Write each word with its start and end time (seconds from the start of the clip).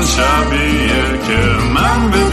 همون 0.00 0.12
شبیه 0.12 1.18
که 1.26 1.40
من 1.74 2.10
بدون 2.10 2.29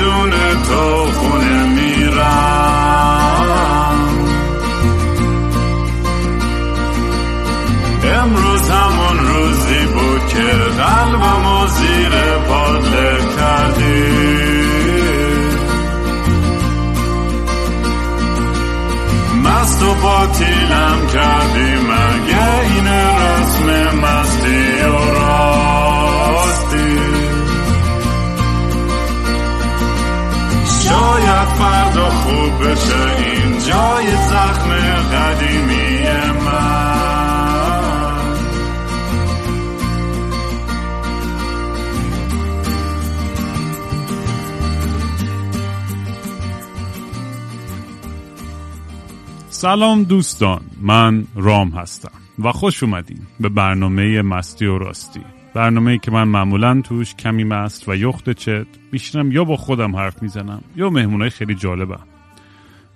سلام 49.58 50.04
دوستان 50.04 50.62
من 50.82 51.26
رام 51.36 51.70
هستم 51.70 52.12
و 52.40 52.52
خوش 52.52 52.84
اومدین 52.84 53.20
به 53.40 53.50
برنامه 53.50 54.22
مستی 54.22 54.66
و 54.66 54.78
راستی. 54.78 55.22
برنامه 55.54 55.98
که 55.98 56.12
من 56.12 56.24
معمولا 56.24 56.82
توش 56.82 57.16
کمی 57.16 57.44
مست 57.44 57.90
و 57.90 57.96
یخت 57.96 58.30
چت 58.30 58.68
میشینم 58.92 59.32
یا 59.32 59.44
با 59.44 59.56
خودم 59.56 59.96
حرف 59.96 60.24
می‌زنم 60.24 60.62
یا 60.76 60.90
مهمونای 60.90 61.30
خیلی 61.30 61.56
جالبم. 61.56 62.00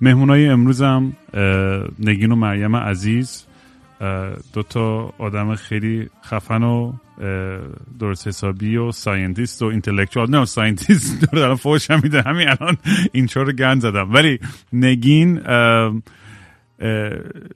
مهمونای 0.02 0.48
امروزم 0.48 1.14
نگین 2.00 2.32
و 2.32 2.36
مریم 2.36 2.76
عزیز 2.76 3.46
دو 4.54 4.64
تا 4.70 5.14
آدم 5.18 5.56
خیلی 5.56 6.10
خفن 6.26 6.64
و 6.64 6.94
درست 8.00 8.28
حسابی 8.28 8.78
و 8.78 8.92
ساینتیست 8.92 9.62
و 9.62 9.66
اینتלקچوال 9.66 10.30
نه 10.30 10.46
ساینتیست 10.46 11.22
دارم 11.34 11.56
فوش 11.56 11.92
هم 11.92 12.00
میده. 12.04 12.22
همین 12.22 12.50
الان 12.50 12.78
این 13.12 13.28
رو 13.36 13.52
گند 13.52 13.82
زدم. 13.82 14.14
ولی 14.14 14.40
نگین 14.74 15.42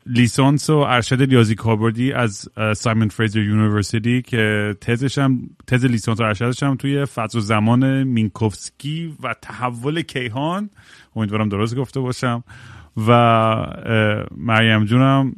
لیسانس 0.06 0.70
و 0.70 0.78
ارشد 0.78 1.22
ریاضی 1.22 1.56
کاربردی 1.56 2.14
از 2.14 2.50
Simon 2.76 3.08
Fraser 3.08 3.40
University 3.40 4.22
که 4.22 4.76
تزش 4.82 5.18
هم 5.18 5.50
تز 5.68 5.86
لیسانس 5.86 6.20
و 6.20 6.24
ارشدش 6.24 6.64
هم 6.64 6.76
توی 6.76 7.06
فضا 7.06 7.40
زمان 7.40 8.04
مینکوفسکی 8.04 9.16
و 9.24 9.36
تحول 9.42 10.02
کیهان. 10.02 10.70
امیدوارم 11.16 11.50
درست 11.50 11.76
گفته 11.76 12.00
باشم. 12.00 12.44
و 13.08 13.12
مریم 14.38 14.86
جونم 14.86 15.36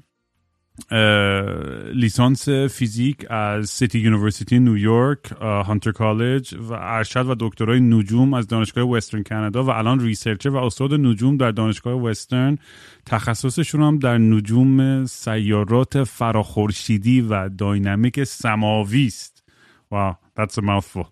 لیسانس 1.93 2.49
فیزیک 2.49 3.31
از 3.31 3.69
City 3.69 3.99
University 3.99 4.59
نیویورک 4.59 5.31
Hunter 5.41 5.91
College 5.91 6.53
و 6.53 6.73
ارشد 6.73 7.29
و 7.29 7.35
دکترای 7.39 7.79
نجوم 7.79 8.33
از 8.33 8.47
دانشگاه 8.47 8.83
وسترن 8.83 9.23
کانادا 9.23 9.63
و 9.63 9.69
الان 9.69 9.99
researcher 9.99 10.49
و 10.49 10.55
استاد 10.55 10.93
نجوم 10.93 11.37
در 11.37 11.51
دانشگاه 11.51 11.93
وسترن. 11.93 12.57
تخصصشون 13.05 13.83
هم 13.83 13.99
در 13.99 14.17
نجوم 14.17 15.05
سیارات 15.05 16.03
فراخورشیدی 16.03 17.21
و 17.21 17.49
داینامیک 17.49 18.23
سماوی 18.23 19.05
است. 19.05 19.43
واو 19.91 20.15
that's 20.39 20.57
a 20.57 20.61
mouthful. 20.61 21.05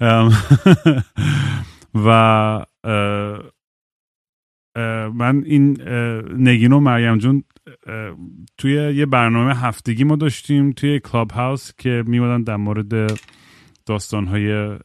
و 2.06 2.66
من 5.14 5.42
این 5.46 5.82
نگین 6.36 6.72
و 6.72 6.80
مریم 6.80 7.18
جون 7.18 7.44
توی 8.58 8.72
یه 8.72 9.06
برنامه 9.06 9.54
هفتگی 9.54 10.04
ما 10.04 10.16
داشتیم 10.16 10.72
توی 10.72 11.00
کلاب 11.00 11.30
هاوس 11.30 11.72
که 11.78 12.04
میمادن 12.06 12.42
در 12.42 12.56
مورد 12.56 13.18
داستان 13.86 14.26
های 14.26 14.78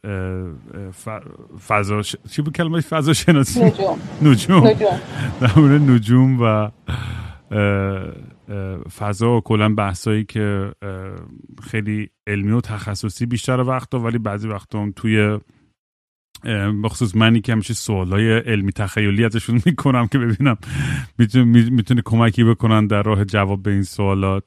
فضا 1.68 2.02
چی 2.02 2.42
بود 2.42 2.56
کلمه 2.56 2.80
فضا 2.80 3.12
شناسی؟ 3.12 3.64
نجوم. 3.64 3.98
نجوم. 4.22 4.72
در 5.40 5.58
مورد 5.58 5.90
نجوم 5.90 6.38
و 6.42 6.70
فضا 8.98 9.36
و 9.36 9.40
کلا 9.40 9.74
بحثایی 9.74 10.24
که 10.24 10.72
خیلی 11.62 12.10
علمی 12.26 12.52
و 12.52 12.60
تخصصی 12.60 13.26
بیشتر 13.26 13.60
وقت 13.60 13.94
ولی 13.94 14.18
بعضی 14.18 14.48
وقت 14.48 14.74
هم 14.74 14.92
توی 14.96 15.38
بخصوص 16.84 17.16
منی 17.16 17.40
که 17.40 17.52
همیشه 17.52 17.74
سوالای 17.74 18.38
علمی 18.38 18.72
تخیلی 18.72 19.24
ازشون 19.24 19.60
می‌کنم 19.66 20.06
که 20.06 20.18
ببینم 20.18 20.56
می‌تونه 21.70 22.02
کمکی 22.04 22.44
بکنن 22.44 22.86
در 22.86 23.02
راه 23.02 23.24
جواب 23.24 23.62
به 23.62 23.70
این 23.70 23.82
سوالات. 23.82 24.44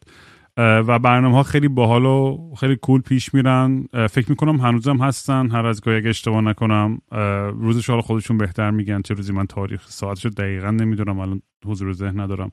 و 0.57 0.99
برنامه 0.99 1.35
ها 1.35 1.43
خیلی 1.43 1.67
باحال 1.67 2.05
و 2.05 2.37
خیلی 2.59 2.75
کول 2.75 3.01
پیش 3.01 3.33
میرن. 3.33 3.85
فکر 4.09 4.29
می‌کنم 4.29 4.59
هنوزم 4.59 4.97
هستن. 4.97 5.51
هر 5.51 5.65
از 5.65 5.81
گاهی 5.81 5.97
اگه 5.97 6.09
اشتباه 6.09 6.41
نکنم 6.41 7.01
روزش 7.61 7.89
حالا 7.89 8.01
خودشون 8.01 8.37
بهتر 8.37 8.71
میگن 8.71 9.01
چه 9.01 9.13
روزی 9.13 9.33
من 9.33 9.47
تاریخ 9.47 9.87
ساعتشو 9.87 10.29
دقیقا 10.29 10.71
نمی‌دونم 10.71 11.19
الان 11.19 11.41
حضور 11.65 11.93
ذهن 11.93 12.19
ندارم. 12.19 12.51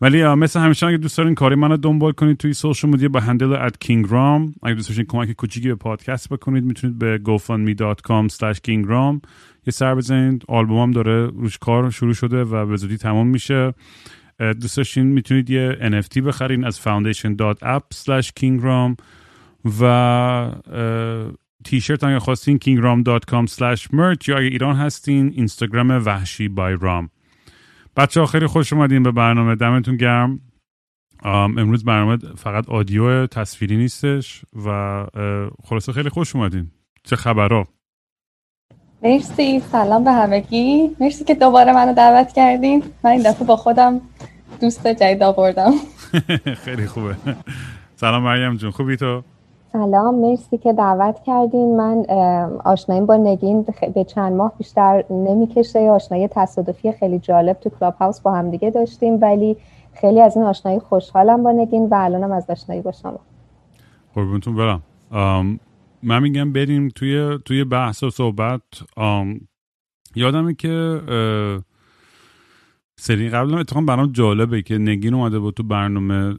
ولی 0.00 0.24
مثل 0.24 0.60
همیشه 0.60 0.86
اگه 0.86 0.96
دوست 0.96 1.18
دارین 1.18 1.34
کاری 1.34 1.54
منو 1.54 1.76
دنبال 1.76 2.12
کنید 2.12 2.36
توی 2.36 2.52
سوشال 2.52 2.90
مدیا 2.90 3.08
با 3.08 3.20
هندل 3.20 3.52
ات 3.52 3.78
کینگرام 3.80 4.54
اگه 4.62 4.74
دوست 4.74 4.88
داشتین 4.88 5.04
کمک 5.04 5.32
کوچیکی 5.32 5.68
به 5.68 5.74
پادکست 5.74 6.28
بکنید 6.28 6.64
می‌تونید 6.64 6.98
به 6.98 7.20
gofundme.com 7.24 8.32
slash 8.32 8.58
kingram. 8.68 9.20
یه 9.66 9.70
سر 9.70 9.94
بزنید. 9.94 10.44
آلبومم 10.48 10.90
داره 10.90 11.26
روش 11.26 11.58
کار 11.58 11.90
شروع 11.90 12.14
شده 12.14 12.44
و 12.44 12.66
به 12.66 12.76
زودی 12.76 12.96
تمام 12.96 13.26
میشه. 13.26 13.74
دوست 14.60 14.76
داشتین 14.76 15.06
می‌تونید 15.06 15.50
یه 15.50 15.78
NFT 15.80 16.18
بخرین 16.18 16.64
از 16.64 16.80
foundation.app 16.80 17.96
slash 18.04 18.28
kingram. 18.40 19.04
و 19.80 20.50
تیشرت 21.64 22.04
اگه 22.04 22.18
خواستین 22.18 22.58
kingram.com 22.64 23.50
slash 23.50 23.82
merch. 23.82 24.28
یا 24.28 24.36
اگه 24.36 24.46
ایران 24.46 24.76
هستین 24.76 25.32
اینستاگرام 25.36 25.90
وحشی 25.90 26.48
بای 26.48 26.76
رام 26.80 27.10
بچه 27.96 28.20
ها 28.20 28.26
خیلی 28.26 28.46
خوش 28.46 28.72
اومدین 28.72 29.02
به 29.02 29.10
برنامه. 29.12 29.54
دمتون 29.54 29.96
گرم. 29.96 30.40
امروز 31.24 31.84
برنامه 31.84 32.16
فقط 32.16 32.68
آدیو 32.68 33.26
تصویری 33.26 33.76
نیستش 33.76 34.44
و 34.66 35.06
خلاصه 35.64 35.92
خیلی 35.92 36.08
خوش 36.08 36.36
اومدین. 36.36 36.70
چه 37.04 37.16
خبرها؟ 37.16 37.68
مرسی. 39.02 39.60
سلام 39.60 40.04
به 40.04 40.12
همگی. 40.12 40.96
مرسی 41.00 41.24
که 41.24 41.34
دوباره 41.34 41.72
منو 41.72 41.94
دعوت 41.94 42.32
کردین. 42.32 42.82
من 43.04 43.10
این 43.10 43.22
دفعه 43.22 43.46
با 43.46 43.56
خودم 43.56 44.00
دوست 44.60 44.86
جدید 44.86 45.22
آوردم. 45.22 45.72
خیلی 46.64 46.86
خوبه. 46.86 47.16
سلام 47.96 48.22
مریم 48.22 48.56
جون. 48.56 48.70
خوبی 48.70 48.96
تو؟ 48.96 49.22
سلام 49.74 50.14
مرسی 50.14 50.58
که 50.58 50.72
دعوت 50.72 51.22
کردین. 51.22 51.76
من 51.76 52.04
آشناییم 52.64 53.06
با 53.06 53.16
نگین. 53.16 53.66
به 53.94 54.04
چند 54.04 54.32
ماه 54.32 54.52
بیشتر 54.58 55.04
نمی‌کشه. 55.10 55.78
آشنایی 55.78 56.28
تصادفی 56.28 56.92
خیلی 56.92 57.18
جالب 57.18 57.56
تو 57.60 57.70
کلاب 57.70 57.94
هاوس 57.94 58.20
با 58.20 58.32
هم 58.32 58.50
دیگه 58.50 58.70
داشتیم 58.70 59.18
ولی 59.22 59.56
خیلی 59.92 60.20
از 60.20 60.36
این 60.36 60.46
آشنایی 60.46 60.78
خوشحالم 60.78 61.42
با 61.42 61.52
نگین 61.52 61.88
و 61.88 61.94
الانم 61.94 62.32
از 62.32 62.50
آشنایی 62.50 62.82
با 62.82 62.92
شما. 62.92 63.20
قربونتون 64.14 64.56
برم. 64.56 64.82
من 66.02 66.22
میگم 66.22 66.52
بریم 66.52 66.88
توی 66.88 67.38
توی 67.44 67.64
بحث 67.64 68.02
و 68.02 68.10
صحبت. 68.10 68.60
یادمه 70.14 70.54
که 70.54 71.00
سری 72.96 73.28
قبل 73.28 73.54
اتفاقا 73.54 73.86
برام 73.86 74.12
جالبه 74.12 74.62
که 74.62 74.78
نگین 74.78 75.14
اومده 75.14 75.38
بود 75.38 75.54
تو 75.54 75.62
برنامه 75.62 76.36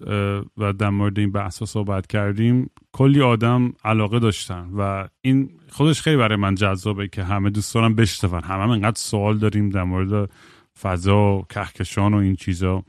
و 0.57 0.74
در 0.74 0.90
مورد 0.90 1.19
این 1.19 1.31
بحث 1.31 1.63
صحبت 1.63 2.07
کردیم. 2.07 2.69
کلی 2.92 3.22
آدم 3.22 3.74
علاقه 3.84 4.19
داشتن 4.19 4.69
و 4.78 5.07
این 5.22 5.50
خودش 5.69 6.02
خیلی 6.02 6.18
برای 6.18 6.36
من 6.36 6.56
جذابه 6.56 7.07
که 7.07 7.24
همه 7.24 7.50
دوست 7.50 7.75
دارن 7.75 7.96
بشنون. 7.96 8.44
همه 8.44 8.63
هم 8.63 8.69
انقدر 8.69 8.98
سوال 8.98 9.38
داریم 9.38 9.69
در 9.69 9.84
مورد 9.84 10.30
فضا 10.81 11.38
و 11.38 11.46
کهکشان 11.50 12.13
و 12.13 12.18
این 12.18 12.36
چیزا. 12.36 12.84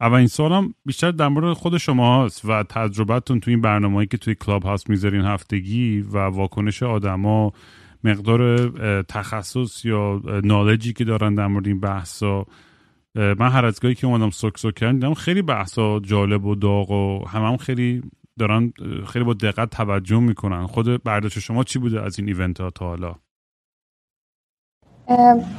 این 0.00 0.26
سوال 0.26 0.52
هم 0.52 0.74
بیشتر 0.86 1.10
در 1.10 1.28
مورد 1.28 1.52
خود 1.52 1.78
شما 1.78 2.24
هست 2.24 2.44
و 2.44 2.62
تجربتون 2.62 3.40
تو 3.40 3.50
این 3.50 3.60
برنامه 3.60 4.06
که 4.06 4.16
توی 4.16 4.34
کلاب 4.34 4.62
هاست 4.62 4.90
می‌ذارین 4.90 5.20
هفتگی 5.20 6.00
و 6.00 6.18
واکنش 6.18 6.82
آدما 6.82 7.52
مقدار 8.04 8.68
تخصص 9.02 9.84
یا 9.84 10.22
knowledge 10.44 10.87
ی 10.87 10.92
که 10.92 11.04
دارن 11.04 11.34
در 11.34 11.46
مورد 11.46 11.66
این 11.66 11.80
بحثا. 11.80 12.46
من 13.16 13.48
هر 13.48 13.64
از 13.64 13.80
گاهی 13.80 13.94
که 13.94 14.06
اومدم 14.06 14.30
سک 14.30 14.58
سک 14.58 14.74
کردم 14.74 15.14
خیلی 15.14 15.42
بحثا 15.42 16.00
جالب 16.00 16.44
و 16.44 16.54
داغ 16.54 16.90
و 16.90 17.28
همه 17.28 17.48
هم 17.48 17.56
خیلی 17.56 18.02
دارن 18.38 18.72
خیلی 19.06 19.24
با 19.24 19.34
دقت 19.34 19.70
توجه 19.70 20.20
می‌کنن. 20.20 20.66
خود 20.66 21.02
برداشت 21.02 21.38
شما 21.38 21.64
چی 21.64 21.78
بوده 21.78 22.02
از 22.02 22.18
این 22.18 22.28
event 22.28 22.60
ها 22.60 22.70
تا 22.70 22.86
حالا؟ 22.86 23.14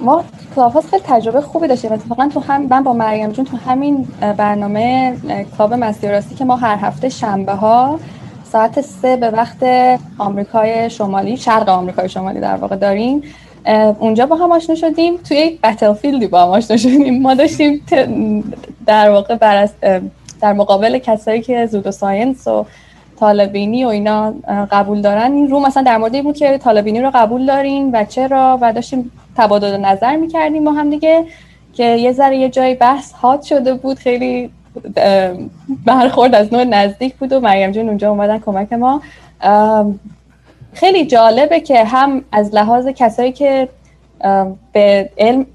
ما 0.01 0.25
کلاب 0.56 0.81
خیلی 0.81 1.04
تجربه 1.06 1.42
خوبی 1.42 1.68
داشتیم. 1.68 1.92
اتفاقا 1.92 2.30
تو 2.33 2.39
هم 2.39 2.68
من 2.68 2.83
با 2.83 2.94
مریم 2.94 3.31
جون 3.31 3.45
تو 3.45 3.57
همین 3.57 4.07
برنامه 4.38 5.18
کلاب 5.57 5.74
راستی 6.04 6.36
که 6.36 6.45
ما 6.45 6.56
هر 6.56 6.77
هفته 6.81 7.09
شنبه 7.09 7.54
ها 7.54 8.00
ساعت 8.44 8.81
سه 8.81 9.18
به 9.18 9.30
وقت 9.30 9.63
آمریکای 10.18 10.89
شمالی 10.89 11.38
شرق 11.38 11.69
آمریکای 11.69 12.09
شمالی 12.09 12.39
در 12.39 12.56
واقع 12.56 12.75
داریم. 12.75 13.21
اونجا 14.00 14.25
با 14.25 14.36
هم 14.36 14.52
آشنا 14.52 14.75
شدیم. 14.75 15.18
توی 15.18 15.38
یک 15.38 15.62
بتلفیلدی 15.62 16.28
با 16.28 16.44
هم 16.44 16.50
آشنا 16.50 16.78
شدیم. 16.78 17.22
ما 17.22 17.34
داشتیم 17.34 17.81
در 18.86 19.10
واقع 19.10 19.36
بر 19.36 19.69
در 20.42 20.54
مقابل 20.54 20.98
کسایی 20.98 21.42
که 21.42 21.66
زود 21.66 21.88
و 21.88 21.92
ساینس 21.92 22.48
و 22.48 22.66
طالبینی 23.19 23.86
و 23.86 23.88
اینا 23.88 24.34
قبول 24.72 25.02
دارن 25.02 25.31
این 25.31 25.50
رو 25.50 25.60
مثلا 25.60 25.84
در 25.84 25.98
مورد 25.98 26.16
این 26.16 26.24
بود 26.24 26.38
که 26.38 26.58
طالبینی 26.58 27.02
رو 27.02 27.12
قبول 27.14 27.46
داریم 27.46 27.94
و 27.94 28.06
چرا؟ 28.06 28.58
و 28.62 28.74
داشتیم 28.74 29.12
تبادل 29.38 29.78
نظر 29.78 30.16
می‌کردیم 30.16 30.64
با 30.64 30.72
هم 30.72 30.90
دیگه 30.90 31.25
که 31.74 31.84
یه 31.84 32.12
ذره 32.12 32.38
یه 32.38 32.50
جای 32.50 32.75
بحث 32.75 33.12
هات 33.12 33.42
شده 33.42 33.74
بود. 33.74 33.98
خیلی 33.98 34.50
برخورد 35.86 36.36
از 36.36 36.54
نوع 36.54 36.64
نزدیک 36.64 37.16
بود 37.16 37.34
و 37.34 37.40
مریم 37.40 37.72
جون 37.72 37.88
اونجا 37.88 38.10
اومدن 38.12 38.40
کمک 38.40 38.74
ما. 38.74 39.02
خیلی 40.80 41.06
جالبه 41.06 41.60
که 41.60 41.84
هم 41.84 42.24
از 42.32 42.56
لحاظ 42.56 42.88
کسایی 42.88 43.32
که 43.32 43.70
به 44.74 45.10
علم 45.18 45.46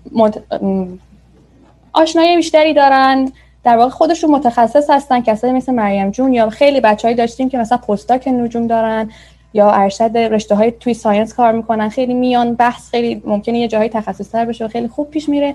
آشنایی 1.93 2.37
بیشتری 2.37 2.75
دارن 2.75 3.33
در 3.65 3.77
واقع 3.77 3.91
خودشون 3.91 4.31
متخصص 4.31 4.91
هستن 4.91 5.21
کسایی 5.21 5.53
مثل 5.53 5.75
مریم 5.75 6.11
جون 6.11 6.33
یا 6.33 6.51
خیلی 6.51 6.81
بچههایی 6.81 7.17
داشتیم 7.17 7.49
که 7.49 7.59
مثلا 7.59 7.79
پستاک 7.79 8.29
نجوم 8.29 8.67
دارن 8.67 9.11
یا 9.55 9.71
ارشد 9.71 10.17
رشته 10.17 10.55
های 10.55 10.71
توی 10.81 10.95
ساینس 10.95 11.35
کار 11.35 11.53
می‌کنن 11.53 11.89
خیلی 11.89 12.15
میان 12.15 12.55
بحث 12.55 12.91
خیلی 12.91 13.23
ممکنه 13.25 13.59
یه 13.59 13.69
جایی 13.69 13.89
تخصص 13.89 14.31
تر 14.31 14.45
بشه 14.45 14.65
و 14.65 14.69
خیلی 14.69 14.89
خوب 14.89 15.11
پیش 15.11 15.29
میره. 15.29 15.55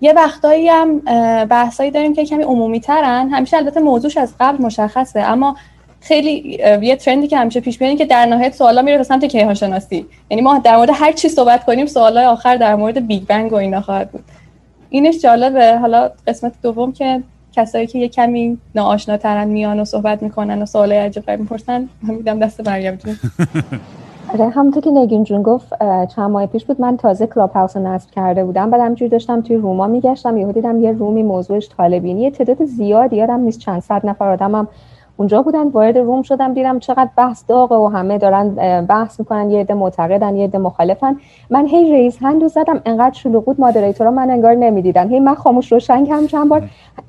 یه 0.00 0.12
وقتایی 0.12 0.68
هم 0.68 0.98
بحثایی 1.44 1.90
داریم 1.90 2.14
که 2.14 2.24
کمی 2.24 2.42
عمومی 2.42 2.80
ترن 2.80 3.28
همیشه 3.28 3.56
البته 3.56 3.80
موضوعش 3.80 4.16
از 4.16 4.34
قبل 4.40 4.64
مشخصه 4.64 5.20
اما 5.20 5.56
خیلی 6.00 6.58
یه 6.82 6.96
trend 6.96 7.21
ی 7.21 7.26
که 7.26 7.38
همیشه 7.38 7.60
پیش 7.60 7.80
میاد 7.80 7.96
که 7.96 8.06
در 8.06 8.26
نهایت 8.26 8.54
سوالا 8.54 8.82
میره 8.82 8.98
به 8.98 9.02
سمت 9.02 9.24
کیهان 9.24 9.54
شناسی 9.54 10.06
یعنی 10.30 10.42
ما 10.42 10.58
در 10.58 10.76
مورد 10.76 10.90
هر 10.94 11.12
چی 11.12 11.28
صحبت 11.28 11.64
کنیم 11.64 11.86
سوالای 11.86 12.24
آخر 12.24 12.56
در 12.56 12.74
مورد 12.74 13.06
بیگ 13.06 13.22
بنگ 13.26 13.52
و 13.52 13.56
اینا 13.56 13.80
خواهد 13.80 14.10
بود. 14.10 14.24
اینش 14.90 15.18
جالبه. 15.22 15.78
حالا 15.78 16.10
قسمت 16.26 16.52
دوم 16.62 16.92
که 16.92 17.22
کسایی 17.52 17.86
که 17.86 17.98
یه 17.98 18.08
کمی 18.08 18.58
ناآشناترن 18.74 19.48
میان 19.48 19.80
و 19.80 19.84
صحبت 19.84 20.22
می‌کنن 20.22 20.62
و 20.62 20.66
سوالای 20.66 20.98
عجیب 20.98 21.26
غریب 21.26 21.40
می‌پرسن 21.40 21.88
میدم 22.02 22.38
دست 22.38 22.68
مریم 22.68 22.94
جون. 22.94 23.16
آره 24.32 24.48
همونطور 24.48 24.82
که 24.82 24.90
نگین 24.90 25.24
جون 25.24 25.42
گفت 25.42 25.72
چند 26.16 26.30
ماه 26.30 26.46
پیش 26.46 26.64
بود 26.64 26.80
من 26.80 26.96
تازه 26.96 27.26
کلاب 27.26 27.52
هاوس 27.52 27.76
رو 27.76 27.82
نصب 27.82 28.10
کرده 28.10 28.44
بودم 28.44 28.70
بعد 28.70 28.80
همینجوری 28.80 29.08
داشتم 29.08 29.40
توی 29.40 29.56
روما 29.56 29.86
میگشتم 29.86 30.36
یهو 30.36 30.52
دیدم 30.52 30.80
یه 30.80 30.92
رومی 30.92 31.22
موضوعش 31.22 31.68
طالبینی 31.76 32.30
تعداد 32.30 32.64
زیادی 32.64 33.16
یادم 33.16 33.40
نیست 33.40 33.58
چند 33.58 33.82
صد 33.82 34.06
نفر 34.06 34.28
آدمم 34.28 34.68
اونجا 35.18 35.42
بودن 35.42 35.68
وارد 35.68 35.98
روم 35.98 36.22
شدم 36.22 36.54
دیدم 36.54 36.78
چقدر 36.78 37.08
بحث 37.16 37.44
داغه 37.48 37.76
و 37.76 37.86
همه 37.86 38.18
دارن 38.18 38.54
بحث 38.86 39.20
می‌کنن 39.20 39.50
یه 39.50 39.60
عده 39.60 39.74
معتقدن 39.74 40.36
یه 40.36 40.44
عده 40.44 40.58
مخالفن. 40.58 41.16
من 41.50 41.66
هی 41.66 41.92
ریز 41.92 42.18
هند 42.18 42.46
زدم 42.46 42.80
انقدر 42.86 43.14
شلوغ 43.14 43.44
بود 43.44 43.60
مادریتورا 43.60 44.10
من 44.10 44.30
انگار 44.30 44.54
نمی‌دیدن. 44.54 45.08
هی 45.08 45.20
من 45.20 45.34
خاموش 45.34 45.72
روشن 45.72 46.06
هم 46.06 46.26
چند 46.26 46.48
بار. 46.48 46.62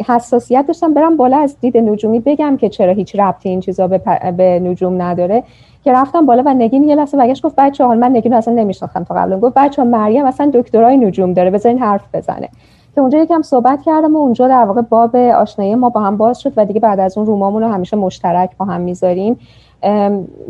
حساسیت 0.08 0.66
داشتم 0.68 0.94
برم 0.94 1.18
بالا 1.18 1.38
از 1.38 1.58
دید 1.62 1.78
نجومی 1.78 2.20
بگم 2.20 2.58
که 2.58 2.70
چرا 2.70 2.94
هیچ 2.94 3.16
ربطی 3.16 3.50
این 3.50 3.60
چیزا 3.60 3.88
به, 3.88 4.02
به 4.38 4.60
نجوم 4.60 5.02
نداره. 5.02 5.44
که 5.84 5.94
رفتم 5.94 6.26
بالا 6.26 6.44
و 6.46 6.54
نگین 6.54 6.84
یه 6.84 6.96
لحظه 6.96 7.18
بگش 7.18 7.46
گفت 7.46 7.56
بچه‌ها 7.56 7.86
من 7.86 8.16
نگین 8.16 8.34
اصلا 8.34 8.54
نمیشناختم 8.54 9.04
تا 9.04 9.16
قبل. 9.16 9.40
گفت 9.40 9.54
بچه‌ها 9.56 9.84
مریم 9.84 10.26
اصلا 10.26 10.52
دکترای 10.54 10.98
نجوم 10.98 11.34
داره 11.34 11.52
بذارین 11.52 11.80
حرف 11.80 12.04
بزنه. 12.14 12.50
که 13.00 13.04
اونجا 13.04 13.18
یکم 13.18 13.42
صحبت 13.42 13.82
کردم 13.82 14.16
و 14.16 14.20
اونجا 14.20 14.48
در 14.48 14.66
واقع 14.66 14.82
باب 14.82 15.16
آشنایی 15.16 15.76
ما 15.76 15.90
با 15.90 16.02
هم 16.02 16.18
باز 16.18 16.40
شد 16.40 16.54
و 16.58 16.66
دیگه 16.66 16.80
بعد 16.80 17.00
از 17.00 17.18
اون 17.18 17.28
room 17.28 17.48
امون 17.48 17.64
رو 17.64 17.70
همیشه 17.70 17.98
مشترک 17.98 18.50
با 18.58 18.66
هم 18.66 18.82
می‌ذاریم. 18.82 19.40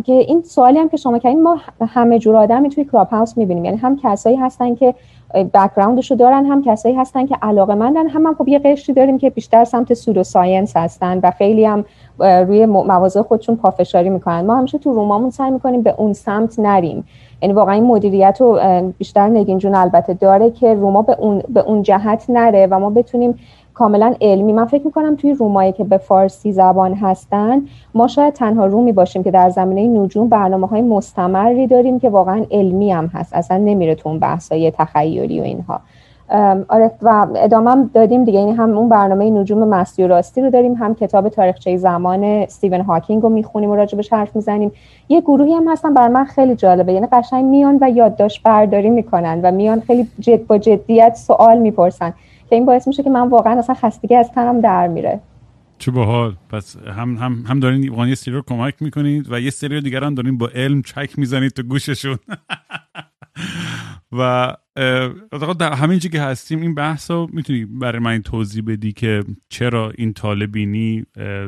که 0.04 0.14
این 0.14 0.42
سوالی 0.44 0.80
هم 0.80 0.90
که 0.90 0.98
شما 0.98 1.18
کردین 1.18 1.44
ما 1.44 1.58
همه 1.88 2.20
جور 2.20 2.36
آدمی 2.36 2.70
توی 2.70 2.86
کلاب 2.86 3.08
هاوس 3.08 3.38
می‌بینیم. 3.38 3.66
یعنی 3.66 3.78
هم 3.78 3.98
کسایی 4.04 4.36
هستن 4.36 4.76
که 4.76 4.96
background 5.54 6.01
شو 6.01 6.16
دارن 6.16 6.46
هم 6.46 6.64
کسایی 6.64 6.96
هستن 6.96 7.26
که 7.26 7.36
علاقه 7.42 7.76
مندن 7.76 8.08
هم, 8.08 8.26
هم 8.26 8.36
خب 8.36 8.48
یه 8.48 8.60
قشری 8.60 8.96
داریم 8.96 9.18
که 9.18 9.30
بیشتر 9.30 9.64
سمت 9.64 9.94
pseudoscience 9.94 10.78
هستن 10.78 11.20
و 11.24 11.32
خیلی 11.32 11.66
هم 11.66 11.86
روی 12.20 12.66
مواضع 12.66 13.22
خودشون 13.22 13.56
پافشاری 13.56 14.10
می‌کنن. 14.10 14.46
ما 14.46 14.56
همیشه 14.56 14.78
تو 14.78 14.94
رومامون 14.94 15.30
سعی 15.30 15.52
می‌کنیم 15.52 15.82
به 15.82 15.96
اون 15.98 16.14
سمت 16.14 16.60
نریم. 16.60 17.06
یعنی 17.42 17.54
واقعا 17.54 17.74
این 17.74 17.84
مدیریت 17.84 18.38
رو 18.40 18.60
بیشتر 18.98 19.28
نگین 19.28 19.58
جون 19.58 19.76
البته 19.76 20.14
داره 20.14 20.52
که 20.52 20.74
روما 20.74 21.02
به 21.02 21.16
اون, 21.20 21.44
به 21.50 21.60
اون 21.60 21.84
جهت 21.84 22.26
نره 22.30 22.68
و 22.72 22.80
ما 22.80 22.90
بتونیم 22.90 23.40
کاملا 23.74 24.14
علمی 24.22 24.54
من 24.54 24.66
فکر 24.66 24.86
می‌کنم 24.86 25.16
توی 25.16 25.34
رومایی 25.34 25.72
که 25.72 25.84
به 25.84 25.98
فارسی 25.98 26.52
زبان 26.52 26.94
هستن 26.94 27.62
ما 27.94 28.08
شاید 28.08 28.34
تنها 28.34 28.66
رومی 28.66 28.92
باشیم 28.92 29.24
که 29.24 29.32
در 29.32 29.50
زمینه 29.50 30.00
نجوم 30.00 30.30
برنامه 30.30 30.68
های 30.68 30.82
مستمری 30.82 31.68
داریم 31.68 32.00
که 32.00 32.10
واقعا 32.10 32.46
علمی 32.52 32.92
هم 32.92 33.08
هست 33.08 33.34
اصلا 33.34 33.58
نمیره 33.58 33.96
تو 33.96 34.10
اون 34.10 34.20
بحث 34.20 34.52
تخیلی 34.52 35.40
و 35.40 35.44
اینها. 35.44 35.82
آره 36.70 36.92
و 37.02 37.28
ادامه 37.36 37.90
دادیم 37.94 38.24
دیگه. 38.24 38.40
این 38.40 38.56
هم 38.56 38.78
اون 38.78 38.90
برنامه 38.90 39.30
نجوم 39.30 39.68
مستی 39.68 40.04
و 40.04 40.08
راستی 40.08 40.42
رو 40.42 40.50
داریم 40.50 40.74
هم 40.74 40.96
کتاب 40.96 41.30
تاریخچه 41.30 41.78
زمان 41.78 42.24
استیون 42.24 42.82
هاکینگ 42.82 43.24
رو 43.24 43.30
می‌خونیم 43.30 43.70
و 43.70 43.76
راجبش 43.76 44.14
حرف 44.14 44.36
می‌زنیم. 44.36 44.72
یه 45.10 45.22
گروهی 45.22 45.54
هم 45.54 45.68
هستن 45.68 45.94
بر 45.94 46.08
من 46.08 46.26
خیلی 46.26 46.56
جالبه. 46.56 46.94
یعنی 46.94 47.08
قشنگ 47.12 47.46
میان 47.46 47.78
و 47.82 47.90
یادداشت 47.90 48.44
برداری 48.44 48.90
می‌کنن 48.90 49.42
و 49.44 49.52
میان 49.52 49.80
خیلی 49.80 50.08
جد 50.20 50.48
با 50.48 50.58
جدیت 50.58 51.16
سوال 51.16 51.58
می‌پرسن 51.58 52.14
که 52.50 52.56
این 52.56 52.66
باعث 52.66 52.88
میشه 52.88 53.04
که 53.04 53.10
من 53.10 53.30
واقعا 53.30 53.60
اصلا 53.60 53.76
خستگی 53.76 54.16
از 54.16 54.32
تنم 54.32 54.62
در 54.62 54.88
میره. 54.88 55.20
چه 55.78 55.92
باحال. 55.92 56.34
پس 56.50 56.76
هم 56.78 57.16
هم 57.18 57.44
هم 57.48 57.60
دارین 57.60 58.08
یه 58.08 58.16
سری 58.16 58.34
رو 58.34 58.42
کمک 58.42 58.74
می‌کنید 58.82 59.32
و 59.32 59.40
یه 59.40 59.50
سری 59.50 59.82
دیگر 59.82 60.04
هم 60.04 60.16
دارین 60.16 60.38
با 60.38 60.50
علم 60.56 60.82
چک 60.82 61.20
می‌زنید 61.20 61.52
تو 61.52 61.64
گوششون. 61.64 62.18
و 64.12 64.56
در 65.60 65.74
همین 65.74 66.00
که 66.00 66.22
هستیم 66.22 66.62
این 66.62 66.76
بحث 66.76 67.12
رو 67.12 67.30
می‌تونی 67.34 67.66
برای 67.66 68.00
من 68.00 68.22
توضیح 68.22 68.64
بدی 68.68 68.92
که 68.92 69.24
چرا 69.50 69.92
این 69.96 70.14
طالبینی 70.14 71.06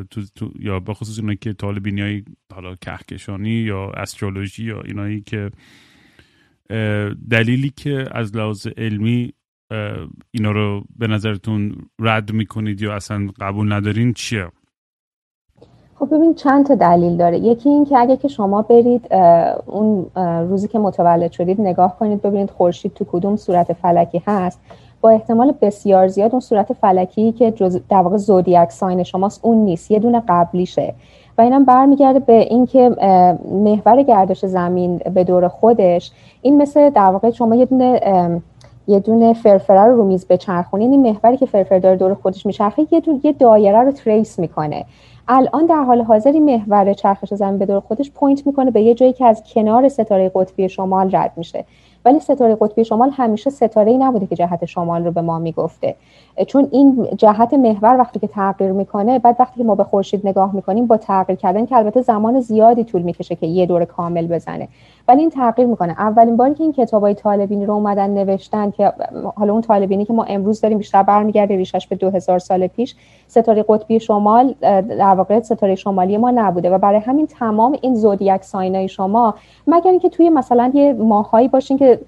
تو, 0.10 0.22
تو 0.36 0.52
یا 0.60 0.80
به 0.80 0.94
خصوص 0.94 1.20
اینایی 1.20 1.38
که 1.38 1.54
طالبینی 1.54 2.02
های 2.02 2.24
حالا 2.54 2.76
کهکشانی 2.76 3.50
یا 3.50 3.90
استرولوژی 3.90 4.64
یا 4.64 4.82
اینایی 4.82 5.22
که 5.22 5.52
دلیلی 7.30 7.70
که 7.70 8.06
از 8.12 8.36
لحاظ 8.36 8.68
علمی 8.78 9.34
اینا 10.32 10.52
رو 10.52 10.86
به 10.98 11.08
نظرتون 11.08 11.76
رد 12.00 12.32
می‌کنید 12.34 12.82
یا 12.82 12.96
اصلا 12.96 13.30
قبول 13.40 13.74
ندارین 13.74 14.14
چیه؟ 14.14 14.52
ببین 16.12 16.34
چند 16.34 16.66
تا 16.66 16.76
دلیل 16.76 17.18
داره. 17.18 17.38
یکی 17.38 17.70
این 17.70 17.86
که 17.86 17.98
اگه 17.98 18.18
که 18.18 18.28
شما 18.28 18.62
برید 18.62 19.14
اون 19.66 20.06
روزی 20.50 20.68
که 20.68 20.80
متولد 20.80 21.32
شدید 21.32 21.62
نگاه 21.62 21.98
کنید 22.00 22.22
ببینید 22.22 22.50
خورشید 22.50 22.94
تو 22.94 23.06
کدوم 23.12 23.36
صورت 23.36 23.74
فلکی 23.74 24.22
هست. 24.28 24.60
با 25.02 25.10
احتمال 25.10 25.54
بسیار 25.62 26.08
زیاد 26.08 26.32
اون 26.32 26.40
صورت 26.40 26.74
فلکی 26.74 27.32
که 27.32 27.52
جز 27.52 27.80
در 27.90 27.98
واقع 27.98 28.18
زودیاک 28.18 28.72
ساین 28.72 29.04
شماست 29.04 29.40
اون 29.44 29.58
نیست. 29.58 29.92
یه 29.92 30.00
دونه 30.00 30.24
قبلیشه. 30.28 30.94
و 31.38 31.42
اینم 31.42 31.66
برمیگرده 31.66 32.20
به 32.20 32.34
اینکه 32.34 32.90
محور 33.52 34.04
گردش 34.04 34.46
زمین 34.46 34.98
به 34.98 35.24
دور 35.24 35.48
خودش. 35.48 36.12
این 36.42 36.58
مثل 36.58 36.90
در 36.90 37.10
واقع 37.10 37.32
شما 37.32 37.56
یه 37.56 37.66
دونه 37.66 38.02
یه 38.88 39.00
دونه 39.00 39.34
فرفره 39.34 39.86
رو 39.86 39.96
رو 39.96 40.06
میز 40.06 40.28
بچرخونین. 40.28 40.92
این 40.92 41.02
محوری 41.02 41.38
که 41.38 41.46
فرفره 41.46 41.80
داره 41.80 41.96
دور 41.96 42.14
خودش 42.14 42.46
میچرخه 42.46 42.88
یه 42.92 43.00
دونه 43.00 43.20
یه 43.24 43.32
دایره 43.32 43.80
رو 43.80 43.92
trace 43.92 44.40
می‌کنه. 44.40 44.86
الان 45.34 45.66
در 45.66 45.84
حال 45.84 46.02
حاضر 46.02 46.32
این 46.32 46.46
محور 46.46 46.94
چرخش 46.94 47.34
زمین 47.34 47.58
به 47.58 47.66
دور 47.66 47.80
خودش 47.80 48.12
point 48.12 48.48
می‌کنه 48.48 48.72
به 48.72 48.82
یه 48.82 48.94
جایی 48.94 49.14
که 49.14 49.26
از 49.26 49.44
کنار 49.54 49.90
ستاره 49.90 50.32
قطبی 50.36 50.70
شمال 50.70 51.16
رد 51.16 51.32
میشه. 51.36 51.66
ولی 52.06 52.20
ستاره 52.20 52.58
قطبی 52.62 52.86
شمال 52.86 53.10
همیشه 53.10 53.50
ستاره 53.50 53.92
ای 53.92 53.98
نبوده 53.98 54.28
که 54.28 54.36
جهت 54.36 54.66
شمال 54.66 55.06
رو 55.06 55.12
به 55.12 55.22
ما 55.22 55.40
می‌گفته. 55.40 55.96
چون 56.48 56.68
این 56.72 57.08
جهت 57.18 57.54
محور 57.54 57.98
وقتی 58.00 58.20
که 58.20 58.28
تغییر 58.28 58.72
می‌کنه 58.72 59.20
بعد 59.20 59.36
وقتی 59.40 59.58
که 59.58 59.64
ما 59.64 59.76
به 59.76 59.84
خورشید 59.84 60.28
نگاه 60.28 60.56
می‌کنیم 60.56 60.88
با 60.88 60.98
تغییر 60.98 61.40
کردن 61.40 61.66
که 61.66 61.76
البته 61.76 62.02
زمان 62.02 62.40
زیادی 62.40 62.84
طول 62.84 63.02
می‌کشه 63.02 63.36
که 63.36 63.48
یه 63.48 63.66
دور 63.66 63.86
کامل 63.86 64.28
بزنه. 64.28 64.68
ولی 65.08 65.20
این 65.22 65.30
تغییر 65.30 65.68
می‌کنه. 65.68 65.92
اولین 65.92 66.38
باری 66.38 66.54
که 66.54 66.64
این 66.64 66.74
کتابای 66.74 67.14
طالبینی 67.14 67.66
رو 67.66 67.74
اومدن 67.74 68.10
نوشتن 68.10 68.72
که 68.72 68.94
حالا 69.36 69.54
اون 69.54 69.62
طالبینی 69.62 70.06
که 70.06 70.14
ما 70.14 70.24
امروز 70.24 70.62
داریم 70.62 70.78
بیشتر 70.78 71.04
برمیگرده 71.04 71.56
ریشش 71.56 71.88
به 71.88 71.96
2000 71.96 72.40
سال 72.40 72.68
پیش 72.68 72.96
ستاره 73.32 73.66
قطبی 73.70 74.00
شمال 74.00 74.56
در 74.62 75.14
واقع 75.16 75.42
ستاره 75.42 75.76
شمالی 75.76 76.18
ما 76.18 76.32
نبوده 76.32 76.70
و 76.70 76.78
برای 76.78 77.00
همین 77.00 77.28
تمام 77.28 77.78
این 77.82 77.96
زودیاک 77.96 78.44
ساینای 78.44 78.88
شما 78.88 79.36
مگر 79.68 79.90
اینکه 79.90 80.10
توی 80.10 80.30
مثلا 80.30 80.72
یه 80.74 80.94
ماهایی 80.94 81.48
باشین 81.48 81.78
که 81.78 82.00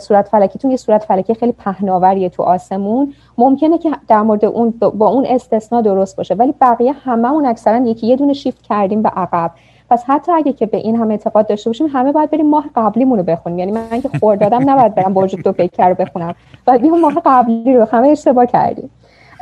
صورت 0.00 0.28
فلکیتون 0.28 0.70
یه 0.70 0.76
صورت 0.76 1.04
فلکی 1.04 1.34
خیلی 1.34 1.52
پهناوریه 1.52 2.28
تو 2.28 2.42
آسمون 2.42 3.14
ممکنه 3.38 3.78
که 3.78 3.90
در 4.08 4.22
مورد 4.22 4.44
اون 4.44 4.70
با 4.70 5.08
اون 5.08 5.26
استثنا 5.28 5.80
درست 5.80 6.16
باشه 6.16 6.34
ولی 6.34 6.54
بقیه 6.60 6.92
هممون 6.92 7.46
اکثرا 7.46 7.76
یکی 7.76 8.06
یه 8.06 8.16
دونه 8.16 8.32
شیفت 8.32 8.62
کردیم 8.62 9.02
به 9.02 9.08
عقب. 9.08 9.50
پس 9.90 10.04
حتی 10.06 10.32
اگه 10.32 10.52
که 10.52 10.66
به 10.66 10.78
این 10.78 10.96
هم 10.96 11.10
اعتقاد 11.10 11.48
داشته 11.48 11.70
باشیم 11.70 11.86
همه 11.86 12.12
باید 12.12 12.30
بریم 12.30 12.50
ماه 12.50 12.64
قبلیمون 12.76 13.18
رو 13.18 13.24
بخونیم. 13.24 13.58
یعنی 13.58 13.72
من 13.72 14.00
که 14.00 14.10
خوردادم 14.20 14.70
نباید 14.70 14.94
برم 14.94 15.14
برج 15.14 15.36
دو 15.36 15.52
پیکر 15.52 15.88
رو 15.88 15.94
بخونم. 15.94 16.34
باید 16.66 16.84
ماه 16.84 17.14
قبلی 17.24 17.76
رو 17.76 17.84
همه 17.84 18.08
اشتباه 18.08 18.46
کردیم. 18.46 18.90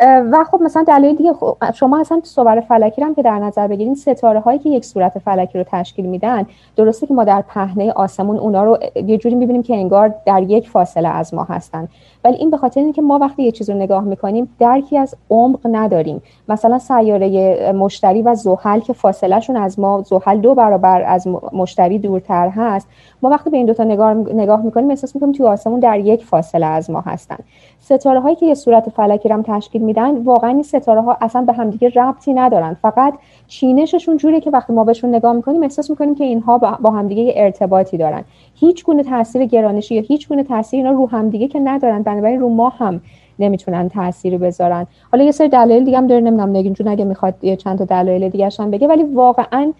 و 0.01 0.45
خب 0.51 0.63
مثلا 0.63 0.83
دلیل 0.83 1.17
دیگه 1.17 1.33
خب 1.33 1.57
شما 1.75 2.01
اصلا 2.01 2.21
صور 2.25 2.61
فلکی 2.61 3.03
هم 3.03 3.15
که 3.15 3.23
در 3.23 3.39
نظر 3.39 3.67
بگیرین 3.67 3.95
ستاره 3.95 4.41
هایی 4.41 4.59
که 4.59 4.69
یک 4.69 4.85
صورت 4.85 5.19
فلکی 5.19 5.59
رو 5.59 5.65
تشکیل 5.69 6.07
میدن 6.07 6.47
درسته 6.77 7.07
که 7.07 7.15
ما 7.15 7.25
در 7.25 7.43
پهنه 7.43 7.93
آسمون 7.93 8.39
اونا 8.39 8.65
رو 8.65 8.79
یه 9.07 9.19
جوری 9.19 9.35
می‌بینیم 9.35 9.63
که 9.63 9.75
انگار 9.75 10.15
در 10.27 10.43
یک 10.43 10.69
فاصله 10.69 11.09
از 11.09 11.35
ما 11.35 11.45
هستن. 11.45 11.89
ولی 12.25 12.37
این 12.37 12.51
به 12.51 12.57
خاطر 12.57 12.81
اینکه 12.81 13.03
ما 13.03 13.19
وقتی 13.19 13.43
یه 13.43 13.51
چیز 13.51 13.71
رو 13.71 13.77
نگاه 13.77 14.05
می‌کنیم 14.05 14.49
درکی 14.59 14.99
از 14.99 15.15
عمق 15.31 15.61
نداریم. 15.65 16.23
مثلا 16.49 16.79
سیاره 16.79 17.73
مشتری 17.73 18.23
و 18.23 18.35
زحل 18.35 18.81
که 18.81 18.93
فاصلهشون 18.93 19.57
از 19.57 19.81
ما 19.81 20.03
زحل 20.03 20.39
دو 20.39 20.55
برابر 20.55 21.03
از 21.03 21.29
مشتری 21.53 21.99
دورتر 21.99 22.49
هست. 22.49 22.89
ما 23.23 23.31
وقتی 23.31 23.51
به 23.51 23.57
این 23.57 23.67
دوتا 23.67 23.85
نگاه, 23.85 24.15
نگاه 24.15 24.63
می‌کنیم 24.63 24.91
احساس 24.91 25.15
می‌کنیم 25.15 25.33
توی 25.33 25.47
آسمون 25.47 25.81
در 25.81 25.99
یک 25.99 26.25
فاصله 26.25 26.67
از 26.67 26.91
ما 26.91 27.01
هستن. 27.01 27.37
ستاره 27.81 28.21
هایی 28.21 28.37
که 28.37 28.47
یه 28.47 28.55
صورت 28.55 28.89
فلکی 28.89 29.29
رو 29.29 29.43
تشکیل 29.43 29.83
میدن 29.83 30.17
واقعا 30.17 30.51
این 30.51 30.63
ستاره 30.63 31.01
ها 31.01 31.17
اصلا 31.21 31.43
به 31.43 31.53
همدیگه 31.53 31.89
ربطی 31.89 32.33
ندارن. 32.33 32.77
فقط 32.83 33.15
چینششون 33.47 34.17
جوریه 34.17 34.41
که 34.41 34.51
وقتی 34.51 34.73
ما 34.73 34.85
بهشون 34.85 35.15
نگاه 35.15 35.33
می‌کنیم 35.33 35.63
احساس 35.63 35.91
می‌کنیم 35.91 36.15
که 36.15 36.25
اینها 36.25 36.59
با 36.59 36.91
همدیگه 36.91 37.33
ارتباطی 37.37 37.97
دارن. 37.97 38.25
هیچ 38.55 38.85
گونه 38.85 39.03
تاثیر 39.03 39.45
گرانشی 39.45 39.95
یا 39.95 40.03
هیچ 40.03 40.29
گونه 40.29 40.45
تاثیر 40.45 40.87
اینا 40.87 40.99
رو 40.99 41.09
همدیگه 41.09 41.49
که 41.49 41.61
ندارن. 41.61 42.03
بنابراین 42.21 42.41
رو 42.41 42.49
ما 42.49 42.69
هم 42.69 43.01
نمی‌تونن 43.39 43.89
تأثیری 43.89 44.39
بذارن. 44.39 44.87
حالا 45.13 45.25
یه 45.25 45.31
سری 45.31 45.49
دلایل 45.49 45.85
دیگه 45.85 45.99
هم 45.99 46.07
داره 46.07 46.21
نمی‌دونم 46.21 46.57
نگین 46.57 46.73
جون 46.73 46.89
اگه 46.89 47.05
می‌خواد 47.05 47.35
یه 47.43 47.57
چند 47.57 47.79
تا 47.79 47.85
دلایل 47.85 48.29
دیگه 48.29 48.49
هم 48.59 48.71
بگه 48.71 48.87
ولی 48.87 49.03
واقعا 49.03 49.73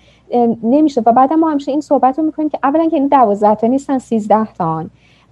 نمیشه. 0.63 1.03
و 1.07 1.13
بعد 1.13 1.33
ما 1.33 1.51
همیشه 1.51 1.73
این 1.73 1.81
صحبت 1.81 2.19
رو 2.19 2.25
می‌کنیم 2.25 2.49
که 2.49 2.59
اولا 2.63 2.89
که 2.89 2.97
این 2.97 3.09
12 3.09 3.55
تا 3.55 3.67
نیستن 3.67 3.99
13 3.99 4.45
تا 4.59 4.85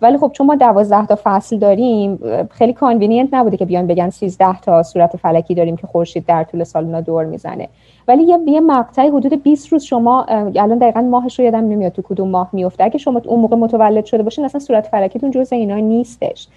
ولی 0.02 0.18
خب 0.18 0.30
چون 0.32 0.46
ما 0.46 0.54
12 0.54 1.06
تا 1.06 1.18
فصل 1.24 1.58
داریم 1.58 2.18
خیلی 2.50 2.72
convenient 2.72 3.28
نبوده 3.34 3.56
که 3.56 3.64
بیان 3.64 3.86
بگن 3.86 4.10
13 4.10 4.60
تا 4.60 4.82
صورت 4.82 5.16
فلکی 5.16 5.54
داریم 5.54 5.76
که 5.76 5.86
خورشید 5.86 6.26
در 6.26 6.44
طول 6.44 6.64
سال 6.64 6.84
اونا 6.84 7.00
دور 7.00 7.24
می‌زنه. 7.24 7.68
ولی 8.08 8.22
یه 8.22 8.38
یه 8.46 8.60
مقطعی 8.60 9.08
حدود 9.08 9.42
20 9.42 9.72
روز 9.72 9.82
شما 9.82 10.22
الان 10.22 10.78
دقیقا 10.78 11.00
ماهش 11.00 11.38
رو 11.38 11.44
یادم 11.44 11.68
نمیاد 11.68 11.92
تو 11.92 12.02
کدوم 12.02 12.28
ماه 12.28 12.48
میفته 12.52 12.84
اگه 12.84 12.98
شما 12.98 13.20
اون 13.24 13.40
موقع 13.40 13.56
متولد 13.56 14.04
شده 14.04 14.22
باشین 14.22 14.44
اصلا 14.44 14.60
صورت 14.60 14.86
فلکیتون 14.86 15.30
جزء 15.30 15.56
اینا 15.56 15.76
نیستش. 15.76 16.48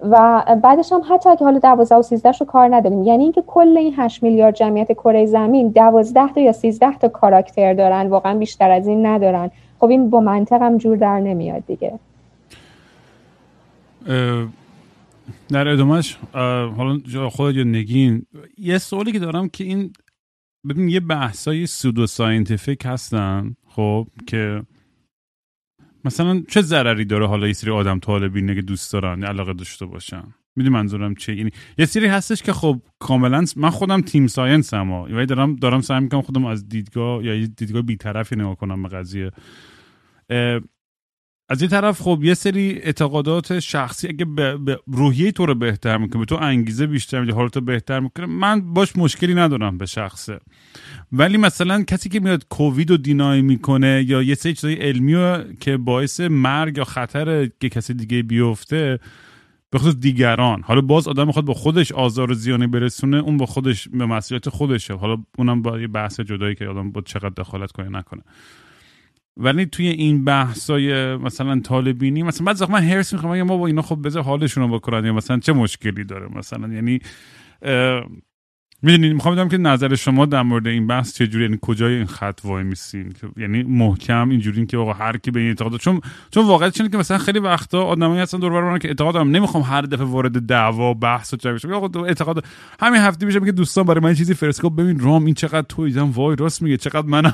و 0.00 0.44
بعدش 0.62 0.92
هم 0.92 1.02
حتی 1.10 1.30
اگه 1.30 1.44
حالا 1.44 1.58
12 1.58 1.94
و 1.94 2.02
13 2.02 2.30
رو 2.30 2.46
کار 2.46 2.76
نداریم 2.76 3.02
یعنی 3.02 3.22
اینکه 3.22 3.42
کل 3.46 3.76
این 3.76 3.94
8 3.96 4.22
میلیارد 4.22 4.54
جمعیت 4.54 4.92
کره 4.92 5.26
زمین 5.26 5.68
12 5.68 6.32
تا 6.32 6.40
یا 6.40 6.52
13 6.52 6.98
تا 6.98 7.08
کاراکتر 7.08 7.74
دارن 7.74 8.08
واقعا 8.08 8.38
بیشتر 8.38 8.70
از 8.70 8.86
این 8.86 9.06
ندارن. 9.06 9.50
خب 9.80 9.86
این 9.86 10.10
با 10.10 10.20
منطق 10.20 10.62
هم 10.62 10.78
جور 10.78 10.96
در 10.96 11.20
نمیاد 11.20 11.66
دیگه. 11.66 11.98
در 15.48 15.68
ادامهش 15.68 16.18
حالا 16.76 17.28
خود 17.30 17.56
یا 17.56 17.64
نگین 17.64 18.26
یه 18.58 18.78
سوالی 18.78 19.12
که 19.12 19.18
دارم 19.18 19.48
که 19.48 19.64
این 19.64 19.92
ببین 20.68 20.88
یه 20.88 21.00
بحثای 21.00 21.66
pseudo 21.66 22.06
scientific 22.06 22.82
هستن 22.84 23.56
خب 23.68 24.06
که 24.26 24.62
مثلا 26.06 26.42
چه 26.48 26.62
ضرری 26.62 27.04
داره 27.04 27.26
حالا 27.26 27.46
یه 27.46 27.52
سری 27.52 27.70
آدم 27.70 27.98
طالع‌بینه 27.98 28.54
که 28.54 28.62
دوست 28.62 28.92
دارن 28.92 29.24
علاقه 29.24 29.52
داشته 29.52 29.86
باشن؟ 29.86 30.22
می‌دونی 30.56 30.74
منظورم 30.74 31.14
چه 31.14 31.36
یعنی 31.36 31.50
یه 31.78 31.86
سری 31.86 32.06
هستش 32.06 32.42
که 32.42 32.52
خب 32.52 32.82
کاملا 32.98 33.44
من 33.56 33.70
خودم 33.70 34.00
تیم 34.00 34.26
science 34.26 34.74
ام 34.74 34.90
ولی 34.90 35.26
دارم 35.26 35.56
دارم 35.56 35.80
سعی 35.80 36.00
می‌کنم 36.00 36.22
خودم 36.22 36.44
از 36.44 36.68
دیدگاه 36.68 37.24
یا 37.24 37.46
دیدگاه 37.46 37.82
بیطرفی 37.82 38.36
نگاه 38.36 38.56
کنم 38.56 38.82
به 38.82 38.88
قضیه. 38.88 39.30
از 41.48 41.62
این 41.62 41.70
طرف 41.70 42.00
خب 42.00 42.20
یه 42.22 42.34
سری 42.34 42.70
اعتقادات 42.82 43.58
شخصی 43.58 44.08
اگه 44.08 44.24
به, 44.24 44.78
روحیه 44.86 45.32
تو 45.32 45.46
رو 45.46 45.54
بهتر 45.54 45.98
می‌کنه 45.98 46.18
به 46.18 46.26
تو 46.26 46.34
انگیزه 46.34 46.86
بیشتر 46.86 47.20
میده 47.20 47.34
حالت 47.34 47.58
بهتر 47.58 48.00
می‌کنه 48.00 48.26
من 48.26 48.74
باش 48.74 48.96
مشکلی 48.96 49.34
ندارم 49.34 49.78
به 49.78 49.86
شخصه. 49.86 50.40
ولی 51.12 51.36
مثلا 51.36 51.82
کسی 51.82 52.08
که 52.08 52.20
میاد 52.20 52.46
کووید 52.48 52.90
رو 52.90 52.96
دینای 52.96 53.42
می‌کنه 53.42 54.04
یا 54.08 54.22
یه 54.22 54.34
سری 54.34 54.54
چیزای 54.54 54.74
علمی 54.74 55.44
که 55.60 55.76
باعث 55.76 56.20
مرگ 56.20 56.78
یا 56.78 56.84
خطر 56.84 57.50
که 57.60 57.68
کسی 57.68 57.94
دیگه 57.94 58.22
بیفته 58.22 58.98
به 59.70 59.78
خصوص 59.78 59.96
دیگران. 59.96 60.62
حالا 60.62 60.80
باز 60.80 61.08
آدم 61.08 61.26
می‌خواد 61.26 61.44
با 61.44 61.54
خودش 61.54 61.92
آزار 61.92 62.30
و 62.30 62.34
زیانی 62.34 62.66
برسونه 62.66 63.16
اون 63.16 63.36
با 63.36 63.46
خودش 63.46 63.88
به 63.88 64.06
مسئولیت 64.06 64.48
خودشه. 64.48 64.94
حالا 64.94 65.16
اونم 65.38 65.62
با 65.62 65.80
یه 65.80 65.86
بحث 65.86 66.20
جدایی 66.20 66.54
که 66.54 66.66
آدم 66.66 66.90
با 66.90 67.00
چقدر 67.00 67.28
دخالت 67.28 67.72
کنه 67.72 67.88
نکنه. 67.88 68.22
ولی 69.36 69.66
توی 69.66 69.88
این 69.88 70.24
بحثای 70.24 71.16
مثلا 71.16 71.60
طالبینی 71.60 72.22
مثلا 72.22 72.44
بعد 72.44 72.70
من 72.70 72.82
هرس 72.82 73.12
می‌خوام 73.12 73.42
ما 73.42 73.56
با 73.56 73.66
اینا 73.66 73.82
خب 73.82 73.98
بذار 74.04 74.22
حالشون 74.22 74.70
رو 74.70 74.78
بکنن 74.78 75.06
یا 75.06 75.12
مثلا 75.12 75.38
چه 75.38 75.52
مشکلی 75.52 76.04
داره 76.04 76.28
مثلا؟ 76.34 76.68
یعنی 76.68 76.98
می‌دونید 78.82 79.12
می‌خوام 79.12 79.34
بدونم 79.34 79.48
که 79.48 79.56
نظر 79.56 79.94
شما 79.94 80.26
در 80.26 80.42
مورد 80.42 80.66
این 80.66 80.86
بحث 80.86 81.14
چجوری 81.14 81.44
یعنی 81.44 81.58
کجای 81.62 81.94
این 81.94 82.06
خط 82.06 82.40
وای 82.44 82.64
میسین؟ 82.64 83.12
یعنی 83.36 83.62
محکم 83.62 84.28
اینجوری 84.28 84.66
که 84.66 84.76
آقا 84.76 84.92
هر 84.92 85.16
کی 85.16 85.30
به 85.30 85.40
این 85.40 85.48
اعتقاد 85.48 85.80
چون 85.80 86.00
چون 86.30 86.46
واقعا 86.46 86.70
چون 86.70 86.88
که 86.88 86.98
مثلا 86.98 87.18
خیلی 87.18 87.38
وقتا 87.38 87.82
آدمایی 87.82 88.20
هستن 88.20 88.38
دور 88.38 88.52
برم 88.52 88.78
که 88.78 88.88
اعتقاد 88.88 89.14
دارم 89.14 89.30
نمی‌خوام 89.30 89.62
هر 89.62 89.82
دفعه 89.82 90.06
وارد 90.06 90.46
دعوا 90.46 90.94
بحث 90.94 91.34
و 91.34 91.36
بشم 91.36 91.72
آقا 91.72 92.04
اعتقاد 92.04 92.44
همین 92.80 93.00
هفته 93.00 93.26
میشم 93.26 93.44
که 93.44 93.52
دوستان 93.52 93.84
برای 93.84 94.00
من 94.00 94.14
چیزی 94.14 94.34
فرستاد. 94.34 94.76
ببین 94.76 94.98
رام 94.98 95.24
این 95.24 95.34
چقدر 95.34 95.66
تویدم 95.68 96.10
وای 96.10 96.36
راست 96.36 96.62
میگه. 96.62 96.76
چقدر 96.76 97.06
منم 97.06 97.32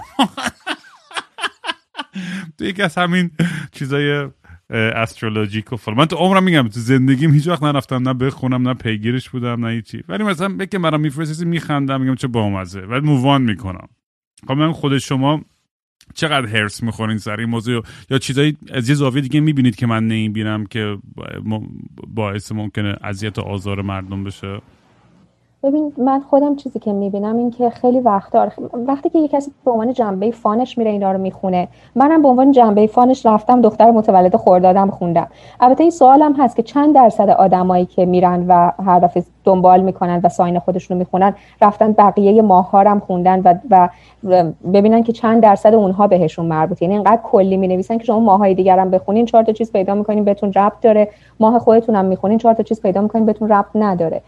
تو 2.62 2.69
یکی 2.69 2.83
از 2.83 2.99
همین 2.99 3.31
چیزای 3.73 4.28
استرولوژیک 4.71 5.73
و 5.73 5.76
فلان 5.76 5.97
من 5.97 6.04
تو 6.04 6.16
عمرم 6.16 6.42
میگم 6.42 6.69
تو 6.69 6.81
زندگیم 6.81 7.33
هیچ 7.33 7.49
وقت 7.49 7.62
نرفتم 7.62 8.09
نه 8.09 8.14
بخونم 8.14 8.69
نه 8.69 8.75
پیگیرش 8.75 9.31
بودم 9.31 9.66
نه 9.66 9.73
هیچی. 9.73 10.04
ولی 10.09 10.25
مثلا 10.25 10.49
بگه 10.49 10.78
مرا 10.78 10.99
میفرستی 10.99 11.45
میخندم 11.45 12.00
میگم 12.00 12.14
چه 12.14 12.28
بامزه. 12.28 12.81
ولی 12.81 13.00
مووان 13.00 13.42
می‌کنم. 13.42 13.88
خب 14.47 14.52
من 14.52 14.73
خود 14.73 14.99
شما 14.99 15.45
چقدر 16.14 16.47
هرس 16.47 16.83
می‌خورین 16.83 17.19
سر 17.19 17.40
این 17.40 17.49
موضوع؟ 17.49 17.83
یا 18.11 18.19
چیزایی 18.19 18.57
از 18.73 18.88
یه 18.88 18.95
زاویه 18.95 19.23
دیگه 19.23 19.40
می‌بینید 19.40 19.76
که 19.76 19.87
من 19.87 20.04
نمی‌بینم 20.04 20.66
که 20.66 20.99
باعث 22.07 22.52
ممکنه 22.52 22.97
اذیت 23.02 23.38
و 23.38 23.42
آزار 23.42 23.83
مردم 23.83 24.25
بشه؟ 24.25 24.61
ببین 25.62 25.92
من 25.99 26.21
خودم 26.21 26.57
چیزی 26.57 26.78
که 26.78 26.92
می‌بینم 26.92 27.37
این 27.37 27.50
که 27.50 27.71
خیلی 27.71 28.00
وقتا 28.00 28.49
وقتی 28.73 29.11
که 29.11 29.19
یه 29.19 29.28
کسی 29.28 29.50
به 29.64 29.71
عنوان 29.71 29.92
جنبه 29.92 30.31
فانش 30.31 30.78
میره 30.78 30.90
اینا 30.90 31.12
رو 31.12 31.19
می‌خونه 31.19 31.69
منم 31.95 32.23
به 32.23 32.28
عنوان 32.28 32.52
جنبه 32.52 32.87
فانش 32.87 33.26
رفتم 33.26 33.61
دختر 33.61 33.90
متولد 33.90 34.37
خوردادم 34.37 34.90
خوندم. 34.90 35.26
البته 35.61 35.83
این 35.83 35.90
سوالم 35.90 36.33
هست 36.33 36.57
که 36.57 36.62
چند 36.62 36.95
درصد 36.95 37.31
آدمایی 37.31 37.87
که 37.87 38.07
میرن 38.07 38.45
و 38.49 38.73
هر 38.85 38.99
دفعه 38.99 39.25
دنبال 39.45 39.81
می‌کنن 39.81 40.21
و 40.25 40.28
ساین 40.28 40.59
خودشون 40.59 40.95
رو 40.95 40.99
می‌خونن 40.99 41.35
رفتن 41.62 41.92
بقیه 41.92 42.42
ماها 42.42 42.81
هم 42.81 43.00
خوندن 43.00 43.40
و, 43.40 43.54
و 43.71 43.88
ببینن 44.73 45.02
که 45.02 45.12
چند 45.12 45.42
درصد 45.42 45.75
اونها 45.75 46.07
بهشون 46.07 46.47
مربوط 46.47 46.83
یعنی 46.83 46.95
اینقدر 46.95 47.21
کلی 47.23 47.57
می‌نویسن 47.57 47.99
که 47.99 48.04
شما 48.04 48.21
ماهای 48.21 48.71
هم 48.71 48.90
بخونین 48.90 49.26
چهار 49.26 49.45
تا 49.45 49.52
چیز 49.52 49.73
پیدا 49.73 49.95
می‌کنین 49.95 50.25
بهتون 50.25 50.52
ربط 50.52 50.81
داره. 50.81 51.09
ماه 51.40 51.59
خودتون 51.59 51.95
هم 51.95 52.04
می‌خونین 52.04 52.38
چهار 52.38 52.54
تا 52.54 52.62
چیز 52.62 52.81
پیدا 52.81 53.00
می‌کنین 53.00 53.26
بهتون 53.26 53.49
ربط 53.49 53.71
نداره. 53.75 54.23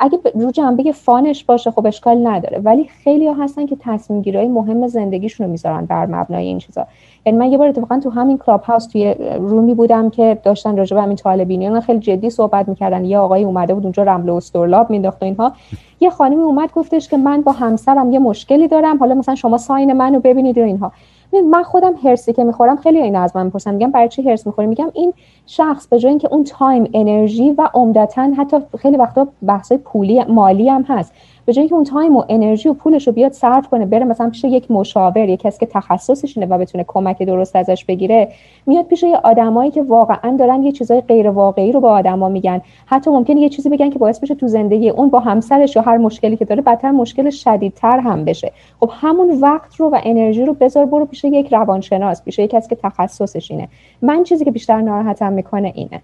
اگه 0.00 0.18
رو 0.34 0.50
جنبه 0.50 0.92
فانش 0.92 1.44
باشه 1.44 1.70
خب 1.70 1.86
اشکال 1.86 2.26
نداره. 2.26 2.58
ولی 2.58 2.84
خیلی 2.84 3.26
ها 3.26 3.44
هستن 3.44 3.66
که 3.66 3.76
تصمیم 3.80 4.22
گیرای 4.22 4.48
مهم 4.48 4.86
زندگیشون 4.86 5.46
رو 5.46 5.52
می‌ذارن 5.52 5.86
بر 5.86 6.06
مبنای 6.06 6.46
این 6.46 6.58
چیزا. 6.58 6.86
یعنی 7.26 7.38
من 7.38 7.52
یه 7.52 7.58
بار 7.58 7.68
اتفاقا 7.68 8.00
تو 8.00 8.10
همین 8.10 8.38
کلاب 8.38 8.62
هاوس 8.62 8.86
توی 8.86 9.14
رومی 9.38 9.74
بودم 9.74 10.10
که 10.10 10.38
داشتن 10.42 10.76
راجع 10.76 10.96
به 10.96 11.02
همین 11.02 11.16
طالبینیان 11.16 11.80
خیلی 11.80 11.98
جدی 11.98 12.30
صحبت 12.30 12.68
می‌کردن. 12.68 13.04
یه 13.04 13.18
آقای 13.18 13.44
اومده 13.44 13.74
بود 13.74 13.82
اونجا 13.82 14.02
رمل 14.02 14.28
و 14.28 14.34
استرلاب 14.34 14.90
مینداخت 14.90 15.22
و 15.22 15.24
اینها. 15.24 15.52
یه 16.00 16.10
خانمی 16.10 16.42
اومد 16.42 16.72
گفتش 16.72 17.08
که 17.08 17.16
من 17.16 17.42
با 17.42 17.52
همسرم 17.52 18.12
یه 18.12 18.18
مشکلی 18.18 18.68
دارم 18.68 18.98
حالا 18.98 19.14
مثلا 19.14 19.34
شما 19.34 19.58
sign 19.58 19.92
منو 19.92 20.20
ببینید 20.20 20.58
و 20.58 20.62
اینها. 20.62 20.92
من 21.40 21.62
خودم 21.62 21.94
حرصی 22.04 22.32
که 22.32 22.44
می‌خورم 22.44 22.76
خیلی 22.76 22.98
اینا 22.98 23.20
از 23.20 23.36
من 23.36 23.44
می‌پرسن. 23.44 23.74
میگم 23.74 23.90
برای 23.90 24.08
چی 24.08 24.22
حرص 24.22 24.46
می‌خوری؟ 24.46 24.68
میگم 24.68 24.90
این 24.94 25.12
شخص 25.46 25.86
به 25.86 25.98
جای 25.98 26.10
اینکه 26.10 26.28
اون 26.30 26.44
تایم 26.44 26.90
انرژی 26.94 27.50
و 27.50 27.68
عمدتا 27.74 28.22
حتی 28.38 28.56
خیلی 28.78 28.96
وقتا 28.96 29.28
بحثای 29.46 29.78
پولی 29.78 30.24
مالی 30.24 30.68
هم 30.68 30.82
هست. 30.82 31.12
به 31.46 31.52
جای 31.52 31.60
اینکه 31.60 31.74
اون 31.74 31.84
تایم 31.84 32.16
و 32.16 32.24
انرژی 32.28 32.68
و 32.68 32.74
پولش 32.74 33.06
رو 33.06 33.12
بیاد 33.12 33.32
صرف 33.32 33.68
کنه 33.68 33.86
بره 33.86 34.04
مثلا 34.04 34.30
پیش 34.30 34.44
یک 34.44 34.70
مشاور 34.70 35.28
یک 35.28 35.40
کسی 35.40 35.58
که 35.58 35.66
تخصصش 35.66 36.38
اینه 36.38 36.54
و 36.54 36.58
بتونه 36.58 36.84
کمک 36.88 37.22
درست 37.22 37.56
ازش 37.56 37.84
بگیره 37.84 38.28
میاد 38.66 38.86
پیش 38.86 39.02
یه 39.02 39.16
آدمایی 39.16 39.70
که 39.70 39.82
واقعا 39.82 40.36
دارن 40.36 40.62
یه 40.62 40.72
چیزای 40.72 41.00
غیر 41.00 41.28
واقعی 41.28 41.72
رو 41.72 41.80
به 41.80 41.88
آدما 41.88 42.28
میگن. 42.28 42.60
حتی 42.86 43.10
ممکنه 43.10 43.40
یه 43.40 43.48
چیزی 43.48 43.68
بگن 43.68 43.90
که 43.90 43.98
باعث 43.98 44.20
بشه 44.20 44.34
تو 44.34 44.48
زندگی 44.48 44.90
اون 44.90 45.08
با 45.10 45.20
همسرش 45.20 45.76
یا 45.76 45.82
هر 45.82 45.96
مشکلی 45.96 46.36
که 46.36 46.44
داره 46.44 46.62
بدتر 46.62 46.90
مشکل 46.90 47.30
شدیدتر 47.30 47.98
هم 47.98 48.24
بشه. 48.24 48.52
خب 48.80 48.90
همون 48.92 49.40
وقت 49.40 49.76
رو 49.76 49.90
و 49.90 50.00
انرژی 50.04 50.44
رو 50.44 50.54
بذار 50.54 50.86
برو 50.86 51.06
پیش 51.06 51.24
یک 51.24 51.52
روانشناس 51.52 52.24
پیش 52.24 52.38
یک 52.38 52.50
کسی 52.50 52.68
که 52.68 52.76
تخصصش 52.76 53.50
اینه. 53.50 53.68
من 54.02 54.24
چیزی 54.24 54.44
که 54.44 54.50
بیشتر 54.50 54.80
ناراحتم 54.80 55.32
می‌کنه 55.32 55.72
اینه. 55.74 56.02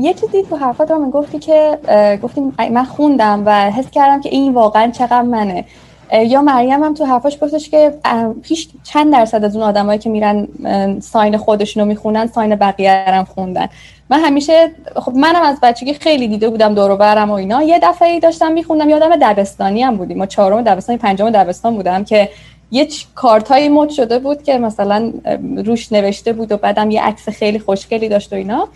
یه 0.00 0.14
چیزی 0.14 0.42
تو 0.42 0.56
حرفات 0.56 0.90
رو 0.90 1.10
گفتی 1.10 1.38
که 1.38 1.78
گفتیم 2.22 2.54
من 2.70 2.84
خوندم 2.84 3.42
و 3.46 3.70
حس 3.70 3.90
کردم 3.90 4.20
که 4.20 4.28
این 4.28 4.54
واقعا 4.54 4.90
چقدر 4.90 5.22
منه. 5.22 5.64
یا 6.12 6.42
مریم 6.42 6.82
هم 6.82 6.94
تو 6.94 7.04
حرفاش 7.04 7.38
گفتش 7.42 7.70
که 7.70 7.94
پیش 8.42 8.68
چند 8.82 9.12
درصد 9.12 9.44
از 9.44 9.56
اون 9.56 9.64
آدمایی 9.64 9.98
که 9.98 10.10
میرن 10.10 10.48
ساین 11.00 11.36
خودشونو 11.36 11.86
می‌خونن 11.86 12.26
ساین 12.26 12.54
بقیه 12.56 13.04
هم 13.06 13.24
خوندن. 13.24 13.68
من 14.10 14.20
همیشه 14.20 14.70
خب 14.96 15.12
منم 15.14 15.42
از 15.42 15.58
بچگی 15.62 15.94
خیلی 15.94 16.28
دیده 16.28 16.48
بودم 16.48 16.74
دور 16.74 16.90
و 16.90 16.96
برم 16.96 17.30
و 17.30 17.32
اینا. 17.32 17.62
یه 17.62 17.78
دفعه 17.82 18.08
ای 18.08 18.20
داشتم 18.20 18.52
میخوندم 18.52 18.88
یادم 18.88 19.16
دبستانی 19.16 19.82
هم 19.82 19.96
بودیم. 19.96 20.18
ما 20.18 20.26
چهارم 20.26 20.62
دبستان 20.62 20.96
پنجم 20.96 21.30
دبستان 21.30 21.76
بودم 21.76 22.04
که 22.04 22.28
یه 22.70 22.88
کارت 23.14 23.50
های 23.50 23.68
مد 23.68 23.88
شده 23.88 24.18
بود 24.18 24.42
که 24.42 24.58
مثلا 24.58 25.12
روش 25.56 25.92
نوشته 25.92 26.32
بود 26.32 26.52
و 26.52 26.56
بعدم 26.56 26.90
یه 26.90 27.02
عکس 27.02 27.28
خیلی 27.28 27.58
خوشگلی 27.58 28.08
داشت 28.08 28.32
و 28.32 28.36
اینا. 28.36 28.68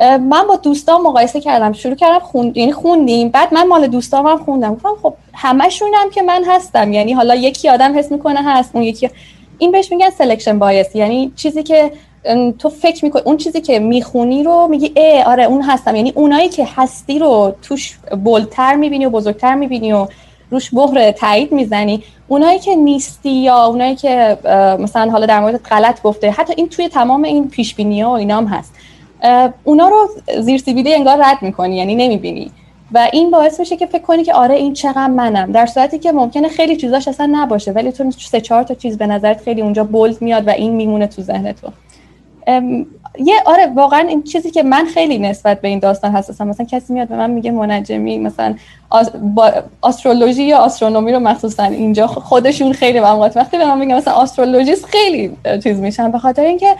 من 0.00 0.46
با 0.48 0.56
دوستان 0.56 1.00
مقایسه 1.00 1.40
کردم. 1.40 1.72
شروع 1.72 1.94
کردم 1.94 2.18
خوند 2.18 2.56
یعنی 2.56 2.72
خوندیم. 2.72 3.28
بعد 3.28 3.54
من 3.54 3.66
مال 3.66 3.86
دوستام 3.86 4.26
هم 4.26 4.38
خوندم. 4.38 4.74
گفتم 4.74 4.94
خب 5.02 5.14
همشونم 5.32 6.10
که 6.14 6.22
من 6.22 6.44
هستم. 6.46 6.92
یعنی 6.92 7.12
حالا 7.12 7.34
یکی 7.34 7.68
آدم 7.68 7.98
حس 7.98 8.12
می‌کنه 8.12 8.40
هست 8.44 8.70
اون 8.74 8.84
یکی 8.84 9.10
این 9.58 9.70
بهش 9.70 9.92
میگن 9.92 10.10
selection 10.10 10.58
bias 10.58 10.96
یعنی 10.96 11.32
چیزی 11.36 11.62
که 11.62 11.92
تو 12.58 12.68
فکر 12.68 13.04
می‌کنی 13.04 13.22
اون 13.24 13.36
چیزی 13.36 13.60
که 13.60 13.78
می‌خونی 13.78 14.42
رو 14.42 14.66
میگی 14.70 14.92
ای 14.96 15.22
آره 15.22 15.44
اون 15.44 15.62
هستم. 15.62 15.96
یعنی 15.96 16.12
اونایی 16.14 16.48
که 16.48 16.68
هستی 16.76 17.18
رو 17.18 17.54
توش 17.62 17.98
bold 18.24 18.57
تر 18.57 18.74
می‌بینی 18.76 19.06
و 19.06 19.10
بزرگتر 19.10 19.54
می‌بینی 19.54 19.92
و 19.92 20.06
روش 20.50 20.74
مهر 20.74 21.10
تایید 21.10 21.52
می‌زنی. 21.52 22.02
اونایی 22.28 22.58
که 22.58 22.74
نیستی 22.74 23.30
یا 23.30 23.64
اونایی 23.64 23.96
که 23.96 24.38
مثلا 24.78 25.10
حالا 25.10 25.26
در 25.26 25.40
مورد 25.40 25.62
غلط 25.62 26.02
گفته 26.02 26.30
حتی 26.30 26.54
این 26.56 26.68
توی 26.68 26.88
تمام 26.88 27.22
این 27.22 27.48
page 27.48 27.74
ها 27.80 28.10
و 28.10 28.12
اینا 28.12 28.36
هم 28.36 28.46
هست. 28.46 28.74
اونا 29.64 29.88
رو 29.88 30.08
زیر 30.40 30.58
سیبیده 30.58 30.90
انگار 30.94 31.16
رد 31.24 31.42
می‌کنی 31.42 31.76
یعنی 31.76 31.94
نمی‌بینی. 31.94 32.50
و 32.92 33.08
این 33.12 33.30
باعث 33.30 33.60
میشه 33.60 33.76
که 33.76 33.86
فکر 33.86 34.02
کنی 34.02 34.24
که 34.24 34.34
آره 34.34 34.54
این 34.54 34.72
چقدر 34.72 35.06
منم. 35.06 35.52
در 35.52 35.66
صورتی 35.66 35.98
که 35.98 36.12
ممکنه 36.12 36.48
خیلی 36.48 36.76
چیزاش 36.76 37.08
اصلا 37.08 37.28
نباشه 37.32 37.72
ولی 37.72 37.92
تو 37.92 38.10
سه 38.10 38.40
چهار 38.40 38.62
تا 38.62 38.74
چیز 38.74 38.98
به 38.98 39.06
نظرت 39.06 39.40
خیلی 39.42 39.62
اونجا 39.62 39.84
bold 39.84 40.22
میاد 40.22 40.46
و 40.48 40.50
این 40.50 40.72
میمونه 40.72 41.06
تو 41.06 41.22
ذهن 41.22 41.52
تو. 41.52 41.68
یه 43.18 43.34
آره 43.44 43.66
واقعا 43.66 44.00
این 44.00 44.22
چیزی 44.22 44.50
که 44.50 44.62
من 44.62 44.84
خیلی 44.84 45.18
نسبت 45.18 45.60
به 45.60 45.68
این 45.68 45.78
داستان 45.78 46.16
حساسم 46.16 46.48
مثلا 46.48 46.66
کسی 46.66 46.92
میاد 46.92 47.08
به 47.08 47.16
من 47.16 47.30
میگه 47.30 47.50
منجمی 47.50 48.18
مثلا 48.18 48.54
با 49.34 49.52
astrology 49.82 50.44
یا 50.44 50.58
astronomy 50.58 51.12
رو 51.12 51.18
مخصوصا 51.18 51.64
اینجا 51.64 52.06
خودشون 52.06 52.72
خیلی 52.72 53.00
به 53.00 53.06
وقتی 53.10 53.58
به 53.58 53.64
من 53.64 53.78
میگن 53.78 53.94
مثلا 53.94 54.14
astrologist 54.14 54.84
خیلی 54.84 55.36
چیز 55.62 55.80
میشن 55.80 56.10
به 56.10 56.18
خاطر 56.18 56.42
اینکه 56.42 56.76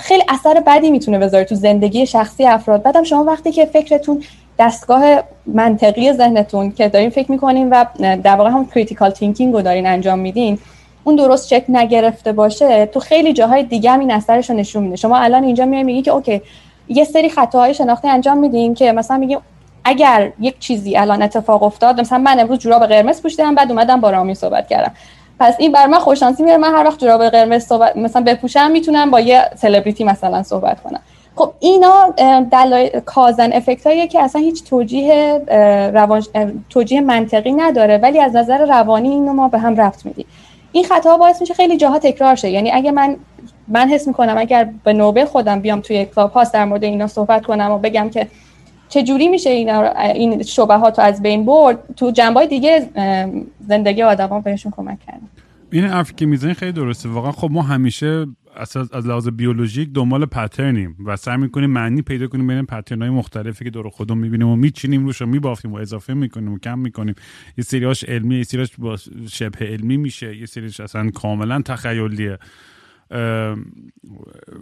خیلی 0.00 0.22
اثر 0.28 0.62
بدی 0.66 0.90
می‌تونه 0.90 1.18
بذاره 1.18 1.44
تو 1.44 1.54
زندگی 1.54 2.06
شخصی 2.06 2.46
افراد. 2.46 2.82
بعدم 2.82 3.02
شما 3.02 3.24
وقتی 3.24 3.52
که 3.52 3.64
فکرتون 3.64 4.22
دستگاه 4.58 5.22
منطقی 5.46 6.12
ذهنتون 6.12 6.72
که 6.72 6.88
دارین 6.88 7.10
فکر 7.10 7.32
می‌کنین 7.32 7.70
و 7.70 7.84
در 7.98 8.36
واقع 8.36 8.50
هم 8.50 8.66
critical 8.66 9.10
thinking 9.10 9.54
رو 9.54 9.62
دارین 9.62 9.86
انجام 9.86 10.18
میدین 10.18 10.58
اون 11.04 11.16
درست 11.16 11.48
چک 11.48 11.64
نگرفته 11.68 12.32
باشه 12.32 12.86
تو 12.86 13.00
خیلی 13.00 13.32
جاهای 13.32 13.62
دیگه 13.62 13.90
هم 13.90 14.00
این 14.00 14.10
اثرش 14.10 14.50
رو 14.50 14.56
نشون 14.56 14.82
میده. 14.82 14.96
شما 14.96 15.18
الان 15.18 15.44
اینجا 15.44 15.64
میای 15.64 15.82
میگی 15.82 16.02
که 16.02 16.10
اوکی 16.10 16.42
یه 16.88 17.04
سری 17.04 17.28
خطاهای 17.28 17.74
شناختی 17.74 18.08
انجام 18.08 18.38
میدین 18.38 18.74
که 18.74 18.92
مثلا 18.92 19.16
میگیم 19.16 19.38
اگر 19.84 20.32
یک 20.40 20.58
چیزی 20.58 20.96
الان 20.96 21.22
اتفاق 21.22 21.62
افتاد 21.62 22.00
مثلا 22.00 22.18
من 22.18 22.40
امروز 22.40 22.58
جوراب 22.58 22.86
قرمز 22.86 23.22
پوشیدم 23.22 23.54
بعد 23.54 23.70
اومدم 23.70 24.00
با 24.00 24.10
رامی 24.10 24.34
صحبت 24.34 24.68
کردم. 24.68 24.92
پس 25.40 25.54
این 25.58 25.72
بر 25.72 25.86
من 25.86 25.98
خوششانسی 25.98 26.42
میاره. 26.42 26.58
من 26.58 26.74
هر 26.74 26.84
وقت 26.84 27.00
جوراب 27.00 27.28
قرمز 27.28 27.64
صحبت 27.64 27.96
مثلا 27.96 28.22
بپوشم 28.22 28.70
می‌تونم 28.70 29.10
با 29.10 29.20
یه 29.20 29.50
سلبریتی 29.56 30.04
مثلا 30.04 30.42
صحبت 30.42 30.82
کنم. 30.82 31.00
خب 31.36 31.52
اینا 31.60 32.14
دلایل 32.52 33.00
کازن 33.00 33.52
افکت 33.52 33.86
هایی 33.86 34.08
که 34.08 34.22
اصلا 34.22 34.40
هیچ 34.40 34.64
توجیه 34.64 35.42
روان 35.94 36.22
توجیه 36.70 37.00
منطقی 37.00 37.52
نداره 37.52 37.98
ولی 37.98 38.20
از 38.20 38.36
نظر 38.36 38.66
روانی 38.66 39.08
اینو 39.08 39.32
ما 39.32 39.48
به 39.48 39.58
هم 39.58 39.76
رفت 39.76 40.06
میدیم. 40.06 40.26
این 40.72 40.84
خطا 40.84 41.16
باعث 41.16 41.40
میشه 41.40 41.54
خیلی 41.54 41.76
جاها 41.76 41.98
تکرار 41.98 42.34
شه. 42.34 42.50
یعنی 42.50 42.70
اگه 42.70 42.90
من 42.90 43.16
من 43.68 43.88
حس 43.88 44.06
می‌کنم 44.08 44.38
اگر 44.38 44.68
به 44.84 44.92
نوبه 44.92 45.24
خودم 45.24 45.60
بیام 45.60 45.80
توی 45.80 46.04
کلاب 46.04 46.32
هاست 46.32 46.54
در 46.54 46.64
مورد 46.64 46.84
اینا 46.84 47.06
صحبت 47.06 47.46
کنم 47.46 47.70
و 47.70 47.78
بگم 47.78 48.10
که 48.10 48.26
چه 48.88 49.02
جوری 49.02 49.28
میشه 49.28 49.50
اینا 49.50 49.82
این 49.98 50.42
شبهات 50.42 50.98
رو 50.98 51.04
از 51.04 51.22
بین 51.22 51.46
برد؟ 51.46 51.94
تو 51.96 52.10
جنبه 52.10 52.46
دیگه 52.46 52.88
زندگی 53.68 54.02
آدما 54.02 54.40
بهشون 54.40 54.72
کمک 54.76 54.98
کردم 55.06 55.28
این 55.72 55.84
حرفی 55.84 56.14
که 56.14 56.26
می‌زنی 56.26 56.54
خیلی 56.54 56.72
درسته. 56.72 57.08
واقعا 57.08 57.32
خب 57.32 57.48
ما 57.50 57.62
همیشه 57.62 58.26
از, 58.56 58.76
از 58.76 59.06
لحاظ 59.06 59.28
بیولوژیک 59.28 59.88
دنبال 59.92 60.26
پترنیم 60.26 60.96
و 61.06 61.16
سعی 61.16 61.36
می‌کنیم 61.36 61.70
معنی 61.70 62.02
پیدا 62.02 62.26
کنیم 62.26 62.46
بین 62.46 62.66
پترن 62.66 63.02
های 63.02 63.10
مختلفی 63.10 63.64
که 63.64 63.70
دور 63.70 63.88
خودمون 63.88 64.18
می‌بینیم 64.22 64.48
و 64.48 64.56
میچینیم 64.56 65.06
روش 65.06 65.22
و 65.22 65.26
میبافیم 65.26 65.72
و 65.72 65.76
اضافه 65.76 66.14
می‌کنیم 66.14 66.52
و 66.52 66.58
کم 66.58 66.78
می‌کنیم. 66.78 67.14
یه 67.58 67.64
سریاش 67.64 68.04
علمی 68.04 68.36
یه 68.36 68.42
سریاش 68.42 68.70
با 68.78 68.96
شبه 69.30 69.66
علمی 69.66 69.96
میشه. 69.96 70.36
یه 70.36 70.46
سریش 70.46 70.80
اصلا 70.80 71.10
کاملا 71.10 71.62
تخیلیه. 71.62 72.38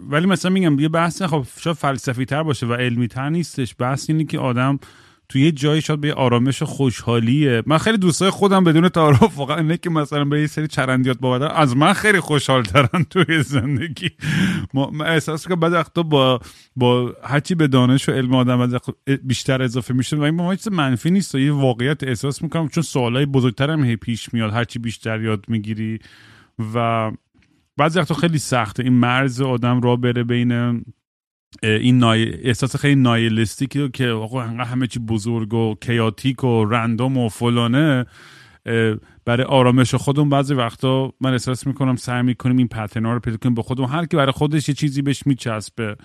ولی 0.09 0.25
مثلا 0.25 0.51
میگم 0.51 0.79
یه 0.79 0.89
بحث 0.89 1.21
خب 1.21 1.45
شاید 1.59 1.75
فلسفی 1.75 2.25
تر 2.25 2.43
باشه 2.43 2.65
و 2.65 2.73
علمی 2.73 3.07
تر 3.07 3.29
نیستش. 3.29 3.75
بحث 3.79 4.09
اینه 4.09 4.23
که 4.23 4.39
آدم 4.39 4.79
تو 5.29 5.39
یه 5.39 5.51
جایی 5.51 5.81
شاید 5.81 6.01
به 6.01 6.13
آرامش 6.13 6.63
خوشحالیه. 6.63 7.63
من 7.65 7.77
خیلی 7.77 7.97
دوستای 7.97 8.29
خودم 8.29 8.63
بدون 8.63 8.89
تعارف 8.89 9.37
واقعا 9.37 9.57
اینه 9.57 9.77
که 9.77 9.89
مثلا 9.89 10.25
به 10.25 10.41
یه 10.41 10.47
سری 10.47 10.67
چرندیات 10.67 11.17
باور 11.19 11.51
از 11.55 11.77
من 11.77 11.93
خیلی 11.93 12.19
خوشحال 12.19 12.63
ترن 12.63 13.03
توی 13.09 13.43
زندگی. 13.43 14.09
من 14.73 15.01
احساس 15.01 15.47
که 15.47 15.55
بعد 15.55 15.73
وقتا 15.73 16.03
با 16.03 16.39
با 16.75 17.13
هرچی 17.23 17.55
به 17.55 17.67
دانش 17.67 18.09
و 18.09 18.11
علم 18.11 18.35
آدم 18.35 18.79
بیشتر 19.23 19.61
اضافه 19.61 19.93
میشه 19.93 20.17
و 20.17 20.21
این 20.21 20.37
با 20.37 20.55
چیز 20.55 20.67
منفی 20.67 21.11
نیست. 21.11 21.35
و 21.35 21.39
یه 21.39 21.51
واقعیت 21.51 22.03
احساس 22.03 22.41
می‌کنم 22.41 22.67
چون 22.67 22.83
سوالای 22.83 23.25
بزرگتر 23.25 23.71
هم 23.71 23.83
هی 23.83 23.95
پیش 23.95 24.33
میاد. 24.33 24.53
هرچی 24.53 24.79
بیشتر 24.79 25.21
یاد 25.21 25.45
می‌گیری 25.47 25.99
و 26.75 27.11
بعضی 27.77 27.99
وقتا 27.99 28.13
خیلی 28.13 28.37
سخته. 28.37 28.83
این 28.83 28.93
مرز 28.93 29.41
آدم 29.41 29.81
را 29.81 29.95
بره 29.95 30.23
بین 30.23 30.83
این 31.63 31.97
نای... 31.97 32.47
احساس 32.47 32.75
خیلی 32.75 32.95
نایلستیکی 32.95 33.89
که 33.89 34.07
آقا 34.07 34.41
همه 34.41 34.87
چی 34.87 34.99
بزرگ 34.99 35.53
و 35.53 35.75
کیاتیک 35.81 36.43
و 36.43 36.65
رندوم 36.65 37.17
و 37.17 37.29
فلانه 37.29 38.05
برای 39.25 39.43
آرامش 39.43 39.95
خودمون 39.95 40.29
بعضی 40.29 40.53
وقتا 40.53 41.13
من 41.21 41.31
احساس 41.31 41.67
می‌کنم 41.67 41.95
سعی 41.95 42.23
می‌کنیم 42.23 42.57
این 42.57 42.67
پترنا 42.67 43.13
رو 43.13 43.19
پیدا 43.19 43.37
کنیم 43.37 43.55
به 43.55 43.61
خودمون 43.61 43.89
هر 43.89 44.05
کی 44.05 44.17
برای 44.17 44.31
خودش 44.31 44.69
یه 44.69 44.75
چیزی 44.75 45.01
بهش 45.01 45.27
میچسبه. 45.27 45.95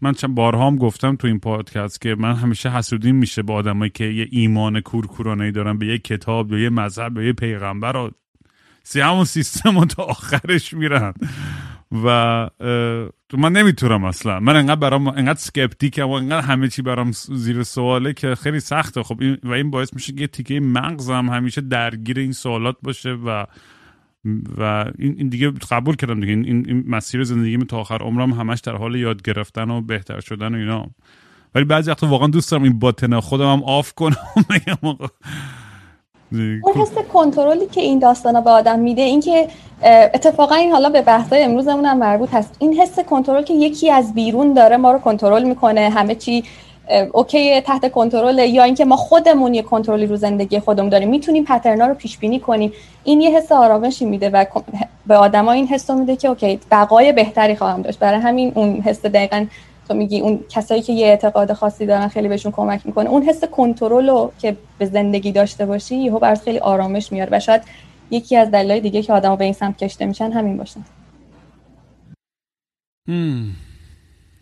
من 0.00 0.12
چند 0.12 0.34
بارها 0.34 0.66
هم 0.66 0.76
گفتم 0.76 1.16
تو 1.16 1.26
این 1.26 1.38
پادکست 1.38 2.00
که 2.00 2.14
من 2.18 2.34
همیشه 2.34 2.70
حسودیم 2.70 3.16
میشه 3.16 3.42
با 3.42 3.54
آدمایی 3.54 3.90
که 3.90 4.04
یه 4.04 4.26
ایمان 4.30 4.80
کورکورانه 4.80 5.50
دارن 5.50 5.78
به 5.78 5.86
یه 5.86 5.98
کتاب 5.98 6.52
یا 6.52 6.58
یه 6.58 6.70
مذهب 6.70 7.18
یا 7.18 7.24
یه 7.24 7.32
پیغمبر 7.32 7.96
و 7.96 8.10
همون 8.96 9.24
سیستم 9.24 9.78
رو 9.78 9.84
تا 9.84 10.02
آخرش 10.02 10.74
میرن. 10.74 11.14
و 12.04 12.06
من 13.32 13.52
نمی‌تونم 13.52 14.04
اصلا. 14.04 14.40
من 14.40 14.56
انقدر 14.56 14.80
برام 14.80 15.08
انقدر 15.08 15.38
سکپتیکم 15.38 16.04
و 16.08 16.12
انقدر 16.12 16.46
همه 16.46 16.68
چی 16.68 16.82
برام 16.82 17.12
زیر 17.12 17.62
سواله 17.62 18.12
که 18.12 18.34
خیلی 18.34 18.60
سخته. 18.60 19.02
خب 19.02 19.18
این 19.20 19.38
و 19.42 19.52
این 19.52 19.70
باعث 19.70 19.94
میشه 19.94 20.12
که 20.12 20.26
تیکه 20.26 20.60
مغزم 20.60 21.30
همیشه 21.30 21.60
درگیر 21.60 22.18
این 22.18 22.32
سوالات 22.32 22.76
باشه 22.82 23.10
و 23.10 23.44
و 24.58 24.84
این, 24.98 25.28
دیگه 25.28 25.52
قبول 25.70 25.96
کردم 25.96 26.20
دیگه. 26.20 26.32
این, 26.32 26.44
این 26.46 26.84
مسیر 26.86 27.24
زندگیم 27.24 27.60
تا 27.60 27.78
آخر 27.78 27.98
عمرم 27.98 28.32
همش 28.32 28.60
در 28.60 28.76
حال 28.76 28.94
یاد 28.94 29.22
گرفتن 29.22 29.70
و 29.70 29.80
بهتر 29.80 30.20
شدن 30.20 30.54
و 30.54 30.58
اینا. 30.58 30.90
ولی 31.54 31.64
بعضی 31.64 31.90
وقتا 31.90 32.06
واقعا 32.06 32.28
دوست 32.28 32.50
دارم 32.50 32.62
این 32.62 32.78
button 32.78 33.20
خودم 33.20 33.52
هم 33.52 33.62
off 33.64 33.92
کنم 33.92 34.16
اون 36.32 36.74
حس 36.76 36.92
کنترلی 37.12 37.66
که 37.66 37.80
این 37.80 37.98
داستانا 37.98 38.40
به 38.40 38.50
آدم 38.50 38.78
میده 38.78 39.02
اینکه 39.02 39.48
اتفاقا 40.14 40.54
این 40.54 40.72
حالا 40.72 40.88
به 40.88 41.02
بحثای 41.02 41.42
امروزمون 41.42 41.84
هم 41.84 41.98
مربوط 41.98 42.34
هست. 42.34 42.56
این 42.58 42.74
حس 42.74 43.00
کنترل 43.00 43.42
که 43.42 43.54
یکی 43.54 43.90
از 43.90 44.14
بیرون 44.14 44.52
داره 44.52 44.76
ما 44.76 44.92
رو 44.92 44.98
کنترل 44.98 45.44
می‌کنه 45.44 45.80
همه 45.80 46.14
چی 46.14 46.44
OK 47.12 47.60
تحت 47.60 47.92
کنترل 47.92 48.38
یا 48.38 48.62
اینکه 48.62 48.84
ما 48.84 48.96
خودمون 48.96 49.54
یه 49.54 49.62
کنترلی 49.62 50.06
رو 50.06 50.16
زندگی 50.16 50.60
خودمون 50.60 50.88
داریم. 50.88 51.08
می‌تونیم 51.08 51.44
pattern 51.44 51.81
ا 51.81 51.86
رو 51.86 51.94
پیش 51.94 52.18
بینی 52.18 52.40
کنیم. 52.40 52.72
این 53.04 53.20
یه 53.20 53.30
حس 53.30 53.52
آرامشی 53.52 54.04
میده 54.04 54.30
و 54.30 54.44
به 55.06 55.16
آدما 55.16 55.52
این 55.52 55.66
حس 55.66 55.90
رو 55.90 55.98
میده 55.98 56.16
که 56.16 56.28
OK 56.28 56.60
بقای 56.70 57.12
بهتری 57.12 57.56
خواهم 57.56 57.82
داشت. 57.82 57.98
برای 57.98 58.20
همین 58.20 58.52
اون 58.54 58.80
حس 58.80 59.06
دقیقا 59.06 59.46
تو 59.88 59.94
میگی 59.94 60.20
اون 60.20 60.40
کسایی 60.48 60.82
که 60.82 60.92
یه 60.92 61.06
اعتقاد 61.06 61.52
خاصی 61.52 61.86
دارن 61.86 62.08
خیلی 62.08 62.28
بهشون 62.28 62.52
کمک 62.52 62.86
می‌کنه. 62.86 63.10
اون 63.10 63.22
حس 63.22 63.44
کنترل 63.44 64.08
رو 64.08 64.32
که 64.38 64.56
به 64.78 64.86
زندگی 64.86 65.32
داشته 65.32 65.66
باشی 65.66 65.96
یهو 65.96 66.18
برات 66.18 66.42
خیلی 66.42 66.58
آرامش 66.58 67.12
میاره 67.12 67.30
و 67.32 67.40
شاید 67.40 67.62
یکی 68.10 68.36
از 68.36 68.50
دلایل 68.50 68.82
دیگه 68.82 69.02
که 69.02 69.12
آدما 69.12 69.36
به 69.36 69.44
این 69.44 69.52
سمت 69.52 69.84
کشته 69.84 70.06
میشن 70.06 70.32
همین 70.32 70.56
باشه 70.56 70.80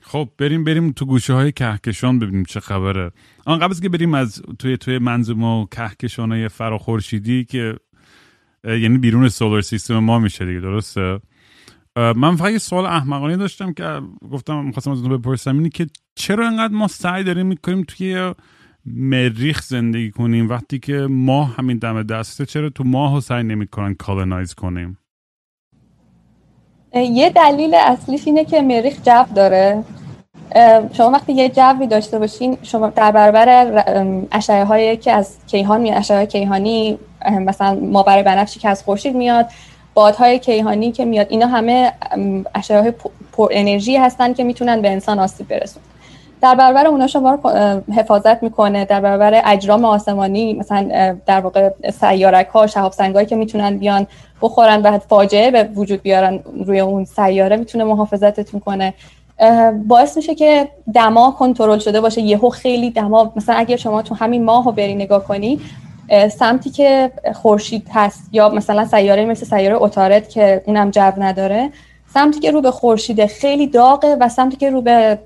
خب 0.00 0.28
بریم 0.38 0.64
بریم 0.64 0.92
تو 0.92 1.06
گوشه 1.06 1.32
های 1.32 1.52
کهکشان 1.52 2.18
ببینیم 2.18 2.44
چه 2.44 2.60
خبره. 2.60 3.10
آن 3.44 3.58
قبل 3.58 3.74
که 3.74 3.88
بریم 3.88 4.14
از 4.14 4.42
توی 4.58 4.76
توی 4.76 4.98
منظومه 4.98 5.66
کهکشان 5.70 6.32
های 6.32 6.48
فراخورشیدی 6.48 7.44
که 7.44 7.74
یعنی 8.64 8.98
بیرون 8.98 9.28
سولار 9.28 9.60
سیستم 9.60 9.98
ما 9.98 10.18
میشه 10.18 10.46
دیگه 10.46 10.60
درسته؟ 10.60 11.20
من 11.96 12.36
فقط 12.36 12.50
یه 12.50 12.58
سوال 12.58 12.86
احمقانه 12.86 13.36
داشتم 13.36 13.72
که 13.72 14.00
گفتم 14.32 14.64
می‌خواستم 14.64 14.90
از 14.90 15.02
بپرسم 15.02 15.56
اینی 15.56 15.70
که 15.70 15.86
چرا 16.14 16.46
انقدر 16.46 16.74
ما 16.74 16.88
سعی 16.88 17.24
داریم 17.24 17.46
می‌کنیم 17.46 17.84
توی 17.88 18.34
مریخ 18.86 19.62
زندگی 19.62 20.10
کنیم؟ 20.10 20.48
وقتی 20.48 20.78
که 20.78 21.06
ماه 21.10 21.56
همین 21.56 21.78
دم 21.78 22.02
دسته 22.02 22.46
چرا 22.46 22.70
تو 22.70 22.84
ماه 22.84 23.14
رو 23.14 23.20
سعی 23.20 23.42
نمی‌کنن 23.42 23.94
کالونایز 23.94 24.54
کنیم؟ 24.54 24.98
یه 26.94 27.30
دلیل 27.30 27.74
اصلیش 27.74 28.26
اینه 28.26 28.44
که 28.44 28.62
مریخ 28.62 29.02
جو 29.02 29.24
داره. 29.34 29.84
شما 30.92 31.10
وقتی 31.10 31.32
یه 31.32 31.48
جوی 31.48 31.86
داشته 31.86 32.18
باشین 32.18 32.58
شما 32.62 32.88
در 32.90 33.12
برابر 33.12 33.48
اشعه 34.32 34.64
هایی 34.64 34.96
که 34.96 35.12
از 35.12 35.36
کیهان 35.46 35.80
میاد 35.80 35.98
اشعه 35.98 36.26
کیهانی 36.26 36.98
مثلا 37.40 37.80
ما 37.80 38.02
برای 38.02 38.22
بنفشی 38.22 38.60
که 38.60 38.68
از 38.68 38.82
خورشید 38.82 39.16
میاد 39.16 39.46
بادهای 39.96 40.38
کیهانی 40.38 40.92
که 40.92 41.04
میاد 41.04 41.26
اینا 41.30 41.46
همه 41.46 41.92
اشعه 42.54 42.94
پر 43.32 43.48
انرژی 43.50 43.96
هستن 43.96 44.32
که 44.32 44.44
می‌تونن 44.44 44.82
به 44.82 44.90
انسان 44.90 45.18
آسیب 45.18 45.48
برسون 45.48 45.82
در 46.42 46.54
برابر 46.54 46.86
اونا 46.86 47.06
شما 47.06 47.34
رو 47.34 47.50
حفاظت 47.96 48.42
می‌کنه 48.42 48.84
در 48.84 49.00
برابر 49.00 49.42
اجرام 49.44 49.84
آسمانی 49.84 50.52
مثلا 50.52 51.16
در 51.26 51.40
واقع 51.40 51.70
سیارک 52.00 52.46
ها 52.46 52.66
شهاب 52.66 52.92
سنگایی 52.92 53.26
که 53.26 53.36
می‌تونن 53.36 53.78
بیان 53.78 54.06
بخورن 54.42 54.82
و 54.82 54.98
فاجعه 54.98 55.50
به 55.50 55.64
وجود 55.64 56.02
بیارن 56.02 56.40
روی 56.66 56.80
اون 56.80 57.04
سیاره 57.04 57.56
می‌تونه 57.56 57.84
محافظتتون 57.84 58.60
کنه. 58.60 58.94
باعث 59.86 60.16
میشه 60.16 60.34
که 60.34 60.68
دما 60.94 61.36
کنترل 61.38 61.78
شده 61.78 62.00
باشه. 62.00 62.20
یهو 62.20 62.48
خیلی 62.48 62.90
دما 62.90 63.32
مثلا 63.36 63.54
اگر 63.54 63.76
شما 63.76 64.02
تو 64.02 64.14
همین 64.14 64.44
ماه 64.44 64.64
رو 64.64 64.72
بری 64.72 64.94
نگاه 64.94 65.24
کنی 65.24 65.60
سمتی 66.38 66.70
که 66.70 67.10
خورشید 67.34 67.86
هست 67.94 68.28
یا 68.32 68.48
مثلا 68.48 68.84
سیاره 68.84 69.24
مثل 69.24 69.46
سیاره 69.46 69.82
اتارت 69.82 70.30
که 70.30 70.62
اونم 70.66 70.90
جو 70.90 71.12
نداره 71.18 71.70
سمتی 72.14 72.40
که 72.40 72.50
رو 72.50 72.60
به 72.60 72.70
خورشیده 72.70 73.26
خیلی 73.26 73.66
داغه 73.66 74.16
و 74.20 74.28
سمتی 74.28 74.56
که 74.56 74.70
رو 74.70 74.82
به 74.82 75.18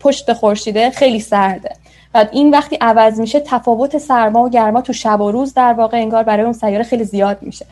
پشت 0.00 0.32
خورشیده 0.32 0.90
خیلی 0.90 1.20
سرده. 1.20 1.70
و 2.14 2.26
این 2.32 2.50
وقتی 2.50 2.78
عوض 2.80 3.20
میشه 3.20 3.40
تفاوت 3.40 3.98
سرما 3.98 4.44
و 4.44 4.50
گرما 4.50 4.80
تو 4.80 4.92
شب 4.92 5.20
و 5.20 5.30
روز 5.30 5.54
در 5.54 5.72
واقع 5.72 5.96
انگار 5.96 6.22
برای 6.22 6.44
اون 6.44 6.52
سیاره 6.52 6.82
خیلی 6.82 7.04
زیاد 7.04 7.38
میشه. 7.40 7.66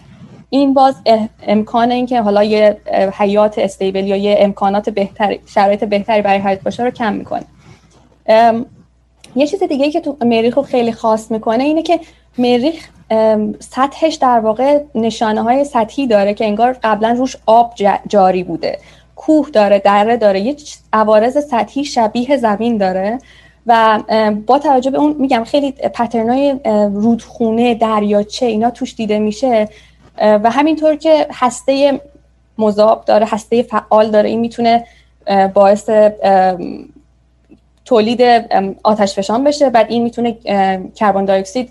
این 0.51 0.75
باز 0.75 0.95
امکان 1.43 1.91
اینکه 1.91 2.21
حالا 2.21 2.45
یه 2.45 2.77
حیات 3.19 3.59
استیبل 3.59 4.07
یا 4.07 4.17
یه 4.17 4.37
امکانات 4.39 4.91
بهتری 4.91 5.41
شرایط 5.47 5.85
بهتری 5.85 6.23
برای 6.23 6.39
حیات 6.39 6.63
باشه 6.63 6.83
رو 6.83 6.91
کم 6.91 7.13
می‌کنه. 7.13 7.45
یه 9.37 9.47
چیز 9.47 9.63
دیگه 9.63 9.85
ای 9.85 9.91
که 9.91 10.01
تو 10.01 10.17
مریخ 10.21 10.61
خیلی 10.61 10.93
خاص 10.93 11.31
می‌کنه 11.31 11.65
اینه 11.65 11.83
که 11.83 12.01
مریخ 12.39 12.89
سطحش 13.61 14.15
در 14.15 14.41
واقع 14.41 14.83
نشانه 14.95 15.43
های 15.43 15.65
سطحی 15.65 16.07
داره 16.07 16.35
که 16.35 16.45
انگار 16.45 16.77
قبلا 16.83 17.15
روش 17.19 17.37
آب 17.47 17.75
جاری 18.09 18.45
بوده. 18.45 18.79
کوه 19.17 19.51
داره 19.51 19.79
دره 19.79 20.17
داره 20.17 20.41
یه 20.41 20.57
عوارض 20.93 21.47
سطحی 21.47 21.85
شبیه 21.85 22.37
زمین 22.37 22.79
داره 22.79 23.19
و 23.67 24.01
با 24.47 24.59
توجه 24.59 24.91
به 24.91 24.99
اون 24.99 25.17
میگم 25.19 25.45
خیلی 25.45 25.73
پترنای 25.73 26.61
رودخونه 26.95 27.75
دریاچه 27.75 28.47
اینا 28.47 28.71
توش 28.71 28.95
دیده 28.95 29.19
میشه 29.19 29.69
و 30.19 30.51
همینطور 30.51 30.97
که 30.97 31.27
هسته 31.33 32.01
مذاب 32.59 33.05
داره 33.05 33.27
هسته 33.31 33.63
فعال 33.63 34.11
داره 34.11 34.29
این 34.29 34.41
می‌تونه 34.41 34.85
باعث 35.55 35.91
تولید 37.85 38.21
آتش 38.83 39.15
فشان 39.15 39.45
بشه. 39.45 39.71
بعد 39.71 39.91
این 39.91 40.03
می‌تونه 40.03 40.37
کربن 40.95 41.25
دی 41.25 41.33
اکسید 41.33 41.71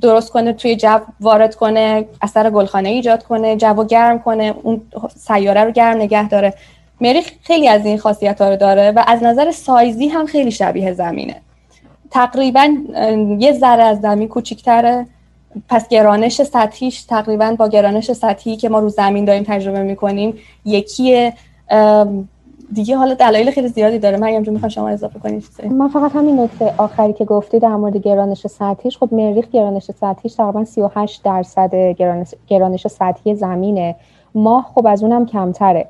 درست 0.00 0.32
کنه 0.32 0.52
توی 0.52 0.76
جو 0.76 0.98
وارد 1.20 1.54
کنه 1.54 2.04
اثر 2.22 2.50
گلخانه 2.50 2.88
ایجاد 2.88 3.22
کنه 3.22 3.56
جو 3.56 3.84
گرم 3.84 4.18
کنه 4.18 4.54
اون 4.62 4.80
سیاره 5.16 5.64
رو 5.64 5.70
گرم 5.70 5.96
نگه 5.96 6.28
داره. 6.28 6.54
مریخ 7.00 7.30
خیلی 7.42 7.68
از 7.68 7.86
این 7.86 7.98
خاصیت 7.98 8.40
ها 8.40 8.48
رو 8.48 8.56
داره 8.56 8.90
و 8.90 9.04
از 9.06 9.22
نظر 9.22 9.50
سایزی 9.50 10.08
هم 10.08 10.26
خیلی 10.26 10.50
شبیه 10.50 10.92
زمینه. 10.92 11.36
تقریبا 12.10 12.76
یه 13.38 13.52
ذره 13.52 13.82
از 13.82 14.00
زمین 14.00 14.28
کوچیکتره. 14.28 15.06
پس 15.68 15.88
گرانش 15.88 16.42
سطحیش 16.42 17.02
تقریبا 17.02 17.54
با 17.58 17.68
گرانش 17.68 18.12
سطحی 18.12 18.56
که 18.56 18.68
ما 18.68 18.78
رو 18.78 18.88
زمین 18.88 19.24
داریم 19.24 19.44
تجربه 19.46 19.82
می‌کنیم 19.82 20.38
یکیه. 20.64 21.32
دیگه 22.72 22.96
حالا 22.96 23.14
دلایل 23.14 23.50
خیلی 23.50 23.68
زیادی 23.68 23.98
داره. 23.98 24.16
من 24.16 24.42
جون 24.42 24.54
می‌خوام 24.54 24.68
شما 24.68 24.88
اضافه 24.88 25.18
کنید 25.18 25.44
من 25.70 25.88
فقط 25.88 26.16
همین 26.16 26.40
نکته 26.40 26.74
آخری 26.78 27.12
که 27.12 27.24
گفتی 27.24 27.58
در 27.58 27.76
مورد 27.76 27.96
گرانش 27.96 28.46
سطحیش 28.46 28.98
خب 28.98 29.08
مریخ 29.12 29.50
گرانش 29.50 29.90
سطحیش 30.00 30.34
تقریبا 30.34 30.64
38 30.64 31.22
درصد 31.22 31.74
گرانش, 31.74 32.34
گرانش 32.46 32.86
سطحی 32.86 33.34
زمینه. 33.34 33.96
ماه 34.34 34.70
خب 34.74 34.86
از 34.86 35.02
اونم 35.02 35.26
کمتره. 35.26 35.86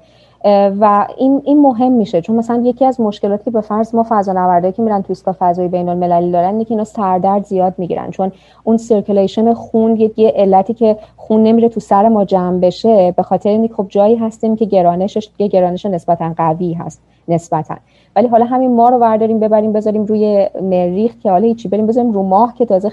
و 0.80 1.06
این 1.16 1.42
این 1.44 1.62
مهم 1.62 1.92
میشه 1.92 2.20
چون 2.20 2.36
مثلا 2.36 2.62
یکی 2.64 2.84
از 2.84 3.00
مشکلاتی 3.00 3.44
که 3.44 3.50
به 3.50 3.60
فرض 3.60 3.94
ما 3.94 4.06
فضانوردایی 4.08 4.72
که 4.72 4.82
میرن 4.82 5.02
تو 5.02 5.06
ایستگاه 5.08 5.34
فضایی 5.38 5.68
بین 5.68 5.88
المللی 5.88 6.32
دارن 6.32 6.48
اینه 6.48 6.64
که 6.64 6.70
اینا 6.70 6.84
سردرد 6.84 7.44
زیاد 7.44 7.74
می‌گیرن 7.78 8.10
چون 8.10 8.32
اون 8.64 8.76
circulation 8.76 9.54
خون 9.54 9.96
یه, 10.16 10.32
علتی 10.36 10.74
که 10.74 10.96
خون 11.16 11.42
نمیره 11.42 11.68
تو 11.68 11.80
سر 11.80 12.08
ما 12.08 12.24
جمع 12.24 12.58
بشه 12.58 13.12
به 13.16 13.22
خاطر 13.22 13.48
اینکه 13.48 13.74
خب 13.74 13.86
جایی 13.88 14.16
هستیم 14.16 14.56
که 14.56 14.64
گرانشش 14.64 15.28
یه 15.38 15.48
گرانش 15.48 15.86
نسبتا 15.86 16.34
قوی 16.36 16.72
هست 16.72 17.02
نسبتا. 17.28 17.76
ولی 18.16 18.28
حالا 18.28 18.44
همین 18.44 18.74
ما 18.74 18.88
رو 18.88 18.98
برداریم 18.98 19.40
ببریم 19.40 19.72
بذاریم 19.72 20.04
روی 20.04 20.48
مریخ 20.62 21.12
که 21.22 21.30
حالا 21.30 21.46
هیچی 21.46 21.68
بریم 21.68 21.86
بذاریم 21.86 22.12
رو 22.12 22.22
ماه 22.22 22.54
که 22.54 22.66
تازه 22.66 22.92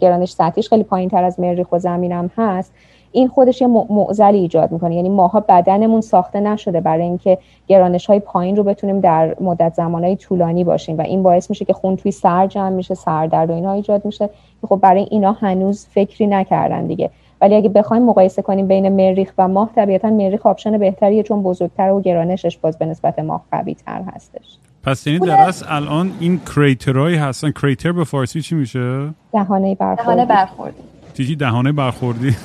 گرانش 0.00 0.32
سطحیش 0.32 0.68
خیلی 0.68 0.82
پایین 0.82 1.08
تر 1.08 1.24
از 1.24 1.40
مریخ 1.40 1.72
و 1.72 1.78
زمینم 1.78 2.30
هست. 2.36 2.72
این 3.12 3.28
خودش 3.28 3.60
یه 3.60 3.66
معضلی 3.66 4.38
ایجاد 4.38 4.72
می‌کنه. 4.72 4.94
یعنی 4.94 5.08
ماها 5.08 5.40
بدنمون 5.40 6.00
ساخته 6.00 6.40
نشده 6.40 6.80
برای 6.80 7.02
اینکه 7.02 7.38
گرانش 7.68 8.06
های 8.06 8.20
پایین 8.20 8.56
رو 8.56 8.62
بتونیم 8.62 9.00
در 9.00 9.36
مدت 9.40 9.74
زمانهای 9.74 10.16
طولانی 10.16 10.64
باشیم 10.64 10.98
و 10.98 11.00
این 11.00 11.22
باعث 11.22 11.50
میشه 11.50 11.64
که 11.64 11.72
خون 11.72 11.96
توی 11.96 12.12
سر 12.12 12.46
جمع 12.46 12.68
میشه 12.68 12.94
سردرد 12.94 13.50
و 13.50 13.52
اینها 13.52 13.72
ایجاد 13.72 14.04
میشه 14.04 14.30
خب 14.68 14.76
برای 14.82 15.06
اینا 15.10 15.32
هنوز 15.32 15.86
فکری 15.86 16.26
نکردن 16.26 16.86
دیگه. 16.86 17.10
ولی 17.40 17.54
اگه 17.54 17.68
بخوایم 17.68 18.02
مقایسه 18.02 18.42
کنیم 18.42 18.66
بین 18.66 18.88
مریخ 18.88 19.32
و 19.38 19.48
ماه 19.48 19.70
طبیعتا 19.76 20.10
مریخ 20.10 20.46
option 20.46 20.78
بهتریه 20.78 21.22
چون 21.22 21.42
بزرگتر 21.42 21.90
و 21.90 22.00
گرانشش 22.00 22.56
باز 22.56 22.78
به 22.78 22.86
نسبت 22.86 23.18
ماه 23.18 23.44
قوی 23.52 23.74
تر 23.74 24.02
هستش. 24.14 24.58
پس 24.84 25.06
یعنی 25.06 25.18
در 25.18 25.52
الان 25.68 26.12
این 26.20 26.40
crater 26.56 26.96
هایی 26.96 27.16
هستن. 27.16 27.50
crater 27.50 27.92
به 27.92 28.04
فارسی 28.04 28.42
چی 28.42 28.54
میشه؟ 28.54 29.08
دهانه 29.32 29.74
برخوردی. 29.74 30.02
دهانه 30.02 30.26
برخوردی. 30.26 30.82
تیجی 31.14 31.36
دهانه 31.36 31.72
برخوردی؟ 31.72 32.36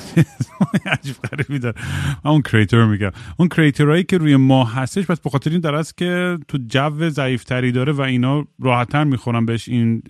عجیب 0.92 1.16
غریبی 1.16 1.58
داره. 1.58 1.74
اون 2.24 2.42
crater 2.42 2.84
میگم. 2.84 3.10
اون 3.38 3.48
crater 3.48 3.84
هایی 3.84 4.02
که 4.02 4.18
روی 4.18 4.36
ماه 4.36 4.74
هستش 4.74 5.06
پس 5.06 5.20
به 5.20 5.30
خاطر 5.30 5.50
این 5.50 5.60
در 5.60 5.74
است 5.74 5.96
که 5.96 6.38
تو 6.48 6.58
جو 6.66 7.08
ضعیفتری 7.08 7.72
داره 7.72 7.92
و 7.92 8.00
اینا 8.00 8.44
راحتتر 8.62 9.04
می‌خورن 9.04 9.46
بهش 9.46 9.68
این 9.68 10.02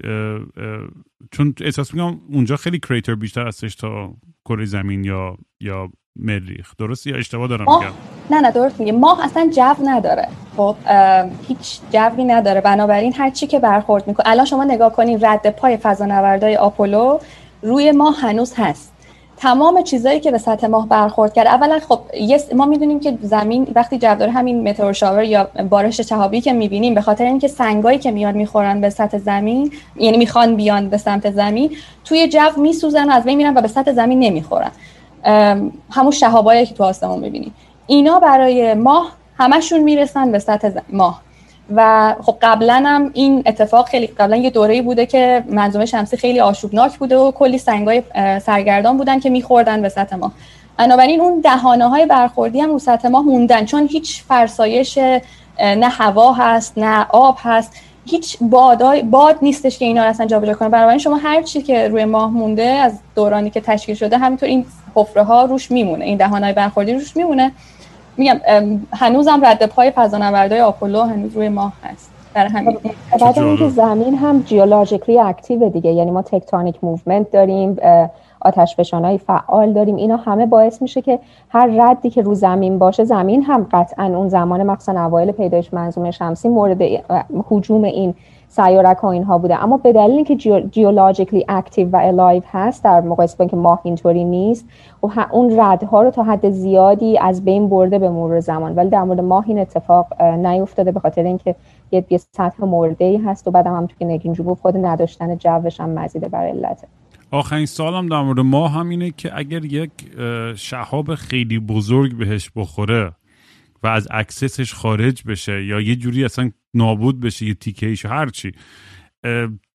چون 1.31 1.55
احساس 1.61 1.95
میگم 1.95 2.19
اونجا 2.33 2.57
خیلی 2.57 2.79
crater 2.79 3.15
بیشتر 3.15 3.47
هستش 3.47 3.75
تا 3.75 4.15
کره 4.45 4.65
زمین 4.65 5.05
یا 5.05 5.37
یا 5.61 5.89
مریخ 6.17 6.77
درست؟ 6.79 7.07
یا 7.07 7.17
اشتباه 7.17 7.49
دارم 7.49 7.61
میگم؟ 7.61 7.93
نه 8.31 8.41
نه 8.41 8.51
درست 8.51 8.81
میگه 8.81 8.93
ماه 8.93 9.25
اصلا 9.25 9.51
جو 9.57 9.85
نداره. 9.85 10.29
خب 10.57 10.77
هیچ 11.49 11.81
جوی 11.93 12.25
نداره. 12.25 12.61
بنابراین 12.61 13.13
هر 13.17 13.31
چی 13.31 13.47
که 13.47 13.59
برخورد 13.59 14.09
می‌کنه 14.09 14.29
الان 14.29 14.45
شما 14.47 14.65
نگاه 14.65 14.93
کنین 14.93 15.19
رد 15.23 15.51
پای 15.51 15.77
فضانوردای 15.77 16.57
آپولو 16.57 17.19
روی 17.63 17.93
ماه 17.93 18.17
هنوز 18.21 18.53
هست. 18.57 18.93
تمام 19.37 19.83
چیزایی 19.83 20.21
که 20.21 20.31
به 20.31 20.39
سطح 20.39 20.67
ماه 20.67 20.89
برخورد 20.89 21.33
کرد 21.33 21.47
اولا 21.47 21.79
خب 21.89 22.01
ما 22.55 22.67
می‌دونیم 22.67 23.01
که 23.01 23.19
زمین 23.23 23.67
وقتی 23.75 23.99
جو 23.99 24.09
همین 24.09 24.69
متئور 24.69 24.93
شاور 24.93 25.23
یا 25.23 25.49
بارش 25.71 26.01
شهابی 26.01 26.41
که 26.41 26.53
می‌بینیم 26.53 26.95
به 26.95 27.01
خاطر 27.01 27.25
اینکه 27.25 27.49
سنگایی 27.49 27.99
که 27.99 28.11
میان 28.11 28.35
می‌خورن 28.35 28.81
به 28.81 28.91
سطح 28.91 29.19
زمین 29.19 29.73
یعنی 29.97 30.17
می‌خوان 30.17 30.57
بیان 30.57 30.89
به 30.89 30.97
سمت 30.97 31.31
زمین 31.31 31.77
توی 32.05 32.29
جو 32.29 32.41
میسوزن 32.57 33.11
و 33.11 33.13
از 33.13 33.25
بین 33.25 33.37
میرن 33.37 33.57
و 33.57 33.61
به 33.61 33.69
سطح 33.69 33.93
زمین 33.93 34.19
نمی‌خورن. 34.19 34.71
همون 35.91 36.11
شهابایی 36.11 36.67
که 36.67 36.75
تو 36.75 36.85
آسمون 36.85 37.19
می‌بینیم 37.19 37.55
اینا 37.87 38.21
برای 38.21 38.75
ماه 38.75 39.13
همشون 39.37 39.81
می‌رسن 39.81 40.33
به 40.33 40.39
سطح 40.39 40.71
ماه. 40.89 41.21
و 41.75 42.15
خب 42.23 42.37
قبلا 42.43 42.83
هم 42.87 43.11
این 43.15 43.43
اتفاق 43.47 43.89
خیلی 43.89 44.07
قبلا 44.07 44.37
یه 44.37 44.51
دوره‌ای 44.51 44.83
بوده 44.83 45.07
که 45.07 45.45
منظومه 45.49 45.87
شمسی 45.87 46.17
خیلی 46.17 46.41
آشوبناک 46.41 46.99
بوده 46.99 47.17
و 47.17 47.31
کلی 47.31 47.59
سنگای 47.59 48.03
سرگردان 48.43 48.97
بودن 48.97 49.21
که 49.21 49.31
میخوردن 49.31 49.83
به 49.83 49.89
سطح 49.89 50.17
ماه 50.17 50.33
بنابراین 50.79 51.21
اون 51.21 51.41
دهانه 51.41 51.89
های 51.89 52.07
برخوردی 52.07 52.61
هم 52.61 52.71
رو 52.71 52.79
سطح 52.79 53.09
ماه 53.09 53.25
موندن. 53.25 53.65
چون 53.65 53.89
هیچ 53.91 54.23
فرسایش 54.23 54.99
نه 55.61 55.89
هوا 55.89 56.33
هست 56.33 56.79
نه 56.79 57.07
آب 57.09 57.37
هست. 57.39 57.73
هیچ 58.07 58.37
بادای 58.41 59.03
باد 59.03 59.39
نیستش 59.43 59.79
که 59.79 59.85
اینا 59.85 60.03
اصلا 60.03 60.27
جابجا 60.27 60.55
کنه. 60.55 60.69
بنابراین 60.69 60.99
شما 60.99 61.17
هر 61.17 61.43
چی 61.43 61.63
که 61.63 61.89
روی 61.89 62.05
ماه 62.05 62.31
مونده 62.31 62.63
از 62.63 62.99
دورانی 63.15 63.51
که 63.51 63.61
تشکیل 63.61 63.95
شده 63.95 64.19
همینطور 64.19 64.49
این 64.49 64.67
حفره 64.95 65.23
ها 65.23 65.45
روش 65.45 65.71
میمونه. 65.71 66.05
این 66.05 66.17
دهانه 66.19 66.47
های 66.47 66.55
برخوردی 66.55 66.93
روش 66.93 67.17
میمونه. 67.17 67.53
میگم 68.19 68.41
هنوزم 68.93 69.41
رد 69.45 69.67
پای 69.67 69.91
فضانوردهای 69.91 70.61
آپولو 70.61 71.03
هنوز 71.03 71.37
روی 71.37 71.49
ماه 71.49 71.73
هست. 71.85 72.11
در 72.35 72.47
همین 72.47 72.79
بعد 73.21 73.39
اینکه 73.39 73.69
زمین 73.69 74.15
هم 74.15 74.43
geologically 74.43 75.21
active 75.21 75.69
دیگه 75.69 75.93
یعنی 75.93 76.11
ما 76.11 76.23
tectonic 76.23 76.77
movement 76.83 77.31
داریم 77.31 77.77
آتش 78.41 78.77
فشانهای 78.77 79.19
فعال 79.19 79.73
داریم. 79.73 79.97
اینا 79.97 80.17
همه 80.17 80.47
باعث 80.47 80.83
میشه 80.83 81.03
که 81.03 81.19
هر 81.49 81.71
ردی 81.77 82.11
که 82.11 82.23
رو 82.23 82.35
زمین 82.35 82.79
باشه 82.79 83.05
زمین 83.05 83.43
هم 83.43 83.67
قطعا 83.73 84.05
اون 84.05 84.29
زمان 84.29 84.63
مخصوصا 84.63 85.05
اوایل 85.05 85.33
پیدایش 85.33 85.75
منظومه 85.75 86.11
شمسی 86.11 86.49
مورد 86.49 86.83
هجوم 87.51 87.85
این 87.85 88.15
سیارک 88.49 88.97
ها 88.97 89.11
اینها 89.11 89.39
بوده. 89.39 89.63
اما 89.63 89.77
به 89.77 89.93
دلیل 89.93 90.11
اینکه 90.11 90.37
geologically 90.71 91.45
active 91.49 91.89
و 91.91 91.97
alive 92.03 92.43
هست 92.51 92.85
در 92.85 93.01
مقایسه 93.01 93.37
با 93.37 93.43
اینکه 93.43 93.57
ماه 93.57 93.81
اینطوری 93.85 94.25
نیست 94.25 94.69
و 95.03 95.27
اون 95.33 95.61
ردها 95.61 96.03
رو 96.03 96.11
تا 96.11 96.23
حد 96.23 96.51
زیادی 96.51 97.19
از 97.19 97.45
بین 97.45 97.69
برده 97.69 97.99
به 97.99 98.11
مرور 98.11 98.41
زمان. 98.41 98.75
ولی 98.75 98.91
در 98.91 99.03
مورد 99.03 99.21
ماه 99.21 99.45
این 99.49 99.59
اتفاق 99.59 100.23
نیفتاده 100.23 100.93
به 100.93 101.01
خاطر 101.01 101.23
اینکه 101.23 101.55
یه, 101.91 102.05
سطح 102.33 102.65
مرده 102.65 103.05
ای 103.05 103.17
هست 103.17 103.49
و 103.49 103.51
بعد 103.51 103.67
هم 103.67 103.87
که 103.87 104.05
نگین 104.05 104.33
جو 104.33 104.55
خود 104.55 104.77
نداشتن 104.77 105.37
جوش 105.39 105.81
هم 105.81 105.91
مزید 105.91 106.29
بر 106.29 106.47
علته 106.47 106.89
آخرین 107.31 107.67
سؤالم 107.67 108.09
در 108.09 108.23
مورد 108.23 108.41
ما 108.41 108.69
هم 108.69 108.89
اینه 108.89 109.11
که 109.11 109.39
اگر 109.39 109.65
یک 109.65 109.91
شهاب 110.57 111.15
خیلی 111.15 111.59
بزرگ 111.59 112.17
بهش 112.17 112.51
بخوره 112.57 113.13
و 113.83 113.87
از 113.87 114.09
axis 114.11 114.53
ش 114.53 114.75
خارج 114.75 115.23
بشه 115.27 115.65
یا 115.65 115.81
یه 115.81 115.97
جوری 115.97 116.25
اصلا 116.25 116.51
نابود 116.75 117.21
بشه 117.21 117.47
یه 117.47 117.55
تیکه 117.55 117.95
هر 118.05 118.11
هرچی 118.15 118.53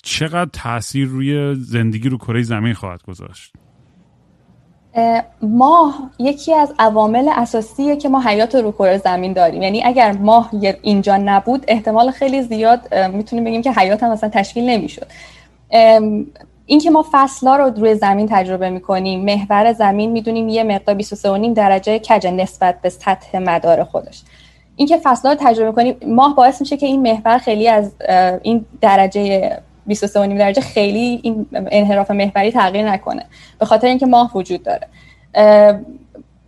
چقدر 0.03 0.50
تاثیر 0.53 1.09
روی 1.09 1.55
زندگی 1.55 2.09
رو 2.09 2.18
کره 2.18 2.42
زمین 2.42 2.74
خواهد 2.74 3.03
گذاشت؟ 3.03 3.53
ماه 5.42 6.11
یکی 6.18 6.55
از 6.55 6.74
عوامل 6.79 7.29
اساسیه 7.37 7.96
که 7.96 8.09
ما 8.09 8.22
حیات 8.22 8.55
رو 8.55 8.72
کره 8.72 8.98
زمین 8.98 9.33
داریم. 9.33 9.62
یعنی 9.62 9.83
اگر 9.85 10.12
ماه 10.12 10.50
اینجا 10.83 11.16
نبود 11.16 11.64
احتمال 11.68 12.11
خیلی 12.11 12.42
زیاد 12.42 12.94
می‌تونیم 12.94 13.44
بگیم 13.44 13.62
که 13.62 13.72
حیات 13.72 14.03
هم 14.03 14.12
مثلا 14.12 14.31
تشکیل 14.31 14.64
نمی‌شد. 14.64 15.07
اینکه 16.66 16.90
ما 16.90 17.05
فصلها 17.12 17.57
رو 17.57 17.64
روی 17.64 17.94
زمین 17.94 18.29
تجربه 18.31 18.70
می‌کنیم 18.70 19.24
محور 19.24 19.72
زمین 19.72 20.12
می‌دونیم 20.12 20.48
یه 20.48 20.64
مقدار 20.64 20.98
23.5 20.98 21.55
درجه 21.55 21.98
کج 21.98 22.26
نسبت 22.26 22.81
به 22.83 22.88
سطح 22.88 23.38
مدار 23.38 23.85
خودش. 23.85 24.22
اینکه 24.76 25.00
فصلها 25.02 25.33
رو 25.33 25.38
تجربه 25.42 25.72
کنیم 25.72 25.96
ماه 26.06 26.37
باعث 26.37 26.61
میشه 26.61 26.76
که 26.76 26.87
این 26.87 27.02
محور 27.02 27.38
خیلی 27.38 27.68
از 27.68 27.92
این 28.42 28.64
درجه 28.80 29.50
23.5 29.90 30.14
درجه 30.14 30.62
خیلی 30.62 31.20
این 31.22 31.46
انحراف 31.52 32.11
محوری 32.11 32.52
تغییر 32.52 32.90
نکنه. 32.90 33.26
به 33.59 33.66
خاطر 33.66 33.87
اینکه 33.87 34.06
ماه 34.06 34.30
وجود 34.35 34.62
داره. 34.62 34.87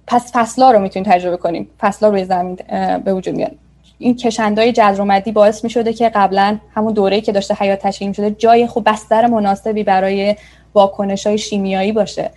پس 0.07 0.33
فصلها 0.33 0.71
رو 0.71 0.79
می‌تونیم 0.79 1.11
تجربه 1.13 1.37
کنیم. 1.37 1.71
فصلها 1.81 2.13
روی 2.13 2.25
زمین 2.25 2.59
به 3.05 3.15
وجود 3.15 3.37
میاد. 3.37 3.53
این 3.99 4.17
کشندای 4.17 4.73
جزرومدی 4.73 5.33
باعث 5.33 5.65
می 5.65 5.71
شده 5.71 5.93
که 5.93 6.09
قبلا 6.09 6.59
همون 6.75 6.93
دوره‌ای 6.93 7.21
که 7.21 7.33
داشته 7.33 7.55
حیات 7.55 7.79
تشکیل 7.79 8.13
شده 8.13 8.31
جای 8.31 8.67
خوب 8.67 8.91
بستر 8.91 9.27
مناسبی 9.27 9.83
برای 9.83 10.37
واکنش 10.75 11.27
های 11.27 11.39
شیمیایی 11.39 11.93
باشه. 11.93 12.31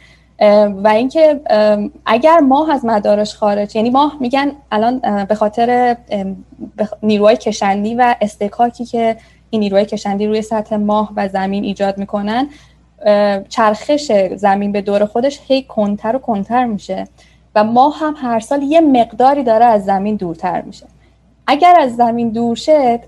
و 0.84 0.88
اینکه 0.88 1.42
اگر 2.06 2.40
ماه 2.40 2.72
از 2.72 2.86
مدارش 2.86 3.36
خارج 3.36 3.76
یعنی 3.76 3.90
ماه 3.90 4.18
میگن 4.20 4.52
الان 4.72 5.26
به 5.26 5.36
خاطر 5.36 5.98
نیروهای 7.04 7.38
کشندی 7.38 7.96
و 7.96 8.16
استکاکی 8.22 8.86
که 8.86 9.18
این 9.50 9.60
نیروهای 9.60 9.86
کشندی 9.86 10.28
روی 10.28 10.42
سطح 10.42 10.76
ماه 10.76 11.14
و 11.16 11.28
زمین 11.28 11.64
ایجاد 11.64 11.98
می‌کنن 11.98 12.50
چرخش 13.50 14.12
زمین 14.36 14.72
به 14.72 14.82
دور 14.82 15.06
خودش 15.06 15.40
هی 15.48 15.64
کنتر 15.64 16.16
و 16.16 16.20
کنتر 16.20 16.66
میشه 16.66 17.08
و 17.56 17.64
ماه 17.64 18.00
هم 18.00 18.16
هر 18.18 18.40
سال 18.40 18.64
یه 18.64 18.82
مقداری 18.82 19.44
داره 19.44 19.66
از 19.66 19.86
زمین 19.86 20.16
دورتر 20.16 20.62
میشه. 20.62 20.86
اگر 21.48 21.76
از 21.80 21.96
زمین 21.96 22.30
دور 22.30 22.56
شد 22.56 23.00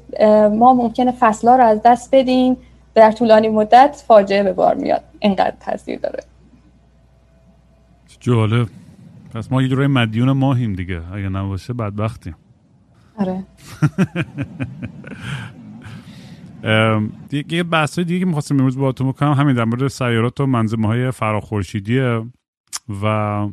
ما 0.53 0.73
ممکنه 0.73 1.11
فصلها 1.19 1.55
رو 1.55 1.63
از 1.63 1.81
دست 1.85 2.09
بدیم 2.11 2.57
در 2.95 3.11
طولانی 3.11 3.47
مدت 3.47 4.03
فاجعه 4.07 4.43
به 4.43 4.53
بار 4.53 4.75
میاد. 4.75 5.03
اینقدر 5.19 5.53
تاثیر 5.65 5.99
داره. 5.99 6.19
جالب. 8.19 8.67
پس 9.33 9.51
ما 9.51 9.61
یه 9.61 9.67
جورای 9.67 9.87
مدیون 9.87 10.31
ماهیم 10.31 10.73
دیگه. 10.73 11.13
اگه 11.13 11.29
نباشه 11.29 11.73
بدبختیم. 11.73 12.35
آره. 13.17 13.43
یه 17.49 17.63
بحث 17.63 17.99
دیگه 17.99 18.19
که 18.19 18.25
می‌خواستم 18.25 18.55
امروز 18.55 18.77
با 18.77 18.91
تو 18.91 19.07
بکنم. 19.07 19.31
همین 19.31 19.55
در 19.55 19.63
مورد 19.65 19.87
سیارات 19.87 20.39
و 20.39 20.45
منظمه 20.45 20.87
های 20.87 21.11
فراخورشیدیه 21.11 22.25
و 23.03 23.47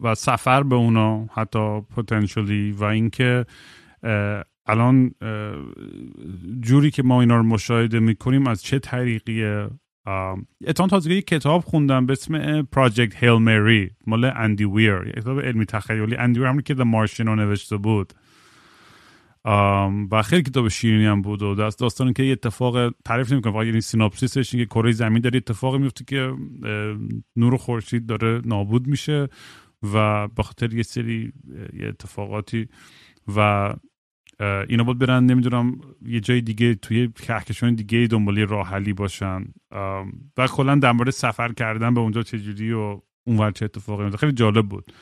و 0.00 0.14
سفر 0.14 0.62
به 0.62 0.74
اونا 0.74 1.26
حتی 1.32 1.80
پتانسیلی 1.80 2.72
و 2.72 2.84
اینکه 2.84 3.46
الان 4.66 5.14
جوری 6.60 6.90
که 6.90 7.02
ما 7.02 7.20
اینا 7.20 7.36
رو 7.36 7.42
مشاهده 7.42 8.00
می‌کنیم 8.00 8.46
از 8.46 8.62
چه 8.62 8.78
طریقیه 8.78 9.68
اتفاقا 10.66 10.88
تازگی 10.88 11.22
کتاب 11.22 11.64
خوندم 11.64 12.06
به 12.06 12.12
اسم 12.12 12.62
Project 12.62 13.24
Hail 13.24 13.38
Mary 13.38 13.90
مال 14.06 14.24
Andy 14.24 14.64
Weir 14.64 15.12
کتاب 15.16 15.40
علمی 15.40 15.64
تخیلی. 15.64 16.16
Andy 16.16 16.40
Weir 16.40 16.48
همونی 16.48 16.62
که 16.62 16.74
Martian 16.74 17.26
رو 17.26 17.36
نوشته 17.36 17.76
بود. 17.76 18.12
و 20.10 20.22
خیلی 20.24 20.42
کتاب 20.42 20.68
شیرینی 20.68 21.06
هم 21.06 21.22
بود 21.22 21.42
و 21.42 21.54
دست 21.54 21.78
داستان 21.78 22.12
که 22.12 22.22
یه 22.22 22.32
اتفاق 22.32 22.94
تعریف 23.04 23.32
نمی‌کنم 23.32 23.52
فقط 23.52 23.66
یعنی 23.66 23.80
synopsis 23.80 24.36
ش 24.36 24.50
که 24.50 24.66
کره 24.66 24.92
زمین 24.92 25.22
داره 25.22 25.36
اتفاقی 25.36 25.78
میفته 25.78 26.04
که 26.04 26.32
نور 27.36 27.56
خورشید 27.56 28.06
داره 28.06 28.40
نابود 28.44 28.86
میشه 28.86 29.28
و 29.94 30.28
به 30.28 30.42
خاطر 30.42 30.74
یه 30.74 30.82
سری 30.82 31.32
یه 31.72 31.88
اتفاقاتی 31.88 32.68
و 33.36 33.72
اینا 34.40 34.84
بود 34.84 34.98
برن 34.98 35.26
نمی‌دونم 35.26 35.80
یه 36.02 36.20
جای 36.20 36.40
دیگه 36.40 36.74
توی 36.74 37.08
کهکشان 37.08 37.74
دیگه 37.74 38.06
دنبالی 38.10 38.46
راه 38.46 38.68
حلی 38.68 38.92
باشن. 38.92 39.44
و 40.36 40.46
کلا 40.46 40.74
در 40.74 40.92
مورد 40.92 41.10
سفر 41.10 41.52
کردن 41.52 41.94
به 41.94 42.00
اونجا 42.00 42.22
چجوری 42.22 42.72
و 42.72 43.00
اونور 43.26 43.50
چه 43.50 43.64
اتفاقی 43.64 44.04
میفته 44.04 44.18
خیلی 44.18 44.32
جالب 44.32 44.68
بود. 44.68 44.92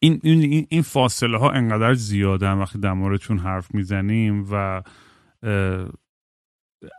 این, 0.00 0.20
این, 0.22 0.66
این 0.68 0.82
فاصله 0.82 1.38
ها 1.38 1.50
انقدر 1.50 1.94
زیاده 1.94 2.50
وقتی 2.50 2.78
در 2.78 2.92
موردشون 2.92 3.38
حرف 3.38 3.74
می‌زنیم 3.74 4.46
و 4.50 4.82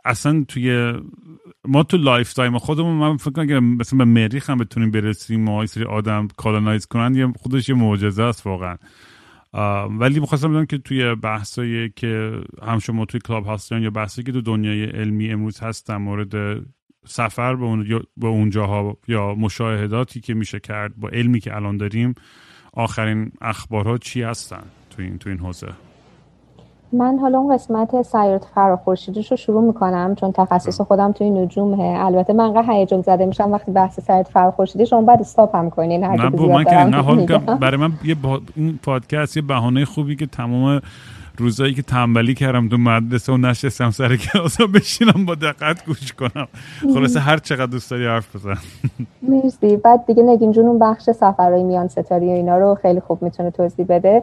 اصلا 0.04 0.44
توی 0.48 0.92
ما 1.64 1.82
تو 1.82 1.96
lifetime 1.96 2.58
خودمون 2.58 2.96
من 2.96 3.16
فکر 3.16 3.30
کنم 3.30 3.76
مثلا 3.76 3.98
به 3.98 4.04
مریخ 4.04 4.50
هم 4.50 4.58
بتونیم 4.58 4.90
برسیم 4.90 5.40
ما 5.44 5.66
سری 5.66 5.84
آدم 5.84 6.28
colonize 6.36 6.86
کنن 6.86 7.14
یه 7.14 7.32
خودش 7.38 7.68
یه 7.68 7.74
معجزه 7.74 8.22
است 8.22 8.46
واقعا. 8.46 8.76
ولی 9.90 10.20
می‌خواستم 10.20 10.48
بدونم 10.48 10.66
که 10.66 10.78
توی 10.78 11.14
بحثایی 11.14 11.90
که 11.96 12.40
هم 12.62 12.78
شما 12.78 13.04
توی 13.04 13.20
کلاب 13.20 13.48
هستن 13.48 13.82
یا 13.82 13.90
بحثی 13.90 14.22
که 14.22 14.32
تو 14.32 14.40
دنیای 14.40 14.84
علمی 14.84 15.30
امروز 15.30 15.60
هست 15.60 15.88
در 15.88 15.96
مورد 15.96 16.62
سفر 17.06 17.56
به, 17.56 17.64
اون 17.64 18.02
به 18.16 18.26
اونجاها 18.26 18.96
یا 19.08 19.34
مشاهداتی 19.34 20.20
که 20.20 20.34
میشه 20.34 20.60
کرد 20.60 20.96
با 20.96 21.08
علمی 21.08 21.40
که 21.40 21.56
الان 21.56 21.76
داریم 21.76 22.14
آخرین 22.72 23.32
اخبارها 23.40 23.98
چی 23.98 24.22
هستن 24.22 24.62
تو 24.90 25.02
این 25.02 25.18
تو 25.18 25.28
این 25.28 25.38
حوزه؟ 25.38 25.89
من 26.92 27.18
حالا 27.18 27.38
اون 27.38 27.54
قسمت 27.54 28.02
سیارات 28.02 28.44
فراخورشیدیش 28.54 29.30
رو 29.30 29.36
شروع 29.36 29.62
می‌کنم 29.62 30.14
چون 30.14 30.32
تخصص 30.32 30.80
خودم 30.80 31.12
توی 31.12 31.30
نجومه. 31.30 32.04
البته 32.04 32.32
من 32.32 32.44
انقدر 32.44 32.72
هیجان 32.72 33.02
زده 33.02 33.26
میشم 33.26 33.52
وقتی 33.52 33.72
بحث 33.72 34.00
سیارات 34.00 34.28
فراخورشیدی 34.28 34.86
شما 34.86 35.02
بعد 35.02 35.20
استاپ 35.20 35.56
هم 35.56 35.70
کنین 35.70 36.04
هر 36.04 36.16
نه 36.16 36.46
من 36.46 36.64
که 36.64 36.84
نه 36.84 37.02
حال 37.02 37.26
برای 37.36 37.76
من 37.76 37.92
یه 38.04 38.14
با... 38.14 38.40
این 38.56 38.78
پادکست 38.82 39.36
یه 39.36 39.42
بهانه 39.42 39.84
خوبی 39.84 40.16
که 40.16 40.26
تمام 40.26 40.80
روزایی 41.38 41.74
که 41.74 41.82
تنبلی 41.82 42.34
کردم 42.34 42.68
تو 42.68 42.76
مدرسه 42.76 43.32
و 43.32 43.36
نشستم 43.36 43.90
سر 43.90 44.16
کلاس 44.16 44.60
بشینم 44.60 45.26
با 45.26 45.34
دقت 45.34 45.86
گوش 45.86 46.12
کنم. 46.12 46.48
خلاصه 46.94 47.20
هر 47.20 47.38
چقدر 47.38 47.66
دوست 47.66 47.90
داری 47.90 48.06
حرف 48.06 48.36
بزن. 48.36 48.56
مرسی. 49.22 49.76
بعد 49.76 50.06
دیگه 50.06 50.22
نگین 50.22 50.52
جون 50.52 50.66
اون 50.66 50.78
بخش 50.78 51.02
سفرهای 51.02 51.62
میان 51.62 51.88
ستاری 51.88 52.26
و 52.26 52.30
اینا 52.30 52.58
رو 52.58 52.78
خیلی 52.82 53.00
خوب 53.00 53.22
می‌تونه 53.22 53.50
توضیح 53.50 53.86
بده. 53.88 54.22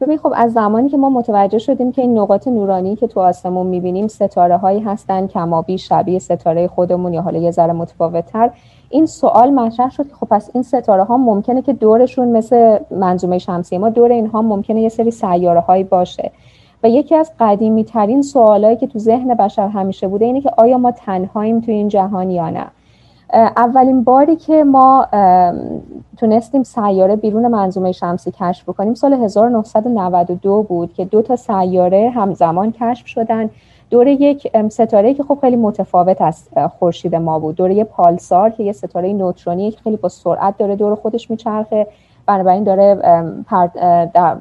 ببین 0.00 0.18
خب 0.18 0.32
از 0.36 0.52
زمانی 0.52 0.88
که 0.88 0.96
ما 0.96 1.10
متوجه 1.10 1.58
شدیم 1.58 1.92
که 1.92 2.02
این 2.02 2.18
نقاط 2.18 2.48
نورانی 2.48 2.96
که 2.96 3.06
تو 3.06 3.20
آسمون 3.20 3.66
می‌بینیم 3.66 4.08
ستاره 4.08 4.56
هایی 4.56 4.80
هستن 4.80 5.26
کمابی 5.26 5.78
شبیه 5.78 6.18
ستاره 6.18 6.68
خودمون 6.68 7.12
یا 7.14 7.22
حالا 7.22 7.38
یه 7.38 7.50
ذره 7.50 7.72
متفاوتتر 7.72 8.50
این 8.90 9.06
سوال 9.06 9.50
مطرح 9.50 9.90
شد 9.90 10.08
که 10.08 10.14
خب 10.14 10.26
پس 10.30 10.50
این 10.54 10.62
ستاره 10.62 11.04
ها 11.04 11.16
ممکنه 11.16 11.62
که 11.62 11.72
دورشون 11.72 12.28
مثل 12.28 12.78
منظومه 12.90 13.38
شمسی 13.38 13.78
ما 13.78 13.88
دور 13.88 14.12
اینها 14.12 14.42
ممکنه 14.42 14.80
یه 14.80 14.88
سری 14.88 15.10
سیاره 15.10 15.60
هایی 15.60 15.84
باشه. 15.84 16.32
و 16.82 16.88
یکی 16.88 17.14
از 17.14 17.32
قدیمی 17.40 17.84
ترین 17.84 18.22
سوالایی 18.22 18.76
که 18.76 18.86
تو 18.86 18.98
ذهن 18.98 19.34
بشر 19.34 19.68
همیشه 19.68 20.08
بوده 20.08 20.24
اینه 20.24 20.40
که 20.40 20.50
آیا 20.56 20.78
ما 20.78 20.90
تنهاییم 20.90 21.60
تو 21.60 21.70
این 21.70 21.88
جهان 21.88 22.30
یا 22.30 22.50
نه؟ 22.50 22.66
اولین 23.32 24.04
باری 24.04 24.36
که 24.36 24.64
ما 24.64 25.06
تونستیم 26.16 26.62
سیاره 26.62 27.16
بیرون 27.16 27.48
منظومه 27.48 27.92
شمسی 27.92 28.32
کشف 28.40 28.68
بکنیم 28.68 28.94
سال 28.94 29.12
1992 29.12 30.62
بود 30.62 30.94
که 30.94 31.04
دو 31.04 31.22
تا 31.22 31.36
سیاره 31.36 32.10
همزمان 32.14 32.72
کشف 32.72 33.06
شدن. 33.06 33.50
دور 33.90 34.06
یک 34.06 34.52
ستاره 34.68 35.14
که 35.14 35.22
خب 35.22 35.38
خیلی 35.40 35.56
متفاوت 35.56 36.22
از 36.22 36.48
خورشید 36.78 37.14
ما 37.14 37.38
بود. 37.38 37.54
دوره 37.54 37.84
پالسار 37.84 38.50
که 38.50 38.62
یه 38.62 38.72
ستاره 38.72 39.12
نوترونی 39.12 39.70
که 39.70 39.80
خیلی 39.80 39.96
با 39.96 40.08
سرعت 40.08 40.58
داره 40.58 40.76
دور 40.76 40.94
خودش 40.94 41.30
میچرخه. 41.30 41.86
بنابراین 42.26 42.64
داره 42.64 42.94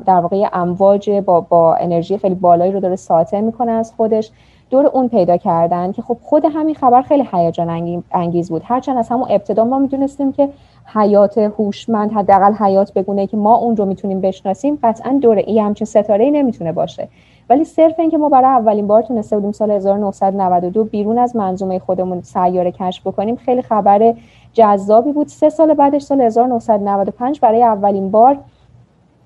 در 0.06 0.19
واقع 0.19 0.50
امواج 0.54 1.10
با, 1.10 1.41
با 1.41 1.76
انرژی 1.76 2.17
خیلی 2.17 2.36
بالایی 2.36 2.71
رو 2.71 2.80
داره 2.80 2.95
ساطع 2.95 3.41
می‌کنه 3.41 3.71
از 3.71 3.93
خودش. 3.97 4.32
دور 4.69 4.86
اون 4.86 5.10
پیدا 5.10 5.38
کردن 5.38 5.91
که 5.91 6.01
خب 6.01 6.17
خود 6.21 6.45
همین 6.45 6.75
خبر 6.75 7.01
خیلی 7.01 7.27
هیجان 7.32 8.03
انگیز 8.12 8.49
بود. 8.49 8.62
هرچند 8.65 8.97
از 8.97 9.10
همون 9.10 9.27
ابتدا 9.30 9.63
ما 9.63 9.80
می‌دونستیم 9.80 10.32
که 10.32 10.49
حیات 10.93 11.38
هوشمند 11.38 12.12
حداقل 12.12 12.53
حیات 12.53 12.93
بگونه 12.93 13.27
که 13.27 13.38
ما 13.38 13.56
اون 13.56 13.77
رو 13.77 13.86
می‌تونیم 13.86 14.21
بشناسیم 14.21 14.80
قطعا 14.84 15.19
دور 15.21 15.38
ای 15.38 15.60
همچین 15.60 15.86
ستاره 15.86 16.25
ای 16.25 16.32
نمی‌تونه 16.32 16.71
باشه. 16.71 17.08
ولی 17.49 17.63
صرف 17.63 17.99
اینکه 17.99 18.17
ما 18.17 18.30
برای 18.30 18.45
اولین 18.45 18.88
بار 18.88 19.01
تونسته 19.01 19.36
بودیم 19.36 19.51
سال 19.51 19.71
1992 19.71 20.84
بیرون 20.84 21.17
از 21.17 21.36
منظومه 21.36 21.80
خودمون 21.80 22.21
سیاره 22.21 22.71
کشف 22.71 23.08
بکنیم 23.08 23.36
خیلی 23.36 23.62
خبر 23.62 24.13
جذابی 24.53 25.12
بود. 25.12 25.27
سه 25.27 25.49
سال 25.49 25.73
بعدش 25.73 26.01
سال 26.01 26.21
1995 26.21 27.39
برای 27.39 27.63
اولین 27.63 28.12
بار 28.12 28.38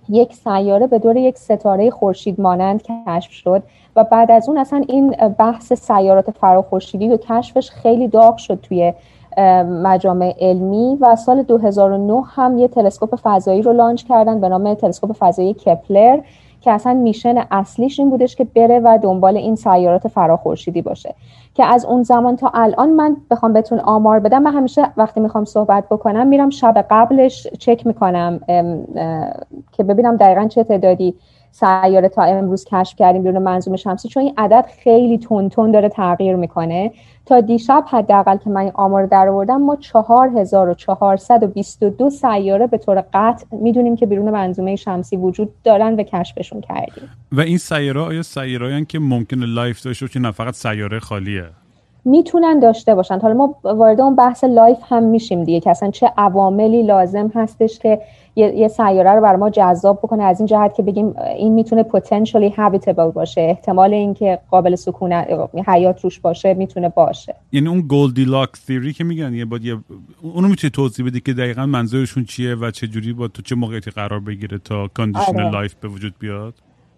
یک 0.10 0.34
سیاره 0.34 0.88
به 0.88 1.00
دور 1.00 1.18
یک 1.18 1.38
ستاره 1.38 1.90
خورشید 1.90 2.42
مانند 2.42 2.82
کشف 2.82 3.32
شد. 3.32 3.64
و 3.96 4.04
بعد 4.04 4.32
از 4.32 4.50
اون 4.50 4.58
اصلا 4.58 4.84
این 4.88 5.10
بحث 5.38 5.74
سیارات 5.74 6.32
فراخورشیدی 6.32 7.10
و 7.10 7.18
کشفش 7.18 7.70
خیلی 7.72 8.08
داغ 8.08 8.38
شد 8.38 8.60
توی 8.62 8.94
مجامع 9.84 10.36
علمی 10.40 10.98
و 11.02 11.16
سال 11.16 11.44
2009 11.44 12.22
هم 12.36 12.58
یه 12.58 12.68
تلسکوپ 12.68 13.16
فضایی 13.24 13.62
رو 13.62 13.74
لانچ 13.74 14.04
کردن 14.04 14.42
به 14.42 14.50
نام 14.50 14.74
تلسکوپ 14.74 15.12
فضایی 15.20 15.54
کپلر 15.54 16.20
که 16.62 16.72
اصلا 16.72 16.94
میشن 16.94 17.44
اصلیش 17.52 18.00
این 18.00 18.10
بودش 18.10 18.36
که 18.36 18.44
بره 18.44 18.80
و 18.80 19.00
دنبال 19.02 19.38
این 19.38 19.56
سیارات 19.56 20.08
فراخورشیدی 20.08 20.82
باشه. 20.82 21.16
که 21.54 21.66
از 21.66 21.86
اون 21.86 22.04
زمان 22.04 22.36
تا 22.36 22.52
الان 22.54 22.90
من 22.90 23.18
بخوام 23.32 23.54
بهتون 23.54 23.80
آمار 23.80 24.20
بدم 24.20 24.42
من 24.42 24.54
همیشه 24.54 24.88
وقتی 24.98 25.20
می‌خوام 25.20 25.46
صحبت 25.46 25.84
بکنم 25.92 26.28
میرم 26.28 26.50
شب 26.50 26.86
قبلش 26.90 27.48
چک 27.60 27.88
می‌کنم 27.88 28.40
که 29.72 29.84
ببینم 29.84 30.18
دقیقا 30.18 30.48
چه 30.48 30.64
تعدادی 30.64 31.16
سیاره 31.52 32.10
تا 32.10 32.24
امروز 32.24 32.66
کشف 32.66 32.96
کردیم 32.96 33.24
بیرون 33.24 33.44
منظومه 33.44 33.78
شمسی 33.78 34.10
چون 34.10 34.24
این 34.24 34.34
عدد 34.38 34.66
خیلی 34.84 35.18
تند 35.18 35.72
داره 35.72 35.90
تغییر 35.90 36.36
می‌کنه. 36.36 36.92
تا 37.26 37.42
دیشب 37.42 37.86
حداقل 37.88 38.38
که 38.38 38.50
من 38.50 38.72
آمار 38.74 39.06
در 39.06 39.28
آوردم 39.28 39.62
ما 39.62 39.76
4422 39.76 42.10
سیاره 42.10 42.68
به 42.68 42.78
طور 42.78 43.04
قطع 43.14 43.46
می‌دونیم 43.52 43.96
که 43.96 44.06
بیرون 44.06 44.30
منظومه 44.30 44.76
شمسی 44.76 45.18
وجود 45.18 45.50
دارن 45.64 45.94
و 45.94 46.04
کشفشون 46.04 46.62
کردیم. 46.62 47.10
و 47.32 47.42
این 47.42 47.58
سیاره 47.58 48.02
آیا 48.02 48.22
سیاره 48.22 48.86
که 48.86 49.00
ممکنه 49.00 49.46
life 49.46 49.84
داشته 49.84 50.06
باشه 50.06 50.20
نه 50.20 50.32
فقط 50.32 50.54
سیاره 50.54 51.00
خالیه؟ 51.00 51.46
می‌تونن 52.06 52.60
داشته 52.60 52.96
باشن. 52.96 53.20
حالا 53.20 53.34
ما 53.34 53.56
وارد 53.64 54.02
اون 54.02 54.16
بحث 54.16 54.44
life 54.44 54.78
هم 54.90 55.04
میشیم 55.04 55.44
دیگه 55.44 55.60
که 55.60 55.70
اصلا 55.70 55.92
چه 55.92 56.12
عواملی 56.18 56.84
لازم 56.84 57.32
هستش 57.36 57.80
که 57.80 58.02
یه, 58.36 58.56
یه 58.56 58.68
سیاره 58.68 59.12
رو 59.12 59.22
برای 59.22 59.38
ما 59.38 59.50
جذاب 59.50 59.98
بکنه. 59.98 60.24
از 60.24 60.40
این 60.40 60.48
جهت 60.48 60.74
که 60.74 60.84
بگیم 60.84 61.16
این 61.38 61.54
می‌تونه 61.54 61.84
potentially 61.84 62.56
habitable 62.56 63.14
باشه. 63.14 63.42
احتمال 63.42 63.94
اینکه 63.94 64.40
قابل 64.52 64.76
سکونت 64.76 65.14
حیات 65.68 66.02
روش 66.02 66.20
باشه 66.20 66.54
می‌تونه 66.54 66.90
باشه. 66.90 67.36
یعنی 67.52 67.68
اون 67.68 67.82
Goldilocks 67.82 68.50
theory 68.68 68.94
که 68.94 69.04
میگن 69.04 69.34
یه 69.34 69.46
باید 69.46 69.80
اونو 70.22 70.48
می‌تونی 70.48 70.72
توضیح 70.72 71.06
بدی 71.06 71.20
که 71.20 71.34
دقیقا 71.34 71.66
منظورشون 71.66 72.24
چیه 72.24 72.56
و 72.56 72.72
چه 72.72 72.88
جوری 72.88 73.14
با 73.14 73.28
تو 73.28 73.42
چه 73.42 73.56
موقعیتی 73.56 73.92
قرار 73.92 74.20
بگیره 74.20 74.58
تا 74.58 74.88
condition 74.88 75.40
آره. 75.40 75.52
life 75.52 75.76
به 75.76 75.88
وجود 75.88 76.14
بیاد؟ 76.20 76.54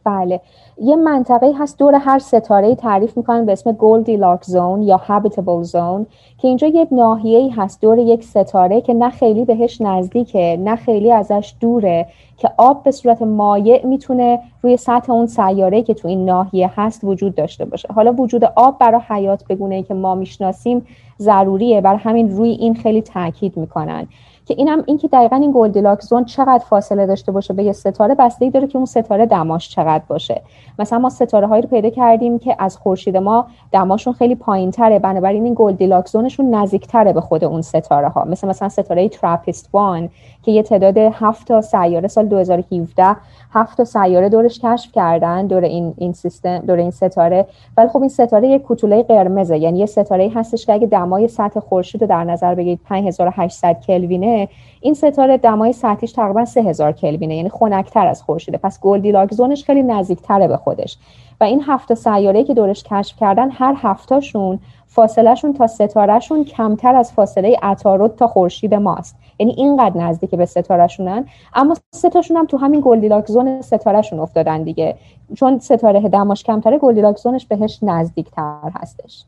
بله. 0.05 0.41
یه 0.81 0.95
منطقه 0.95 1.51
هست 1.59 1.79
دور 1.79 1.95
هر 1.95 2.19
ستاره 2.19 2.75
تعریف 2.75 3.17
می‌کنن 3.17 3.45
به 3.45 3.51
اسم 3.51 3.71
Goldilocks 3.71 4.43
zone 4.43 4.81
یا 4.81 4.97
habitable 4.97 5.61
zone 5.61 6.05
که 6.37 6.47
اینجا 6.47 6.67
یه 6.67 6.87
ناحیه 6.91 7.61
هست 7.61 7.81
دور 7.81 7.97
یک 7.97 8.23
ستاره 8.23 8.81
که 8.81 8.93
نه 8.93 9.09
خیلی 9.09 9.45
بهش 9.45 9.81
نزدیکه 9.81 10.59
نه 10.59 10.75
خیلی 10.75 11.11
ازش 11.11 11.53
دوره 11.59 12.07
که 12.37 12.49
آب 12.57 12.83
به 12.83 12.91
صورت 12.91 13.21
مایع 13.21 13.85
می‌تونه 13.85 14.39
روی 14.61 14.77
سطح 14.77 15.11
اون 15.11 15.25
سیاره 15.25 15.81
که 15.81 15.93
تو 15.93 16.07
این 16.07 16.25
ناحیه 16.25 16.71
هست 16.75 17.03
وجود 17.03 17.35
داشته 17.35 17.65
باشه. 17.65 17.93
حالا 17.93 18.13
وجود 18.13 18.43
آب 18.55 18.77
برای 18.79 19.01
حیات 19.07 19.43
بگونه 19.47 19.83
که 19.83 19.93
ما 19.93 20.15
می‌شناسیم 20.15 20.85
ضروریه. 21.19 21.81
برای 21.81 21.99
همین 21.99 22.37
روی 22.37 22.49
این 22.49 22.75
خیلی 22.75 23.01
تاکید 23.01 23.57
می‌کنن. 23.57 24.07
که 24.45 24.53
اینم 24.57 24.83
این 24.85 24.97
که 24.97 25.07
دقیقا 25.07 25.35
این 25.35 25.51
Goldilocks 25.55 26.01
zone 26.01 26.25
چقدر 26.25 26.63
فاصله 26.69 27.05
داشته 27.05 27.31
باشه 27.31 27.53
به 27.53 27.63
یه 27.63 27.71
ستاره 27.71 28.15
بستگی 28.15 28.49
داره 28.49 28.67
که 28.67 28.77
اون 28.77 28.85
ستاره 28.85 29.25
دماش 29.25 29.69
چقدر 29.69 30.03
باشه. 30.07 30.41
مثلا 30.79 30.99
ما 30.99 31.09
ستاره 31.09 31.47
هایی 31.47 31.61
رو 31.61 31.69
پیدا 31.69 31.89
کردیم 31.89 32.39
که 32.39 32.55
از 32.59 32.77
خورشید 32.77 33.17
ما 33.17 33.47
دماشون 33.71 34.13
خیلی 34.13 34.35
پایین 34.35 34.71
تره 34.71 34.99
بنابراین 34.99 35.43
این 35.43 35.53
Goldilocks 35.57 36.07
zone 36.07 36.31
شون 36.31 36.55
نزدیکتره 36.55 37.13
به 37.13 37.21
خود 37.21 37.43
اون 37.43 37.61
ستاره 37.61 38.07
ها 38.07 38.23
مثل 38.23 38.47
مثلا 38.47 38.69
ستاره 38.69 39.09
TRAPPIST-1 39.09 40.09
که 40.43 40.51
یه 40.51 40.63
تعداد 40.63 40.97
هفت 40.97 41.47
تا 41.47 41.61
سیاره 41.61 42.07
سال 42.07 42.25
2017 42.25 43.15
هفت 43.51 43.77
تا 43.77 43.83
سیاره 43.83 44.29
دورش 44.29 44.59
کشف 44.59 44.91
کردن 44.91 45.47
دور 45.47 45.63
این 45.63 45.93
این 45.97 46.13
سیستم 46.13 46.57
دور 46.57 46.77
این 46.77 46.91
ستاره. 46.91 47.45
ولی 47.77 47.87
خب 47.87 47.99
این 47.99 48.09
ستاره 48.09 48.47
یک 48.47 48.61
کوتوله 48.61 49.03
قرمزه 49.03 49.57
یعنی 49.57 49.79
یه 49.79 49.85
ستاره 49.85 50.31
هستش 50.35 50.65
که 50.65 50.73
اگه 50.73 50.87
دمای 50.87 51.27
سطح 51.27 51.59
خورشید 51.59 52.01
رو 52.01 52.07
در 52.07 52.23
نظر 52.23 52.55
بگیرید 52.55 52.79
5800 52.83 53.79
کلوینه 53.87 54.32
این 54.81 54.93
ستاره 54.93 55.37
دمای 55.37 55.73
سطحیش 55.73 56.11
تقریبا 56.11 56.45
3000 56.45 56.91
کلوینه 56.91 57.35
یعنی 57.35 57.49
خنکتر 57.49 58.07
از 58.07 58.23
خورشیده 58.23 58.57
پس 58.57 58.79
Goldilocks 58.79 59.33
zone 59.33 59.53
ش 59.53 59.63
خیلی 59.63 59.83
نزدیکتره 59.83 60.47
به 60.47 60.57
خودش. 60.57 60.97
و 61.41 61.43
این 61.43 61.63
هفت 61.67 61.93
سیاره 61.93 62.43
که 62.43 62.53
دورش 62.53 62.83
کشف 62.83 63.17
کردن 63.17 63.49
هر 63.51 63.75
هفتاشون 63.77 64.59
فاصلهشون 64.87 65.53
تا 65.53 65.67
ستارهشون 65.67 66.43
کمتر 66.43 66.95
از 66.95 67.13
فاصله 67.13 67.57
عطارد 67.61 68.15
تا 68.15 68.27
خورشید 68.27 68.73
ماست. 68.73 69.15
یعنی 69.39 69.53
اینقدر 69.57 69.97
نزدیک 69.97 70.35
به 70.35 70.45
ستارهشونن. 70.45 71.25
اما 71.55 71.75
سه‌تاشون 71.91 72.37
هم 72.37 72.45
تو 72.45 72.57
همین 72.57 72.81
Goldilocks 72.85 73.27
zone 73.27 73.61
ستارهشون 73.61 74.19
افتادن 74.19 74.63
دیگه. 74.63 74.97
چون 75.35 75.59
ستاره 75.59 76.09
دماش 76.09 76.43
کمتره 76.43 76.77
Goldilocks 76.77 77.17
zone 77.17 77.36
ش 77.36 77.45
بهش 77.45 77.79
نزدیکتر 77.81 78.71
هستش. 78.75 79.25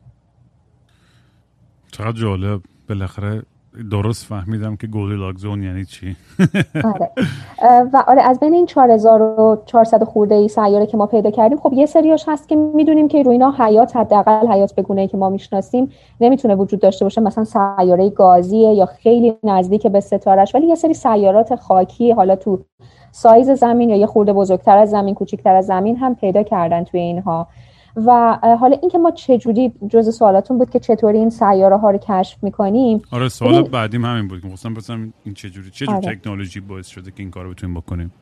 چقدر 1.92 2.12
جالب. 2.12 2.60
بالاخره 2.88 3.42
درست 3.90 4.26
فهمیدم 4.26 4.76
که 4.76 4.86
Goldilocks 4.86 5.38
zone 5.38 5.62
یعنی 5.62 5.84
چی؟ 5.84 6.16
آره. 6.84 7.10
و 7.92 8.04
آره 8.06 8.22
از 8.22 8.40
بین 8.40 8.54
این 8.54 8.66
4400 8.66 10.04
خورده 10.04 10.34
ای 10.34 10.48
سیاره 10.48 10.86
که 10.86 10.96
ما 10.96 11.06
پیدا 11.06 11.30
کردیم 11.30 11.58
خب 11.58 11.72
یه 11.72 11.86
سریاش 11.86 12.24
هست 12.28 12.48
که 12.48 12.56
می‌دونیم 12.56 13.08
که 13.08 13.22
روی 13.22 13.32
اینا 13.32 13.54
حیات 13.58 13.96
حداقل 13.96 14.46
حیات 14.46 14.74
بگونه 14.74 15.08
که 15.08 15.16
ما 15.16 15.30
می‌شناسیم 15.30 15.90
نمی‌تونه 16.20 16.54
وجود 16.54 16.80
داشته 16.80 17.04
باشه. 17.04 17.20
مثلا 17.20 17.44
سیاره 17.44 18.10
گازیه 18.10 18.68
یا 18.68 18.86
خیلی 18.86 19.34
نزدیک 19.42 19.86
به 19.86 20.00
ستارش 20.00 20.54
ولی 20.54 20.66
یه 20.66 20.74
سری 20.74 20.94
سیارات 20.94 21.54
خاکی 21.54 22.12
حالا 22.12 22.36
تو 22.36 22.58
سایز 23.12 23.50
زمین 23.50 23.90
یا 23.90 23.96
یه 23.96 24.06
خورده 24.06 24.32
بزرگتر 24.32 24.76
از 24.78 24.90
زمین 24.90 25.14
کوچکتر 25.14 25.54
از 25.54 25.66
زمین 25.66 25.96
هم 25.96 26.14
پیدا 26.14 26.42
کردن 26.42 26.84
توی 26.84 27.00
اینها. 27.00 27.46
و 27.96 28.38
حالا 28.60 28.76
اینکه 28.82 28.98
ما 28.98 29.10
چجوری 29.10 29.72
جز 29.88 30.16
سوالاتون 30.16 30.58
بود 30.58 30.70
که 30.70 30.80
چطوری 30.80 31.18
این 31.18 31.30
سیاره 31.30 31.76
ها 31.76 31.90
رو 31.90 31.98
کشف 31.98 32.44
می‌کنیم؟ 32.44 33.02
آره 33.10 33.28
سوال 33.28 33.62
بعدیم 33.62 34.04
همین 34.04 34.28
بود 34.28 34.40
که 34.40 34.48
خواستم 34.48 35.12
این 35.24 35.34
چجوری 35.34 35.70
چجوری 35.70 35.92
آره. 35.92 36.16
تکنولوژی 36.16 36.60
باعث 36.60 36.86
شده 36.86 37.10
که 37.10 37.16
این 37.18 37.30
کارو 37.30 37.50
بتونیم 37.50 37.76
بکنیم؟ 37.76 38.12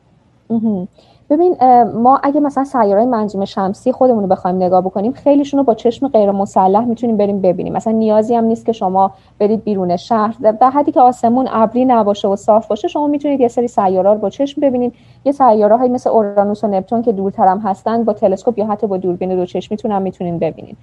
ببین 1.29 1.55
ما 1.83 2.19
اگه 2.23 2.39
مثلا 2.39 2.63
سیاره 2.63 3.05
منظومه 3.05 3.45
شمسی 3.45 3.91
خودمون 3.91 4.23
رو 4.23 4.29
بخوایم 4.29 4.55
نگاه 4.55 4.81
بکنیم 4.81 5.11
خیلیشون 5.11 5.57
رو 5.57 5.63
با 5.63 5.73
چشم 5.73 6.07
غیر 6.07 6.31
مسلح 6.31 6.85
می‌تونیم 6.85 7.17
بریم 7.17 7.41
ببینیم. 7.41 7.73
مثلا 7.73 7.93
نیازی 7.93 8.35
هم 8.35 8.43
نیست 8.43 8.65
که 8.65 8.71
شما 8.71 9.11
برید 9.39 9.63
بیرون 9.63 9.97
شهر. 9.97 10.35
در 10.61 10.69
حدی 10.69 10.91
که 10.91 11.01
آسمون 11.01 11.47
ابری 11.51 11.85
نباشه 11.85 12.27
و 12.27 12.35
صاف 12.35 12.67
باشه 12.67 12.87
شما 12.87 13.07
می‌تونید 13.07 13.39
یه 13.39 13.47
سری 13.47 13.67
سیاره 13.67 14.13
رو 14.13 14.19
با 14.19 14.29
چشم 14.29 14.61
ببینید 14.61 14.93
یه 15.25 15.31
سیاره 15.31 15.77
های 15.77 15.89
مثل 15.89 16.09
اورانوس 16.09 16.63
و 16.63 16.67
نپتون 16.67 17.01
که 17.01 17.11
دورتر 17.11 17.47
هم 17.47 17.59
هستن 17.59 18.03
با 18.03 18.13
تلسکوپ 18.13 18.57
یا 18.57 18.65
حتی 18.65 18.87
با 18.87 18.97
دوربین 18.97 19.35
دو 19.35 19.45
چشم 19.45 19.67
می‌تونن 19.71 20.01
می‌تونین 20.01 20.39
ببینید 20.39 20.77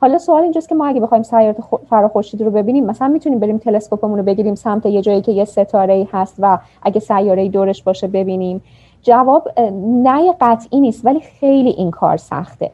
حالا 0.00 0.18
سوال 0.18 0.42
اینجاست 0.42 0.68
که 0.68 0.74
ما 0.74 0.86
اگه 0.86 1.00
بخوایم 1.00 1.22
سیاره 1.22 1.56
فراخورشیدی 1.90 2.44
رو 2.44 2.50
ببینیم 2.50 2.86
مثلا 2.86 3.08
می‌تونیم 3.08 3.38
بریم 3.38 3.58
تلسکوپمون 3.58 4.18
رو 4.18 4.24
بگیریم 4.24 4.54
سمت 4.54 4.86
یه 4.86 5.02
جایی 5.02 5.20
که 5.20 5.32
یه 5.32 5.44
ستاره 5.44 6.08
هست 6.12 6.34
و 6.38 6.58
اگه 6.82 7.00
سیاره 7.00 7.48
دورش 7.48 7.82
باشه 7.82 8.06
ببینیم. 8.06 8.62
جواب 9.08 9.48
نه 9.82 10.34
قطعی 10.40 10.80
نیست 10.80 11.06
ولی 11.06 11.20
خیلی 11.20 11.70
این 11.70 11.90
کار 11.90 12.16
سخته. 12.16 12.70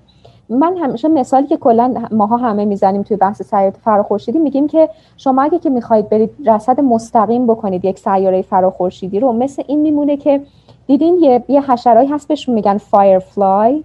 من 0.49 0.77
همیشه 0.77 1.09
مثالی 1.09 1.47
که 1.47 1.57
کلا 1.57 1.95
ماها 2.13 2.37
همه 2.37 2.65
می‌زنیم 2.65 3.03
توی 3.03 3.17
بحث 3.17 3.43
سیاره 3.43 3.71
فراخورشیدی 3.71 4.39
میگیم 4.39 4.67
که 4.67 4.89
شما 5.17 5.43
اگه 5.43 5.59
که 5.59 5.71
می‌خواید 5.71 6.09
برید 6.09 6.31
رصد 6.47 6.81
مستقیم 6.81 7.47
بکنید 7.47 7.85
یک 7.85 7.99
سیاره 7.99 8.43
فراخورشیدی 8.43 9.21
رو 9.21 9.33
مثل 9.33 9.63
این 9.67 9.81
میمونه 9.81 10.17
که 10.17 10.41
دیدین 10.87 11.19
یه, 11.21 11.45
یه 11.49 11.73
حشرهایی 11.73 12.09
هست 12.09 12.29
بهشون 12.29 12.55
میگن 12.55 12.79
firefly 12.79 13.85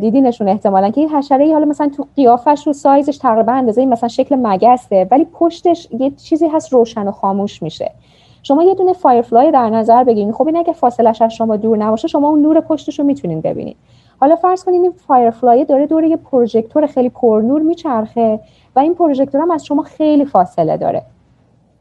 دیدینشون 0.00 0.48
احتمالا 0.48 0.90
که 0.90 1.00
این 1.00 1.10
حشره 1.10 1.52
حالا 1.52 1.64
مثلا 1.66 1.88
تو 1.96 2.06
قیافش 2.16 2.66
رو 2.66 2.72
سایزش 2.72 3.18
تقریبا 3.18 3.52
اندازه 3.52 3.86
مثلا 3.86 4.08
شکل 4.08 4.36
مگسته 4.42 5.08
ولی 5.10 5.24
پشتش 5.32 5.88
یه 5.98 6.10
چیزی 6.10 6.46
هست 6.46 6.72
روشن 6.72 7.08
و 7.08 7.12
خاموش 7.12 7.62
میشه. 7.62 7.90
شما 8.46 8.62
یه 8.62 8.74
دونه 8.74 8.92
firefly 8.92 9.50
در 9.50 9.70
نظر 9.70 10.04
بگیرید 10.04 10.34
خب 10.34 10.46
این 10.46 10.56
اگه 10.56 10.72
فاصلش 10.72 11.22
از 11.22 11.32
شما 11.32 11.56
دور 11.56 11.78
نباشه 11.78 12.08
شما 12.08 12.28
اون 12.28 12.42
نور 12.42 12.60
پشتش 12.60 12.98
رو 12.98 13.04
می‌تونید 13.04 13.42
ببینید 13.42 13.76
حالا 14.20 14.36
فرض 14.36 14.64
کنید 14.64 14.82
این 14.82 14.92
firefly 14.92 15.64
داره 15.64 15.86
دور 15.86 16.04
یه 16.04 16.16
پروژکتور 16.16 16.86
خیلی 16.86 17.08
پرنور 17.08 17.62
میچرخه 17.62 18.40
و 18.76 18.78
این 18.78 18.94
پروژکتور 18.94 19.40
هم 19.40 19.50
از 19.50 19.64
شما 19.64 19.82
خیلی 19.82 20.24
فاصله 20.24 20.76
داره. 20.76 21.02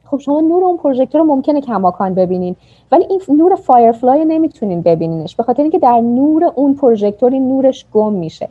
خب 0.05 0.17
شما 0.17 0.41
نور 0.41 0.63
اون 0.63 0.77
پروژکتور 0.77 1.21
رو 1.21 1.27
ممکنه 1.27 1.61
کماکان 1.61 2.13
ببینین 2.13 2.55
ولی 2.91 3.05
این 3.09 3.21
نور 3.37 3.55
firefly 3.55 4.25
نمی‌تونین 4.25 4.81
ببینینش. 4.81 5.35
به 5.35 5.43
خاطر 5.43 5.61
اینکه 5.61 5.79
در 5.79 5.99
نور 5.99 6.51
اون 6.55 6.73
پروژکتور 6.73 7.31
نورش 7.31 7.85
گم 7.93 8.13
میشه. 8.13 8.49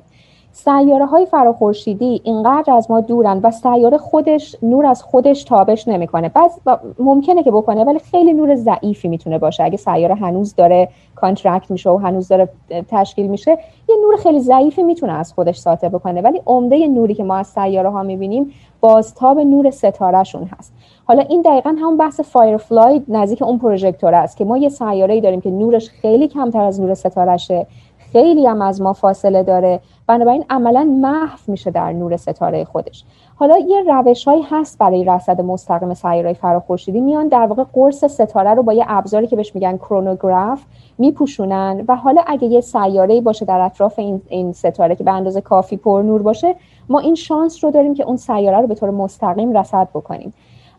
سیاره 0.57 1.07
های 1.07 1.27
فراخورشیدی 1.27 2.21
اینقدر 2.25 2.73
از 2.73 2.91
ما 2.91 3.01
دورن 3.01 3.41
و 3.43 3.51
سیاره 3.51 3.99
خودش 3.99 4.57
نور 4.63 4.87
از 4.87 5.03
خودش 5.03 5.45
تابش 5.45 5.89
نمی‌کنه. 5.89 6.29
بعضا 6.29 6.59
ممکنه 6.99 7.43
که 7.43 7.51
بکنه 7.51 7.85
ولی 7.85 7.99
خیلی 7.99 8.33
نور 8.33 8.55
ضعیفی 8.55 9.09
می‌تونه 9.09 9.39
باشه. 9.39 9.65
اگه 9.65 9.77
سیاره 9.77 10.15
هنوز 10.15 10.55
داره 10.55 10.89
contract 11.15 11.71
میشه 11.71 11.91
و 11.91 11.97
هنوز 11.97 12.29
داره 12.29 12.49
تشکیل 12.89 13.27
میشه 13.27 13.51
یه 13.89 13.97
نور 14.03 14.17
خیلی 14.17 14.41
ضعیفی 14.41 14.83
می‌تونه 14.83 15.13
از 15.13 15.33
خودش 15.33 15.59
ساطع 15.59 15.89
بکنه. 15.89 16.21
ولی 16.21 16.43
عمده 16.47 16.89
نوری 16.89 17.15
که 17.15 17.25
ما 17.25 17.37
از 17.37 17.47
سیاره 17.47 17.91
ها 17.91 18.03
می‌بینیم 18.03 18.53
بازتاب 18.81 19.39
نور 19.39 19.71
ستارهشون 19.71 20.51
هست. 20.59 20.73
حالا 21.05 21.23
این 21.23 21.43
دقیقا 21.43 21.77
همون 21.81 21.97
بحث 21.97 22.21
فایرفلای 22.21 23.03
نزدیک 23.09 23.43
اون 23.43 23.59
پروژکتور 23.59 24.15
است 24.15 24.37
که 24.37 24.45
ما 24.45 24.59
یه 24.59 24.69
سیاره 24.69 25.15
ای 25.15 25.21
داریم 25.21 25.41
که 25.41 25.51
نورش 25.51 25.89
خیلی 25.89 26.29
کمتر 26.29 26.61
از 26.65 26.81
نور 26.81 26.95
ستارهشه. 26.95 27.67
خیلی 28.15 28.47
هم 28.47 28.63
از 28.63 28.81
ما 28.81 28.93
فاصله 28.93 29.43
داره. 29.43 29.81
بنابراین 30.07 30.45
عملا 30.51 30.85
محو 30.85 31.39
میشه 31.47 31.71
در 31.71 31.93
نور 31.93 32.17
ستاره 32.17 32.65
خودش. 32.65 33.05
حالا 33.37 33.59
یه 33.59 33.83
روش 33.87 34.25
هایی 34.25 34.43
هست 34.43 34.79
برای 34.79 35.05
رصد 35.05 35.41
مستقیم 35.41 35.95
سیاره 35.95 36.33
فراخورشیدی 36.33 37.01
میان 37.01 37.29
در 37.29 37.47
واقع 37.47 37.65
قرص 37.73 38.05
ستاره 38.05 38.55
رو 38.55 38.63
با 38.63 38.73
یه 38.73 38.85
ابزاری 38.89 39.27
که 39.27 39.37
بهش 39.37 39.55
میگن 39.55 39.77
کرونوگراف 39.77 40.63
میپوشونن 40.99 41.85
و 41.89 41.97
حالا 41.97 42.23
اگه 42.27 42.49
یه 42.49 42.61
سیاره 42.61 43.21
باشه 43.21 43.45
در 43.45 43.61
اطراف 43.61 43.99
این, 43.99 44.23
این 44.29 44.53
ستاره 44.53 44.97
که 44.97 45.05
به 45.05 45.13
اندازه 45.13 45.41
کافی 45.41 45.77
پر 45.77 46.03
نور 46.03 46.23
باشه 46.23 46.55
ما 46.89 46.99
این 46.99 47.15
شانس 47.15 47.65
رو 47.65 47.71
داریم 47.71 47.95
که 47.95 48.05
اون 48.05 48.17
سیاره 48.17 48.61
رو 48.61 48.67
به 48.67 48.75
طور 48.75 48.91
مستقیم 48.91 49.59
رصد 49.59 49.89
بکنیم. 49.95 50.35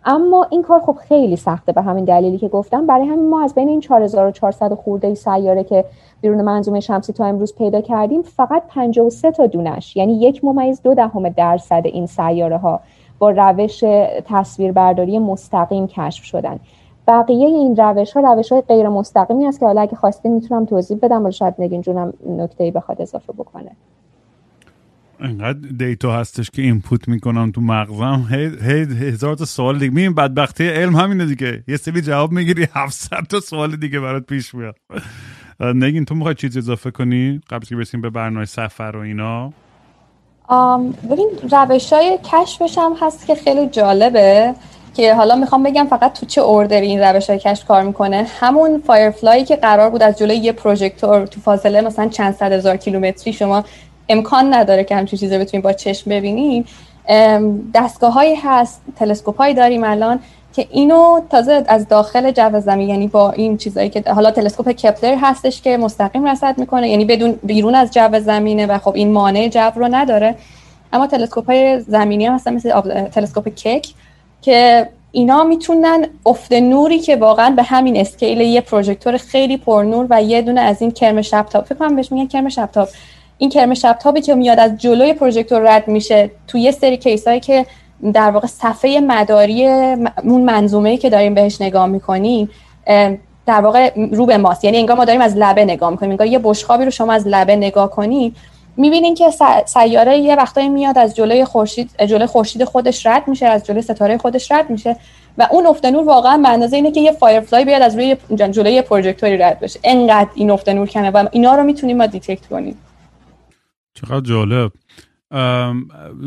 اما 0.05 0.47
این 0.49 0.61
کار 0.61 0.79
خب 0.79 0.97
خیلی 1.07 1.35
سخته 1.35 1.71
به 1.71 1.81
همین 1.81 2.05
دلیلی 2.05 2.37
که 2.37 2.47
گفتم. 2.47 2.85
برای 2.85 3.07
همین 3.07 3.29
ما 3.29 3.43
از 3.43 3.55
بین 3.55 3.67
این 3.67 3.79
4400 3.79 4.73
خورده 4.73 5.13
سیاره 5.13 5.63
که 5.63 5.85
بیرون 6.21 6.41
منظومه 6.41 6.79
شمسی 6.79 7.13
تا 7.13 7.25
امروز 7.25 7.55
پیدا 7.55 7.81
کردیم 7.81 8.21
فقط 8.21 8.63
53 8.67 9.31
تا 9.31 9.47
دونش 9.47 9.95
یعنی 9.95 10.21
یک 10.21 10.43
ممیز 10.43 10.81
دو 10.81 10.93
دهم 10.93 11.29
درصد 11.29 11.81
این 11.85 12.05
سیاره 12.05 12.57
ها 12.57 12.79
با 13.19 13.29
روش 13.31 13.83
تصویربرداری 14.25 15.19
مستقیم 15.19 15.87
کشف 15.87 16.23
شدن. 16.23 16.59
بقیه 17.07 17.47
این 17.47 17.75
روش 17.75 18.13
ها 18.13 18.33
روش 18.33 18.51
های 18.51 18.61
غیر 18.61 18.89
مستقیمی 18.89 19.47
است 19.47 19.59
که 19.59 19.65
حالا 19.65 19.81
اگه 19.81 19.95
خواستین 19.95 20.33
می‌تونم 20.33 20.65
توضیح 20.65 20.97
بدم 21.01 21.23
ولی 21.23 21.33
شاید 21.33 21.53
نگین 21.59 21.81
جونم 21.81 22.13
نکته 22.29 22.63
ای 22.63 22.71
بخواد 22.71 23.01
اضافه 23.01 23.33
بکنه. 23.33 23.71
اینقدر 25.21 25.59
دیتا 25.77 26.13
هستش 26.13 26.49
که 26.49 26.61
اینپوت 26.61 27.07
می‌کنم 27.07 27.51
تو 27.51 27.61
مغزم. 27.61 28.27
هی, 28.31 29.07
هزار 29.07 29.35
تا 29.35 29.45
سوال 29.45 29.79
دیگه. 29.79 29.93
میبین 29.93 30.13
بدبختی 30.13 30.67
علم 30.67 30.95
همینه 30.95 31.25
دیگه. 31.25 31.63
یه 31.67 31.77
سری 31.77 32.01
جواب 32.01 32.31
می‌گیری 32.31 32.67
700 32.73 33.17
تا 33.29 33.39
سوال 33.39 33.75
دیگه 33.75 33.99
برات 33.99 34.25
پیش 34.25 34.55
میاد. 34.55 34.75
نگین 35.59 36.05
تو 36.05 36.15
می‌خوای 36.15 36.35
چیزی 36.35 36.59
اضافه 36.59 36.91
کنی؟ 36.91 37.41
قبل 37.49 37.65
که 37.65 37.75
برسیم 37.75 38.01
به 38.01 38.09
برنامه 38.09 38.45
سفر 38.45 38.91
و 38.95 38.99
اینا. 38.99 39.53
ببین 41.11 41.29
روش 41.51 41.93
های 41.93 42.19
کشفش 42.23 42.77
هم 42.77 42.93
هست 43.01 43.27
که 43.27 43.35
خیلی 43.35 43.67
جالبه 43.67 44.55
که 44.93 45.15
حالا 45.15 45.35
می‌خوام 45.35 45.63
بگم 45.63 45.87
فقط 45.89 46.19
تو 46.19 46.25
چه 46.25 46.41
اوردری 46.41 46.87
این 46.87 46.99
روش 46.99 47.29
های 47.29 47.39
کشف 47.39 47.65
کار 47.65 47.83
می‌کنه. 47.83 48.27
همون 48.39 48.81
فایرفلایی 48.87 49.45
که 49.45 49.55
قرار 49.55 49.89
بود 49.89 50.03
از 50.03 50.17
جلوی 50.17 50.37
یه 50.37 50.51
پروژکتور 50.51 51.25
تو 51.25 51.41
فاصله 51.41 51.81
مثلا 51.81 52.07
چند 52.07 52.33
صد 52.35 52.51
هزار 52.51 52.77
کیلومتری 52.77 53.33
شما 53.33 53.65
امکان 54.09 54.53
نداره 54.53 54.83
که 54.83 54.95
همچین 54.95 55.19
چیزی 55.19 55.37
بتونیم 55.37 55.61
با 55.61 55.73
چشم 55.73 56.11
ببینیم 56.11 56.65
دستگاه 57.73 58.13
هایی 58.13 58.35
هست 58.35 58.81
تلسکوپ 58.95 59.37
هایی 59.37 59.53
داریم 59.53 59.83
الان 59.83 60.19
که 60.55 60.67
اینو 60.71 61.19
تازه 61.29 61.63
از 61.67 61.87
داخل 61.87 62.31
جو 62.31 62.59
زمین 62.59 62.89
یعنی 62.89 63.07
با 63.07 63.31
این 63.31 63.57
چیزایی 63.57 63.89
که 63.89 64.03
حالا 64.11 64.31
تلسکوپ 64.31 64.71
کپلر 64.71 65.15
هستش 65.21 65.61
که 65.61 65.77
مستقیم 65.77 66.27
رصد 66.27 66.57
می‌کنه 66.57 66.89
یعنی 66.89 67.05
بدون 67.05 67.39
بیرون 67.43 67.75
از 67.75 67.91
جو 67.91 68.19
زمینه 68.19 68.65
و 68.65 68.77
خب 68.77 68.95
این 68.95 69.11
مانع 69.11 69.47
جو 69.47 69.71
رو 69.75 69.87
نداره. 69.91 70.35
اما 70.93 71.07
تلسکوپ 71.07 71.45
های 71.45 71.79
زمینی 71.79 72.25
هم 72.25 72.33
هستن 72.33 72.53
مثل 72.53 72.81
تلسکوپ 73.07 73.49
کک 73.49 73.87
که 74.41 74.89
اینا 75.11 75.43
می‌تونن 75.43 76.07
افت 76.25 76.53
نوری 76.53 76.99
که 76.99 77.15
واقعا 77.15 77.49
به 77.49 77.63
همین 77.63 77.97
اسکیل 77.97 78.41
یه 78.41 78.61
پروژکتور 78.61 79.17
خیلی 79.17 79.57
پرنور 79.57 80.07
و 80.09 80.23
یه 80.23 80.41
دونه 80.41 80.61
از 80.61 80.81
این 80.81 80.91
کرم 80.91 81.21
شبتاب 81.21 81.65
فکر 81.65 81.75
کنم 81.75 81.95
بهش 81.95 82.11
میگن 82.11 82.27
کرم 82.27 82.49
شبتاب 82.49 82.87
این 83.37 83.49
کرم 83.49 83.73
شبتابی 83.73 84.21
که 84.21 84.35
میاد 84.35 84.59
از 84.59 84.77
جلوی 84.77 85.13
پروژکتور 85.13 85.75
رد 85.75 85.87
میشه 85.87 86.31
تو 86.47 86.57
یه 86.57 86.71
سری 86.71 86.97
کیسایی 86.97 87.39
که 87.39 87.65
در 88.13 88.31
واقع 88.31 88.47
صفحه 88.47 88.99
مداری 88.99 89.67
اون 90.23 90.41
منظومه 90.41 90.97
که 90.97 91.09
داریم 91.09 91.33
بهش 91.33 91.61
نگاه 91.61 91.85
می‌کنیم 91.85 92.49
در 93.45 93.61
واقع 93.61 93.91
رو 94.11 94.25
به 94.25 94.37
ماست. 94.37 94.63
یعنی 94.63 94.77
انگار 94.77 94.97
ما 94.97 95.05
داریم 95.05 95.21
از 95.21 95.37
لبه 95.37 95.65
نگاه 95.65 95.89
می‌کنیم 95.89 96.11
انگار 96.11 96.27
یه 96.27 96.39
بشقابی 96.43 96.85
رو 96.85 96.91
شما 96.91 97.13
از 97.13 97.27
لبه 97.27 97.55
نگاه 97.55 97.91
کنید 97.91 98.35
می‌بینین 98.77 99.15
که 99.15 99.25
سیاره 99.65 100.17
یه 100.17 100.35
وقتایی 100.35 100.69
میاد 100.69 100.97
از 100.97 101.15
جلوی 101.15 101.45
خورشید 101.45 101.89
جلوی 102.05 102.25
خورشید 102.25 102.63
خودش 102.63 103.05
رد 103.05 103.27
میشه 103.27 103.45
از 103.45 103.65
جلوی 103.65 103.81
ستاره 103.81 104.17
خودش 104.17 104.51
رد 104.51 104.69
میشه 104.69 104.95
و 105.37 105.47
اون 105.51 105.65
افت 105.65 105.85
نور 105.85 106.03
واقعا 106.03 106.37
به 106.37 106.73
اینه 106.73 106.91
که 106.91 107.01
یه 107.01 107.11
firefly 107.11 107.65
بیاد 107.65 107.81
از 107.81 107.95
روی 107.95 108.17
جلوی 108.35 108.81
پروژکتوری 108.81 109.37
رد 109.37 109.59
بشه. 109.59 109.79
انقدر 109.83 110.29
این 110.35 110.51
افت 110.51 110.69
نور 110.69 110.87
کمه 110.87 111.11
و 111.11 111.27
اینا 111.31 111.55
رو 111.55 111.63
می‌تونیم 111.63 111.97
ما 111.97 112.05
detect 112.05 112.47
کنیم. 112.47 112.77
چقدر 113.95 114.21
جالب. 114.21 114.71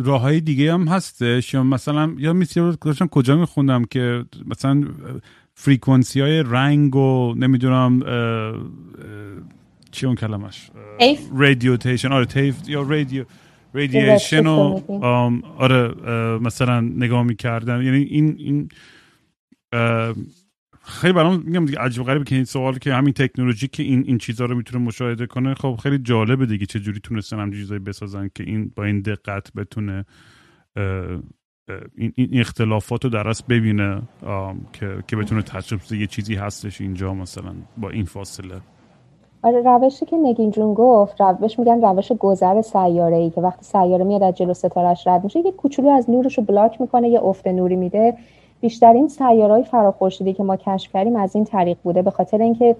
راه 0.04 0.20
های 0.20 0.40
دیگه 0.40 0.72
هم 0.72 0.88
هستش؟ 0.88 1.54
یا 1.54 1.62
مثلا 1.62 2.14
یا 2.18 2.32
میسی 2.32 2.72
کجا 3.10 3.36
میخوندم 3.36 3.84
که 3.84 4.24
مثلا 4.46 4.84
frequency 5.54 6.20
های 6.20 6.42
رنگ 6.42 6.96
و 6.96 7.34
نمی‌دونم 7.36 8.00
چی 9.90 10.06
اون 10.06 10.14
کلمش؟ 10.14 10.70
رادیوتیشن 11.34 12.12
آره 12.12 12.24
تیف 12.24 12.68
یا 12.68 12.82
رادیو 12.82 13.24
رادییشن 13.74 14.46
و 14.46 14.80
آره 15.58 15.94
مثلا 16.38 16.80
نگاه 16.80 17.22
می‌کردن 17.22 17.82
یعنی 17.82 18.02
این 18.02 18.36
این 18.38 18.68
خیلی 20.88 21.12
برام 21.12 21.42
میگم 21.44 21.64
دیگه 21.64 21.78
عجیب 21.78 22.04
غریبه 22.04 22.24
که 22.24 22.34
این 22.34 22.44
سوال 22.44 22.78
که 22.78 22.94
همین 22.94 23.12
تکنولوژی 23.12 23.68
که 23.68 23.82
این 23.82 24.04
این 24.06 24.18
چیزها 24.18 24.46
رو 24.46 24.54
می‌تونه 24.54 24.84
مشاهده 24.84 25.26
کنه 25.26 25.54
خب 25.54 25.76
خیلی 25.82 25.98
جالبه 25.98 26.46
دیگه 26.46 26.66
چه 26.66 26.80
جوری 26.80 27.00
تونستن 27.00 27.40
هم 27.40 27.50
چیزایی 27.50 27.80
بسازن 27.80 28.30
که 28.34 28.44
این 28.44 28.72
با 28.76 28.84
این 28.84 29.00
دقت 29.00 29.52
بتونه 29.52 30.04
این, 31.96 32.12
این 32.14 32.40
اختلافات 32.40 33.04
رو 33.04 33.10
درست 33.10 33.46
ببینه 33.46 34.02
که 34.72 34.96
که 35.06 35.16
بتونه 35.16 35.42
تشخیص 35.42 35.92
یه 35.92 36.06
چیزی 36.06 36.34
هستش 36.34 36.80
اینجا 36.80 37.14
مثلا 37.14 37.52
با 37.76 37.90
این 37.90 38.04
فاصله. 38.04 38.54
آره 39.42 39.62
روشی 39.62 40.06
که 40.06 40.16
نگین 40.16 40.50
جون 40.50 40.74
گفت 40.74 41.20
روش 41.20 41.58
میگن 41.58 41.80
روش 41.82 42.12
گذر 42.12 42.62
سیاره 42.62 43.16
ای 43.16 43.30
که 43.30 43.40
وقتی 43.40 43.64
سیاره 43.64 44.04
میاد 44.04 44.22
از 44.22 44.34
جلو 44.34 44.54
ستارش 44.54 45.06
رد 45.06 45.24
میشه 45.24 45.40
یه 45.40 45.52
کوچولو 45.52 45.88
از 45.88 46.10
نورش 46.10 46.38
رو 46.38 46.44
بلاک 46.44 46.80
می‌کنه 46.80 47.08
یه 47.08 47.20
افت 47.22 47.46
نوری 47.46 47.76
میده. 47.76 48.14
بیشترین 48.60 49.08
سیارهای 49.08 49.62
فراخورشیدی 49.62 50.32
که 50.32 50.42
ما 50.42 50.56
کشف 50.56 50.92
کردیم 50.92 51.16
از 51.16 51.34
این 51.34 51.44
طریق 51.44 51.78
بوده. 51.82 52.02
به 52.02 52.10
خاطر 52.10 52.42
اینکه 52.42 52.76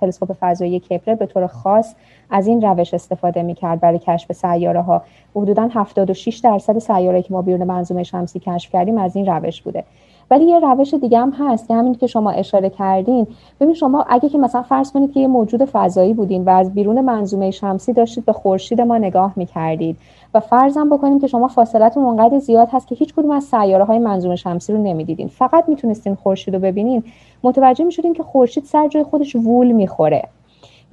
تلسکوپ 0.00 0.36
فضایی 0.40 0.80
کپلر 0.80 1.14
به 1.14 1.26
طور 1.26 1.46
خاص 1.46 1.94
از 2.30 2.46
این 2.46 2.62
روش 2.62 2.94
استفاده 2.94 3.42
می‌کرد 3.42 3.80
برای 3.80 3.98
کشف 3.98 4.32
سیاره 4.32 4.82
ها 4.82 5.02
حدودا 5.36 5.68
76 5.72 6.38
درصد 6.38 6.78
سیاره 6.78 7.22
که 7.22 7.32
ما 7.34 7.42
بیرون 7.42 7.64
منظومه 7.64 8.02
شمسی 8.02 8.38
کشف 8.38 8.72
کردیم 8.72 8.98
از 8.98 9.16
این 9.16 9.26
روش 9.26 9.62
بوده. 9.62 9.84
ولی 10.30 10.44
یه 10.44 10.58
روش 10.58 10.94
دیگه 10.94 11.18
هم 11.18 11.32
هست 11.38 11.68
که 11.68 11.74
همین 11.74 11.94
که 11.94 12.06
شما 12.06 12.30
اشاره 12.30 12.70
کردین. 12.70 13.26
ببین 13.60 13.74
شما 13.74 14.04
اگه 14.08 14.28
که 14.28 14.38
مثلا 14.38 14.62
فرض 14.62 14.92
کنید 14.92 15.12
که 15.12 15.20
یه 15.20 15.26
موجود 15.26 15.64
فضایی 15.64 16.14
بودین 16.14 16.44
و 16.44 16.50
از 16.50 16.74
بیرون 16.74 17.00
منظومه 17.00 17.50
شمسی 17.50 17.92
داشتید 17.92 18.24
به 18.24 18.32
خورشید 18.32 18.80
ما 18.80 18.98
نگاه 18.98 19.32
می‌کردید. 19.36 19.96
و 20.34 20.40
فرضم 20.40 20.90
بکنیم 20.90 21.20
که 21.20 21.26
شما 21.26 21.48
فاصلتون 21.48 22.04
اونقدر 22.04 22.38
زیاد 22.38 22.68
هست 22.72 22.88
که 22.88 22.94
هیچ 22.94 23.14
کدوم 23.14 23.30
از 23.30 23.44
سیاره 23.44 23.84
های 23.84 23.98
منظومه 23.98 24.36
شمسی 24.36 24.72
رو 24.72 24.82
نمی‌دیدین. 24.82 25.28
فقط 25.28 25.68
می‌تونستین 25.68 26.14
خورشید 26.14 26.54
رو 26.54 26.60
ببینین. 26.60 27.02
متوجه 27.42 27.84
می‌شدین 27.84 28.12
که 28.12 28.22
خورشید 28.22 28.64
سر 28.64 28.88
جای 28.88 29.02
خودش 29.02 29.36
وول 29.36 29.72
می‌خوره. 29.72 30.22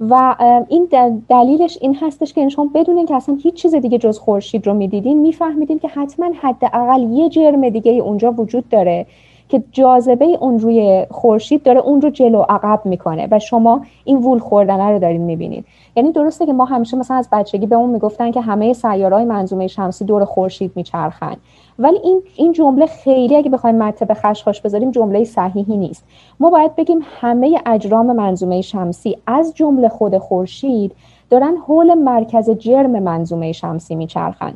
و 0.00 0.36
این 0.68 0.88
دلیلش 1.28 1.78
این 1.80 1.94
هستش 1.94 2.32
که 2.32 2.48
شما 2.48 2.70
بدون 2.74 3.06
که 3.06 3.14
اصلا 3.14 3.38
هیچ 3.42 3.54
چیز 3.54 3.74
دیگه 3.74 3.98
جز 3.98 4.18
خورشید 4.18 4.66
رو 4.66 4.74
می‌دیدین 4.74 5.20
میفهمیدین 5.20 5.78
که 5.78 5.88
حتما 5.88 6.30
حداقل 6.40 7.02
یه 7.02 7.28
جرم 7.28 7.68
دیگه 7.68 7.92
اونجا 7.92 8.32
وجود 8.32 8.68
داره. 8.68 9.06
که 9.48 9.62
جاذبه 9.72 10.24
اون 10.24 10.58
روی 10.58 11.06
خورشید 11.10 11.62
داره 11.62 11.80
اون 11.80 12.00
رو 12.00 12.10
جلو 12.10 12.42
عقب 12.48 12.80
می‌کنه 12.84 13.28
و 13.30 13.38
شما 13.38 13.80
این 14.04 14.18
وول 14.18 14.38
خوردنه 14.38 14.90
رو 14.90 14.98
دارین 14.98 15.20
می‌بینید. 15.20 15.64
یعنی 15.96 16.12
درسته 16.12 16.46
که 16.46 16.52
ما 16.52 16.64
همیشه 16.64 16.96
مثلا 16.96 17.16
از 17.16 17.28
بچگی 17.32 17.66
به 17.66 17.76
اون 17.76 17.90
می‌گفتن 17.90 18.30
که 18.30 18.40
همه 18.40 18.72
سیارهای 18.72 19.24
منظومه 19.24 19.66
شمسی 19.66 20.04
دور 20.04 20.24
خورشید 20.24 20.72
میچرخن. 20.74 21.36
ولی 21.78 21.98
این 22.04 22.22
این 22.36 22.52
جمله 22.52 22.86
خیلی 22.86 23.36
اگه 23.36 23.50
بخوایم 23.50 23.78
مته 23.78 24.04
به 24.04 24.14
خشخاش 24.14 24.60
بذاریم 24.60 24.90
جمله 24.90 25.24
صحیحی 25.24 25.76
نیست. 25.76 26.04
ما 26.40 26.50
باید 26.50 26.76
بگیم 26.76 26.98
همه 27.20 27.60
اجرام 27.66 28.16
منظومه 28.16 28.60
شمسی 28.60 29.18
از 29.26 29.54
جمله 29.54 29.88
خود 29.88 30.18
خورشید 30.18 30.92
دارن 31.30 31.56
حول 31.56 31.94
مرکز 31.94 32.50
جرم 32.50 33.02
منظومه 33.02 33.52
شمسی 33.52 33.94
میچرخن. 33.94 34.54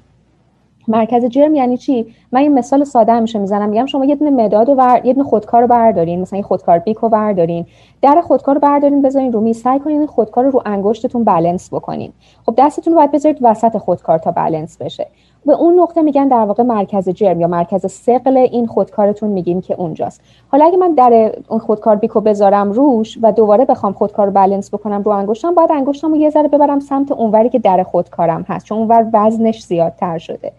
مرکز 0.89 1.25
جرم 1.25 1.55
یعنی 1.55 1.77
چی؟ 1.77 2.07
من 2.33 2.41
این 2.41 2.55
مثال 2.55 2.85
ساده 2.85 3.21
میشه 3.21 3.39
می‌زنم. 3.39 3.69
میگم 3.69 3.87
شما 3.87 4.05
یه 4.05 4.15
دونه 4.15 4.31
مداد 4.31 4.69
و 4.69 4.75
بر... 4.75 5.01
یه 5.05 5.13
دونه 5.13 5.29
خودکار 5.29 5.61
رو 5.61 5.67
بردارین. 5.67 6.21
مثلا 6.21 6.37
یه 6.37 6.45
خودکار 6.45 6.79
بیک 6.79 6.97
رو 6.97 7.09
بردارین. 7.09 7.67
در 8.03 8.21
خودکار 8.21 8.55
رو 8.55 8.61
بردارین 8.61 9.03
بذارین 9.03 9.33
رو 9.33 9.41
میز. 9.41 9.61
سعی 9.61 9.79
کنین 9.79 10.07
خودکار 10.07 10.45
رو 10.45 10.51
رو 10.51 10.63
انگشتتون 10.67 11.25
بالانس 11.25 11.75
بکنین. 11.75 12.13
خب 12.47 12.55
دستتون 12.59 12.93
رو 12.93 12.99
باید 12.99 13.13
بذارید 13.13 13.39
وسط 13.41 13.79
خودکار 13.79 14.19
تا 14.19 14.31
بالانس 14.31 14.77
بشه. 14.77 15.07
به 15.47 15.53
اون 15.53 15.81
نقطه 15.81 16.03
میگن 16.03 16.29
در 16.29 16.45
واقع 16.45 16.63
مرکز 16.63 17.09
جرم 17.09 17.41
یا 17.41 17.47
مرکز 17.47 17.93
سقل 17.93 18.37
این 18.37 18.67
خودکارتون 18.67 19.31
میگیم 19.31 19.61
که 19.61 19.75
اونجاست. 19.75 20.21
حالا 20.49 20.65
اگه 20.65 20.77
من 20.77 20.95
در 20.95 21.33
اون 21.49 21.59
خودکار 21.61 21.97
بیکو 21.97 22.21
بذارم 22.21 22.73
روش 22.73 23.19
و 23.23 23.33
دوباره 23.33 23.65
بخوام 23.65 23.93
خودکار 23.93 24.27
رو 24.27 24.33
بالانس 24.33 24.75
بکنم 24.75 25.03
رو 25.03 25.13
انگشتم 25.13 25.55
باید 25.55 25.73
انگشتم 25.73 26.15
یه 26.15 26.31
ذره 26.31 26.49
ببرم 26.49 26.81
سمت 26.81 27.13
اونوری 27.13 27.49
که 27.49 27.59
در 27.59 27.83
خودکارم 27.83 28.45
هست. 28.49 28.67
چون 28.67 28.79
اونور 28.79 29.07
وزنش 29.13 29.63
زیادتر 29.63 30.19
شده. 30.19 30.53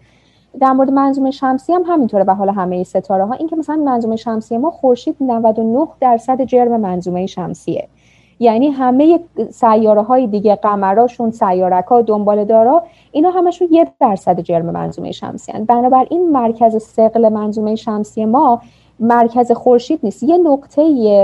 در 0.60 0.72
مورد 0.72 0.90
منظومه 0.90 1.30
شمسی 1.30 1.72
هم 1.72 1.82
همینطوره 1.86 2.24
به 2.24 2.34
حال 2.34 2.48
همه 2.48 2.82
ستاره 2.82 3.24
ها 3.24 3.32
این 3.34 3.48
که 3.48 3.56
مثلا 3.56 3.76
منظومه 3.76 4.16
شمسی 4.16 4.58
ما 4.58 4.70
خورشید 4.70 5.16
99 5.20 5.86
درصد 6.00 6.42
جرم 6.42 6.80
منظومه 6.80 7.26
شمسیه. 7.26 7.88
یعنی 8.38 8.68
همه 8.68 9.20
سیاره 9.50 10.02
های 10.02 10.26
دیگه 10.26 10.54
قمراشون 10.54 11.30
سیارک 11.30 11.84
ها 11.84 12.02
دنبال 12.02 12.44
دارا 12.44 12.82
اینا 13.12 13.30
همشون 13.30 13.68
یه 13.70 13.86
درصد 14.00 14.40
جرم 14.40 14.66
منظومه 14.66 15.12
شمسی 15.12 15.52
هن. 15.52 15.64
بنابراین 15.64 16.30
مرکز 16.32 16.82
سقل 16.82 17.28
منظومه 17.28 17.74
شمسی 17.74 18.24
ما 18.24 18.62
مرکز 19.00 19.52
خورشید 19.52 20.00
نیست. 20.02 20.22
یه 20.22 20.36
نقطه 20.36 20.82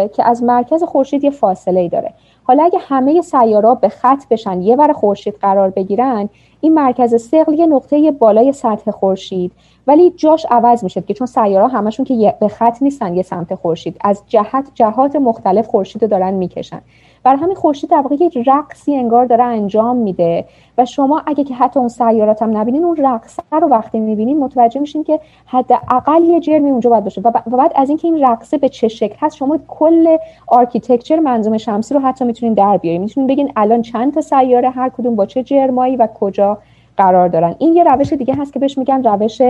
که 0.09 0.25
از 0.25 0.43
مرکز 0.43 0.83
خورشید 0.83 1.25
یه 1.25 1.31
فاصله 1.31 1.81
ای 1.81 1.89
داره. 1.89 2.15
حالا 2.43 2.65
اگه 2.65 2.79
همه 2.83 3.21
سیاره 3.21 3.75
به 3.75 3.89
خط 3.89 4.29
بشن 4.31 4.63
یه 4.63 4.77
ور 4.77 4.93
خورشید 4.93 5.35
قرار 5.41 5.71
بگیرن 5.71 6.29
این 6.61 6.75
مرکز 6.75 7.23
ثقل 7.23 7.55
یه 7.55 7.67
نقطه 7.67 8.11
بالای 8.11 8.53
سطح 8.53 8.91
خورشید 8.91 9.53
ولی 9.87 10.11
جاش 10.11 10.47
عوض 10.51 10.85
میشه 10.85 11.01
که 11.01 11.15
چون 11.15 11.27
سیاره 11.27 11.69
همشون 11.69 12.05
که 12.05 12.35
به 12.41 12.49
خط 12.49 12.83
نیستن 12.83 13.15
یه 13.15 13.23
سمت 13.23 13.55
خورشید. 13.55 13.97
از 14.01 14.23
جهت 14.27 14.71
جهات 14.75 15.17
مختلف 15.17 15.67
خورشید 15.67 16.03
رو 16.03 16.09
دارن 16.09 16.35
می‌کشن. 16.35 16.81
برا 17.25 17.37
همین 17.37 17.57
خورشید 17.57 17.91
در 17.91 18.01
واقع 18.01 18.15
یک 18.21 18.39
رقصی 18.47 18.97
انگار 18.97 19.25
داره 19.27 19.45
انجام 19.45 19.97
میده. 19.97 20.45
و 20.79 20.85
شما 20.85 21.23
اگه 21.27 21.45
که 21.45 21.55
حتی 21.55 21.81
اون 21.81 21.89
سیارات 21.89 22.43
هم 22.43 22.57
نبینین 22.57 22.85
اون 22.85 22.97
رقصه 22.97 23.43
رو 23.53 23.69
وقتی 23.69 24.01
می‌بینین 24.01 24.39
متوجه 24.39 24.81
میشین 24.81 25.05
که 25.05 25.21
حداقل 25.47 26.25
یه 26.25 26.41
جرمی 26.41 26.71
اونجا 26.71 26.91
باید 26.91 27.05
باشه. 27.05 27.21
و 27.21 27.31
بعد 27.57 27.73
از 27.75 27.89
اینکه 27.89 28.09
این 28.09 28.25
رقصه 28.25 28.59
به 28.59 28.69
چه 28.69 28.89
شکل 28.89 29.17
هست 29.21 29.37
شما 29.37 29.59
کل 29.69 30.17
architecture 30.47 31.19
منظومه 31.19 31.59
شمسی 31.59 31.95
رو 31.95 32.01
حتی 32.01 32.25
می‌تونین 32.25 32.55
در 32.55 32.77
بیارین. 32.77 33.01
می‌تونین 33.01 33.27
بگین 33.27 33.53
الان 33.57 33.83
چند 33.83 34.15
تا 34.15 34.21
سیاره 34.21 34.71
هر 34.71 34.89
کدوم 34.89 35.17
با 35.17 35.27
چه 35.27 35.43
جرمایی 35.43 35.97
و 35.97 36.09
کجا. 36.21 36.59
قرار 36.97 37.29
دارن. 37.29 37.55
این 37.59 37.77
یه 37.77 37.85
روش 37.85 38.13
دیگه 38.13 38.35
هست 38.35 38.53
که 38.53 38.59
بهش 38.59 38.79
میگن 38.79 39.03
روش 39.03 39.43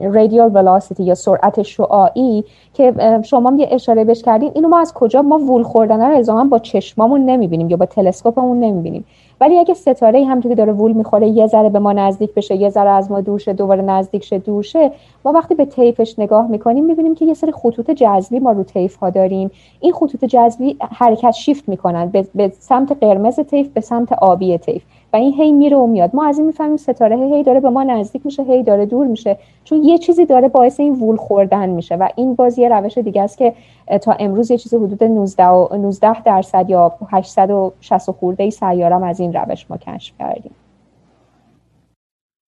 رادیال 0.00 0.50
ولاسیتی 0.54 1.02
یا 1.02 1.14
سرعت 1.14 1.62
شعاعی 1.62 2.44
که 2.74 2.94
شما 3.24 3.52
یه 3.56 3.68
اشاره 3.70 4.04
بهش 4.04 4.22
کردین. 4.22 4.50
اینو 4.54 4.68
ما 4.68 4.80
از 4.80 4.94
کجا؟ 4.94 5.22
ما 5.22 5.38
وول 5.38 5.62
خوردن 5.62 6.00
رو 6.00 6.16
الزاما 6.16 6.44
با 6.44 6.58
چشمامون 6.58 7.24
نمی‌بینیم 7.24 7.70
یا 7.70 7.76
با 7.76 7.86
تلسکوپمون 7.86 8.60
نمی‌بینیم. 8.60 9.04
ولی 9.40 9.58
اگه 9.58 9.74
ستاره 9.74 10.24
همونطوری 10.24 10.54
که 10.54 10.58
داره 10.58 10.72
وول 10.72 10.92
می‌خوره 10.92 11.28
یه 11.28 11.46
ذره 11.46 11.68
به 11.68 11.78
ما 11.78 11.92
نزدیک 11.92 12.34
بشه 12.34 12.56
یه 12.56 12.70
ذره 12.70 12.90
از 12.90 13.10
ما 13.10 13.20
دور 13.20 13.38
شه 13.38 13.52
دوباره 13.52 13.82
نزدیک 13.82 14.24
شه 14.24 14.38
دور 14.38 14.62
شه 14.62 14.90
ما 15.24 15.32
وقتی 15.32 15.54
به 15.54 15.64
طیفش 15.64 16.18
نگاه 16.18 16.46
می‌کنیم 16.46 16.84
می‌بینیم 16.84 17.14
که 17.14 17.24
یه 17.24 17.34
سری 17.34 17.52
خطوط 17.52 17.90
جذبی 17.90 18.38
ما 18.38 18.52
رو 18.52 18.62
طیف 18.62 18.96
ها 18.96 19.10
داریم. 19.10 19.50
این 19.80 19.92
خطوط 19.92 20.24
جذبی 20.24 20.76
حرکت 20.92 21.30
شیفت 21.30 21.68
می‌کنن 21.68 22.12
به 22.34 22.52
سمت 22.58 22.96
قرمز 23.00 23.40
طیف 23.40 23.68
به 23.68 23.80
سمت 23.80 24.12
آبی 24.12 24.58
طیف. 24.58 24.82
و 25.12 25.16
این 25.16 25.32
هی 25.32 25.52
میره 25.52 25.76
و 25.76 25.86
میاد. 25.86 26.16
ما 26.16 26.26
از 26.26 26.38
این 26.38 26.46
می‌فهمیم 26.46 26.76
ستاره 26.76 27.16
هی 27.16 27.42
داره 27.42 27.60
به 27.60 27.70
ما 27.70 27.82
نزدیک 27.82 28.26
میشه 28.26 28.42
هی 28.42 28.62
داره 28.62 28.86
دور 28.86 29.06
میشه. 29.06 29.38
چون 29.64 29.84
یه 29.84 29.98
چیزی 29.98 30.26
داره 30.26 30.48
باعث 30.48 30.80
این 30.80 30.94
وول 30.94 31.16
خوردن 31.16 31.68
میشه 31.68 31.96
و 31.96 32.08
این 32.16 32.34
باز 32.34 32.58
یه 32.58 32.68
روش 32.68 32.98
دیگه 32.98 33.22
است 33.22 33.38
که 33.38 33.54
تا 34.02 34.12
امروز 34.12 34.50
یه 34.50 34.58
چیز 34.58 34.74
حدود 34.74 35.04
19 35.04 35.46
و 35.46 35.76
19 35.76 36.22
درصد 36.22 36.70
یا 36.70 36.92
860 37.10 38.10
خورده 38.10 38.42
ای 38.44 38.50
سیارم 38.50 39.02
از 39.02 39.20
این 39.20 39.32
روش 39.32 39.70
ما 39.70 39.76
کشف 39.76 40.14
کردیم. 40.18 40.54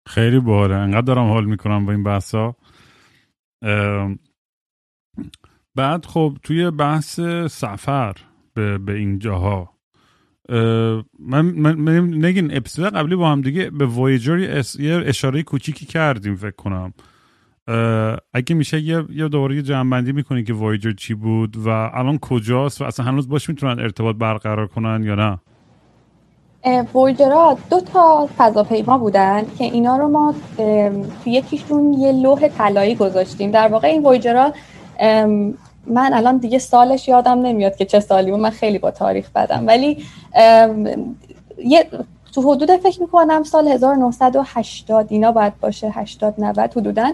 خیلی 0.09 0.41
باحاله. 0.41 0.75
انقدر 0.75 1.01
دارم 1.01 1.29
حال 1.33 1.45
می‌کنم 1.45 1.87
با 1.87 1.93
این 1.93 2.03
بحثا. 2.03 2.55
بعد 5.77 6.05
خب 6.05 6.33
توی 6.43 6.71
بحث 6.71 7.21
سفر 7.51 8.15
به, 8.55 8.79
به 8.79 8.93
این 8.93 9.19
جاها 9.19 9.70
من, 10.51 11.41
من, 11.41 12.25
نگین 12.25 12.57
اپیزود 12.57 12.95
قبلی 12.95 13.17
با 13.17 13.29
هم 13.29 13.41
دیگه 13.41 13.71
به 13.71 13.87
وایجر 13.87 14.39
یه 14.79 15.03
اشاره 15.07 15.43
کوچیکی 15.43 15.87
کردیم 15.87 16.37
فکر 16.37 16.57
کنم. 16.57 16.93
اگه 18.35 18.55
میشه 18.55 18.81
یه 18.81 19.05
یه 19.11 19.29
دوباره 19.29 19.63
جنبندی 19.63 20.13
می‌کنی 20.13 20.45
که 20.45 20.55
وایجر 20.55 20.93
چی 20.93 21.15
بود 21.15 21.57
و 21.57 21.69
الان 21.69 22.19
کجاست 22.19 22.81
و 22.81 22.85
اصلا 22.85 23.07
هنوز 23.07 23.29
باش 23.29 23.49
می‌تونن 23.49 23.81
ارتباط 23.81 24.17
برقرار 24.17 24.67
کنن 24.67 25.03
یا 25.05 25.15
نه؟ 25.15 25.39
وایجرها 26.93 27.59
دو 27.71 27.81
تا 27.81 28.29
فضاپیما 28.39 28.99
بودن 28.99 29.43
که 29.59 29.65
اینا 29.65 29.97
رو 29.97 30.09
ما 30.09 30.35
توی 30.55 31.33
یکیشون 31.33 31.93
یه 31.93 32.13
لوح 32.13 32.49
طلایی 32.49 32.95
گذاشتیم. 32.95 33.51
در 33.51 33.69
واقع 33.69 33.89
این 33.89 34.03
وایجرها 34.03 34.55
من 35.87 36.13
الان 36.15 36.37
دیگه 36.37 36.59
سالش 36.59 37.09
یادم 37.09 37.41
نمیاد 37.41 37.77
که 37.77 37.85
چه 37.85 38.01
سالی 38.01 38.31
بود. 38.31 38.41
من 38.41 38.51
خیلی 38.51 38.79
با 38.79 38.91
تاریخ 38.91 39.31
بدم. 39.31 39.67
ولی 39.67 40.05
یه 41.65 41.87
تو 42.35 42.43
حدود 42.43 42.77
فکر 42.77 43.01
می‌کنم 43.01 43.43
سال 43.43 43.69
1980 43.69 45.07
اینا 45.11 45.33
باید 45.33 45.61
باشه 45.61 45.91
80 45.95 46.35
90 46.39 46.59
حدودا 46.59 47.13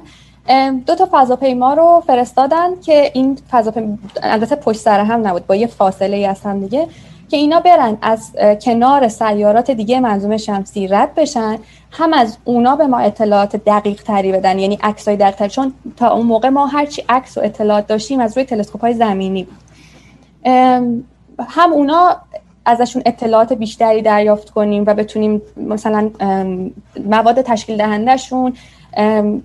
دو 0.86 0.94
تا 0.94 1.08
فضاپیما 1.12 1.74
رو 1.74 2.02
فرستادن 2.06 2.80
که 2.80 3.10
این 3.14 3.38
فضاپیما 3.50 3.96
البته 4.22 4.56
پشت 4.56 4.80
سر 4.80 5.00
هم 5.00 5.26
نبود 5.26 5.46
با 5.46 5.56
یه 5.56 5.66
فاصله 5.66 6.16
ای 6.16 6.26
از 6.26 6.40
هم 6.40 6.60
دیگه. 6.60 6.88
که 7.28 7.36
اینا 7.36 7.60
برن 7.60 7.98
از 8.02 8.32
کنار 8.62 9.08
سیارات 9.08 9.70
دیگه 9.70 10.00
منظومه 10.00 10.36
شمسی 10.36 10.88
رد 10.88 11.14
بشن 11.14 11.58
هم 11.90 12.12
از 12.12 12.38
اونا 12.44 12.76
به 12.76 12.86
ما 12.86 12.98
اطلاعات 12.98 13.56
دقیق 13.56 14.02
تری 14.02 14.32
بدن 14.32 14.58
یعنی 14.58 14.78
عکسای 14.82 15.16
دقیق 15.16 15.46
چون 15.46 15.72
تا 15.96 16.08
اون 16.10 16.26
موقع 16.26 16.48
ما 16.48 16.66
هرچی 16.66 17.04
عکس 17.08 17.38
و 17.38 17.40
اطلاعات 17.44 17.86
داشتیم 17.86 18.20
از 18.20 18.36
روی 18.36 18.46
تلسکوپ 18.46 18.80
های 18.80 18.94
زمینی 18.94 19.44
بود. 19.44 19.56
هم 21.48 21.72
اونا 21.72 22.16
ازشون 22.64 23.02
اطلاعات 23.06 23.52
بیشتری 23.52 24.02
دریافت 24.02 24.50
کنیم 24.50 24.84
و 24.86 24.94
بتونیم 24.94 25.42
مثلا 25.56 26.10
مواد 27.06 27.42
تشکیل 27.42 27.76
دهندهشون 27.76 28.52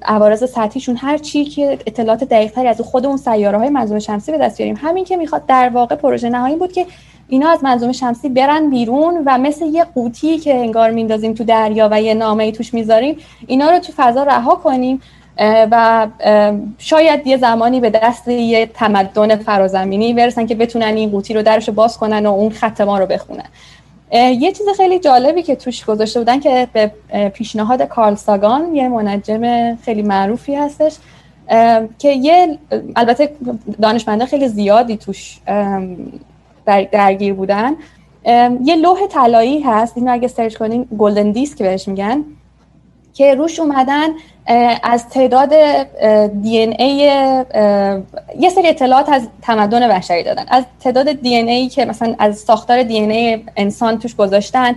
عوارض 0.02 0.52
سطحیشون 0.52 0.96
هر 0.96 1.18
چی 1.18 1.46
که 1.46 1.80
اطلاعات 1.86 2.24
دقیقتری 2.24 2.68
از 2.68 2.82
خود 2.82 3.06
اون 3.06 3.18
سیاره 3.18 3.58
های 3.58 3.70
منظومه 3.70 4.00
شمسی 4.00 4.32
به 4.32 4.38
دست 4.38 4.58
بیاریم. 4.58 4.80
همین 4.82 5.06
که 5.06 5.18
می‌خواد 5.18 5.46
در 5.46 5.70
واقع 5.70 5.96
پروژه 5.96 6.30
نهایی 6.30 6.56
بود 6.56 6.72
که 6.72 6.86
اینا 7.32 7.50
از 7.50 7.64
منظومه 7.64 7.94
شمسی 7.94 8.30
برن 8.30 8.70
بیرون 8.70 9.24
و 9.26 9.38
مثل 9.38 9.66
یه 9.66 9.84
قوطی 9.84 10.38
که 10.38 10.56
انگار 10.56 10.92
میندازیم 10.92 11.34
تو 11.34 11.44
دریا 11.44 11.90
و 11.92 12.02
یه 12.02 12.14
نامه 12.14 12.52
توش 12.52 12.74
می‌ذاریم 12.74 13.18
اینا 13.48 13.70
رو 13.70 13.80
تو 13.80 13.94
فضا 13.96 14.24
رها 14.24 14.56
کنیم 14.56 15.02
و 15.72 16.08
شاید 16.78 17.28
یه 17.28 17.38
زمانی 17.38 17.80
به 17.80 17.90
دست 17.90 18.28
یه 18.28 18.66
تمدن 18.66 19.36
فرازمینی 19.36 20.14
برسن 20.14 20.46
که 20.46 20.56
بتونن 20.56 20.96
این 20.96 21.10
قوطی 21.10 21.34
رو 21.34 21.42
درش 21.42 21.70
باز 21.70 21.98
کنن 21.98 22.26
و 22.26 22.34
اون 22.34 22.50
خط 22.50 22.82
ما 22.82 23.00
رو 23.00 23.06
بخونن. 23.06 23.46
یه 24.14 24.52
چیز 24.52 24.68
خیلی 24.78 25.00
جالبی 25.00 25.44
که 25.44 25.56
توش 25.56 25.86
گذاشته 25.86 26.20
بودن 26.20 26.40
که 26.40 26.68
به 26.74 26.92
پیشنهاد 27.30 27.82
کارل 27.82 28.16
ساگان 28.16 28.76
یه 28.76 28.90
منجم 28.90 29.76
خیلی 29.76 30.02
معروفی 30.02 30.56
هستش 30.56 30.94
که 32.00 32.12
یه 32.12 32.58
البته 32.96 33.32
دانشمنده 33.82 34.26
خیلی 34.26 34.48
زیادی 34.48 34.98
توش 34.98 35.40
درگیر 36.66 37.34
بودن. 37.34 37.76
یه 38.64 38.76
لوح 38.76 39.08
طلایی 39.08 39.62
هست. 39.62 39.98
اینو 39.98 40.12
اگه 40.12 40.28
سرچ 40.28 40.58
کنین 40.58 40.88
گلدن 40.98 41.32
دیسک 41.32 41.58
بهش 41.62 41.88
میگن 41.88 42.24
که 43.14 43.36
روش 43.36 43.60
اومدن 43.60 44.10
از 44.84 45.10
تعداد 45.10 45.50
دی 46.42 46.58
این 46.58 46.76
ای 46.80 46.96
یه 48.40 48.50
سری 48.50 48.68
اطلاعات 48.68 49.10
از 49.10 49.28
تمدن 49.42 49.88
بشری 49.88 50.24
دادن. 50.24 50.46
از 50.48 50.64
تعداد 50.80 51.12
دی 51.12 51.36
این 51.36 51.50
ای 51.50 51.70
که 51.70 51.86
مثلا 51.86 52.16
از 52.20 52.38
ساختار 52.38 52.84
دی 52.84 52.94
این 52.94 53.12
ای 53.12 53.44
انسان 53.58 54.00
توش 54.00 54.16
گذاشتن 54.16 54.76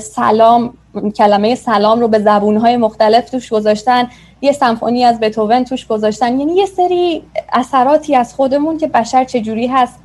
سلام 0.00 0.74
کلمه 1.16 1.54
سلام 1.54 2.00
رو 2.00 2.08
به 2.08 2.18
زبونهای 2.18 2.76
مختلف 2.76 3.30
توش 3.30 3.52
گذاشتن 3.52 4.08
یه 4.40 4.52
سمفونی 4.52 5.04
از 5.04 5.20
بتوون 5.20 5.64
توش 5.64 5.86
گذاشتن. 5.86 6.40
یعنی 6.40 6.54
یه 6.54 6.66
سری 6.66 7.22
اثراتی 7.52 8.14
از 8.14 8.34
خودمون 8.34 8.78
که 8.78 8.86
بشر 8.86 9.24
چجوری 9.24 9.66
هست 9.66 10.01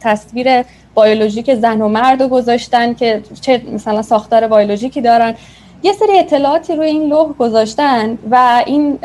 تصویر 0.00 0.62
بیولوژیک 0.96 1.54
زن 1.54 1.80
و 1.80 1.88
مرد 1.88 2.22
رو 2.22 2.28
گذاشتن 2.28 2.94
که 2.94 3.22
چه 3.40 3.62
مثلا 3.72 4.02
ساختار 4.02 4.48
بیولوژیکی 4.48 5.00
دارن. 5.00 5.34
یه 5.82 5.92
سری 5.92 6.18
اطلاعاتی 6.18 6.76
روی 6.76 6.86
این 6.86 7.08
لوح 7.08 7.32
گذاشتن 7.38 8.18
و 8.30 8.62
این 8.66 8.98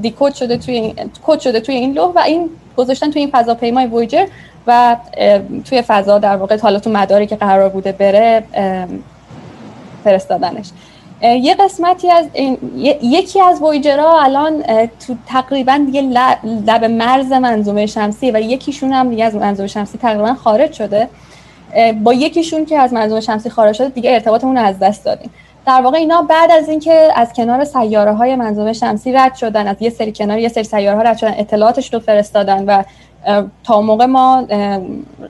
دیکود 0.00 0.34
شده 0.34 0.56
توی 0.56 0.94
کد 1.26 1.40
شده 1.40 1.60
توی 1.60 1.74
این 1.74 1.92
لوح 1.92 2.12
و 2.14 2.18
این 2.18 2.50
گذاشتن 2.76 3.10
توی 3.10 3.20
این 3.20 3.30
فضاپیمای 3.30 3.86
وویجر 3.86 4.26
و 4.66 4.96
توی 5.64 5.82
فضا 5.82 6.18
در 6.18 6.36
واقع 6.36 6.58
حالا 6.58 6.78
تو 6.78 6.90
مداری 6.90 7.26
که 7.26 7.36
قرار 7.36 7.68
بوده 7.68 7.92
بره 7.92 8.42
فرستادنش. 10.04 10.70
یه 11.22 11.54
قسمتی 11.54 12.10
از 12.10 12.26
یکی 13.02 13.40
از 13.40 13.62
وویجرها 13.62 14.22
الان 14.22 14.62
تو 15.06 15.16
تقریبا 15.26 15.80
دیگه 15.86 16.02
لب 16.66 16.84
مرز 16.84 17.32
منظومه 17.32 17.86
شمسی 17.86 18.30
و 18.30 18.40
یکیشون 18.40 18.92
هم 18.92 19.10
دیگه 19.10 19.24
از 19.24 19.34
منظومه 19.34 19.68
شمسی 19.68 19.98
تقریبا 19.98 20.34
خارج 20.34 20.72
شده. 20.72 21.08
با 22.02 22.14
یکیشون 22.14 22.64
که 22.64 22.78
از 22.78 22.92
منظومه 22.92 23.20
شمسی 23.20 23.50
خارج 23.50 23.74
شده 23.74 23.88
دیگه 23.88 24.12
ارتباطمون 24.12 24.56
از 24.56 24.78
دست 24.78 25.04
دادیم. 25.04 25.30
در 25.66 25.80
واقع 25.80 25.98
اینا 25.98 26.22
بعد 26.22 26.50
از 26.50 26.68
اینکه 26.68 27.08
از 27.14 27.32
کنار 27.32 27.64
سیاره 27.64 28.12
های 28.12 28.36
منظومه 28.36 28.72
شمسی 28.72 29.12
رد 29.12 29.34
شدن 29.34 29.68
از 29.68 29.76
یه 29.80 29.90
سری 29.90 30.12
کنار 30.12 30.38
یه 30.38 30.48
سری 30.48 30.64
سیاره 30.64 30.96
ها 30.96 31.02
رد 31.02 31.16
شدن 31.16 31.34
اطلاعاتش 31.36 31.94
رو 31.94 32.00
فرستادن 32.00 32.64
و 32.64 32.82
تا 33.64 33.80
موقع 33.80 34.06
ما 34.06 34.46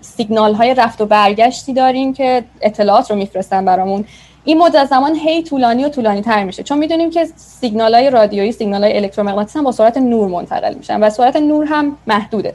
سیگنال 0.01 0.55
های 0.55 0.75
رفت 0.75 1.01
و 1.01 1.07
برگشتی 1.07 1.73
داریم 1.73 2.13
که 2.13 2.45
اطلاعات 2.61 3.11
رو 3.11 3.17
میفرستن 3.17 3.65
برامون. 3.65 4.05
این 4.51 4.59
مدت 4.59 4.85
زمان 4.85 5.15
هی 5.15 5.43
طولانی 5.43 5.85
و 5.85 5.89
طولانی 5.89 6.21
تر 6.23 6.45
میشه. 6.45 6.63
چون 6.63 6.79
می‌دونیم 6.79 7.11
که 7.11 7.29
سیگنال 7.37 7.95
های 7.95 8.11
رادیویی 8.11 8.53
سیگنال 8.53 8.85
های 8.85 8.97
الکترومغناطیسی 8.97 9.59
هم 9.59 9.65
با 9.65 9.73
سرعت 9.73 9.97
نور 9.97 10.29
منتقل 10.29 10.75
میشن 10.75 11.01
و 11.01 11.11
سرعت 11.11 11.37
نور 11.37 11.65
هم 11.65 11.97
محدوده. 12.07 12.55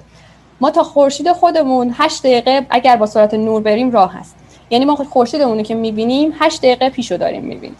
ما 0.61 0.71
تا 0.71 0.83
خورشید 0.83 1.31
خودمون 1.31 1.95
8 1.97 2.23
دقیقه 2.23 2.65
اگر 2.69 2.95
با 2.95 3.05
سرعت 3.05 3.33
نور 3.33 3.61
بریم 3.61 3.91
راه 3.91 4.13
هست. 4.13 4.35
یعنی 4.69 4.85
ما 4.85 4.95
خورشیدمون 4.95 5.63
که 5.63 5.75
می‌بینیم 5.75 6.33
8 6.39 6.61
دقیقه 6.61 6.89
پیشو 6.89 7.17
داریم 7.17 7.43
می‌بینیم. 7.43 7.77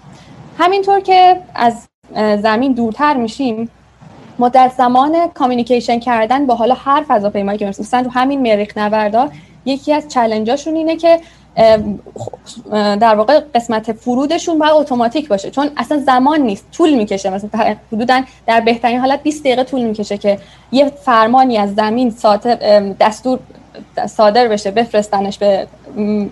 همینطور 0.57 0.99
که 0.99 1.41
از 1.55 1.87
زمین 2.41 2.73
دورتر 2.73 3.13
میشیم 3.13 3.69
مدت 4.39 4.71
زمان 4.77 5.27
کامیونیکیشن 5.33 5.99
کردن 5.99 6.45
با 6.45 6.55
حالا 6.55 6.75
هر 6.75 7.05
فضاپیمایی 7.07 7.57
که 7.57 7.65
مثلا 7.65 8.03
تو 8.03 8.09
همین 8.09 8.41
مریخ 8.41 8.77
نوردا 8.77 9.29
یکی 9.65 9.93
از 9.93 10.07
چلنجاشون 10.07 10.75
اینه 10.75 10.95
که 10.95 11.19
در 12.71 13.15
واقع 13.15 13.39
قسمت 13.55 13.91
فرودشون 13.91 14.59
باید 14.59 14.73
اتوماتیک 14.73 15.27
باشه. 15.27 15.51
چون 15.51 15.69
اصلا 15.77 15.97
زمان 15.97 16.41
نیست. 16.41 16.65
طول 16.71 16.93
می‌کشه. 16.93 17.29
مثلا 17.29 17.75
حدودا 17.91 18.21
در 18.47 18.61
بهترین 18.61 18.99
حالت 18.99 19.23
20 19.23 19.43
دقیقه 19.43 19.63
طول 19.63 19.83
می‌کشه 19.83 20.17
که 20.17 20.39
یه 20.71 20.85
فرمانی 20.85 21.57
از 21.57 21.75
زمین 21.75 22.15
دستور 22.99 23.39
صادر 24.05 24.47
بشه 24.47 24.71
بفرستنش 24.71 25.37
به 25.37 25.67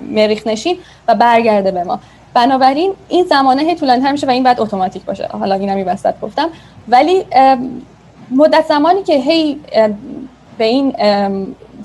مریخ 0.10 0.48
نشین 0.48 0.78
و 1.08 1.16
برگرده 1.16 1.72
به 1.72 1.84
ما. 1.84 2.00
بنابراین 2.34 2.94
این 3.10 3.26
زمانه 3.26 3.62
هی 3.64 3.76
طولانی 3.76 4.12
میشه 4.12 4.28
و 4.28 4.30
این 4.30 4.44
باید 4.44 4.62
اتوماتیک 4.62 5.06
باشه. 5.06 5.28
حالا 5.28 5.56
اینم 5.56 5.78
این 5.78 5.88
گفتم. 6.22 6.50
ولی 6.88 7.24
مدت 8.32 8.66
زمانی 8.68 9.04
که 9.04 9.14
هی 9.14 9.60
به 10.58 10.66
این 10.66 10.96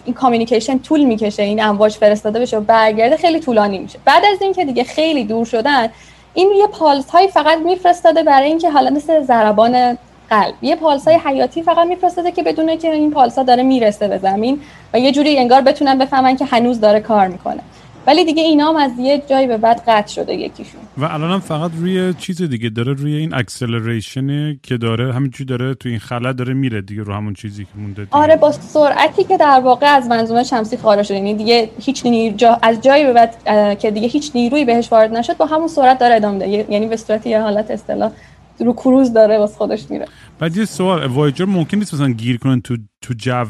این 0.09 0.15
کامیونیکیشن 0.15 0.79
طول 0.79 1.05
می‌کشه 1.05 1.43
این 1.43 1.63
امواج 1.63 1.93
فرستاده 1.93 2.41
بشه 2.41 2.57
و 2.57 2.61
برگرده 2.61 3.17
خیلی 3.17 3.41
طولانی 3.41 3.79
میشه. 3.79 3.99
بعد 4.05 4.23
از 4.33 4.43
اینکه 4.43 4.65
دیگه 4.65 4.85
خیلی 4.85 5.25
دور 5.25 5.45
شدن 5.45 5.89
این 6.35 6.53
یه 6.57 6.67
پالس 6.67 7.11
هایی 7.11 7.29
فقط 7.29 7.59
میفرستاده 7.59 8.23
برای 8.23 8.49
اینکه 8.49 8.71
حالا 8.71 8.91
مثل 8.91 9.23
ضربان 9.23 9.99
قلب. 10.31 10.55
یه 10.63 10.77
پالس 10.77 11.09
های 11.09 11.19
حیاتی 11.25 11.63
فقط 11.63 11.87
میفرستاده 11.87 12.33
که 12.33 12.43
بدونه 12.43 12.77
که 12.77 12.91
این 12.91 13.11
پالس 13.11 13.39
ها 13.39 13.45
داره 13.45 13.63
می‌رسه 13.63 14.09
به 14.09 14.19
زمین 14.19 14.61
و 14.95 14.99
یه 14.99 15.13
جوری 15.13 15.39
انگار 15.39 15.61
بتونن 15.61 15.99
بفهمن 15.99 16.37
که 16.37 16.45
هنوز 16.45 16.81
داره 16.81 17.01
کار 17.01 17.29
می‌کنه. 17.29 17.61
ولی 18.07 18.25
دیگه 18.25 18.43
اینا 18.43 18.69
هم 18.69 18.77
از 18.77 18.91
یه 18.99 19.23
جایی 19.31 19.47
به 19.47 19.57
بعد 19.57 19.83
قطع 19.87 20.13
شده 20.13 20.35
یکیشون. 20.35 20.81
و 20.99 21.05
الان 21.05 21.31
هم 21.31 21.41
فقط 21.41 21.71
روی 21.79 22.15
چیز 22.15 22.43
دیگه 22.43 22.69
داره 22.69 22.93
روی 22.93 23.15
این 23.15 23.35
acceleration 23.35 24.55
که 24.63 24.77
داره 24.77 25.13
همینجوری 25.15 25.45
داره 25.45 25.75
تو 25.75 25.89
این 25.89 25.99
خلا 25.99 26.33
داره 26.33 26.55
میره 26.55 26.81
دیگه 26.81 27.03
رو 27.03 27.15
همون 27.15 27.35
چیزی 27.35 27.65
که 27.65 27.71
مونده 27.77 28.05
دیگه. 28.05 28.17
آره 28.17 28.37
با 28.37 28.53
سرعتی 28.53 29.25
که 29.25 29.37
در 29.37 29.61
واقع 29.65 29.87
از 29.87 30.07
منظومه 30.07 30.45
شمسی 30.45 30.77
خارج 30.77 31.07
شده 31.07 31.17
یعنی 31.17 31.35
دیگه 31.35 31.71
هیچ 31.81 32.07
نیر 32.07 32.33
جا... 32.33 32.59
از 32.63 32.81
جایی 32.81 33.05
به 33.05 33.13
بعد 33.13 33.79
که 33.79 33.91
دیگه 33.91 34.09
هیچ 34.09 34.31
نیرویی 34.35 34.65
بهش 34.65 34.93
وارد 34.93 35.13
نشد 35.17 35.37
با 35.37 35.47
همون 35.47 35.69
سرعت 35.69 35.99
داره 35.99 36.15
ادامه 36.15 36.49
یعنی 36.49 36.87
به 36.87 36.97
صورت 36.97 37.27
یه 37.27 37.41
حالت 37.41 37.71
اصطلاح 37.71 38.13
رو 38.61 38.73
کروز 38.73 39.13
داره 39.13 39.39
واسه 39.39 39.57
خودش 39.57 39.91
میره. 39.91 40.07
بعد 40.39 40.57
یه 40.57 40.65
سوال 40.65 41.07
وایجر 41.07 41.45
ممکن 41.45 41.77
نیست 41.77 41.95
مثلا 41.95 42.09
گیر 42.09 42.39
کنن 42.39 42.61
تو 42.61 42.77
تو 43.01 43.15
جو 43.15 43.45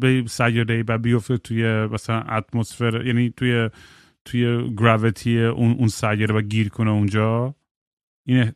یه 0.00 0.24
سیاره 0.28 0.84
و 0.88 0.98
بیفته 0.98 1.36
توی 1.36 1.86
مثلا 1.86 2.20
اتمسفر 2.20 3.06
یعنی 3.06 3.34
توی 3.36 3.70
توی 4.24 4.74
گراویتی 4.78 5.44
اون 5.44 5.76
اون 5.78 5.88
سیاره 5.88 6.34
و 6.34 6.40
گیر 6.40 6.68
کنه 6.68 6.90
اونجا؟ 6.90 7.54
اینه. 8.26 8.54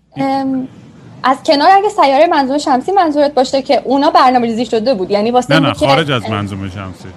از 1.22 1.42
کنار 1.46 1.68
اگه 1.70 1.88
سیاره 1.88 2.26
منظومه 2.26 2.58
شمسی 2.58 2.92
منظورت 2.92 3.34
باشه 3.34 3.62
که 3.62 3.82
اونا 3.84 4.10
برنامه‌ریزی 4.10 4.66
شده 4.66 4.94
بود 4.94 5.10
یعنی 5.10 5.30
واسه 5.30 5.54
نه 5.60 5.68
نه 5.68 5.72
خارج 5.72 6.10
از 6.10 6.30
منظومه 6.30 6.70
شمسی. 6.70 7.08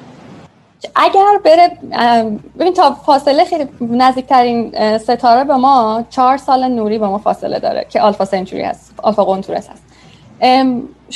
اگر 0.95 1.39
بره 1.45 1.77
ببین 2.59 2.73
تا 2.73 2.91
فاصله 2.91 3.45
خیلی 3.45 3.67
نزدیکترین 3.81 4.71
ستاره 4.97 5.43
به 5.43 5.55
ما 5.55 6.05
چهار 6.09 6.37
سال 6.37 6.67
نوری 6.67 6.99
به 6.99 7.07
ما 7.07 7.17
فاصله 7.17 7.59
داره 7.59 7.87
که 7.89 8.01
آلفا 8.01 8.25
سنچوری 8.25 8.63
هست 8.63 8.93
آلفا 8.97 9.23
قنتورس 9.23 9.69
هست. 9.69 9.90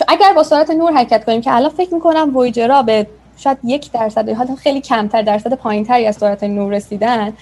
اگر 0.07 0.34
با 0.36 0.43
سرعت 0.43 0.69
نور 0.69 0.93
حرکت 0.93 1.26
کنیم 1.26 1.41
که 1.41 1.55
الان 1.55 1.69
فکر 1.69 1.93
می‌کنم 1.93 2.38
ویجرا 2.38 2.82
به 2.82 3.07
شاید 3.38 3.57
یک 3.63 3.91
درصد 3.91 4.30
حالا 4.30 4.55
خیلی 4.55 4.82
کمتر 4.82 5.21
درصد 5.21 5.53
پایینتری 5.53 6.05
از 6.05 6.15
سرعت 6.15 6.43
نور 6.43 6.73
رسیدن 6.73 7.34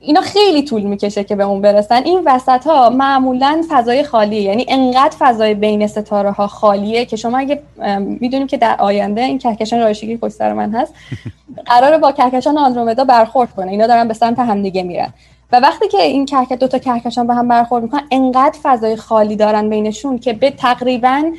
اینا 0.00 0.20
خیلی 0.20 0.62
طول 0.62 0.82
می‌کشه 0.82 1.24
که 1.24 1.36
به 1.36 1.44
اون 1.44 1.60
برسن. 1.60 2.02
این 2.02 2.22
وسط 2.26 2.66
ها 2.66 2.90
معمولا 2.90 3.62
فضای 3.68 4.02
خالیه 4.02 4.42
یعنی 4.42 4.66
انقدر 4.68 5.16
فضای 5.18 5.54
بین 5.54 5.86
ستاره 5.86 6.30
ها 6.30 6.46
خالیه 6.46 7.04
که 7.04 7.16
شما 7.16 7.38
اگه 7.38 7.62
می‌دونیم 7.98 8.46
که 8.46 8.56
در 8.56 8.76
آینده 8.78 9.20
این 9.20 9.38
کهکشان 9.38 9.80
رایشگی 9.80 10.16
پشت 10.16 10.32
سر 10.34 10.52
من 10.52 10.74
هست 10.74 10.94
قراره 11.70 11.98
با 11.98 12.12
کهکشان 12.12 12.58
آندرومدا 12.58 13.04
برخورد 13.04 13.50
کنه. 13.50 13.70
اینا 13.70 13.86
دارن 13.86 14.08
به 14.08 14.14
سمت 14.14 14.38
همدیگه 14.38 14.82
میرن. 14.82 15.12
و 15.52 15.60
وقتی 15.60 15.88
که 15.88 16.02
این 16.02 16.26
کهکشان 16.26 16.58
دو 16.58 16.68
تا 16.68 16.78
کهکشان 16.78 17.26
به 17.26 17.34
هم 17.34 17.48
برخورد 17.48 17.82
می‌کنن 17.82 18.02
انقدر 18.10 18.58
فضای 18.62 18.96
خالی 18.96 19.36
دارن 19.36 19.70
بینشون 19.70 20.18
که 20.18 20.32
به 20.32 20.50
تقریبا 20.50 21.32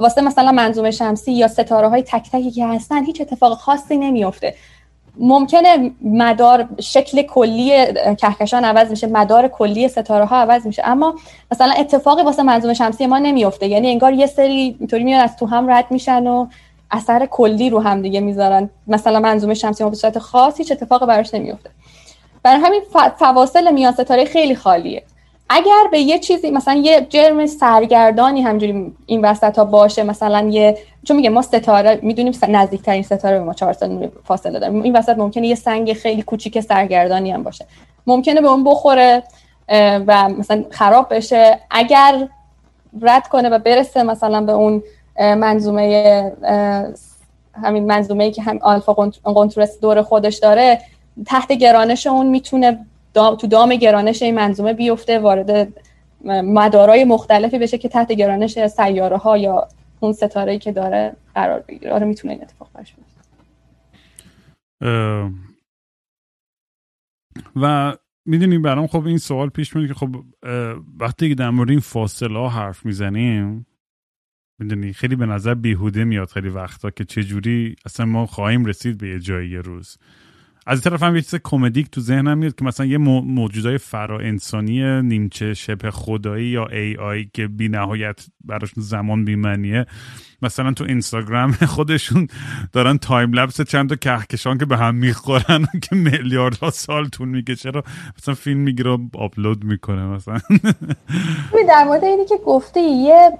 واسه 0.00 0.20
مثلا 0.20 0.52
منظومه 0.52 0.90
شمسی 0.90 1.32
یا 1.32 1.48
ستاره 1.48 1.88
های 1.88 2.02
تک 2.02 2.30
تکی 2.32 2.50
که 2.50 2.66
هستن 2.66 3.04
هیچ 3.04 3.20
اتفاق 3.20 3.58
خاصی 3.58 3.96
نمیفته 3.96 4.54
ممکنه 5.20 5.90
مدار 6.02 6.68
شکل 6.80 7.22
کلی 7.22 7.86
کهکشان 8.14 8.64
عوض 8.64 8.90
میشه 8.90 9.06
مدار 9.06 9.48
کلی 9.48 9.88
ستاره 9.88 10.24
ها 10.24 10.36
عوض 10.36 10.66
میشه 10.66 10.82
اما 10.84 11.14
مثلا 11.52 11.72
اتفاقی 11.72 12.22
واسه 12.22 12.42
منظومه 12.42 12.74
شمسی 12.74 13.06
ما 13.06 13.18
نمیفته 13.18 13.66
یعنی 13.66 13.90
انگار 13.90 14.12
یه 14.12 14.26
سری 14.26 14.76
اینطوری 14.78 15.04
میان 15.04 15.20
از 15.20 15.36
تو 15.36 15.46
هم 15.46 15.70
رد 15.70 15.86
میشن 15.90 16.26
و 16.26 16.46
اثر 16.90 17.26
کلی 17.26 17.70
رو 17.70 17.80
هم 17.80 18.02
دیگه 18.02 18.20
می‌ذارن. 18.20 18.70
مثلا 18.86 19.20
منظومه 19.20 19.54
شمسی 19.54 19.84
ما 19.84 19.90
به 19.90 19.96
صورت 19.96 20.18
خاص 20.18 20.58
هیچ 20.58 20.72
اتفاقی 20.72 21.06
براش 21.06 21.34
نمیفته 21.34 21.70
برای 22.48 22.60
همین 22.60 22.82
فواصل 23.18 23.72
میان 23.72 23.92
ستاره 23.92 24.24
خیلی 24.24 24.54
خالیه. 24.54 25.02
اگر 25.50 25.88
به 25.90 25.98
یه 25.98 26.18
چیزی 26.18 26.50
مثلا 26.50 26.74
یه 26.74 27.06
جرم 27.08 27.46
سرگردانی 27.46 28.42
همجوری 28.42 28.92
این 29.06 29.24
وسط 29.24 29.58
ها 29.58 29.64
باشه 29.64 30.02
مثلا 30.02 30.48
یه 30.48 30.78
چون 31.04 31.16
میگه 31.16 31.30
ما 31.30 31.42
ستاره 31.42 31.98
می‌دونیم 32.02 32.32
نزدیکترین 32.48 33.02
ستاره 33.02 33.38
به 33.38 33.44
ما 33.44 33.54
4 33.54 33.72
سال 33.72 34.10
فاصله 34.24 34.58
داریم. 34.58 34.82
این 34.82 34.96
وسط 34.96 35.18
ممکنه 35.18 35.46
یه 35.46 35.54
سنگ 35.54 35.92
خیلی 35.92 36.22
کوچیک 36.22 36.60
سرگردانی 36.60 37.30
هم 37.30 37.42
باشه. 37.42 37.66
ممکنه 38.06 38.40
به 38.40 38.48
اون 38.48 38.64
بخوره 38.64 39.22
و 40.06 40.28
مثلا 40.28 40.64
خراب 40.70 41.14
بشه. 41.14 41.58
اگر 41.70 42.28
رد 43.02 43.28
کنه 43.28 43.48
و 43.48 43.58
برسه 43.58 44.02
مثلا 44.02 44.40
به 44.40 44.52
اون 44.52 44.82
منظومه 45.20 46.32
همین 47.64 47.86
منظومه 47.86 48.30
که 48.30 48.42
هم 48.42 48.58
آلفا 48.62 48.92
قنتورس 49.24 49.80
دور 49.80 50.02
خودش 50.02 50.36
داره 50.36 50.80
تحت 51.26 51.52
گرانش 51.52 52.06
اون 52.06 52.26
می‌تونه 52.26 52.86
تو 53.14 53.46
دام 53.46 53.74
گرانش 53.74 54.22
این 54.22 54.34
منظومه 54.34 54.72
بیفته 54.72 55.18
وارد 55.18 55.72
مدارای 56.24 57.04
مختلفی 57.04 57.58
بشه 57.58 57.78
که 57.78 57.88
تحت 57.88 58.12
گرانش 58.12 58.66
سیاره 58.66 59.16
ها 59.16 59.38
یا 59.38 59.68
اون 60.00 60.12
ستاره 60.12 60.58
که 60.58 60.72
داره 60.72 61.16
قرار 61.34 61.64
بگیره. 61.68 61.92
آره 61.92 62.06
می‌تونه 62.06 62.32
این 62.32 62.42
اتفاق 62.42 62.70
باشه 62.74 62.94
و 67.56 67.96
می‌دونی 68.26 68.58
برام 68.58 68.86
خب 68.86 69.06
این 69.06 69.18
سوال 69.18 69.48
پیش 69.48 69.76
میاد 69.76 69.88
که 69.88 69.94
خب 69.94 70.16
وقتی 71.00 71.28
که 71.28 71.34
در 71.34 71.50
مورد 71.50 71.70
این 71.70 71.80
فاصله 71.80 72.38
ها 72.38 72.48
حرف 72.48 72.86
می‌زنیم 72.86 73.66
می‌دونی 74.60 74.92
خیلی 74.92 75.16
به 75.16 75.26
نظر 75.26 75.54
بیهوده 75.54 76.04
میاد 76.04 76.28
خیلی 76.28 76.48
وقتا 76.48 76.90
که 76.90 77.04
چجوری 77.04 77.76
اصلا 77.86 78.06
ما 78.06 78.26
خواهیم 78.26 78.64
رسید 78.64 78.98
به 78.98 79.08
یه 79.08 79.18
جایی 79.18 79.50
یه 79.50 79.60
روز. 79.60 79.98
از 80.70 80.80
طرف 80.80 81.02
هم 81.02 81.16
یه 81.16 81.22
چیز 81.22 81.40
comedic 81.44 81.90
تو 81.90 82.00
ذهنم 82.00 82.38
میاد 82.38 82.54
که 82.54 82.64
مثلا 82.64 82.86
یه 82.86 82.98
موجودای 82.98 83.78
فرا 83.78 84.18
انسانی 84.18 85.02
نیمچه 85.02 85.54
شبه 85.54 85.90
خدایی 85.90 86.46
یا 86.46 86.66
AI 86.66 87.28
که 87.34 87.46
بی 87.46 87.68
نهایت 87.68 88.26
براشون 88.44 88.84
زمان 88.84 89.24
بی‌معنیه 89.24 89.86
مثلا 90.42 90.72
تو 90.72 90.84
اینستاگرام 90.84 91.52
خودشون 91.76 92.28
دارن 92.72 92.98
time 92.98 93.32
lapse 93.32 93.60
چند 93.60 93.88
تا 93.88 93.96
کهکشان 93.96 94.58
که 94.58 94.64
به 94.64 94.76
هم 94.76 94.94
می‌خورن 94.94 95.66
که 95.82 95.96
میلیاردها 95.96 96.70
سال 96.70 97.08
طول 97.08 97.28
می‌کشه 97.28 97.68
رو 97.68 97.82
مثلا 98.18 98.34
فیلم 98.34 98.60
می‌گیره 98.60 98.90
و 98.90 98.98
آپلود 99.14 99.64
می‌کنه 99.64 100.06
مثلا. 100.06 100.40
در 101.68 101.84
مورد 101.84 102.04
اینی 102.04 102.26
که 102.26 102.36
گفته 102.46 102.80
یه 102.80 103.30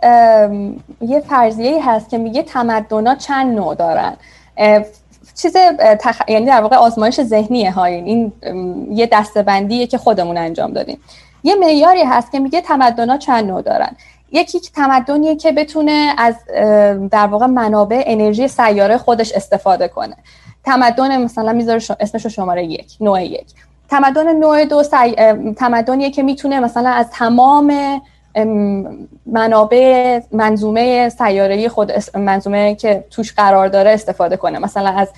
یه 1.01 1.21
فرضیه 1.29 1.91
هست 1.91 2.11
که 2.11 2.19
میگه 2.19 2.43
تمدنا 2.43 3.15
چند 3.15 3.57
نوع 3.57 3.75
دارن. 3.75 4.17
چیز 5.39 5.57
تخ... 6.01 6.23
یعنی 6.29 6.47
در 6.47 6.61
واقع 6.61 6.77
آزمایش 6.77 7.23
ذهنیه 7.23 7.71
های 7.73 7.95
این 7.95 8.33
یه 8.91 9.09
دستبندیه 9.13 9.87
که 9.87 9.99
خودمون 9.99 10.37
انجام 10.37 10.73
دادیم. 10.73 11.01
یه 11.43 11.55
معیاری 11.55 12.03
هست 12.03 12.33
که 12.33 12.39
میگه 12.39 12.61
تمدن 12.61 13.19
چند 13.19 13.45
نوع 13.45 13.63
دارن. 13.63 13.97
یکی 14.33 14.61
تمدنیه 14.61 15.37
که 15.37 15.53
بتونه 15.53 16.15
از 16.19 16.35
در 17.11 17.27
واقع 17.27 17.47
منابع 17.47 18.03
انرژی 18.07 18.49
سیاره 18.49 18.99
خودش 18.99 19.33
استفاده 19.33 19.89
کنه. 19.89 20.17
تمدن 20.65 21.23
مثلا 21.23 21.53
می‌ذاره 21.53 21.81
اسمش 22.01 22.27
شماره 22.27 22.65
یک 22.65 22.97
نوع 23.01 23.25
یک. 23.25 23.47
تمدن 23.91 24.37
نوع 24.37 24.65
دو 24.65 24.83
سی... 24.83 25.15
تمدنیه 25.53 26.11
که 26.11 26.23
می‌تونه 26.23 26.61
مثلا 26.61 26.91
از 26.91 27.11
تمام 27.11 28.01
منابع 29.27 30.21
منظومه 30.33 31.09
سیاره 31.09 31.69
خود 31.69 31.93
منظومه 32.15 32.75
که 32.75 33.05
توش 33.11 33.33
قرار 33.33 33.69
داره 33.69 33.91
استفاده 33.91 34.37
کنه. 34.37 34.59
مثلا 34.59 34.91
از 34.91 35.09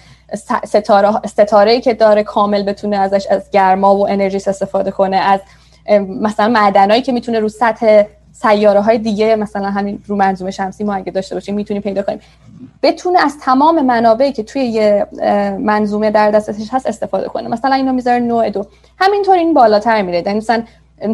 ستاره 1.27 1.81
که 1.81 1.95
داره 1.95 2.23
کامل 2.23 2.62
بتونه 2.62 2.97
ازش 2.97 3.27
از 3.31 3.51
گرما 3.51 3.97
و 3.97 4.09
انرژی 4.09 4.37
استفاده 4.37 4.91
کنه. 4.91 5.16
از 5.16 5.41
مثلا 6.21 6.49
معدنایی 6.49 7.03
که 7.03 7.12
می‌تونه 7.12 7.41
رو 7.41 7.49
سطح 7.49 8.03
سیاره 8.33 8.81
های 8.81 8.99
دیگه 8.99 9.37
مثلا 9.37 9.71
همین 9.71 10.03
رو 10.07 10.16
منظومه 10.16 10.51
شمسی 10.51 10.85
ما 10.85 10.95
اگه 10.95 11.12
داشته 11.12 11.35
باشیم 11.35 11.55
می‌تونیم 11.55 11.83
پیدا 11.83 12.03
کنیم. 12.03 12.21
بتونه 12.83 13.25
از 13.25 13.39
تمام 13.39 13.87
منابعی 13.87 14.33
که 14.33 14.43
توی 14.43 14.62
یه 14.62 15.07
منظومه 15.59 16.11
در 16.11 16.31
دستش 16.31 16.68
هست 16.73 16.87
استفاده 16.87 17.29
کنه. 17.29 17.49
مثلا 17.49 17.75
اینو 17.75 17.93
می‌ذاره 17.93 18.18
نوع 18.18 18.51
دو. 18.51 18.66
همینطور 18.99 19.37
این 19.37 19.55
بالاتر 19.55 20.03
میره. 20.03 20.23
یعنی 20.27 20.39
مثلا 20.39 20.62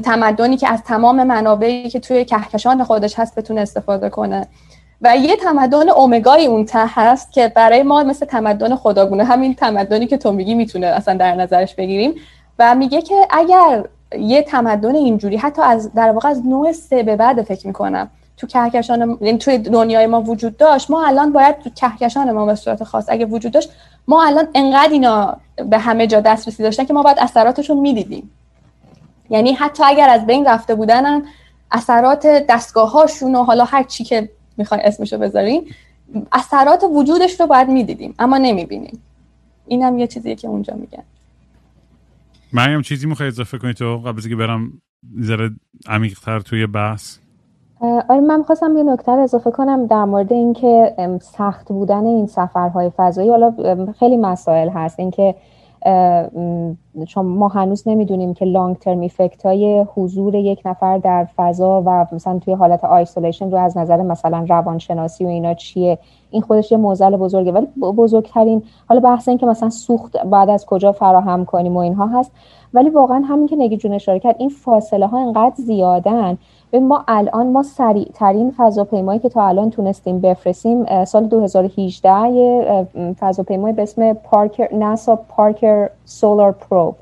تمدنی 0.04 0.56
که 0.56 0.68
از 0.68 0.82
تمام 0.82 1.22
منابعی 1.22 1.90
که 1.90 2.00
توی 2.00 2.24
کهکشان 2.24 2.84
خودش 2.84 3.18
هست 3.18 3.34
بتونه 3.34 3.60
استفاده 3.60 4.10
کنه. 4.10 4.46
و 5.02 5.16
یه 5.16 5.36
تمدن 5.36 5.88
اومگای 5.88 6.46
اون 6.46 6.64
ته 6.64 6.86
هست 6.86 7.32
که 7.32 7.48
برای 7.48 7.82
ما 7.82 8.02
مثل 8.02 8.26
تمدن 8.26 8.76
خداگونه 8.76 9.24
همین 9.24 9.54
تمدنی 9.54 10.06
که 10.06 10.16
تو 10.16 10.32
میگی 10.32 10.54
می‌تونه 10.54 10.86
اصلا 10.86 11.14
در 11.14 11.34
نظرش 11.34 11.74
بگیریم. 11.74 12.14
و 12.58 12.74
میگه 12.74 13.02
که 13.02 13.14
اگر 13.30 13.84
یه 14.18 14.42
تمدن 14.42 14.94
اینجوری 14.94 15.36
حتی 15.36 15.62
از 15.62 15.92
در 15.94 16.10
واقع 16.10 16.28
از 16.28 16.46
نوع 16.46 16.72
سه 16.72 17.02
به 17.02 17.16
بعد 17.16 17.42
فکر 17.42 17.66
می‌کنم 17.66 18.10
تو 18.36 18.46
کهکشان 18.46 19.18
یعنی 19.20 19.38
توی 19.38 19.58
دنیای 19.58 20.06
ما 20.06 20.22
وجود 20.22 20.56
داشت 20.56 20.90
ما 20.90 21.06
الان 21.06 21.32
باید 21.32 21.58
تو 21.58 21.70
کهکشان 21.70 22.32
ما 22.32 22.46
به 22.46 22.54
صورت 22.54 22.84
خاص 22.84 23.04
اگه 23.08 23.26
وجود 23.26 23.52
داشت 23.52 23.70
ما 24.08 24.26
الان 24.26 24.48
انقدر 24.54 24.92
اینا 24.92 25.36
به 25.70 25.78
همه 25.78 26.06
جا 26.06 26.20
دسترسی 26.20 26.62
داشتن 26.62 26.84
که 26.84 26.92
ما 26.92 27.02
باید 27.02 27.18
اثراتشون 27.20 27.76
می‌دیدیم. 27.76 28.30
یعنی 29.30 29.52
حتی 29.52 29.82
اگر 29.86 30.08
از 30.08 30.26
بین 30.26 30.46
رفته 30.46 30.74
بودن 30.74 31.22
اثرات 31.70 32.26
دستگاه 32.26 32.92
هاشون 32.92 33.34
و 33.34 33.42
حالا 33.42 33.64
هر 33.64 33.82
چی 33.82 34.04
که 34.04 34.28
می‌خوای 34.56 34.80
اسمشو 34.80 35.18
بذارین 35.18 35.66
اثرات 36.32 36.84
وجودش 36.94 37.40
رو 37.40 37.46
باید 37.46 37.68
می‌دیدیم 37.68 38.14
اما 38.18 38.38
نمی‌بینیم. 38.38 39.02
اینم 39.66 39.98
یه 39.98 40.06
چیزیه 40.06 40.34
که 40.34 40.48
اونجا 40.48 40.74
میگن. 40.74 41.02
مریم 42.52 42.82
چیزی 42.82 43.06
می‌خوای 43.06 43.28
اضافه 43.28 43.58
کنی 43.58 43.74
تو؟ 43.74 43.98
قبل 43.98 44.18
از 44.18 44.28
برم 44.28 44.72
ذره 45.22 45.50
عمیق‌تر 45.88 46.40
توی 46.40 46.66
بحث. 46.66 47.16
آره 47.80 48.20
من 48.20 48.42
خواستم 48.42 48.76
یه 48.76 48.82
نکته 48.82 49.12
اضافه 49.12 49.50
کنم 49.50 49.86
در 49.86 50.04
مورد 50.04 50.32
اینکه 50.32 50.94
سخت 51.22 51.68
بودن 51.68 52.06
این 52.06 52.26
سفرهای 52.26 52.90
فضایی. 52.96 53.30
حالا 53.30 53.54
خیلی 53.98 54.16
مسائل 54.16 54.68
هست. 54.68 55.00
اینکه 55.00 55.34
چون 57.06 57.26
ما 57.26 57.48
هنوز 57.48 57.88
نمی‌دونیم 57.88 58.34
که 58.34 58.44
لانگ 58.44 58.76
ترم 58.76 59.02
افکت 59.02 59.46
های 59.46 59.86
حضور 59.94 60.34
یک 60.34 60.62
نفر 60.64 60.98
در 60.98 61.28
فضا 61.36 61.82
و 61.86 62.06
مثلا 62.12 62.38
توی 62.38 62.54
حالت 62.54 62.84
آیسولیشن 62.84 63.50
رو 63.50 63.58
از 63.58 63.76
نظر 63.76 64.02
مثلا 64.02 64.46
روانشناسی 64.48 65.24
و 65.24 65.28
اینا 65.28 65.54
چیه؟ 65.54 65.98
این 66.30 66.42
خودش 66.42 66.72
یه 66.72 66.78
موزل 66.78 67.16
بزرگه. 67.16 67.52
ولی 67.52 67.66
بزرگترین 67.80 68.62
حالا 68.88 69.00
بحث 69.00 69.28
این 69.28 69.38
که 69.38 69.46
مثلا 69.46 69.70
سوخت 69.70 70.16
بعد 70.16 70.50
از 70.50 70.66
کجا 70.66 70.92
فراهم 70.92 71.44
کنیم 71.44 71.76
و 71.76 71.78
اینها 71.78 72.06
هست. 72.06 72.32
ولی 72.74 72.90
واقعا 72.90 73.22
همین 73.28 73.46
که 73.46 73.56
نگی 73.56 73.76
جون 73.76 73.92
اشاره 73.92 74.18
کرد 74.18 74.36
این 74.38 74.48
فاصله 74.48 75.06
ها 75.06 75.18
انقدر 75.18 75.54
زیادن 75.56 76.38
ما 76.72 77.04
الان 77.08 77.46
ما 77.52 77.62
سریع 77.62 78.08
ترین 78.14 78.54
فضاپیمایی 78.56 79.20
که 79.20 79.28
تا 79.28 79.46
الان 79.46 79.70
تونستیم 79.70 80.20
بفرستیم 80.20 81.04
سال 81.04 81.26
2018 81.26 82.28
یه 82.28 82.86
فضاپیمای 83.20 83.72
به 83.72 83.82
اسم 83.82 84.12
پارکر 84.12 84.74
ناسا 84.74 85.16
پارکر 85.16 85.88
سولار 86.04 86.52
پروب. 86.52 86.94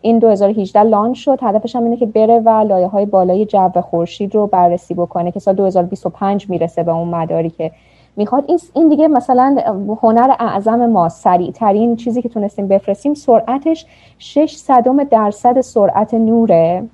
این 0.00 0.18
2018 0.18 0.82
لانچ 0.82 1.18
شد. 1.18 1.38
هدفش 1.42 1.76
هم 1.76 1.84
اینه 1.84 1.96
که 1.96 2.06
بره 2.06 2.38
و 2.38 2.48
لایه 2.48 2.86
های 2.86 3.06
بالای 3.06 3.46
جو 3.46 3.80
خورشید 3.80 4.34
رو 4.34 4.46
بررسی 4.46 4.94
بکنه 4.94 5.32
که 5.32 5.40
سال 5.40 5.54
2025 5.54 6.50
می‌رسه 6.50 6.82
به 6.82 6.92
اون 6.92 7.08
مداری 7.08 7.50
که 7.50 7.70
می‌خواد. 8.16 8.44
این 8.46 8.58
این 8.74 8.88
دیگه 8.88 9.08
مثلا 9.08 9.56
هنر 10.02 10.34
اعظم 10.38 10.86
ما 10.86 11.08
سریع 11.08 11.50
ترین 11.50 11.96
چیزی 11.96 12.22
که 12.22 12.28
تونستیم 12.28 12.68
بفرستیم 12.68 13.14
سرعتش 13.14 13.86
6 14.18 14.56
صدم 14.56 15.04
درصد 15.04 15.60
سرعت 15.60 16.14
نوره. 16.14 16.84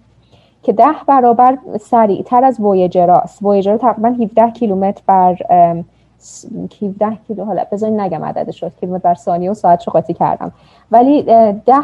که 0.65 0.73
ده 0.73 0.95
برابر 1.07 1.59
سریعتر 1.81 2.45
از 2.45 2.61
وویجر 2.61 3.11
است. 3.11 3.43
وویجر 3.43 3.77
تقریبا 3.77 4.09
17 4.09 4.51
کیلومتر 4.51 5.03
بر 5.07 5.37
17 6.83 7.19
کیلو 7.29 7.45
حالا 7.45 7.65
بذارین 7.73 8.01
نگم 8.01 8.25
عددش 8.25 8.61
شد 8.61 8.73
کیلومتر 8.81 9.09
بر 9.09 9.15
ثانیه 9.15 9.51
و 9.51 9.55
ساعت 9.55 9.89
قاطی 9.89 10.15
کردم. 10.15 10.53
ولی 10.91 11.23
ده 11.67 11.83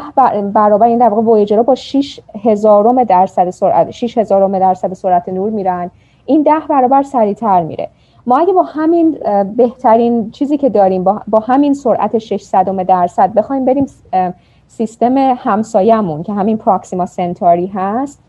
برابر 0.53 0.87
این 0.87 0.97
در 0.97 1.09
واقع 1.09 1.21
وویجر 1.21 1.61
با 1.61 1.75
6 1.75 2.19
هزارم 2.43 3.03
درصد 3.03 3.49
سرعت 3.49 3.91
6 3.91 4.17
هزارم 4.17 4.59
درصد 4.59 4.93
سرعت 4.93 5.29
نور 5.29 5.49
میرن. 5.49 5.91
این 6.25 6.43
ده 6.43 6.59
برابر 6.69 7.03
سریعتر 7.03 7.63
میره. 7.63 7.89
ما 8.25 8.37
اگه 8.37 8.53
با 8.53 8.63
همین 8.63 9.17
بهترین 9.57 10.31
چیزی 10.31 10.57
که 10.57 10.69
داریم 10.69 11.03
با, 11.03 11.21
با 11.27 11.39
همین 11.39 11.73
سرعت 11.73 12.17
600 12.17 12.83
درصد 12.83 13.33
بخوایم 13.33 13.65
بریم 13.65 13.85
سیستم 14.67 15.17
همسایه‌مون 15.17 16.23
که 16.23 16.33
همین 16.33 16.57
پراکسیما 16.57 17.05
سنتاری 17.05 17.67
هست 17.67 18.19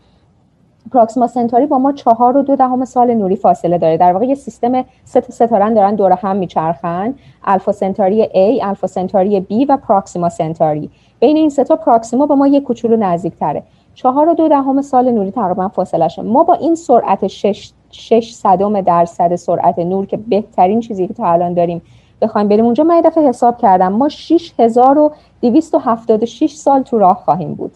پراکسیما 0.91 1.27
سنتاری 1.27 1.65
با 1.65 1.77
ما 1.77 1.91
چهار 1.91 2.37
و 2.37 2.41
دو 2.41 2.55
دهم 2.55 2.85
سال 2.85 3.13
نوری 3.13 3.35
فاصله 3.35 3.77
داره. 3.77 3.97
در 3.97 4.13
واقع 4.13 4.25
یه 4.25 4.35
سیستم 4.35 4.85
سه 5.03 5.21
ستارن 5.21 5.73
دارن 5.73 5.95
دور 5.95 6.11
هم 6.11 6.35
میچرخن. 6.35 7.13
الفا 7.43 7.71
سنتاری 7.71 8.25
A، 8.25 8.63
الفا 8.63 8.87
سنتاری 8.87 9.41
B 9.41 9.65
و 9.69 9.77
پراکسیما 9.77 10.29
سنتاری. 10.29 10.89
بین 11.19 11.37
این 11.37 11.49
سه 11.49 11.63
تا 11.63 11.75
پراکسیما 11.75 12.25
با 12.25 12.35
ما 12.35 12.47
یه 12.47 12.61
کوچولو 12.61 12.97
نزدیک 12.97 13.35
تره 13.35 13.63
چهار 13.93 14.29
و 14.29 14.33
دو 14.33 14.47
دهم 14.47 14.81
سال 14.81 15.11
نوری 15.11 15.31
تقریبا 15.31 15.67
فاصله 15.67 16.07
شد 16.07 16.25
ما 16.25 16.43
با 16.43 16.53
این 16.53 16.75
سرعت 16.75 17.27
6 17.27 17.71
6 17.91 18.33
صدم 18.33 18.81
درصد 18.81 19.35
سرعت 19.35 19.79
نور 19.79 20.05
که 20.05 20.17
بهترین 20.17 20.79
چیزی 20.79 21.07
که 21.07 21.13
تا 21.13 21.25
الان 21.25 21.53
داریم 21.53 21.81
بخوایم 22.21 22.47
بریم 22.47 22.65
اونجا 22.65 22.83
من 22.83 23.01
دفعه 23.01 23.27
حساب 23.27 23.57
کردم. 23.57 23.93
ما 23.93 24.09
6276 24.09 26.53
سال 26.53 26.83
تو 26.83 26.97
راه 26.97 27.21
خواهیم 27.25 27.53
بود. 27.53 27.71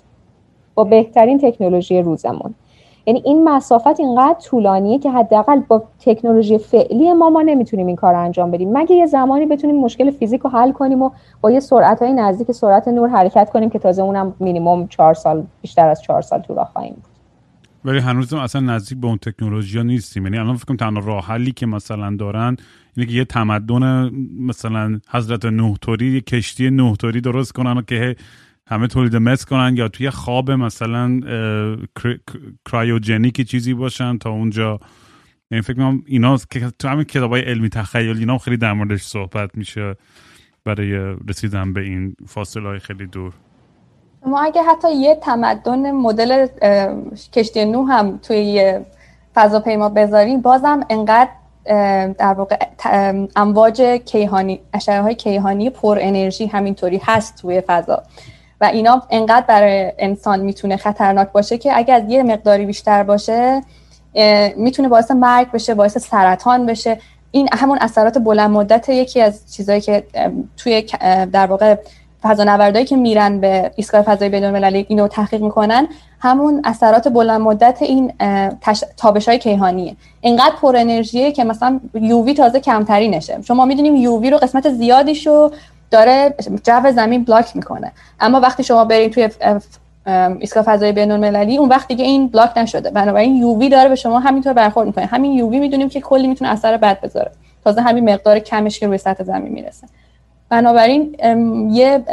با 0.76 0.84
بهترین 0.84 1.38
تکنولوژی 1.38 2.02
روزمون. 2.02 2.54
یعنی 3.08 3.22
این 3.26 3.44
مسافت 3.44 4.00
اینقدر 4.00 4.40
طولانیه 4.40 5.00
که 5.00 5.12
حداقل 5.12 5.60
با 5.60 5.84
تکنولوژی 6.00 6.58
فعلی 6.58 7.14
ما 7.14 7.30
ما 7.30 7.42
نمی‌تونیم 7.42 7.88
این 7.88 7.96
کار 7.96 8.14
رو 8.14 8.20
انجام 8.20 8.52
بدیم. 8.52 8.78
مگه 8.78 8.96
یه 8.96 9.06
زمانی 9.06 9.46
بتونیم 9.46 9.82
مشکل 9.82 10.12
فیزیک 10.12 10.42
رو 10.42 10.50
حل 10.50 10.72
کنیم 10.72 11.02
و 11.02 11.10
با 11.42 11.52
یه 11.52 11.60
سرعت 11.60 12.02
های 12.02 12.14
نزدیک 12.14 12.52
سرعت 12.52 12.88
نور 12.88 13.10
حرکت 13.10 13.50
کنیم 13.50 13.70
که 13.70 13.80
تازه 13.80 14.02
اونم 14.02 14.34
مینیمم 14.40 14.88
چهار 14.88 15.14
سال 15.14 15.44
بیشتر 15.62 15.88
از 15.88 16.02
چهار 16.02 16.22
سال 16.22 16.44
راه 16.50 16.70
خواهیم 16.74 16.94
بود. 16.94 17.04
ولی 17.86 18.00
هنوز 18.00 18.34
اصلا 18.34 18.62
نزدیک 18.62 18.98
به 18.98 19.08
اون 19.08 19.18
تکنولوژی 19.18 19.78
ها 19.78 19.84
نیستیم. 19.84 20.24
یعنی 20.24 20.38
الان 20.38 20.56
فکر 20.56 20.66
کنم 20.66 20.78
تنها 20.78 21.08
راه 21.08 21.26
حلی 21.26 21.52
که 21.52 21.66
مثلا 21.66 22.16
دارن 22.20 22.58
اینه 22.98 23.10
که 23.10 23.16
یه 23.16 23.26
تمدن 23.26 24.12
مثلا 24.40 25.00
حضرت 25.10 25.46
نوح 25.46 25.76
توری 25.82 26.14
یه 26.14 26.22
کشتی 26.22 26.70
نوح 26.70 26.96
توری 26.96 27.22
درست 27.22 27.54
کنن 27.54 27.84
که 27.88 28.16
همه 28.68 28.88
تولید 28.88 29.16
مثل 29.16 29.46
کنن 29.46 29.78
یا 29.78 29.88
توی 29.88 30.10
خواب 30.10 30.52
مثلا 30.52 31.20
کرایوجنیکی 32.72 33.44
چیزی 33.44 33.74
باشن 33.74 34.18
تا 34.18 34.30
اونجا. 34.30 34.80
یعنی 35.52 35.62
فکر 35.62 35.74
کنم 35.74 36.04
اینا 36.06 36.38
تو 36.80 36.88
همین 36.88 37.04
کتاب 37.04 37.32
های 37.32 37.42
علمی 37.42 37.70
تخیل 37.70 38.18
اینا 38.18 38.38
خیلی 38.38 38.58
در 38.58 38.74
موردش 38.74 39.02
صحبت 39.02 39.50
میشه 39.54 39.96
برای 40.66 41.16
رسیدن 41.30 41.74
به 41.74 41.82
این 41.82 42.16
فاصله 42.28 42.68
های 42.68 42.80
خیلی 42.80 43.08
دور. 43.08 43.34
ما 44.26 44.42
اگه 44.42 44.64
حتی 44.64 44.96
یه 44.96 45.16
تمدن 45.16 45.92
مدل 45.92 46.48
کشتی 47.34 47.66
نو 47.66 47.86
هم 47.86 48.18
توی 48.18 48.80
فضاپیما 49.36 49.90
بذاریم 49.90 50.42
بازم 50.42 50.80
انقدر 50.90 51.30
در 52.14 52.34
واقع 52.34 52.58
امواج 53.36 53.82
کیهانی 54.06 54.60
اشعه 54.74 55.02
های 55.02 55.16
کیهانی 55.16 55.70
پر 55.70 55.98
انرژی 56.02 56.46
همینطوری 56.46 57.02
هست 57.04 57.42
توی 57.42 57.62
فضا. 57.62 58.04
و 58.62 58.66
اینا 58.66 59.04
انقدر 59.10 59.46
برای 59.48 59.92
انسان 60.00 60.40
می‌تونه 60.40 60.78
خطرناک 60.78 61.32
باشه 61.32 61.58
که 61.58 61.78
اگر 61.78 62.04
یه 62.08 62.24
مقداری 62.24 62.66
بیشتر 62.66 63.04
باشه 63.04 63.62
می‌تونه 64.56 64.90
باعث 64.90 65.12
مرگ 65.12 65.52
بشه 65.52 65.74
باعث 65.74 65.98
سرطان 65.98 66.66
بشه. 66.66 67.00
این 67.32 67.50
همون 67.54 67.78
اثرات 67.82 68.18
بلند 68.18 68.50
مدت 68.50 68.90
یکی 68.90 69.22
از 69.22 69.54
چیزهایی 69.54 69.82
که 69.82 70.04
توی 70.58 70.82
در 71.32 71.46
واقع 71.46 71.76
فضانوردایی 72.22 72.86
که 72.86 72.96
میرن 72.96 73.40
به 73.40 73.72
ایستگاه 73.76 74.02
فضایی 74.02 74.32
بدون 74.32 74.56
المللی 74.56 74.86
اینو 74.90 75.08
تحقیق 75.08 75.42
می‌کنن. 75.42 75.88
همون 76.20 76.62
اثرات 76.64 77.08
بلند 77.08 77.42
مدت 77.42 77.82
این 77.82 78.14
تابش 78.98 79.28
های 79.28 79.40
کیهانیه. 79.40 79.96
اینقدر 80.22 80.56
پر 80.62 80.76
انرژیه 80.76 81.32
که 81.32 81.44
مثلا 81.44 81.80
یووی 81.94 82.34
تازه 82.34 82.60
کمتری 82.60 83.08
نشه 83.08 83.42
شما 83.42 83.66
می‌دونیم 83.66 83.96
یووی 83.96 84.30
رو 84.30 84.38
قسمت 84.38 84.70
زیادیشو 84.70 85.52
داره 85.92 86.36
جو 86.64 86.92
زمین 86.92 87.24
بلاک 87.24 87.56
می‌کنه. 87.56 87.92
اما 88.20 88.40
وقتی 88.40 88.64
شما 88.64 88.86
برید 88.86 89.14
توی 89.14 89.30
ایستگاه 90.40 90.64
فضای 90.64 90.92
بین 90.92 91.12
المللی 91.12 91.58
اون 91.58 91.70
وقت 91.70 91.88
دیگه 91.88 92.06
این 92.06 92.28
بلاک 92.28 92.58
نشده. 92.58 92.92
بنابراین 92.92 93.36
یووی 93.36 93.70
داره 93.70 93.90
به 93.90 93.96
شما 93.96 94.20
همینطور 94.20 94.54
برخورد 94.54 94.88
می‌کنه. 94.88 95.06
همین 95.06 95.32
یووی 95.32 95.60
می‌دونیم 95.60 95.90
که 95.90 96.02
کلی 96.02 96.28
می‌تونه 96.28 96.52
اثر 96.52 96.78
بد 96.78 97.02
بذاره. 97.02 97.32
تازه 97.64 97.82
همین 97.82 98.14
مقدار 98.14 98.40
کمش 98.40 98.80
که 98.80 98.88
روی 98.88 98.98
سطح 98.98 99.24
زمین 99.24 99.54
می‌رسه. 99.54 99.88
بنابراین 100.50 101.16
یه 101.72 102.04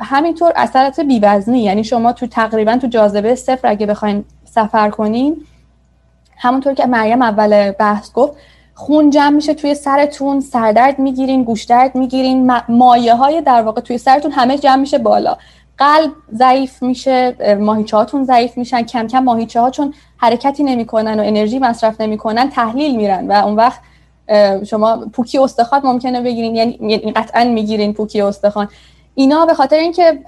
همینطور 0.00 0.52
اثرات 0.56 1.00
بیوزنی 1.00 1.62
یعنی 1.62 1.84
شما 1.84 2.12
تو 2.12 2.26
تقریبا 2.26 2.76
تو 2.76 2.86
جاذبه 2.86 3.34
صفر 3.34 3.68
اگه 3.68 3.86
بخواین 3.86 4.24
سفر 4.44 4.90
کنین 4.90 5.36
همونطور 6.36 6.74
که 6.74 6.86
مریم 6.86 7.22
اول 7.22 7.70
بحث 7.70 8.12
گفت 8.12 8.32
خون 8.74 9.10
جمع 9.10 9.36
میشه 9.36 9.54
توی 9.54 9.74
سرتون 9.74 10.40
سردرد 10.40 10.98
می‌گیرین 10.98 11.44
گوشدرد 11.44 11.94
می‌گیرین 11.94 12.52
مایه 12.68 13.14
های 13.14 13.40
در 13.40 13.62
واقع 13.62 13.80
توی 13.80 13.98
سرتون 13.98 14.32
همه 14.32 14.58
جمع 14.58 14.76
میشه 14.76 14.98
بالا. 14.98 15.36
قلب 15.78 16.10
ضعیف 16.34 16.82
میشه 16.82 17.36
ماهیچه 17.60 17.96
هاتون 17.96 18.24
ضعیف 18.24 18.58
میشن 18.58 18.82
کم 18.82 19.06
کم 19.06 19.18
ماهیچه 19.18 19.60
ها 19.60 19.70
چون 19.70 19.94
حرکتی 20.16 20.62
نمی‌کنن 20.62 21.20
و 21.20 21.22
انرژی 21.22 21.58
مصرف 21.58 22.00
نمی‌کنن 22.00 22.50
تحلیل 22.50 22.96
میرن 22.96 23.26
و 23.26 23.32
اون 23.32 23.56
وقت 23.56 23.80
شما 24.66 25.06
پوکی 25.12 25.38
استخوان 25.38 25.80
ممکنه 25.84 26.20
بگیرین 26.20 26.56
یعنی, 26.56 26.78
یعنی 26.80 27.12
قطعا 27.12 27.44
می‌گیرین 27.44 27.92
پوکی 27.92 28.20
استخوان. 28.20 28.68
اینا 29.14 29.46
به 29.46 29.54
خاطر 29.54 29.76
اینکه 29.76 30.18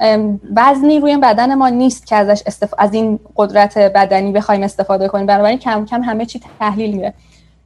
وزنی 0.56 1.00
روی 1.00 1.16
بدن 1.16 1.54
ما 1.54 1.68
نیست 1.68 2.06
که 2.06 2.16
ازش 2.16 2.42
استف... 2.46 2.74
از 2.78 2.94
این 2.94 3.18
قدرت 3.36 3.78
بدنی 3.78 4.32
بخوایم 4.32 4.62
استفاده 4.62 5.08
کنیم 5.08 5.26
بنابراین 5.26 5.58
کم 5.58 5.84
کم 5.84 6.02
همه 6.02 6.26
چی 6.26 6.40
تحلیل 6.58 6.96
میره. 6.96 7.14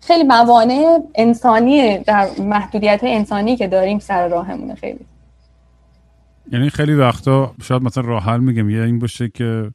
خیلی 0.00 0.24
موانع 0.24 0.98
انسانی 1.14 1.98
در 1.98 2.28
محدودیت 2.38 3.00
انسانی 3.02 3.56
که 3.56 3.68
داریم 3.68 3.98
سر 3.98 4.28
راهمونه 4.28 4.74
خیلی. 4.74 5.06
یعنی 6.52 6.70
خیلی 6.70 6.94
وقتا 6.94 7.54
شاید 7.62 7.82
مثلا 7.82 8.04
راه 8.04 8.22
حل 8.22 8.40
میگم 8.40 8.70
یه 8.70 8.82
این 8.82 8.98
باشه 8.98 9.28
که 9.28 9.70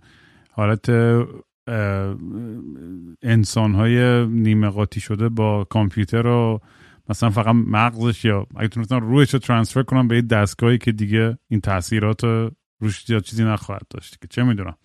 حالت 0.52 0.90
انسان 3.24 3.76
های 3.76 4.26
نیمه 4.26 4.70
قاطی 4.70 5.00
شده 5.00 5.30
با 5.30 5.64
کامپیوتر 5.64 6.22
رو 6.22 6.62
مثلا 7.10 7.30
فقط 7.30 7.56
مغزش 7.56 8.26
یا 8.26 8.48
اگه 8.56 8.68
تونستن 8.68 9.00
رویش 9.00 9.34
رو 9.34 9.40
ترانسفر 9.40 9.84
کنم 9.84 10.08
به 10.08 10.16
یه 10.16 10.22
دستگاهی 10.22 10.78
که 10.78 10.92
دیگه 10.92 11.38
این 11.48 11.62
تاثیرات 11.62 12.22
روش 12.86 13.10
یا 13.10 13.20
چیزی 13.20 13.44
نخواهد 13.44 13.88
داشت. 13.90 14.22
که 14.22 14.28
چه 14.28 14.44
می‌دونم. 14.44 14.76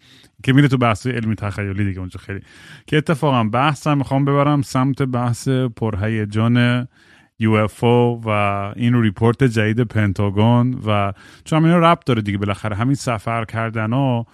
که 0.43 0.53
میره 0.53 0.69
تو 0.69 0.77
بحث 0.77 1.07
علمی 1.07 1.35
تخیلی 1.35 1.85
دیگه 1.85 2.01
اونجا 2.01 2.21
خیلی. 2.21 2.41
که 2.87 2.97
اتفاقا 2.97 3.45
بحثم 3.45 3.99
می‌خوام 3.99 4.25
ببرم 4.25 4.63
سمت 4.63 5.03
بحث 5.03 5.49
پرهیجان 5.49 6.89
UFO 7.43 8.25
و 8.25 8.29
این 8.77 9.03
report 9.03 9.45
جدید 9.45 9.81
پنتاگون 9.81 10.81
و 10.87 11.13
چون 11.45 11.65
اینا 11.65 11.79
ربط 11.79 12.05
داره 12.05 12.23
دیگه 12.23 12.39
بالاخره. 12.39 12.77
همین 12.77 12.95
سفر 12.95 13.45
کردن 13.45 13.93
ها 13.93 14.27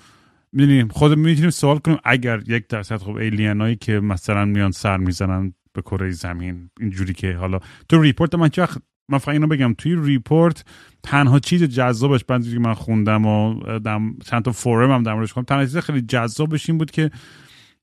می‌دونیم 0.52 0.88
خود 0.88 1.18
می‌تونیم 1.18 1.50
سوال 1.50 1.78
کنیم 1.78 1.98
اگر 2.04 2.40
یک 2.46 2.68
درصد 2.68 2.96
خب 2.96 3.16
alien 3.16 3.59
ایی 3.59 3.76
که 3.76 4.00
مثلا 4.00 4.44
میان 4.44 4.70
سر 4.70 4.96
می‌زنن 4.96 5.54
به 5.72 5.82
کره 5.82 6.10
زمین 6.10 6.70
اینجوری 6.80 7.14
که 7.14 7.32
حالا 7.32 7.58
تو 7.88 8.02
report 8.02 8.34
من 8.34 8.48
چه 8.48 8.68
من 9.08 9.18
فقط 9.18 9.32
اینو 9.32 9.46
بگم 9.46 9.74
توی 9.78 9.96
report 9.96 10.64
تنها 11.02 11.38
چیز 11.38 11.62
جذابش 11.62 12.24
بعد 12.24 12.44
که 12.44 12.58
من 12.58 12.74
خوندم 12.74 13.26
و 13.26 13.60
چند 14.24 14.42
تا 14.44 14.52
forum 14.52 14.90
هم 14.90 15.02
در 15.02 15.14
موردش 15.14 15.32
خوندم 15.32 15.46
تنها 15.46 15.64
چیز 15.64 15.76
خیلی 15.76 16.00
جذابش 16.00 16.70
این 16.70 16.78
بود 16.78 16.90
که 16.90 17.10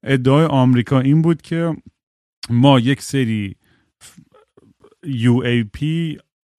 ادعای 0.03 0.45
آمریکا 0.45 0.99
این 0.99 1.21
بود 1.21 1.41
که 1.41 1.75
ما 2.49 2.79
یک 2.79 3.01
سری 3.01 3.55
UAP 5.05 5.79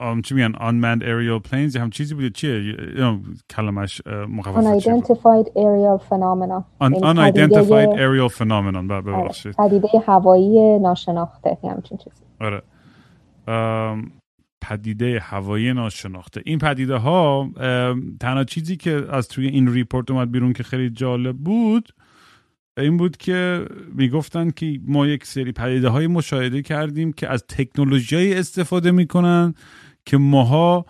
um, 0.02 0.22
چی 0.24 0.34
میگن؟ 0.34 0.52
Unmanned 0.52 1.02
aerial 1.02 1.48
planes 1.48 1.76
هم 1.76 1.90
چیزی 1.90 2.14
بود 2.14 2.34
چیه؟ 2.34 2.76
کلمش 3.50 4.02
مخفف 4.06 4.56
unidentified 4.56 5.46
aerial 5.46 5.98
phenomena. 5.98 6.64
Un, 6.80 6.94
unidentified 6.94 7.90
aerial 7.98 8.28
phenomenon 8.28 8.88
ببخشید. 8.88 9.52
پدیده 9.52 9.88
هوایی 10.06 10.78
ناشناخته 10.78 11.58
همچین 11.64 11.98
چیزی. 11.98 12.24
آره. 12.40 12.62
پدیده 14.68 15.20
هوایی 15.20 15.72
ناشناخته. 15.72 16.42
این 16.44 16.58
پدیده 16.58 16.96
ها 16.96 17.50
تنها 18.20 18.44
چیزی 18.44 18.76
که 18.76 19.06
از 19.10 19.28
توی 19.28 19.46
این 19.46 19.72
ریپورت 19.72 20.10
اومد 20.10 20.30
بیرون 20.30 20.52
که 20.52 20.62
خیلی 20.62 20.90
جالب 20.90 21.36
بود 21.36 21.88
این 22.78 22.96
بود 22.96 23.16
که 23.16 23.66
می‌گفتن 23.94 24.50
که 24.50 24.80
ما 24.86 25.06
یک 25.06 25.26
سری 25.26 25.52
پدیده 25.52 25.88
های 25.88 26.06
مشاهده 26.06 26.62
کردیم 26.62 27.12
که 27.12 27.28
از 27.28 27.44
تکنولوژی 27.48 28.34
استفاده 28.34 28.90
می‌کنن 28.90 29.54
که 30.06 30.16
ماها 30.16 30.86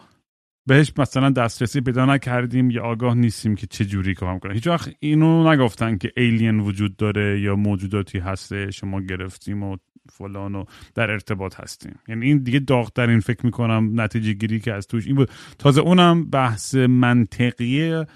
بهش 0.67 0.93
مثلا 0.99 1.31
دسترسی 1.31 1.81
پیدا 1.81 2.07
نکردیم 2.07 2.71
یا 2.71 2.83
آگاه 2.83 3.15
نیستیم 3.15 3.55
که 3.55 3.67
چه 3.67 3.85
جوری 3.85 4.15
کار 4.15 4.39
کنه 4.39 4.55
هیچ 4.55 4.67
وقت 4.67 4.95
اینو 5.01 5.53
نگفتن 5.53 5.99
که 5.99 6.13
ایلین 6.17 6.61
وجود 6.61 6.97
داره 6.97 7.41
یا 7.41 7.57
موجوداتی 7.57 8.19
هسته 8.19 8.71
شما 8.71 9.01
گرفتیم 9.01 9.63
و 9.63 9.77
فلان 10.13 10.55
و 10.55 10.65
در 10.95 11.11
ارتباط 11.11 11.61
هستیم. 11.61 11.99
یعنی 12.09 12.27
این 12.27 12.39
دیگه 12.39 12.59
داغترین 12.59 13.21
فکر 13.21 13.47
می‌کنم 13.47 14.01
نتیجه 14.01 14.33
گیری 14.33 14.61
که 14.61 14.73
از 14.73 14.87
توش 14.87 15.07
این 15.07 15.17
بود. 15.17 15.31
تازه 15.59 15.81
اونم 15.81 16.31
بحث 16.31 16.75
منطقیه 16.75 18.07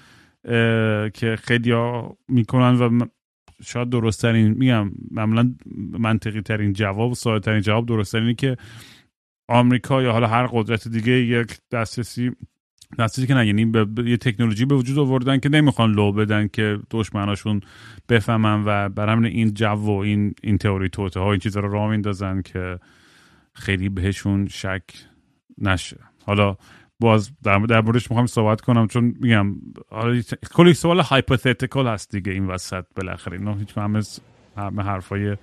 که 1.15 1.37
خیلی 1.43 1.75
می‌کنن 2.29 2.75
و 2.75 3.07
شاید 3.63 3.91
درست 3.91 4.23
ترین 4.23 4.49
میگم 4.49 4.91
معمولا 5.11 5.55
منطقی 5.77 6.41
ترین 6.41 6.73
جواب 6.73 7.15
ساده 7.15 7.41
ترین 7.41 7.61
جواب 7.61 7.87
درست 7.87 8.13
ترینی 8.13 8.35
که 8.35 8.57
آمریکا 9.49 10.03
یا 10.03 10.13
حالا 10.13 10.27
هر 10.27 10.47
قدرت 10.47 10.89
دیگه 10.89 11.13
یک 11.13 11.59
دسترسی 11.71 12.31
دسترسی 12.99 13.27
که 13.27 13.35
نه 13.35 13.47
یعنی 13.47 13.65
به 13.65 14.11
یه 14.11 14.17
تکنولوژی 14.17 14.65
به 14.65 14.75
وجود 14.75 14.99
آوردن 14.99 15.39
که 15.39 15.49
نمی‌خوان 15.49 15.93
لو 15.93 16.13
بدن 16.13 16.49
که 16.49 16.79
دشمناشون 16.91 17.61
بفهمن 18.09 18.63
و 18.67 18.89
برای 18.89 19.29
این 19.29 19.55
جو 19.55 19.67
و 19.67 19.91
این 19.91 20.35
این 20.43 20.59
تئوری 20.59 20.89
توته 20.89 21.21
ها 21.21 21.31
این 21.31 21.41
چیزا 21.41 21.61
رو 21.61 21.73
راه 21.73 21.91
میندازن 21.91 22.43
که 22.43 22.79
خیلی 23.53 23.89
بهشون 23.89 24.47
شک 24.47 24.83
نشه. 25.59 25.97
حالا 26.27 26.57
باز 27.01 27.31
در, 27.43 27.59
در 27.59 27.81
موردش 27.81 28.11
می‌خوام 28.11 28.27
صحبت 28.27 28.61
کنم 28.61 28.87
چون 28.87 29.15
میگم 29.21 29.57
کلی 30.55 30.75
سوال 30.75 31.01
hypothetical 31.01 31.87
هست 31.87 32.11
دیگه 32.11 32.33
این 32.33 32.47
وسط 32.47 32.85
بالاخره. 32.97 33.39
اینا 33.39 33.55
هیچ 33.55 33.79
همه 33.79 34.03
همه 34.57 34.83
حرفای 34.83 35.37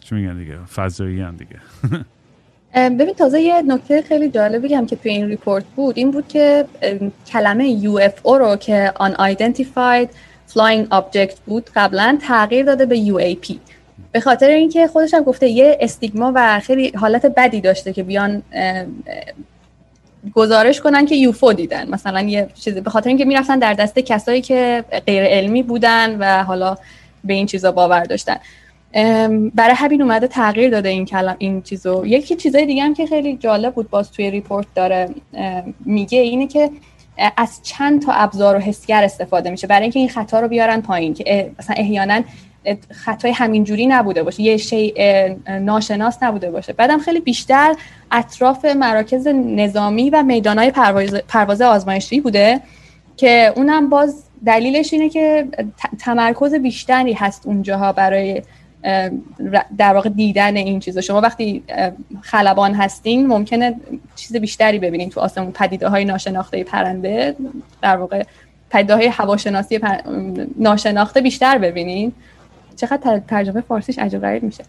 چی 0.00 0.14
میگن 0.14 0.38
دیگه؟ 0.38 0.64
فضایی 0.64 1.20
هم 1.20 1.36
دیگه. 1.36 1.60
ببین 2.74 3.14
تازه 3.14 3.40
یه 3.40 3.62
نکته 3.62 4.02
خیلی 4.02 4.28
جالبی 4.28 4.74
هم 4.74 4.86
که 4.86 4.96
توی 4.96 5.10
این 5.10 5.28
report 5.28 5.64
بود 5.76 5.98
این 5.98 6.10
بود 6.10 6.28
که 6.28 6.64
کلمه 7.26 7.80
UFO 7.82 8.32
رو 8.38 8.56
که 8.56 8.92
Unidentified 9.00 10.08
Flying 10.52 10.88
Object 10.92 11.36
بود 11.46 11.70
قبلا 11.76 12.18
تغییر 12.22 12.64
داده 12.64 12.86
به 12.86 12.96
UAP 12.96 13.54
به 14.12 14.20
خاطر 14.20 14.48
اینکه 14.48 14.86
خودش 14.86 15.14
هم 15.14 15.22
گفته 15.22 15.48
یه 15.48 15.78
stigma 15.80 16.32
و 16.34 16.60
خیلی 16.60 16.88
حالت 16.88 17.26
بدی 17.26 17.60
داشته 17.60 17.92
که 17.92 18.02
بیان 18.02 18.42
گزارش 20.34 20.80
کنن 20.80 21.06
که 21.06 21.14
یوفو 21.14 21.52
دیدن. 21.52 21.88
مثلا 21.88 22.20
یه 22.20 22.48
چیزی 22.54 22.80
به 22.80 22.90
خاطر 22.90 23.08
اینکه 23.08 23.24
می‌رفتن 23.24 23.58
در 23.58 23.74
دسته 23.74 24.02
کسایی 24.02 24.40
که 24.40 24.84
غیر 25.06 25.24
علمی 25.24 25.62
بودن 25.62 26.16
و 26.18 26.44
حالا 26.44 26.76
به 27.24 27.34
این 27.34 27.46
چیزا 27.46 27.72
باور 27.72 28.04
داشتن. 28.04 28.36
برای 29.54 29.74
همین 29.74 30.02
اومده 30.02 30.26
تغییر 30.26 30.70
داده 30.70 30.88
این 30.88 31.04
کلم 31.04 31.36
این 31.38 31.62
چیزو. 31.62 32.06
یکی 32.06 32.36
چیزای 32.36 32.66
دیگه 32.66 32.82
هم 32.82 32.94
که 32.94 33.06
خیلی 33.06 33.36
جالب 33.36 33.74
بود 33.74 33.90
باز 33.90 34.12
توی 34.12 34.30
ریپورت 34.30 34.66
داره 34.74 35.08
میگه 35.84 36.18
اینه 36.18 36.46
که 36.46 36.70
از 37.36 37.60
چند 37.62 38.02
تا 38.02 38.12
ابزار 38.12 38.56
و 38.56 38.58
حسگر 38.58 39.04
استفاده 39.04 39.50
میشه. 39.50 39.66
برای 39.66 39.82
اینکه 39.82 39.98
این 39.98 40.08
خطا 40.08 40.40
رو 40.40 40.48
بیارن 40.48 40.80
پایین 40.80 41.14
که 41.14 41.50
مثلا 41.58 41.76
احیانا 41.78 42.22
خطای 42.90 43.32
همینجوری 43.32 43.86
نبوده 43.86 44.22
باشه. 44.22 44.42
یه 44.42 44.56
شی 44.56 44.94
ناشناس 45.60 46.22
نبوده 46.22 46.50
باشه. 46.50 46.72
بعدم 46.72 46.98
خیلی 46.98 47.20
بیشتر 47.20 47.74
اطراف 48.12 48.64
مراکز 48.64 49.26
نظامی 49.26 50.10
و 50.10 50.22
میدانهای 50.22 50.70
پرواز, 50.70 51.14
پرواز 51.14 51.62
آزمایشی 51.62 52.20
بوده 52.20 52.60
که 53.16 53.52
اونم 53.56 53.88
باز 53.88 54.24
دلیلش 54.46 54.92
اینه 54.92 55.08
که 55.08 55.48
تمرکز 56.00 56.54
بیشتری 56.54 57.12
هست 57.12 57.46
اونجاها 57.46 57.92
برای 57.92 58.42
در 59.78 59.94
واقع 59.94 60.08
دیدن 60.08 60.56
این 60.56 60.80
چیزا. 60.80 61.00
شما 61.00 61.20
وقتی 61.20 61.62
خلبان 62.22 62.74
هستین 62.74 63.26
ممکنه 63.26 63.74
چیز 64.16 64.36
بیشتری 64.36 64.78
ببینین 64.78 65.10
تو 65.10 65.20
آسمون. 65.20 65.52
پدیده 65.52 65.88
های 65.88 66.04
ناشناخته 66.04 66.64
پرنده 66.64 67.36
در 67.82 67.96
واقع 67.96 68.22
پدیده 68.70 68.94
های 68.94 69.06
هواشناسی 69.06 69.80
ناشناخته 70.56 71.20
بیشتر 71.20 71.58
ببینین. 71.58 72.12
چقدر 72.76 73.20
ترجمه 73.28 73.60
فارسیش 73.60 73.98
عجیب 73.98 74.20
غریب 74.20 74.42
میشه. 74.42 74.64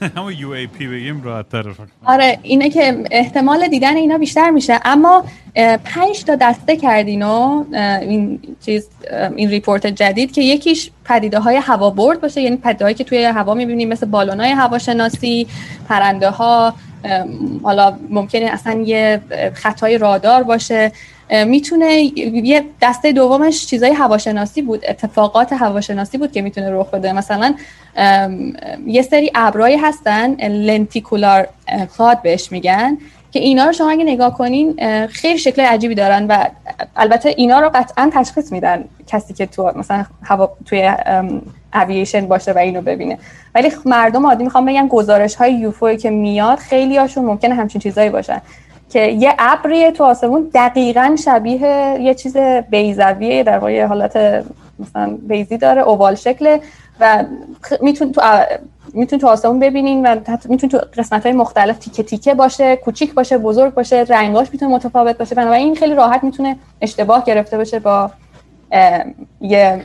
همون 0.16 0.32
UAP 0.38 0.86
بگیم 0.86 1.22
راحت 1.22 1.46
آره 2.04 2.38
اینه 2.42 2.70
که 2.70 3.04
احتمال 3.10 3.68
دیدن 3.68 3.96
اینا 3.96 4.18
بیشتر 4.18 4.50
میشه. 4.50 4.80
اما 4.84 5.24
پنج 5.84 6.24
تا 6.24 6.34
دسته 6.34 6.76
کردن 6.76 7.22
تو 7.22 7.64
این 8.00 8.40
چیز 8.64 8.88
این 9.36 9.50
report 9.50 9.86
جدید 9.86 10.32
که 10.32 10.42
یکیش 10.42 10.90
پدیده 11.04 11.38
های 11.38 11.56
هوابرد 11.56 12.20
باشه. 12.20 12.40
یعنی 12.40 12.56
پدیده 12.56 12.84
هایی 12.84 12.94
که 12.94 13.04
توی 13.04 13.24
هوا 13.24 13.54
می‌بینیم 13.54 13.88
مثل 13.88 14.06
بالون 14.06 14.40
های 14.40 14.50
هواشناسی 14.50 15.46
پرنده 15.88 16.30
ها 16.30 16.74
حالا 17.62 17.98
ممکنه 18.10 18.44
اصلا 18.44 18.80
یه 18.80 19.20
خطای 19.54 19.98
رادار 19.98 20.42
باشه. 20.42 20.92
می‌تونه 21.46 21.94
یه 22.44 22.64
دسته 22.82 23.12
دومش 23.12 23.66
چیزای 23.66 23.92
هواشناسی 23.92 24.62
بود 24.62 24.84
اتفاقات 24.88 25.52
هواشناسی 25.52 26.18
بود 26.18 26.32
که 26.32 26.42
می‌تونه 26.42 26.70
رخ 26.70 26.90
بده. 26.90 27.12
مثلا 27.12 27.54
یه 28.86 29.02
سری 29.10 29.30
ابرایی 29.34 29.76
هستن 29.76 30.34
لنتیکولار 30.48 31.48
کلاد 31.98 32.22
بهش 32.22 32.52
میگن 32.52 32.98
که 33.32 33.40
اینا 33.40 33.64
رو 33.64 33.72
شما 33.72 33.90
اگه 33.90 34.04
نگاه 34.04 34.38
کنین 34.38 34.76
خیلی 35.06 35.38
شکل 35.38 35.62
عجیبی 35.62 35.94
دارن 35.94 36.26
و 36.26 36.44
البته 36.96 37.34
اینا 37.36 37.60
رو 37.60 37.70
قطعا 37.74 38.10
تشخیص 38.14 38.52
میدن 38.52 38.84
کسی 39.06 39.34
که 39.34 39.46
تو 39.46 39.72
مثلا 39.76 40.04
هوا 40.22 40.56
توی 40.64 40.92
اوییشن 41.74 42.26
باشه 42.26 42.52
و 42.52 42.58
اینو 42.58 42.82
ببینه. 42.82 43.18
ولی 43.54 43.72
مردم 43.84 44.26
عادی 44.26 44.44
می‌خوام 44.44 44.66
بگن 44.66 44.88
گزارش 44.88 45.34
های 45.34 45.54
یوفوی 45.54 45.96
که 45.96 46.10
میاد 46.10 46.58
خیلی 46.58 46.96
هاشون 46.96 47.24
ممکنه 47.24 47.54
همچین 47.54 47.80
چیزایی 47.80 48.10
باشن. 48.10 48.40
که 48.90 49.00
یه 49.00 49.34
ابری 49.38 49.90
تو 49.90 50.04
آسمون 50.04 50.50
دقیقا 50.54 51.16
شبیه 51.24 51.96
یه 52.00 52.14
چیز 52.14 52.36
بیزویه 52.70 53.42
در 53.42 53.58
واقع 53.58 53.84
حالت 53.84 54.44
مثلا 54.78 55.18
بیزی 55.28 55.58
داره 55.58 55.82
اووال 55.82 56.14
شکله 56.14 56.60
و 57.00 57.24
میتون 57.80 58.12
تو 58.12 58.20
میتون 58.94 59.18
تو 59.18 59.28
آسمون 59.28 59.60
ببینین 59.60 60.06
و 60.06 60.20
میتون 60.48 60.68
تو 60.68 60.78
قسمت 60.98 61.26
های 61.26 61.34
مختلف 61.34 61.78
تیکه 61.78 62.02
تیکه 62.02 62.34
باشه 62.34 62.76
کوچیک 62.76 63.14
باشه 63.14 63.38
بزرگ 63.38 63.74
باشه 63.74 64.04
رنگاش 64.08 64.48
می‌تونه 64.52 64.74
متفاوت 64.74 65.18
باشه. 65.18 65.34
بنابراین 65.34 65.66
این 65.66 65.74
خیلی 65.74 65.94
راحت 65.94 66.24
می‌تونه 66.24 66.56
اشتباه 66.80 67.24
گرفته 67.24 67.56
باشه 67.56 67.78
با 67.78 68.10
یه 69.40 69.84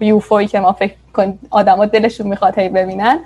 یوفوی 0.00 0.46
که 0.46 0.60
ما 0.60 0.72
فکر 0.72 0.94
کن 1.14 1.38
آدما 1.50 1.86
دلشون 1.86 2.26
می‌خواد 2.26 2.58
هی 2.58 2.68
ببینن. 2.68 3.20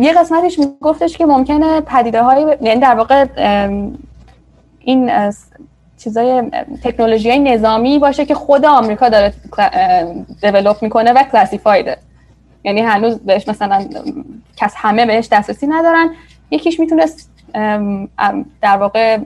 یه 0.00 0.12
قسمتش 0.18 0.58
میگفتش 0.58 1.18
که 1.18 1.26
ممکنه 1.26 1.80
پدیده 1.80 2.22
های 2.22 2.56
یعنی 2.60 2.80
در 2.80 2.94
واقع 2.94 3.26
این 4.80 5.10
چیزای 5.98 6.42
تکنولوژی 6.84 7.30
های 7.30 7.38
نظامی 7.38 7.98
باشه 7.98 8.26
که 8.26 8.34
خود 8.34 8.64
آمریکا 8.64 9.08
داره 9.08 9.32
develop 10.42 10.82
می‌کنه 10.82 11.12
و 11.12 11.22
classified 11.32 11.90
ه 11.90 11.96
یعنی 12.64 12.80
هنوز 12.80 13.18
بهش 13.18 13.48
مثلا 13.48 13.84
کس 14.56 14.74
همه 14.76 15.06
بهش 15.06 15.28
دسترسی 15.32 15.66
ندارن. 15.66 16.10
یکیش 16.50 16.80
می‌تونست 16.80 17.30
در 18.62 18.76
واقع 18.76 19.18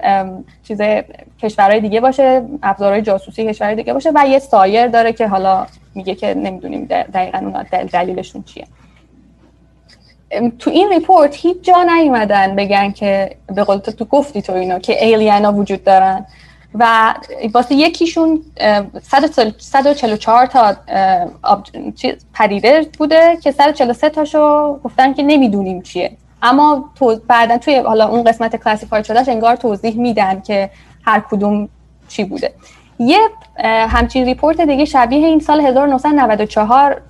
چیزای 0.63 1.05
کشورهای 1.43 1.81
دیگه 1.81 2.01
باشه 2.01 2.43
ابزارهای 2.63 3.03
جاسوسی 3.03 3.47
کشورهای 3.47 3.77
دیگه 3.77 3.93
باشه 3.93 4.13
و 4.15 4.27
یه 4.29 4.39
سایر 4.39 4.87
داره 4.87 5.13
که 5.13 5.29
حالا 5.29 5.67
میگه 5.95 6.15
که 6.15 6.35
نمی‌دونیم 6.35 6.85
دقیقا 6.85 7.39
اونا 7.39 7.63
دلیلشون 7.93 8.43
چیه. 8.43 8.67
تو 10.59 10.71
این 10.71 10.89
report 10.89 11.35
هیچ 11.37 11.57
جا 11.63 11.83
نیومدن 11.83 12.57
بگن 12.57 12.91
که 12.91 13.37
به 13.55 13.65
قول 13.65 13.79
تو 13.79 14.05
گفتی 14.05 14.43
تو 14.43 14.53
اینو 14.53 14.79
که 14.79 15.05
alien 15.05 15.45
ا 15.45 15.53
وجود 15.53 15.85
دارن. 15.85 16.27
و 16.79 17.15
واسه 17.55 17.75
یکیشون 17.75 18.43
144 19.71 20.47
تا 20.47 20.77
پدیده 22.35 22.87
بوده 22.99 23.39
که 23.43 23.51
143 23.51 24.09
تاشو 24.09 24.79
گفتن 24.85 25.15
که 25.15 25.23
نمی‌دونیم 25.23 25.83
چیه. 25.83 26.17
اما 26.43 26.91
تو 26.95 27.21
بعدا 27.29 27.59
توی 27.59 27.77
حالا 27.77 28.09
اون 28.09 28.25
قسمت 28.25 28.57
classify 28.57 29.05
شده‌ش 29.05 29.29
انگار 29.29 29.57
توضیح 29.57 29.97
میدن 29.97 30.41
که 30.41 30.71
هر 31.05 31.23
کدوم 31.31 31.69
چی 32.09 32.25
بوده. 32.25 32.53
یه 32.99 33.19
همچین 33.89 34.25
report 34.25 34.61
دیگه 34.61 34.85
شبیه 34.85 35.27
این 35.27 35.41
سال 35.41 35.61
1994 35.61 37.03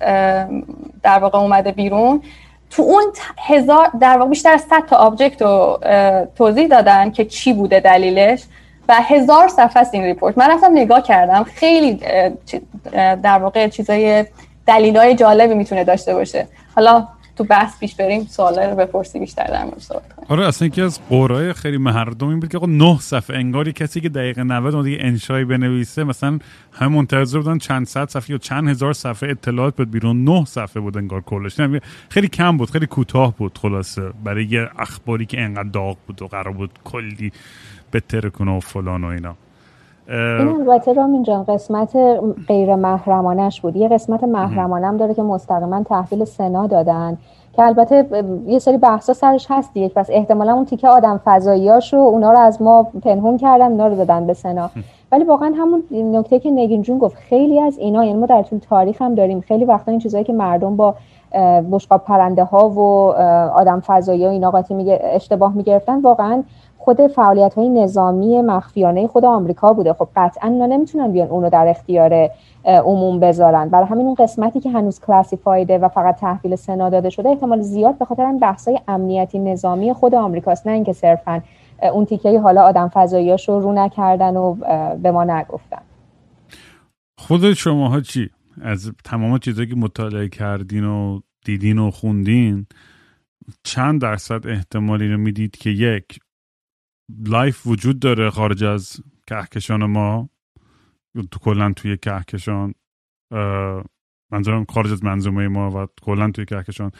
در 1.03 1.19
واقع 1.19 1.39
اومده 1.39 1.71
بیرون 1.71 2.21
تو 2.69 2.81
اون 2.83 3.03
هزار 3.37 3.89
در 3.99 4.17
واقع 4.17 4.29
بیشتر 4.29 4.53
از 4.53 4.61
100 4.61 4.85
تا 4.85 4.95
object 4.95 5.41
رو 5.41 5.79
توضیح 6.35 6.67
دادن 6.67 7.11
که 7.11 7.25
چی 7.25 7.53
بوده 7.53 7.79
دلیلش 7.79 8.43
و 8.89 8.93
هزار 8.93 9.47
صفحه 9.47 9.81
است 9.81 9.93
این 9.93 10.03
ریپورت 10.03 10.37
من 10.37 10.51
رفتم 10.51 10.71
نگاه 10.71 11.01
کردم. 11.01 11.43
خیلی 11.43 11.99
در 13.23 13.39
واقع 13.39 13.67
چیزای 13.67 14.25
دلیلای 14.67 15.15
جالبی 15.15 15.53
می‌تونه 15.53 15.83
داشته 15.83 16.13
باشه. 16.13 16.47
حالا 16.75 17.07
تو 17.35 17.43
بحث 17.43 17.79
پیش 17.79 17.95
بریم 17.95 18.25
سوالا 18.25 18.69
رو 18.69 18.75
بپرسی 18.75 19.19
بیشتر 19.19 19.47
در 19.47 19.63
مورد 19.63 19.79
صحبت 19.79 20.13
کنیم. 20.13 20.27
آره 20.29 20.47
اصلا 20.47 20.67
یکی 20.67 20.81
از 20.81 20.99
قرای 21.09 21.53
خیلی 21.53 21.77
مردم 21.77 22.27
این 22.27 22.39
بود 22.39 22.51
که 22.51 22.67
نه 22.67 22.99
صفحه 22.99 23.37
انگاری 23.37 23.73
کسی 23.73 24.01
که 24.01 24.09
دقیقه 24.09 24.43
90 24.43 24.83
دیگه 24.83 24.97
انشایی 25.01 25.45
بنویسه 25.45 26.03
مثلا 26.03 26.39
هم 26.71 26.91
منتظر 26.91 27.37
بودن 27.37 27.57
چند 27.57 27.87
صد 27.87 28.09
صفحه 28.09 28.31
یا 28.31 28.37
چند 28.37 28.69
هزار 28.69 28.93
صفحه 28.93 29.29
اطلاعات 29.29 29.75
بود 29.75 29.91
بیرون. 29.91 30.23
نه 30.23 30.45
صفحه 30.45 30.81
بود 30.81 30.97
انگار 30.97 31.21
کلش. 31.21 31.59
خیلی 32.09 32.27
کم 32.27 32.57
بود 32.57 32.71
خیلی 32.71 32.85
کوتاه 32.85 33.35
بود 33.35 33.57
خلاصه. 33.57 34.11
برای 34.23 34.45
یه 34.45 34.69
اخباری 34.77 35.25
که 35.25 35.41
انقدر 35.41 35.69
داغ 35.69 35.97
بود 36.07 36.21
و 36.21 36.27
قرار 36.27 36.53
بود 36.53 36.69
کلی 36.83 37.31
بهتر 37.91 38.29
کنه 38.29 38.57
و 38.57 38.59
فلان 38.59 39.03
و 39.03 39.07
اینا. 39.07 39.35
این 40.07 40.47
البته 40.47 40.93
رامین 40.93 41.23
جان 41.23 41.43
قسمت 41.43 41.95
غیر 42.47 42.75
محرمانش 42.75 43.61
بود. 43.61 43.75
یه 43.75 43.87
قسمت 43.87 44.23
محرمانم 44.23 44.97
داره 44.97 45.13
که 45.13 45.21
مستقیما 45.21 45.83
تحویل 45.83 46.25
سنا 46.25 46.67
دادن 46.67 47.17
که 47.53 47.63
البته 47.63 48.05
یه 48.47 48.59
سری 48.59 48.77
بحثا 48.77 49.13
سرش 49.13 49.47
هست 49.49 49.77
یک 49.77 49.93
پس 49.93 50.07
احتمالا 50.09 50.53
اون 50.53 50.65
تیکه 50.65 50.87
آدم 50.87 51.21
فضاییاش 51.25 51.93
رو 51.93 51.99
اونا 51.99 52.31
رو 52.31 52.37
از 52.37 52.61
ما 52.61 52.87
پنهون 53.03 53.37
کردن 53.37 53.71
اونا 53.71 53.87
رو 53.87 53.95
دادن 53.95 54.27
به 54.27 54.33
سنا. 54.33 54.69
ولی 55.11 55.23
واقعا 55.23 55.53
همون 55.57 55.83
نکته 55.91 56.39
که 56.39 56.51
نگین 56.51 56.81
جون 56.81 56.97
گفت 56.99 57.15
خیلی 57.15 57.59
از 57.59 57.77
اینا 57.77 58.05
یعنی 58.05 58.19
ما 58.19 58.25
در 58.25 58.43
طول 58.43 58.59
تاریخ 58.59 59.01
هم 59.01 59.15
داریم 59.15 59.41
خیلی 59.41 59.65
وقتا 59.65 59.91
این 59.91 59.99
چیزایی 59.99 60.23
که 60.23 60.33
مردم 60.33 60.75
با 60.75 60.95
بشقاب 61.71 62.03
پرنده 62.03 62.43
ها 62.43 62.69
و 62.69 62.79
آدم 63.51 63.79
فضایی 63.79 64.25
و 64.25 64.29
اینا 64.29 64.51
قاطی 64.51 64.73
میگه 64.73 64.99
اشتباه 65.03 65.53
می‌گرفتن 65.53 66.01
واقعا 66.01 66.43
خود 66.85 67.07
فعالیت 67.07 67.53
های 67.53 67.69
نظامی 67.69 68.41
مخفیانه 68.41 69.07
خود 69.07 69.25
آمریکا 69.25 69.73
بوده. 69.73 69.93
خب 69.93 70.07
قطعا 70.15 70.49
اینا 70.49 70.65
نمی‌تونن 70.65 71.11
بیان 71.11 71.27
اونو 71.27 71.49
در 71.49 71.67
اختیار 71.67 72.29
عموم 72.65 73.19
بذارن. 73.19 73.69
برای 73.69 73.85
همین 73.85 74.05
اون 74.05 74.15
قسمتی 74.15 74.59
که 74.59 74.71
هنوز 74.71 74.99
کلاسیفایده 74.99 75.77
و 75.77 75.87
فقط 75.87 76.15
تحویل 76.15 76.55
سنا 76.55 76.89
داده 76.89 77.09
شده 77.09 77.29
احتمال 77.29 77.61
زیاد 77.61 77.97
به 77.97 78.05
خاطر 78.05 78.25
این 78.25 78.39
بحثای 78.39 78.79
امنیتی 78.87 79.39
نظامی 79.39 79.93
خود 79.93 80.15
آمریکاست. 80.15 80.67
نه 80.67 80.73
اینکه 80.73 80.93
صرفا 80.93 81.41
اون 81.93 82.05
تیکه 82.05 82.39
حالا 82.39 82.61
آدم 82.61 82.87
فضاییاش 82.87 83.49
رو 83.49 83.59
رو 83.59 83.73
نکردن 83.73 84.37
و 84.37 84.55
به 84.95 85.11
ما 85.11 85.23
نگفتن. 85.23 85.81
خود 87.17 87.53
شماها 87.53 88.01
چی؟ 88.01 88.29
از 88.61 88.91
تمام 89.03 89.37
چیزایی 89.37 89.67
که 89.67 89.75
مطالعه 89.75 90.29
کردین 90.29 90.83
و 90.83 91.19
دیدین 91.45 91.79
و 91.79 91.91
خوندین 91.91 92.65
چند 93.63 94.01
درصد 94.01 94.47
احتمالی 94.47 95.11
رو 95.11 95.17
می‌دید 95.17 95.57
که 95.57 95.69
یک 95.69 96.19
life 97.25 97.67
وجود 97.67 97.99
داره 97.99 98.29
خارج 98.29 98.63
از 98.63 99.01
کهکشان 99.27 99.85
ما. 99.85 100.29
تو 101.31 101.39
کلا 101.39 101.73
توی 101.73 101.97
کهکشان 101.97 102.73
منظورم 104.31 104.65
خارج 104.69 104.91
از 104.91 105.03
منظومه 105.03 105.47
ما 105.47 105.83
و 105.83 105.87
کلا 106.01 106.31
توی 106.31 106.45
کهکشان. 106.45 106.91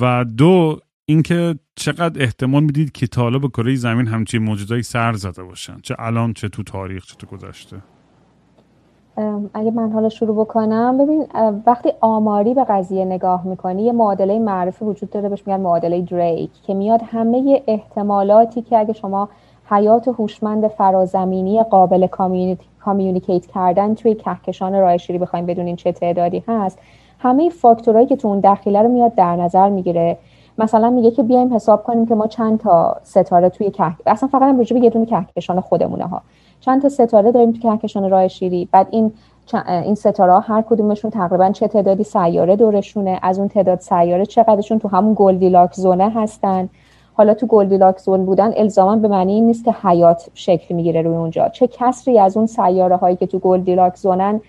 و 0.00 0.24
دو 0.24 0.80
اینکه 1.04 1.58
چقدر 1.76 2.22
احتمال 2.22 2.64
می‌دید 2.64 2.92
که 2.92 3.06
تا 3.06 3.30
به 3.30 3.48
کره 3.48 3.74
زمین 3.74 4.06
همچین 4.06 4.42
موجودایی 4.42 4.82
سر 4.82 5.12
زده 5.12 5.42
باشن. 5.42 5.80
چه 5.80 5.96
الان 5.98 6.32
چه 6.32 6.48
تو 6.48 6.62
تاریخ 6.62 7.06
چه 7.06 7.14
تو 7.14 7.26
گذشته. 7.26 7.82
اگه 9.54 9.70
من 9.70 9.92
حالا 9.92 10.08
شروع 10.08 10.44
بکنم 10.44 10.98
ببین 10.98 11.26
وقتی 11.66 11.92
آماری 12.00 12.54
به 12.54 12.64
قضیه 12.64 13.04
نگاه 13.04 13.46
می‌کنی 13.46 13.82
یه 13.82 13.92
معادله 13.92 14.38
معرفی 14.38 14.84
وجود 14.84 15.10
داره 15.10 15.28
بهش 15.28 15.42
میگن 15.46 15.60
معادله 15.60 16.00
دریک 16.00 16.50
که 16.62 16.74
میاد 16.74 17.00
همه 17.04 17.62
احتمالاتی 17.66 18.62
که 18.62 18.78
اگه 18.78 18.92
شما 18.92 19.28
حیات 19.70 20.08
هوشمند 20.08 20.68
فرازمینی 20.68 21.62
قابل 21.62 22.06
کامیونیکیت 22.80 23.46
کردن 23.46 23.94
توی 23.94 24.14
کهکشان 24.14 24.74
راه 24.74 24.96
شیری 24.96 25.18
بخوایم 25.18 25.46
بدونین 25.46 25.76
چه 25.76 25.92
تعدادی 25.92 26.44
هست 26.48 26.78
همه 27.18 27.50
فاکتورهایی 27.50 28.06
که 28.06 28.16
تو 28.16 28.28
اون 28.28 28.40
دخیله 28.40 28.82
رو 28.82 28.88
میاد 28.88 29.14
در 29.14 29.36
نظر 29.36 29.68
می‌گیره. 29.68 30.18
مثلا 30.58 30.90
میگه 30.90 31.10
که 31.10 31.22
بیایم 31.22 31.54
حساب 31.54 31.82
کنیم 31.84 32.06
که 32.06 32.14
ما 32.14 32.26
چند 32.26 32.58
تا 32.60 32.96
ستاره 33.02 33.48
توی 33.48 33.70
که 33.70 33.84
اصلا 34.06 34.28
فقط 34.28 34.42
هم 34.42 34.60
رجوع 34.60 34.78
به 34.78 34.84
یه 34.84 34.90
دونه 34.90 35.06
کهکشان 35.06 35.60
خودمونه 35.60 36.04
ها. 36.04 36.22
چند 36.64 36.82
تا 36.82 36.88
ستاره 36.88 37.32
داریم 37.32 37.52
تو 37.52 37.58
کهکشان 37.58 38.10
راه 38.10 38.28
شیری. 38.28 38.68
بعد 38.72 38.86
این 38.90 39.12
این 39.68 39.94
ستاره 39.94 40.40
هر 40.40 40.62
کدومشون 40.62 41.10
تقریبا 41.10 41.50
چه 41.50 41.68
تعدادی 41.68 42.04
سیاره 42.04 42.56
دورشونه 42.56 43.18
از 43.22 43.38
اون 43.38 43.48
تعداد 43.48 43.80
سیاره 43.80 44.26
چقدرشون 44.26 44.78
تو 44.78 44.88
همون 44.88 45.14
Goldilocks 45.16 45.74
zone 45.74 46.03
ه 46.03 46.10
هستن. 46.10 46.68
حالا 47.14 47.34
تو 47.34 47.46
Goldilocks 47.46 47.98
zone 47.98 48.26
بودن 48.26 48.52
الزاما 48.56 48.96
به 48.96 49.08
معنی 49.08 49.32
این 49.32 49.46
نیست 49.46 49.64
که 49.64 49.74
حیات 49.82 50.30
شکل 50.34 50.74
می‌گیره 50.74 51.02
روی 51.02 51.16
اونجا. 51.16 51.48
چه 51.48 51.66
کسری 51.66 52.18
از 52.18 52.36
اون 52.36 52.46
سیاره 52.46 52.96
هایی 52.96 53.16
که 53.16 53.26
تو 53.26 53.38
Goldilocks 53.38 53.96
zone 53.96 54.31
ن 54.31 54.40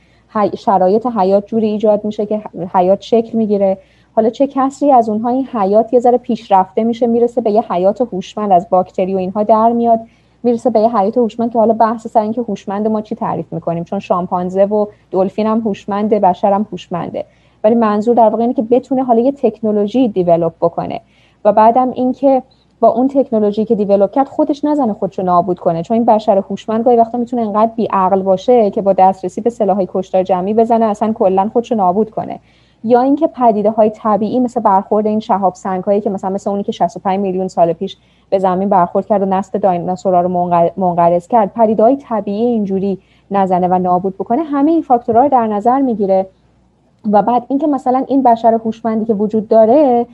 شرایط 0.57 1.05
حیات 1.05 1.45
جوری 1.45 1.68
ایجاد 1.68 2.05
میشه 2.05 2.26
که 2.26 2.41
حیات 2.74 3.01
شکل 3.01 3.38
می‌گیره. 3.38 3.78
حالا 4.16 4.30
چه 4.30 4.47
کسری 4.47 4.91
از 4.91 5.09
اونها 5.09 5.30
این 5.30 5.47
حیات 5.53 5.93
یه 5.93 5.99
ذره 5.99 6.18
پیشرفته 6.18 6.84
میشه 6.84 7.07
می‌رسه 7.07 7.41
به 7.41 7.51
یه 7.51 7.61
حیات 7.61 8.01
هوشمند 8.01 8.51
از 8.51 8.68
باکتری 8.70 9.16
و 9.16 9.18
اینها 9.18 9.43
در 9.43 9.72
میاد. 9.72 9.99
می‌رسه 10.46 10.70
به 10.70 10.80
یه 10.80 10.98
حیات 10.98 11.18
هوشمند 11.18 11.52
که 11.52 11.60
حالا 11.60 11.74
بحث 11.74 12.08
سر 12.08 12.20
اینکه 12.20 12.41
هوشمند 12.41 12.88
ما 12.88 13.02
چی 13.02 13.16
تعریف 13.16 13.54
می‌کنیم. 13.54 13.84
چون 13.84 14.00
شامپانزه 14.00 14.66
و 14.66 14.86
دلفین 15.12 15.48
هم 15.48 15.60
هوشمنده 15.60 16.20
بشر 16.20 16.54
هم 16.54 16.68
هوشمنده. 16.72 17.26
ولی 17.64 17.76
منظور 17.76 18.16
در 18.16 18.30
واقع 18.30 18.41
اینه 18.41 18.54
که 18.54 18.62
بتونه 18.62 19.04
حالا 19.04 19.22
یه 19.22 19.32
تکنولوژی 19.32 20.08
دیولپ 20.08 20.54
بکنه. 20.62 21.02
و 21.46 21.54
بعدم 21.54 21.91
اینکه 21.91 22.43
با 22.80 22.88
اون 22.88 23.08
تکنولوژی 23.08 23.66
که 23.66 23.76
دیولپ 23.76 24.12
کرد 24.12 24.28
خودش 24.28 24.66
نزنه 24.66 24.93
خودشو 24.93 25.22
نابود 25.24 25.60
کنه. 25.60 25.84
چون 25.84 25.96
این 25.96 26.06
بشر 26.06 26.38
هوشمند 26.38 26.86
گاهی 26.86 26.98
وقتا 26.98 27.18
می‌تونه 27.18 27.41
انقدر 27.41 27.72
بی 27.76 27.88
عقل 27.91 28.22
باشه 28.22 28.70
که 28.70 28.82
با 28.82 28.93
دسترسی 28.93 29.41
به 29.41 29.50
سلاحهای 29.50 29.88
کشتار 29.93 30.24
جمعی 30.24 30.54
بزنه 30.54 30.86
اصلا 30.86 31.14
کلا 31.14 31.50
خودشو 31.54 31.76
نابود 31.76 32.12
کنه. 32.12 32.39
یا 32.86 33.02
اینکه 33.02 33.28
پدیده 33.28 33.72
های 33.72 33.90
طبیعی 33.90 34.40
مثل 34.40 34.60
برخورد 34.60 35.08
این 35.08 35.20
شهاب 35.20 35.54
سنگ 35.56 35.84
هایی 35.84 36.02
که 36.02 36.10
مثلا 36.10 36.30
مثل 36.30 36.50
اونی 36.50 36.64
که 36.64 36.72
65 36.72 37.20
میلیون 37.20 37.48
سال 37.48 37.74
پیش 37.74 37.98
به 38.30 38.40
زمین 38.40 38.70
برخورد 38.70 39.06
کرد 39.06 39.22
و 39.22 39.26
نسل 39.26 39.60
دایناسورها 39.60 40.22
رو 40.22 40.30
منقرض 40.78 41.28
کرد 41.28 41.54
پدیده 41.54 41.84
های 41.84 41.96
طبیعی 41.96 42.46
اینجوری 42.46 43.00
نزنه 43.32 43.68
و 43.68 43.80
نابود 43.80 44.14
بکنه 44.16 44.44
همه 44.44 44.72
این 44.72 44.82
فاکتورها 44.82 45.24
رو 45.24 45.30
در 45.30 45.48
نظر 45.48 45.82
می‌گیره. 45.82 46.26
و 47.12 47.22
بعد 47.22 47.46
اینکه 47.48 47.68
مثلا 47.68 48.06
این 48.08 48.24
بشر 48.24 48.54
هوشمندی 48.54 49.06
که 49.06 49.14
وجود 49.14 49.48
داره 49.48 50.06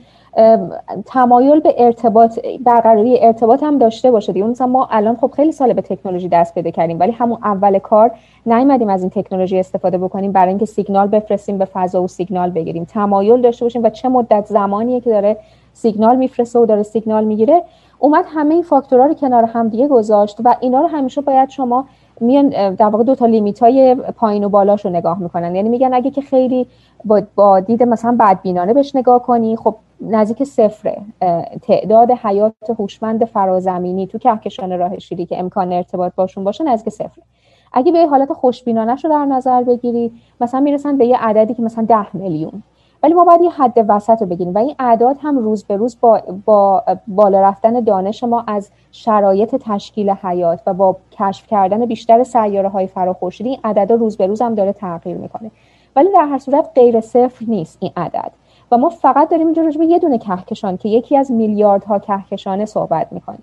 تمایل 1.06 1.60
به 1.60 1.74
ارتباط 1.78 2.38
برقراری 2.64 3.24
ارتباط 3.24 3.62
هم 3.62 3.78
داشته 3.78 4.10
باشه 4.10 4.32
دیگه. 4.32 4.46
مثلا 4.46 4.66
ما 4.66 4.88
الان 4.90 5.16
خب 5.16 5.30
خیلی 5.36 5.52
سال 5.52 5.72
به 5.72 5.82
تکنولوژی 5.82 6.28
دست 6.28 6.54
پیدا 6.54 6.70
کردیم 6.70 7.00
ولی 7.00 7.12
همون 7.12 7.38
اول 7.44 7.78
کار 7.78 8.10
نیومدیم 8.46 8.88
از 8.88 9.00
این 9.00 9.10
تکنولوژی 9.10 9.58
استفاده 9.58 9.98
بکنیم 9.98 10.32
برای 10.32 10.48
اینکه 10.48 10.66
سیگنال 10.66 11.08
بفرستیم 11.08 11.58
به 11.58 11.64
فضا 11.64 12.02
و 12.02 12.08
سیگنال 12.08 12.50
بگیریم. 12.50 12.84
تمایل 12.84 13.40
داشته 13.40 13.64
باشیم 13.64 13.82
و 13.82 13.90
چه 13.90 14.08
مدت 14.08 14.46
زمانیه 14.46 15.00
که 15.00 15.10
داره 15.10 15.36
سیگنال 15.72 16.16
میفرسته 16.16 16.58
و 16.58 16.66
داره 16.66 16.82
سیگنال 16.82 17.24
می‌گیره. 17.24 17.62
اومد 17.98 18.24
همه 18.28 18.54
این 18.54 18.62
فاکتورها 18.62 19.06
رو 19.06 19.14
کنار 19.14 19.44
هم 19.44 19.68
دیگه 19.68 19.88
گذاشت 19.88 20.38
و 20.44 20.56
اینا 20.60 20.80
رو 20.80 20.86
همیشه 20.86 21.20
باید 21.20 21.48
شما 21.48 21.86
میان 22.20 22.74
در 22.74 22.86
واقع 22.86 23.04
دو 23.04 23.14
تا 23.14 23.26
لیمیت 23.26 23.60
های 23.62 23.94
پایین 23.94 24.44
و 24.44 24.48
بالاش 24.48 24.84
رو 24.84 24.90
نگاه 24.90 25.18
می‌کنن. 25.18 25.54
یعنی 25.54 25.68
میگن 25.68 25.94
اگه 25.94 26.10
که 26.10 26.20
خیلی 26.20 26.66
با, 27.04 27.22
با 27.34 27.60
دید 27.60 27.82
مثلا 27.82 28.16
بدبینانه 28.20 28.74
بهش 28.74 28.96
نگاه 28.96 29.22
کنی 29.22 29.56
خب 29.56 29.74
نزدیک 30.00 30.44
صفره. 30.44 30.96
تعداد 31.62 32.10
حیات 32.10 32.54
هوشمند 32.78 33.24
فرازمینی 33.24 34.06
تو 34.06 34.18
کهکشان 34.18 34.78
راه 34.78 34.98
شیری 34.98 35.26
که 35.26 35.38
امکان 35.38 35.72
ارتباط 35.72 36.12
باشون 36.14 36.44
باشه 36.44 36.64
نزدیک 36.64 36.92
صفره. 36.92 37.24
اگه 37.72 37.92
به 37.92 38.06
حالت 38.06 38.32
خوشبینانه 38.32 38.94
رو 38.94 39.10
در 39.10 39.24
نظر 39.24 39.62
بگیری 39.62 40.12
مثلا 40.40 40.60
می‌رسن 40.60 40.98
به 40.98 41.06
یه 41.06 41.16
عددی 41.16 41.54
که 41.54 41.62
مثلا 41.62 41.84
ده 41.84 42.16
میلیون. 42.16 42.62
ولی 43.02 43.14
ما 43.14 43.24
باید 43.24 43.42
یه 43.42 43.50
حد 43.50 43.84
وسط 43.88 44.20
رو 44.20 44.26
بگیریم 44.26 44.54
و 44.54 44.58
این 44.58 44.74
اعداد 44.78 45.16
هم 45.22 45.38
روز 45.38 45.64
به 45.64 45.76
روز 45.76 45.96
با, 46.00 46.20
با 46.44 46.82
بالا 47.06 47.40
رفتن 47.40 47.80
دانش 47.80 48.24
ما 48.24 48.44
از 48.46 48.70
شرایط 48.92 49.56
تشکیل 49.56 50.10
حیات 50.10 50.60
و 50.66 50.74
با 50.74 50.96
کشف 51.18 51.46
کردن 51.46 51.86
بیشتر 51.86 52.24
سیاره 52.24 52.68
های 52.68 52.86
فراخورشیدی 52.86 53.48
این 53.48 53.58
عدد 53.64 53.92
روز 53.92 54.16
به 54.16 54.26
روز 54.26 54.42
هم 54.42 54.54
داره 54.54 54.72
تغییر 54.72 55.16
می‌کنه. 55.16 55.50
ولی 55.96 56.12
در 56.12 56.26
هر 56.26 56.38
صورت 56.38 56.70
غیر 56.74 57.00
صفر 57.00 57.44
نیست 57.48 57.78
این 57.80 57.92
عدد. 57.96 58.32
و 58.72 58.78
ما 58.78 58.88
فقط 58.88 59.28
داریم 59.28 59.46
اینجا 59.46 59.62
راجع 59.62 59.84
یه 59.84 59.98
دونه 59.98 60.18
کهکشان 60.18 60.76
که 60.76 60.88
یکی 60.88 61.16
از 61.16 61.30
میلیاردها 61.30 61.98
کهکشانه 61.98 62.64
صحبت 62.64 63.12
می‌کنیم. 63.12 63.42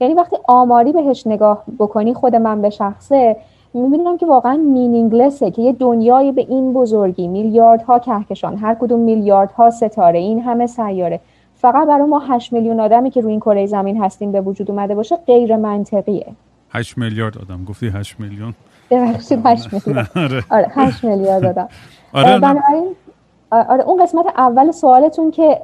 یعنی 0.00 0.14
وقتی 0.14 0.36
آماری 0.48 0.92
بهش 0.92 1.26
نگاه 1.26 1.64
بکنی 1.78 2.14
خود 2.14 2.36
من 2.36 2.62
به 2.62 2.70
شخصه 2.70 3.36
می‌بینم 3.74 4.18
که 4.18 4.26
واقعا 4.26 4.56
مینینگلسه 4.56 5.50
که 5.50 5.62
یه 5.62 5.72
دنیای 5.72 6.32
به 6.32 6.46
این 6.48 6.72
بزرگی 6.72 7.28
میلیاردها 7.28 7.98
کهکشان 7.98 8.56
هر 8.56 8.74
کدوم 8.74 9.00
میلیاردها 9.00 9.70
ستاره 9.70 10.18
این 10.18 10.40
همه 10.40 10.66
سیاره. 10.66 11.20
فقط 11.54 11.88
برای 11.88 12.06
ما 12.06 12.18
8 12.18 12.52
میلیون 12.52 12.80
آدمی 12.80 13.10
که 13.10 13.20
روی 13.20 13.30
این 13.30 13.40
کره 13.40 13.66
زمین 13.66 14.02
هستیم 14.02 14.32
به 14.32 14.40
وجود 14.40 14.70
اومده 14.70 14.94
باشه 14.94 15.16
غیر 15.26 15.56
منطقیه. 15.56 16.26
8 16.70 16.98
میلیارد 16.98 17.38
آدم. 17.38 17.64
گفتی 17.64 17.88
8 17.88 18.20
میلیون؟ 18.20 18.54
ببخشید 18.90 19.40
8 19.44 19.68
میلیون. 19.72 20.06
آره. 20.50 20.66
8 20.70 21.04
میلیارد 21.04 21.44
آدم. 21.44 21.68
آره 22.12 22.38
بنابراین 22.38 22.96
آره 23.50 23.84
اون 23.84 24.02
قسمت 24.02 24.26
اول 24.36 24.70
سوالتون 24.70 25.30
که 25.30 25.60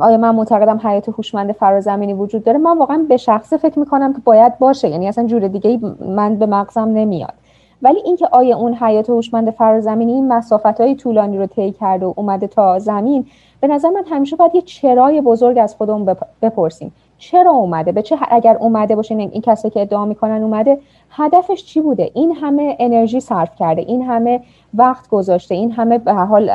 آیا 0.00 0.16
من 0.16 0.34
معتقدم 0.34 0.80
حیات 0.84 1.08
هوشمند 1.08 1.52
فرازمینی 1.52 2.12
وجود 2.12 2.44
داره؟ 2.44 2.58
من 2.58 2.78
واقعا 2.78 3.06
به 3.08 3.16
شخصه 3.16 3.56
فکر 3.56 3.78
می‌کنم 3.78 4.12
که 4.12 4.18
باید 4.24 4.58
باشه. 4.58 4.88
یعنی 4.88 5.08
اصلا 5.08 5.26
جور 5.26 5.48
دیگه 5.48 5.78
من 6.00 6.36
به 6.36 6.46
مغزم 6.46 6.88
نمیاد. 6.88 7.34
ولی 7.82 8.00
اینکه 8.04 8.28
آیا 8.32 8.56
اون 8.56 8.74
حیات 8.74 9.10
هوشمند 9.10 9.50
فرازمینی 9.50 10.12
این 10.12 10.32
مسافت 10.32 10.80
های 10.80 10.94
طولانی 10.94 11.38
رو 11.38 11.46
طی 11.46 11.72
کرده 11.72 12.06
و 12.06 12.12
اومده 12.16 12.46
تا 12.46 12.78
زمین 12.78 13.26
به 13.60 13.66
نظر 13.66 13.88
من 13.88 14.04
همیشه 14.10 14.36
باید 14.36 14.54
یه 14.54 14.62
چرای 14.62 15.20
بزرگ 15.20 15.58
از 15.58 15.74
خودمون 15.76 16.16
بپرسیم. 16.42 16.92
چرا 17.18 17.50
اومده؟ 17.50 17.92
به 17.92 18.02
چه 18.02 18.16
اگر 18.30 18.56
اومده 18.56 18.96
باشه 18.96 19.14
این, 19.14 19.30
این 19.32 19.42
کسی 19.42 19.70
که 19.70 19.80
ادعا 19.80 20.04
می‌کنن 20.04 20.42
اومده 20.42 20.78
هدفش 21.10 21.64
چی 21.64 21.80
بوده؟ 21.80 22.10
این 22.14 22.32
همه 22.32 22.76
انرژی 22.78 23.20
صرف 23.20 23.56
کرده. 23.56 23.82
این 23.82 24.02
همه 24.02 24.40
وقت 24.74 25.08
گذاشته. 25.08 25.54
این 25.54 25.72
همه 25.72 25.98
به 25.98 26.12
حال 26.12 26.50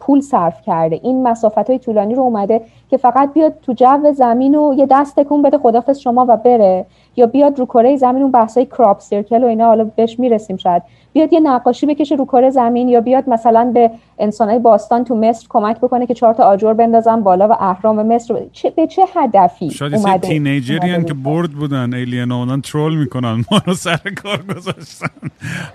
پول 0.00 0.20
صرف 0.20 0.62
کرده. 0.62 1.00
این 1.02 1.28
مسافت 1.28 1.70
های 1.70 1.78
طولانی 1.78 2.14
رو 2.14 2.22
اومده 2.22 2.60
که 2.90 2.96
فقط 2.96 3.32
بیاد 3.32 3.54
تو 3.62 3.72
جو 3.72 4.12
زمین 4.16 4.54
و 4.54 4.74
یه 4.78 4.86
دست 4.90 5.16
تکون 5.16 5.42
بده 5.42 5.58
خدافظ 5.58 5.98
شما 5.98 6.26
و 6.28 6.36
بره. 6.36 6.86
یا 7.16 7.26
بیاد 7.26 7.58
رو 7.58 7.66
کره 7.66 7.96
زمین 7.96 8.22
اون 8.22 8.32
بحثای 8.32 8.66
کراپ 8.66 9.00
سیرکل 9.00 9.44
و 9.44 9.46
اینا 9.46 9.66
حالا 9.66 9.84
بهش 9.96 10.18
می‌رسیم 10.18 10.56
شاید. 10.56 10.82
بیاد 11.12 11.32
یه 11.32 11.40
نقاشی 11.40 11.86
بکشه 11.86 12.14
رو 12.14 12.24
کره 12.24 12.50
زمین 12.50 12.88
یا 12.88 13.00
بیاد 13.00 13.28
مثلا 13.28 13.70
به 13.74 13.90
انسانهای 14.18 14.58
باستان 14.58 15.04
تو 15.04 15.14
مصر 15.14 15.46
کمک 15.48 15.80
بکنه 15.80 16.06
که 16.06 16.14
چهار 16.14 16.34
تا 16.34 16.44
آجر 16.44 16.72
بندازن 16.72 17.20
بالا 17.20 17.48
و 17.48 17.52
اهرام 17.60 18.06
مصر 18.06 18.34
چه 18.52 18.70
به 18.70 18.86
چه 18.86 19.02
هدفی 19.14 19.70
شاید 19.70 19.92
یه 19.92 20.18
تینیجری 20.18 21.04
که 21.04 21.14
برد 21.14 21.50
بودن 21.50 21.94
ایلین 21.94 22.32
اونان 22.32 22.60
ترول 22.60 22.96
می‌کنن. 22.96 23.44
ما 23.50 23.60
رو 23.66 23.74
سر 23.74 24.00
کار 24.22 24.42
گذاشتن. 24.56 25.06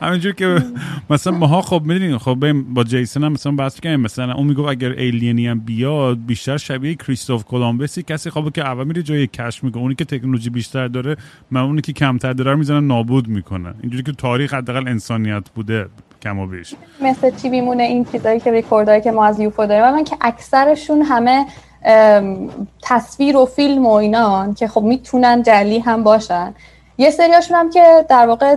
همینجور 0.02 0.34
که 0.34 0.58
مثلا 1.10 1.34
ماها 1.34 1.62
خب 1.70 1.82
می‌دونین 1.86 2.18
خب 2.18 2.54
با 2.54 2.84
جیسن 2.84 3.24
هم 3.24 3.32
مثلا 3.32 3.52
بحث 3.52 3.80
کنیم 3.80 4.00
مثلا 4.00 4.34
اون 4.34 4.48
میگه 4.48 4.62
اگر 4.62 4.90
ایلینی 4.90 5.48
هم 5.48 5.60
بیاد 5.60 6.26
بیشتر 6.26 6.58
شبیه 6.58 6.96
کریستوف 6.96 7.44
کولومبسی 7.44 8.04
کسی 8.04 8.30
خب 8.30 8.52
که 8.52 8.62
اول 8.62 8.84
میره 8.84 9.04
جای 9.04 9.28
کش 9.28 9.64
میگه 9.64 9.78
اونی 9.78 9.96
که 9.96 10.06
تکنولوژی 10.06 10.50
بیشتر 10.50 10.88
داره 10.88 11.16
من 11.52 11.62
اونی 11.62 11.82
که 11.82 11.94
کمتر 11.94 12.34
داره 12.34 12.56
می‌زنن 12.56 12.88
نابود 12.88 13.28
می‌کنه 13.28 13.74
اینجوری 13.82 14.04
که 14.04 14.12
تاریخ 14.12 14.54
حداقل 14.54 14.88
انسانیت 14.88 15.44
بوده 15.56 15.86
کم 16.22 16.40
و 16.40 16.48
بیش 16.48 16.76
مثل 17.02 17.32
چی 17.42 17.50
بیمونه 17.50 17.84
این 17.84 18.06
چیزایی 18.06 18.40
که 18.40 18.52
ریکوردایی 18.52 19.02
که 19.02 19.12
ما 19.12 19.26
از 19.26 19.40
یوفو 19.40 19.66
داریم. 19.66 19.96
من 19.96 20.04
که 20.04 20.18
اکثرشون 20.22 21.02
همه 21.02 21.46
تصویر 22.82 23.38
و 23.38 23.46
فیلم 23.46 23.86
و 23.86 23.94
اینان 23.94 24.54
که 24.54 24.68
خب 24.68 24.82
می‌تونن 24.82 25.44
جلی 25.44 25.80
هم 25.80 26.04
باشن. 26.04 26.54
یه 27.00 27.12
سریاشون 27.12 27.58
هم 27.58 27.70
که 27.70 28.06
در 28.10 28.28
واقع 28.28 28.56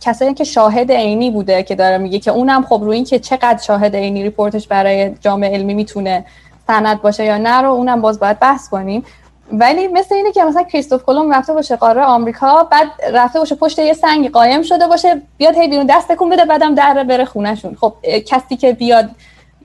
کسایی 0.00 0.34
که 0.34 0.44
شاهد 0.44 0.92
عینی 0.92 1.30
بوده 1.30 1.62
که 1.62 1.74
داره 1.74 1.98
میگه 1.98 2.18
که 2.18 2.30
اونم 2.30 2.62
خب 2.62 2.80
روی 2.84 2.96
این 2.96 3.04
که 3.04 3.18
چقدر 3.18 3.62
شاهد 3.62 3.96
عینی 3.96 4.22
ریپورتش 4.22 4.68
برای 4.68 5.14
جامعه 5.20 5.54
علمی 5.54 5.74
می‌تونه 5.74 6.24
سند 6.66 7.02
باشه 7.02 7.24
یا 7.24 7.38
نه 7.38 7.60
رو 7.60 7.70
اونم 7.70 8.00
باز 8.00 8.20
باید 8.20 8.38
بحث 8.38 8.68
کنیم. 8.68 9.04
ولی 9.52 9.88
مثل 9.88 10.14
اینه 10.14 10.32
که 10.32 10.44
مثلا 10.44 10.62
کریستوف 10.62 11.04
کلم 11.04 11.34
رفته 11.34 11.52
باشه 11.52 11.76
قاره 11.76 12.02
آمریکا 12.02 12.68
بعد 12.70 12.86
رفته 13.12 13.38
باشه 13.38 13.54
پشت 13.54 13.78
یه 13.78 13.92
سنگ 13.92 14.30
قایم 14.30 14.62
شده 14.62 14.86
باشه 14.86 15.22
بیاد 15.36 15.54
هی 15.56 15.68
بیرون 15.68 15.86
دست 15.86 16.08
تکون 16.08 16.30
بده 16.30 16.44
بعدم 16.44 16.74
در 16.74 17.04
بره 17.04 17.24
خونهشون. 17.24 17.76
خب 17.80 17.94
کسی 18.26 18.56
که 18.56 18.72
بیاد 18.72 19.10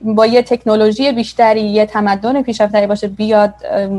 با 0.02 0.26
یه 0.26 0.42
تکنولوژی 0.42 1.12
بیشتری 1.12 1.60
یه 1.60 1.86
تمدن 1.86 2.42
پیشرفتری 2.42 2.86
باشه 2.86 3.08
بیاد 3.08 3.54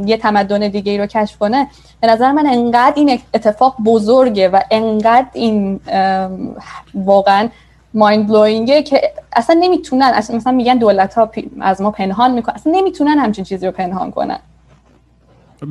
یه 0.06 0.18
تمدن 0.18 0.68
دیگه 0.68 0.98
رو 0.98 1.06
کشف 1.06 1.38
کنه 1.38 1.68
به 2.02 2.08
نظر 2.08 2.32
من 2.32 2.48
انقدر 2.48 2.93
این 2.95 3.20
اتفاق 3.34 3.76
بزرگه 3.86 4.50
و 4.50 4.60
انقدر 4.72 5.28
این 5.34 5.80
واقعا 6.93 7.50
مایند 7.93 8.28
بلوینگه 8.28 8.84
که 8.84 9.02
اصلا 9.36 9.58
نمی‌تونن 9.60 10.12
اصلا 10.16 10.36
مثلا 10.36 10.54
میگن 10.54 10.78
دولت 10.78 11.14
ها 11.14 11.32
از 11.62 11.82
ما 11.82 11.91
پنهان 11.91 12.32
می‌کنن 12.32 12.56
اصلا 12.56 12.74
نمی‌تونن 12.76 13.18
همچین 13.18 13.43
چیزی 13.43 13.66
رو 13.66 13.72
پنهان 13.72 14.12
کنن. 14.12 14.39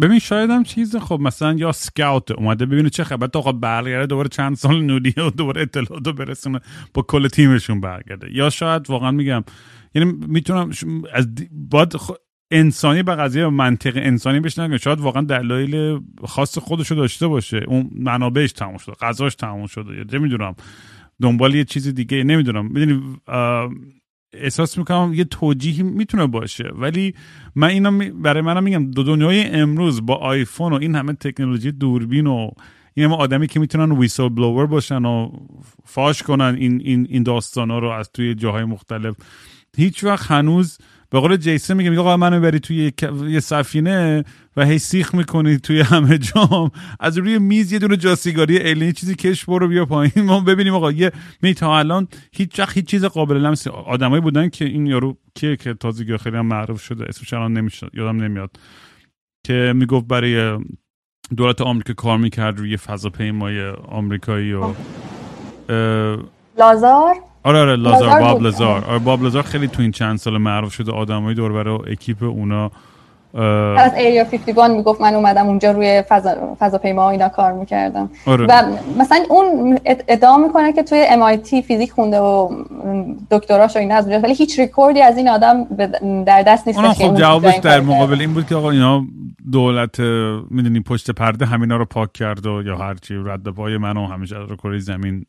ببین 0.03 0.19
شاید 0.19 0.51
هم 0.51 0.65
چیز 0.65 0.97
خب 0.97 1.21
مثلا 1.21 1.53
یا 1.53 1.73
سکاوت 1.73 2.31
اومده 2.31 2.67
ببینه 2.67 2.91
چه 2.91 3.05
خبر. 3.05 3.27
تا 3.27 3.53
برگرده 3.53 4.07
دوباره 4.07 4.29
چند 4.29 4.57
سال 4.57 4.83
نودی 4.83 5.15
و 5.21 5.31
دوباره 5.31 5.63
اطلاعات 5.63 6.07
رو 6.07 6.13
برسونه 6.13 6.61
با 6.95 7.03
کل 7.03 7.29
تیمشون 7.29 7.81
برگرده. 7.81 8.29
یا 8.33 8.51
شاید 8.51 8.91
واقعا 8.91 9.11
میگم 9.11 9.45
یعنی 9.97 10.13
می‌تونم 10.27 10.71
از 11.13 11.29
باید 11.53 11.97
انسانی 12.51 13.03
به 13.03 13.15
قضیه 13.15 13.49
منطق 13.49 13.93
انسانی 13.97 14.41
بهش 14.41 14.59
نگم 14.59 14.77
شاید 14.77 15.01
واقعا 15.01 15.23
دلایل 15.23 16.01
خاص 16.25 16.59
خودشو 16.59 16.95
داشته 16.95 17.27
باشه. 17.27 17.65
اون 17.67 17.91
منابعش 17.93 18.53
تموم 18.53 18.77
شده 18.77 18.95
غذاش 19.01 19.35
تموم 19.35 19.67
شده. 19.67 19.97
یا 19.97 20.05
چه 20.05 20.19
می‌دونم 20.19 20.55
دنبال 21.23 21.55
یه 21.55 21.65
چیز 21.65 21.95
دیگه 21.95 22.25
نمی‌دونم. 22.25 22.67
می‌دونی 22.67 23.03
احساس 24.33 24.79
می‌کنم 24.79 25.15
یه 25.15 25.25
توجیهی 25.25 25.83
می‌تونه 25.83 26.27
باشه. 26.27 26.71
ولی 26.75 27.15
من 27.55 27.69
اینا 27.69 27.91
برای 28.23 28.43
منم 28.43 28.63
میگم 28.63 28.91
دو 28.91 29.03
دنیای 29.03 29.47
امروز 29.47 30.07
با 30.07 30.15
آیفون 30.15 30.73
و 30.73 30.77
این 30.77 30.95
همه 30.95 31.13
تکنولوژی 31.13 31.73
دوربین 31.73 32.27
و 32.27 32.51
این 32.95 33.07
همه 33.07 33.17
آدمی 33.17 33.47
که 33.47 33.61
می‌تونن 33.61 33.93
ویسل 33.93 34.29
بلوور 34.29 34.67
باشن 34.67 35.05
و 35.05 35.31
فاش 35.85 36.23
کنن 36.23 36.57
این 36.59 36.81
این 36.81 37.07
این 37.11 37.23
داستان 37.23 37.71
ها 37.71 37.79
رو 37.79 37.89
از 37.89 38.11
توی 38.13 38.35
جاهای 38.35 38.65
مختلف. 38.65 39.17
هیچ 39.77 40.05
وقت 40.05 40.31
هنوز 40.31 40.79
به 41.11 41.21
قول 41.21 41.37
جیسون 41.37 41.77
میگه 41.77 41.91
میگه 41.91 42.01
آقا 42.01 42.17
منو 42.17 42.41
بری 42.41 42.61
توی 42.61 42.93
یه 43.29 43.41
سفینه 43.41 44.25
و 44.57 44.65
هی 44.65 44.79
سیخ 44.79 45.15
می‌کنی 45.15 45.59
توی 45.59 45.81
همه 45.81 46.19
جام. 46.19 46.71
از 47.01 47.19
روی 47.19 47.39
میز 47.39 47.73
یه 47.73 47.79
دونه 47.79 47.97
جاسیگاری 47.97 48.59
ایلین 48.59 48.93
چیزی 48.93 49.15
کش 49.15 49.45
برو 49.45 49.69
بیا 49.69 49.87
پایین. 49.87 50.13
ما 50.17 50.41
ببینیم 50.41 50.75
آقا 50.75 50.93
یه 50.93 51.13
می 51.43 51.55
تا 51.55 51.79
الان 51.79 52.09
هیچ 52.33 52.59
وقت 52.61 52.77
هیچ 52.77 52.87
چیز 52.87 53.05
قابل 53.05 53.37
لمس 53.37 53.67
آدمایی 53.67 54.23
بودن 54.23 54.49
که 54.49 54.65
این 54.65 54.87
یارو 54.87 55.17
که 55.35 55.57
که 55.57 55.75
تازگی 55.75 56.17
خیلی 56.17 56.37
هم 56.37 56.47
معروف 56.47 56.83
شده 56.83 57.05
اسمش 57.09 57.33
الان 57.33 57.53
نمیشه 57.53 57.87
یادم 57.95 58.23
نمیاد. 58.23 58.51
که 59.47 59.73
می‌گفت 59.77 60.07
برای 60.07 60.59
دولت 61.37 61.61
آمریکا 61.61 61.93
کار 61.93 62.19
می‌کرد 62.19 62.59
روی 62.59 62.77
فضاپیمای 62.77 63.69
آمریکایی 63.71 64.53
و 64.53 64.75
لازار؟ 66.59 67.15
آره 67.47 67.59
آره 67.59 67.77
لازار 67.77 68.21
باب 68.21 68.43
لازار. 68.43 68.85
آره 68.85 68.99
باب 68.99 69.23
لازار 69.23 69.43
خیلی 69.43 69.69
تو 69.69 69.83
این 69.83 69.91
چند 69.91 70.19
سال 70.19 70.39
معروف 70.39 70.73
شده 70.73 70.93
آدمای 70.93 71.35
دور 71.35 71.53
برای 71.53 71.93
اکیپ 71.93 72.23
اونا 72.23 72.71
از 73.79 73.95
ایریا 73.95 74.25
51 74.25 74.71
می‌گفت 74.71 75.01
من 75.01 75.15
اومدم 75.15 75.47
اونجا 75.47 75.71
روی 75.73 76.03
فضا 76.09 76.57
فضاپیما 76.59 77.11
اینا 77.11 77.29
کار 77.29 77.53
می‌کردم. 77.53 78.11
آره. 78.27 78.47
و 78.49 78.63
مثلا 78.99 79.25
اون 79.29 79.79
ادعا 79.85 80.37
می‌کنه 80.37 80.73
که 80.73 80.83
توی 80.83 81.07
MIT 81.07 81.67
فیزیک 81.67 81.93
خونده 81.93 82.21
و 82.21 82.49
دکتراش 83.31 83.77
و 83.77 83.79
اینا 83.79 83.95
از 83.95 84.09
ولی 84.09 84.35
هیچ 84.35 84.59
ریکوردی 84.59 85.03
از 85.03 85.17
این 85.17 85.29
آدم 85.29 85.65
در 86.25 86.43
دست 86.43 86.67
نیست 86.67 86.81
خب 86.81 87.15
جوابش 87.15 87.57
در 87.57 87.81
مقابل 87.81 88.21
این 88.21 88.35
بود 88.35 88.47
که 88.47 88.55
آقا 88.55 88.71
اینا 88.71 89.05
دولت 89.53 90.01
می‌دونی 90.51 90.81
پشت 90.81 91.11
پرده 91.11 91.47
همینا 91.47 91.77
رو 91.77 91.85
پاک 91.85 92.13
کرد 92.13 92.47
و 92.47 92.63
یا 92.63 92.77
هرچی 92.77 93.15
رد 93.25 93.49
پای 93.49 93.77
منو 93.79 94.07
همیشه 94.07 94.37
رو 94.37 94.57
کره 94.57 94.79
زمین 94.79 95.25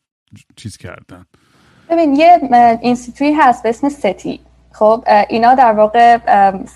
چیز 0.56 0.78
کردن. 0.78 1.26
ببین 1.90 2.16
یه 2.16 2.40
institute 2.82 3.28
ی 3.28 3.34
هست 3.34 3.64
به 3.64 3.70
اسم 3.70 3.90
SETI 3.90 4.40
خب 4.72 5.04
اینا 5.30 5.54
در 5.54 5.72
واقع 5.72 6.18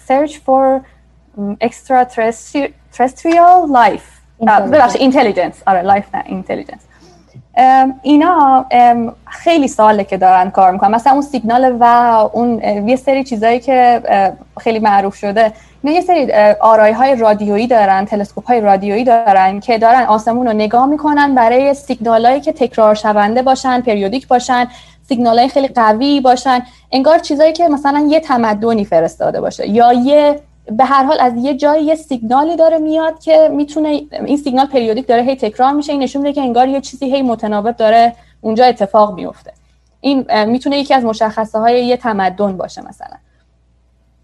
search 0.07 0.31
for 0.31 0.81
extraterrestrial 1.63 3.71
life. 3.73 4.21
ببخش 4.47 4.95
intelligence 4.95 5.63
آره 5.67 5.81
life 5.81 6.15
نه 6.15 6.23
intelligence 6.25 6.79
اینا 8.01 8.65
خیلی 9.25 9.67
ساله 9.67 10.03
که 10.03 10.17
دارن 10.17 10.49
کار 10.49 10.71
می‌کنن. 10.71 10.91
مثلا 10.91 11.13
اون 11.13 11.21
سیگنال 11.21 11.77
و 11.79 11.83
اون 12.33 12.61
یه 12.87 12.95
سری 12.95 13.23
چیزایی 13.23 13.59
که 13.59 14.01
خیلی 14.59 14.79
معروف 14.79 15.15
شده. 15.15 15.53
اینا 15.83 15.95
یه 15.95 16.01
سری 16.01 16.33
آرای 16.59 16.91
های 16.91 17.15
رادیویی 17.15 17.67
دارن 17.67 18.05
تلسکوپ 18.05 18.47
های 18.47 18.61
رادیویی 18.61 19.03
دارن 19.03 19.59
که 19.59 19.77
دارن 19.77 20.01
آسمون 20.01 20.47
رو 20.47 20.53
نگاه 20.53 20.85
می‌کنن 20.85 21.35
برای 21.35 21.73
سیگنال 21.73 22.25
هایی 22.25 22.41
که 22.41 22.53
تکرار 22.53 22.95
شونده 22.95 23.41
باشن 23.41 23.81
پریودیک 23.81 24.27
باشن. 24.27 24.67
سیگنال 25.11 25.39
های 25.39 25.49
خیلی 25.49 25.67
قوی 25.67 26.21
باشن. 26.21 26.59
انگار 26.91 27.19
چیزایی 27.19 27.53
که 27.53 27.67
مثلا 27.67 28.07
یه 28.09 28.19
تمدنی 28.19 28.85
فرستاده 28.85 29.41
باشه 29.41 29.69
یا 29.69 29.93
یه 29.93 30.39
به 30.77 30.85
هر 30.85 31.03
حال 31.03 31.19
از 31.19 31.33
یه 31.35 31.53
جایی 31.53 31.85
یه 31.85 31.95
سیگنالی 31.95 32.55
داره 32.55 32.77
میاد 32.77 33.19
که 33.19 33.49
می‌تونه 33.51 34.01
این 34.25 34.37
سیگنال 34.37 34.65
پریودیک 34.65 35.07
داره 35.07 35.21
هی 35.23 35.35
تکرار 35.35 35.71
میشه. 35.71 35.91
این 35.91 36.03
نشون 36.03 36.21
میده 36.21 36.33
که 36.33 36.41
انگار 36.41 36.67
یه 36.67 36.81
چیزی 36.81 37.05
هی 37.15 37.21
متناوب 37.21 37.71
داره 37.71 38.15
اونجا 38.41 38.65
اتفاق 38.65 39.15
میفته. 39.15 39.53
این 40.01 40.45
می‌تونه 40.45 40.77
یکی 40.77 40.93
از 40.93 41.03
مشخصه 41.03 41.59
های 41.59 41.85
یه 41.85 41.97
تمدن 41.97 42.57
باشه 42.57 42.87
مثلا. 42.87 43.17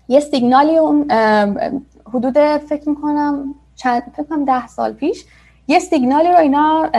یه 0.08 0.20
سیگنالی 0.20 0.78
اون 0.78 1.12
حدود 2.14 2.38
فکر 2.58 2.90
می‌کنم 2.90 3.56
چند 3.76 4.04
فکر 4.16 4.26
کنم 4.26 4.46
ده 4.46 4.68
سال 4.68 4.94
پیش 4.94 5.26
یه 5.68 5.80
سیگنالی 5.80 6.30
رو 6.30 6.38
اینا 6.38 6.90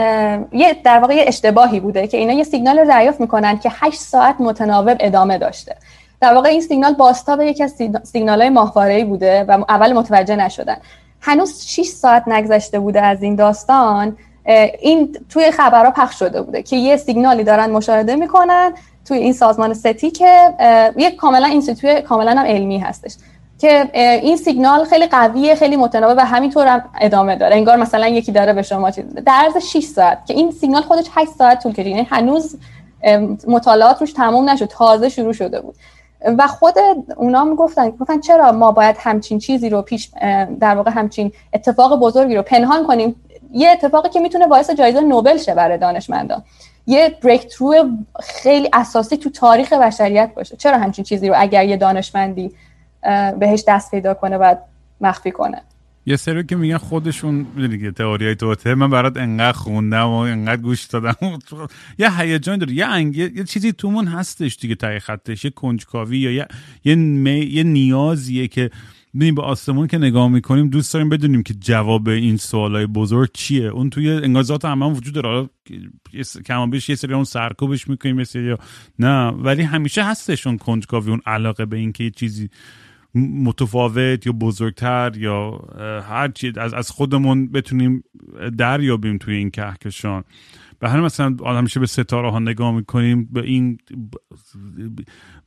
یه 0.51 0.77
در 0.83 0.99
واقع 0.99 1.13
یه 1.15 1.23
اشتباهی 1.27 1.79
بوده 1.79 2.07
که 2.07 2.17
اینا 2.17 2.33
یه 2.33 2.43
سیگنال 2.43 2.79
رو 2.79 2.87
دریافت 2.87 3.21
می‌کنن 3.21 3.59
که 3.59 3.71
8 3.73 3.99
ساعت 3.99 4.35
متناوب 4.39 4.97
ادامه 4.99 5.37
داشته. 5.37 5.75
در 6.21 6.33
واقع 6.33 6.49
این 6.49 6.61
سیگنال 6.61 6.93
باستاب 6.93 7.41
یکی 7.41 7.63
از 7.63 7.73
سیگنال 8.03 8.41
های 8.75 9.03
بوده 9.03 9.43
و 9.43 9.51
اول 9.69 9.93
متوجه 9.93 10.35
نشدن. 10.35 10.77
هنوز 11.21 11.65
6 11.65 11.85
ساعت 11.85 12.27
نگذشته 12.27 12.79
بوده 12.79 13.01
از 13.01 13.23
این 13.23 13.35
داستان 13.35 14.17
این 14.81 15.17
توی 15.29 15.51
خبرها 15.51 15.91
پخش 15.91 16.19
شده 16.19 16.41
بوده 16.41 16.63
که 16.63 16.75
یه 16.75 16.97
سیگنالی 16.97 17.43
دارن 17.43 17.69
مشاهده 17.69 18.15
می‌کنن 18.15 18.73
توی 19.05 19.17
این 19.17 19.33
سازمان 19.33 19.73
ستی 19.73 20.11
که 20.11 20.53
یک 20.97 21.15
کاملا 21.15 21.47
اینستیتوی 21.47 22.01
کاملا 22.01 22.31
هم 22.31 22.45
علمی 22.45 22.77
هستش. 22.77 23.15
که 23.59 23.89
این 23.93 24.37
سیگنال 24.37 24.85
خیلی 24.85 25.07
قویه 25.07 25.55
خیلی 25.55 25.75
متناوب 25.75 26.17
و 26.17 26.25
همینطور 26.25 26.67
هم 26.67 26.89
ادامه 27.01 27.35
داره. 27.35 27.55
انگار 27.55 27.77
مثلا 27.77 28.07
یکی 28.07 28.31
داره 28.31 28.53
به 28.53 28.61
شما 28.61 28.91
چیز 28.91 29.05
در 29.05 29.33
عرض 29.33 29.57
6 29.57 29.83
ساعت 29.83 30.25
که 30.25 30.33
این 30.33 30.51
سیگنال 30.51 30.81
خودش 30.81 31.05
8 31.15 31.31
ساعت 31.31 31.63
طول 31.63 31.71
کشید. 31.71 31.87
یعنی 31.87 32.07
هنوز 32.11 32.57
مطالعات 33.47 34.01
روش 34.01 34.13
تموم 34.13 34.49
نشد. 34.49 34.65
تازه 34.65 35.09
شروع 35.09 35.33
شده 35.33 35.61
بود. 35.61 35.75
و 36.37 36.47
خود 36.47 36.73
اونا 37.15 37.43
می‌گفتن 37.43 37.89
گفتن 37.89 38.19
چرا 38.19 38.51
ما 38.51 38.71
باید 38.71 38.95
همچین 38.99 39.39
چیزی 39.39 39.69
رو 39.69 39.81
پیش 39.81 40.09
در 40.59 40.75
واقع 40.75 40.91
همچین 40.91 41.31
اتفاق 41.53 41.99
بزرگی 41.99 42.35
رو 42.35 42.41
پنهان 42.41 42.87
کنیم؟ 42.87 43.15
یه 43.51 43.69
اتفاقی 43.69 44.09
که 44.09 44.19
می‌تونه 44.19 44.47
باعث 44.47 44.69
جایزه 44.69 45.01
نوبل 45.01 45.37
شه 45.37 45.53
برای 45.53 45.77
دانشمندان 45.77 46.43
یه 46.87 47.17
بریک 47.23 47.47
خیلی 48.19 48.69
اساسی 48.73 49.17
تو 49.17 49.29
تاریخ 49.29 49.73
بشریت 49.73 50.31
باشه. 50.35 50.55
چرا 50.55 50.77
همچین 50.77 51.05
چیزی 51.05 51.29
رو 51.29 51.35
اگر 51.37 51.65
یه 51.65 51.77
دانشمندی 51.77 52.51
بهش 53.39 53.63
دست 53.67 53.91
پیدا 53.91 54.13
کنه 54.13 54.37
و 54.37 54.55
مخفی 55.01 55.31
کنه. 55.31 55.61
یه 56.05 56.15
سری 56.15 56.43
که 56.43 56.55
میگن 56.55 56.77
خودشون 56.77 57.43
دیگه 57.43 57.91
تئوری 57.91 58.25
های 58.25 58.35
توته 58.35 58.75
من 58.75 58.89
برات 58.89 59.17
انقدر 59.17 59.57
خوندم 59.57 60.07
و 60.07 60.13
انقدر 60.13 60.61
گوش 60.61 60.83
دادم 60.85 61.15
یه 61.97 62.19
هیجان 62.19 62.57
داره. 62.57 62.73
یه 62.73 62.85
انگ... 62.85 63.17
یه 63.17 63.43
چیزی 63.43 63.71
تومون 63.71 64.07
هستش 64.07 64.57
دیگه 64.61 64.75
تای 64.75 64.99
خطش. 64.99 65.45
یه 65.45 65.51
کنجکاوی 65.51 66.17
یا 66.17 66.31
یه 66.31 66.47
یه, 66.83 66.95
می... 66.95 67.39
یه 67.39 67.63
نیازیه 67.63 68.47
که 68.47 68.69
ببینیم 69.15 69.35
به 69.35 69.41
آسمون 69.41 69.87
که 69.87 69.97
نگاه 69.97 70.27
می‌کنیم 70.27 70.69
دوست 70.69 70.93
داریم 70.93 71.09
بدونیم 71.09 71.43
که 71.43 71.53
جواب 71.53 72.07
این 72.07 72.37
سوالای 72.37 72.85
بزرگ 72.85 73.29
چیه. 73.33 73.67
اون 73.67 73.89
توی 73.89 74.11
انگازات 74.11 74.65
هم, 74.65 74.83
هم 74.83 74.93
وجود 74.93 75.13
داره. 75.13 75.49
کمان 76.45 76.69
بیش 76.69 76.89
یه 76.89 76.95
سری 76.95 77.13
اون 77.13 77.23
سرکوبش 77.23 77.87
می‌کنیم 77.87 78.19
یه 78.19 78.25
سری 78.25 78.55
نه 78.99 79.27
ولی 79.27 79.63
همیشه 79.63 80.03
هستش 80.03 80.47
اون 80.47 80.57
کنجکاوی 80.57 81.09
اون 81.09 81.21
علاقه 81.25 81.65
به 81.65 81.77
اینکه 81.77 82.03
یه 82.03 82.09
چیزی 82.09 82.49
متفاوت 83.15 84.25
یا 84.25 84.31
بزرگتر 84.31 85.11
یا 85.17 85.51
هر 86.09 86.27
چی 86.27 86.53
از 86.57 86.73
از 86.73 86.89
خودمون 86.89 87.51
بتونیم 87.51 88.03
دریابیم 88.57 89.17
توی 89.17 89.35
این 89.35 89.49
کهکشان. 89.49 90.23
به 90.79 90.89
هر 90.89 91.01
مثلا 91.01 91.37
آدم 91.43 91.63
میشه 91.63 91.79
به 91.79 91.85
ستاره 91.85 92.31
ها 92.31 92.39
نگاه 92.39 92.75
می‌کنیم 92.75 93.29
به 93.31 93.43
این 93.43 93.77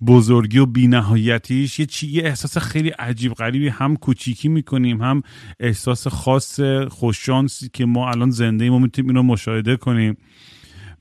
بزرگی 0.06 0.58
و 0.58 0.66
بینهایتیش 0.66 1.78
یه 1.78 1.86
چی 1.86 2.20
احساس 2.20 2.58
خیلی 2.58 2.88
عجیب 2.88 3.32
غریبی 3.34 3.68
هم 3.68 3.96
کوچیکی 3.96 4.48
می‌کنیم 4.48 5.02
هم 5.02 5.22
احساس 5.60 6.06
خاص 6.06 6.60
خوششانسی 6.88 7.70
که 7.72 7.86
ما 7.86 8.10
الان 8.10 8.30
زنده 8.30 8.64
ایم 8.64 8.72
و 8.72 8.78
می‌تونیم 8.78 9.10
اینو 9.10 9.22
مشاهده 9.22 9.76
کنیم. 9.76 10.16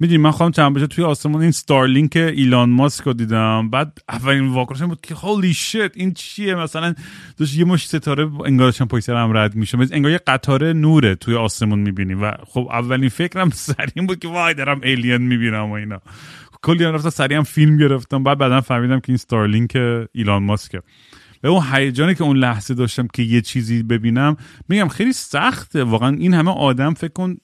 می‌دونی 0.02 0.18
من 0.18 0.32
خواهم 0.32 0.52
چند 0.52 0.86
توی 0.86 1.04
آسمون 1.04 1.42
این 1.42 1.52
ستارلینک 1.52 2.16
ایلان 2.16 2.70
ماسک 2.70 3.04
رو 3.04 3.14
دیدم. 3.14 3.70
بعد 3.70 3.98
اولین 4.10 4.48
واکنشم 4.48 4.88
بود 4.88 5.02
که 5.02 5.16
هولی 5.16 5.54
شت 5.54 5.98
این 5.98 6.14
چیه؟ 6.14 6.56
مثلا 6.56 6.94
داشت 7.38 7.56
یه 7.56 7.66
مش 7.66 7.88
ستاره 7.88 8.32
انگارشم 8.46 8.86
پای 8.86 9.02
سرم 9.02 9.38
رد 9.38 9.56
میشه 9.56 9.78
انگار 9.92 10.12
یه 10.12 10.20
قطاره 10.28 10.74
نوره 10.74 11.16
توی 11.16 11.36
آسمون 11.36 11.80
می‌بینی. 11.80 12.14
و 12.14 12.32
خب 12.48 12.68
اولین 12.72 13.10
فکرم 13.10 13.50
سریع 13.68 14.06
بود 14.08 14.20
که 14.20 14.28
وای 14.28 14.54
دارم 14.54 14.82
ایلین 14.84 15.22
می‌بینم 15.22 15.70
و 15.70 15.72
اینا. 15.72 16.02
کلی 16.62 16.84
رفتم 16.84 17.10
سریع 17.10 17.42
فیلم 17.42 17.78
گرفتم. 17.78 18.24
بعد 18.24 18.38
بعدا 18.38 18.62
فهمیدم 18.62 19.00
که 19.00 19.10
این 19.10 19.18
Starlink 19.18 19.78
ایلان 20.12 20.44
ماسکه. 20.44 20.82
به 21.42 21.50
اون 21.50 21.64
هیجانی 21.74 22.16
که 22.16 22.24
اون 22.24 22.38
لحظه 22.38 22.74
داشتم 22.74 23.08
که 23.14 23.24
یه 23.24 23.42
چیزی 23.42 23.84
ببینم 23.84 24.38
میگم 24.70 24.88
خیلی 24.88 25.14
سخته. 25.14 25.84
واقعا 25.84 26.16
این 26.16 26.34
همه 26.34 26.52
آدم 26.52 26.94
فکر 26.94 27.14
کن 27.14 27.38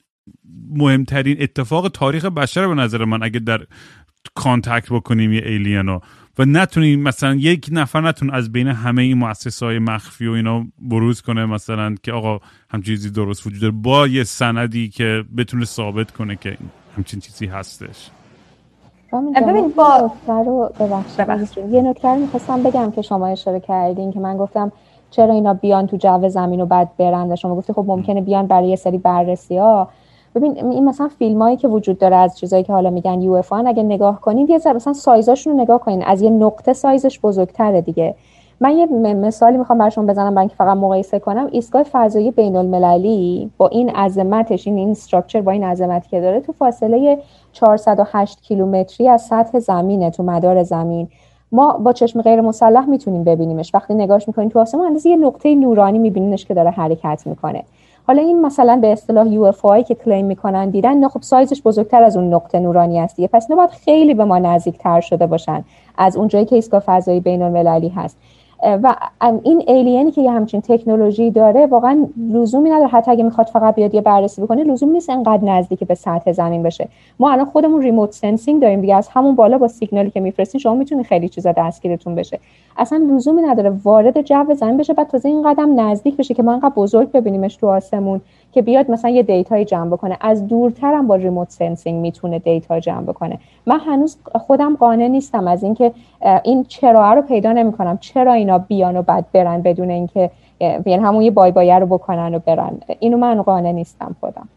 مهمترین 0.70 1.36
اتفاق 1.40 1.88
تاریخ 1.88 2.24
بشر 2.24 2.68
به 2.68 2.74
نظر 2.74 3.04
من 3.04 3.22
اگه 3.22 3.38
در 3.40 3.60
contact 4.34 4.92
بکنیم 4.92 5.32
یه 5.32 5.42
alien 5.44 5.89
و 5.89 5.98
و 6.38 6.44
نتونیم 6.44 7.02
مثلا 7.02 7.34
یک 7.34 7.68
نفر 7.72 8.00
نتون 8.00 8.30
از 8.30 8.52
بین 8.52 8.68
همه 8.68 9.02
این 9.02 9.18
مؤسسه 9.18 9.66
های 9.66 9.78
مخفی 9.78 10.26
و 10.26 10.32
اینا 10.32 10.66
بروز 10.78 11.22
کنه 11.22 11.46
مثلا 11.46 11.94
که 12.02 12.12
آقا 12.12 12.38
هم 12.70 12.82
چیزی 12.82 13.10
درست 13.10 13.46
وجود 13.46 13.60
داره 13.60 13.72
با 13.72 14.06
یه 14.06 14.24
سندی 14.24 14.88
که 14.88 15.24
بتونه 15.36 15.64
ثابت 15.64 16.10
کنه 16.10 16.36
که 16.36 16.56
همچین 16.96 17.20
چیزی 17.20 17.46
هستش. 17.46 18.10
ببین 19.12 19.68
با 19.68 20.12
رو 20.28 20.72
یه 21.70 21.82
نکته 21.82 22.08
رو 22.08 22.16
می‌خواستم 22.16 22.62
بگم 22.62 22.90
که 22.90 23.02
شما 23.02 23.26
اشاره 23.26 23.60
کردین 23.60 24.12
که 24.12 24.20
من 24.20 24.36
گفتم 24.36 24.72
چرا 25.10 25.34
اینا 25.34 25.54
بیان 25.54 25.86
تو 25.86 25.96
جو 25.96 26.28
زمین 26.28 26.60
و 26.60 26.66
بعد 26.66 26.96
برن 26.96 27.32
و 27.32 27.36
شما 27.36 27.56
گفتی 27.56 27.72
خب 27.72 27.84
ممکنه 27.86 28.20
بیان 28.20 28.46
برای 28.46 28.68
یه 28.68 28.76
سری 28.76 28.98
بررسی 28.98 29.58
ها 29.58 29.88
ببین 30.38 30.70
این 30.70 30.84
مثلا 30.84 31.08
فیلمایی 31.08 31.56
که 31.56 31.68
وجود 31.68 31.98
داره 31.98 32.16
از 32.16 32.38
چیزایی 32.38 32.62
که 32.62 32.72
حالا 32.72 32.90
میگن 32.90 33.20
یو 33.20 33.32
اف 33.32 33.52
اگه 33.52 33.82
نگاه 33.82 34.20
کنید 34.20 34.50
یه 34.50 34.58
ذره 34.58 34.72
مثلا 34.72 34.92
سایزاشون 34.92 35.52
رو 35.52 35.62
نگاه 35.62 35.80
کنید 35.80 36.02
از 36.06 36.22
یه 36.22 36.30
نقطه 36.30 36.72
سایزش 36.72 37.20
بزرگتره 37.20 37.80
دیگه. 37.80 38.14
من 38.60 38.76
یه 38.76 38.86
مثالی 39.14 39.58
می‌خوام 39.58 39.78
براتون 39.78 40.06
بزنم 40.06 40.34
برای 40.34 40.48
فقط 40.48 40.76
مقایسه 40.76 41.18
کنم. 41.18 41.48
ایستگاه 41.52 41.82
فضایی 41.82 42.30
بین 42.30 42.56
المللی 42.56 43.50
با 43.58 43.68
این 43.68 43.90
عظمتش 43.90 44.66
این 44.66 44.76
این 44.76 44.90
استراکچر 44.90 45.40
با 45.40 45.52
این 45.52 45.64
عظمتی 45.64 46.08
که 46.08 46.20
داره 46.20 46.40
تو 46.40 46.52
فاصله 46.52 47.18
408 47.52 48.42
کیلومتری 48.42 49.08
از 49.08 49.22
سطح 49.22 49.58
زمینه 49.58 50.10
تو 50.10 50.22
مدار 50.22 50.62
زمین. 50.62 51.08
ما 51.52 51.72
با 51.72 51.92
چشم 51.92 52.22
غیر 52.22 52.40
مسلح 52.40 52.86
می‌تونیم 52.86 53.24
ببینیمش. 53.24 53.74
وقتی 53.74 53.94
نگاهش 53.94 54.28
می‌کنیم 54.28 54.48
تو 54.48 54.58
آسمون 54.58 54.86
اندازه 54.86 55.10
یه 55.10 55.16
نقطه 55.16 55.54
نورانی 55.54 55.98
میبینینش 55.98 56.44
که 56.44 56.54
داره 56.54 56.70
حرکت 56.70 57.22
می‌کنه. 57.26 57.64
حالا 58.08 58.22
این 58.22 58.42
مثلا 58.42 58.76
به 58.76 58.92
اصطلاح 58.92 59.28
یو 59.28 59.42
اف 59.42 59.64
که 59.88 59.94
کلیم 59.94 60.26
می‌کنن 60.26 60.70
دیدن 60.70 60.96
نه 60.96 61.08
خب 61.08 61.22
سایزش 61.22 61.62
بزرگتر 61.62 62.02
از 62.02 62.16
اون 62.16 62.34
نقطه 62.34 62.60
نورانی 62.60 63.00
است 63.00 63.20
پس 63.20 63.50
نه 63.50 63.56
باید 63.56 63.70
خیلی 63.70 64.14
به 64.14 64.24
ما 64.24 64.38
نزدیک 64.38 64.78
تر 64.78 65.00
شده 65.00 65.26
باشن 65.26 65.64
از 65.98 66.16
اونجایی 66.16 66.44
که 66.44 66.56
ایستگاه 66.56 66.80
فضایی 66.80 67.20
بین 67.20 67.42
المللی 67.42 67.88
هست. 67.88 68.16
و 68.62 68.94
این 69.42 69.62
ایلینی 69.66 70.10
که 70.10 70.22
یه 70.22 70.30
همچین 70.30 70.60
تکنولوژی 70.60 71.30
داره 71.30 71.66
واقعا 71.66 72.06
لزومی 72.30 72.70
نداره. 72.70 72.88
حتی 72.88 73.10
اگه 73.10 73.24
می‌خواد 73.24 73.46
فقط 73.46 73.74
بیاد 73.74 73.94
یه 73.94 74.00
بررسی 74.00 74.42
بکنه 74.42 74.64
لزومی 74.64 74.92
نیست 74.92 75.10
انقدر 75.10 75.44
نزدیک 75.44 75.84
به 75.84 75.94
سطح 75.94 76.32
زمین 76.32 76.62
بشه. 76.62 76.88
ما 77.18 77.32
الان 77.32 77.44
خودمون 77.44 77.82
remote 77.82 78.12
sensing 78.12 78.62
داریم 78.62 78.80
دیگه. 78.80 78.94
از 78.94 79.08
همون 79.08 79.34
بالا 79.34 79.58
با 79.58 79.68
سیگنالی 79.68 80.10
که 80.10 80.20
میفرستین 80.20 80.60
شما 80.60 80.74
می‌تونید 80.74 81.06
خیلی 81.06 81.28
چیزا 81.28 81.52
دستگیرتون 81.52 82.14
بشه. 82.14 82.38
اصلا 82.76 82.98
لزومی 83.14 83.42
نداره 83.42 83.72
وارد 83.84 84.22
جو 84.22 84.54
زمین 84.54 84.76
بشه 84.76 84.92
بعد 84.92 85.06
تازه 85.06 85.28
این 85.28 85.52
قدم 85.52 85.80
نزدیک 85.80 86.16
بشه 86.16 86.34
که 86.34 86.42
ما 86.42 86.52
انقدر 86.52 86.74
بزرگ 86.76 87.12
ببینیمش 87.12 87.56
تو 87.56 87.68
آسمون 87.68 88.20
که 88.52 88.62
بیاد 88.62 88.90
مثلا 88.90 89.10
یه 89.10 89.22
data 89.22 89.56
ای 89.56 89.64
جمع 89.64 89.90
بکنه. 89.90 90.16
از 90.20 90.46
دورترم 90.46 91.06
با 91.06 91.14
remote 91.14 91.50
sensing 91.50 92.00
می‌تونه 92.00 92.38
data 92.38 92.80
جمع 92.80 93.02
بکنه. 93.02 93.38
من 93.66 93.78
هنوز 93.78 94.16
خودم 94.34 94.76
قانع 94.76 95.08
نیستم 95.08 95.48
از 95.48 95.62
اینکه 95.62 95.92
این 96.44 96.64
چرا 96.64 97.12
رو 97.12 97.22
پیدا 97.22 97.52
نمی‌کنم. 97.52 97.98
چرا 97.98 98.32
اینا 98.48 98.58
بیان 98.58 98.96
و 98.96 99.02
بعد 99.02 99.24
برن 99.32 99.62
بدون 99.62 99.90
اینکه 99.90 100.30
یعنی 100.60 100.94
همون 100.94 101.22
یه 101.22 101.30
bye 101.30 101.50
bye 101.50 101.71
ه 101.71 101.78
رو 101.78 101.86
بکنن 101.86 102.34
و 102.34 102.38
برن. 102.38 102.80
اینو 102.98 103.16
من 103.16 103.42
قانع 103.42 103.72
نیستم 103.72 104.16
خودم. 104.20 104.48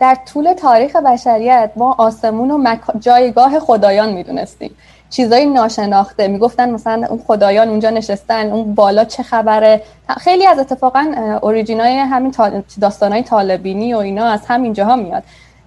در 0.00 0.16
طول 0.32 0.52
تاریخ 0.52 0.96
بشریت 0.96 1.70
ما 1.76 1.94
آسمون 1.98 2.50
و 2.50 2.76
جایگاه 3.00 3.58
خدایان 3.58 4.12
می‌دونستیم. 4.12 4.70
چیزای 5.10 5.46
ناشناخته. 5.46 6.28
می‌گفتن 6.28 6.70
مثلا 6.70 7.06
اون 7.10 7.20
خدایان 7.26 7.68
اونجا 7.68 7.90
نشستن 7.90 8.52
اون 8.52 8.74
بالا 8.74 9.04
چه 9.04 9.22
خبره. 9.22 9.80
خیلی 10.08 10.46
از 10.46 10.58
اتفاقا 10.58 11.14
اوریجینای 11.42 11.96
همین 11.96 12.34
داستانای 12.80 13.22
طالبینی 13.22 13.94
و 13.94 13.98
اینا 13.98 14.26
از 14.26 14.46
همین 14.46 14.72
جاها 14.72 14.96
میاد. 14.96 15.22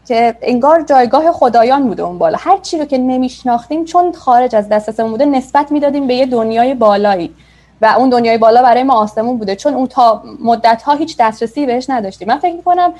که 0.09 0.35
انگار 0.41 0.81
جایگاه 0.81 1.31
خدایان 1.31 1.87
بوده 1.87 2.03
اون 2.03 2.17
بالا. 2.17 2.37
هر 2.41 2.57
چی 2.57 2.77
رو 2.77 2.85
که 2.85 2.97
نمیشناختیم 2.97 3.85
چون 3.85 4.11
خارج 4.11 4.55
از 4.55 4.69
دسترسمون 4.69 5.11
بوده 5.11 5.25
نسبت 5.25 5.71
می‌دادیم 5.71 6.07
به 6.07 6.15
یه 6.15 6.25
دنیای 6.25 6.73
بالایی. 6.73 7.33
و 7.81 7.95
اون 7.97 8.09
دنیای 8.09 8.37
بالا 8.37 8.63
برای 8.63 8.83
ما 8.83 8.93
آسمون 8.93 9.37
بوده. 9.37 9.55
چون 9.55 9.73
اون 9.73 9.87
تا 9.87 10.23
مدت 10.43 10.81
ها 10.81 10.93
هیچ 10.93 11.15
دسترسی 11.19 11.65
بهش 11.65 11.89
نداشتیم. 11.89 12.27
من 12.27 12.39
فکر 12.39 12.55
می‌کنم 12.55 12.93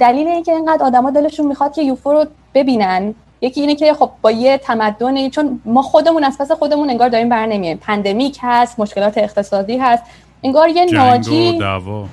دلیل 0.00 0.28
اینکه 0.28 0.52
اینقدر 0.52 0.84
آدما 0.84 1.10
دلشون 1.10 1.46
می‌خواد 1.46 1.72
که 1.72 1.82
یوفو 1.82 2.12
رو 2.12 2.24
ببینن 2.54 3.14
یکی 3.40 3.60
اینه 3.60 3.74
که 3.74 3.94
خب 3.94 4.10
با 4.22 4.30
یه 4.30 4.58
تمدن 4.58 5.28
چون 5.28 5.60
ما 5.64 5.82
خودمون 5.82 6.24
از 6.24 6.38
پس 6.38 6.52
خودمون 6.52 6.90
انگار 6.90 7.08
داریم 7.08 7.28
بر 7.28 7.46
نمیایم. 7.46 7.76
پندمیک 7.76 8.38
هست 8.42 8.80
مشکلات 8.80 9.18
اقتصادی 9.18 9.76
هست. 9.76 10.02
انگار 10.42 10.68
یه 10.68 10.84
ناجی 10.84 11.58
دعوا. 11.58 12.04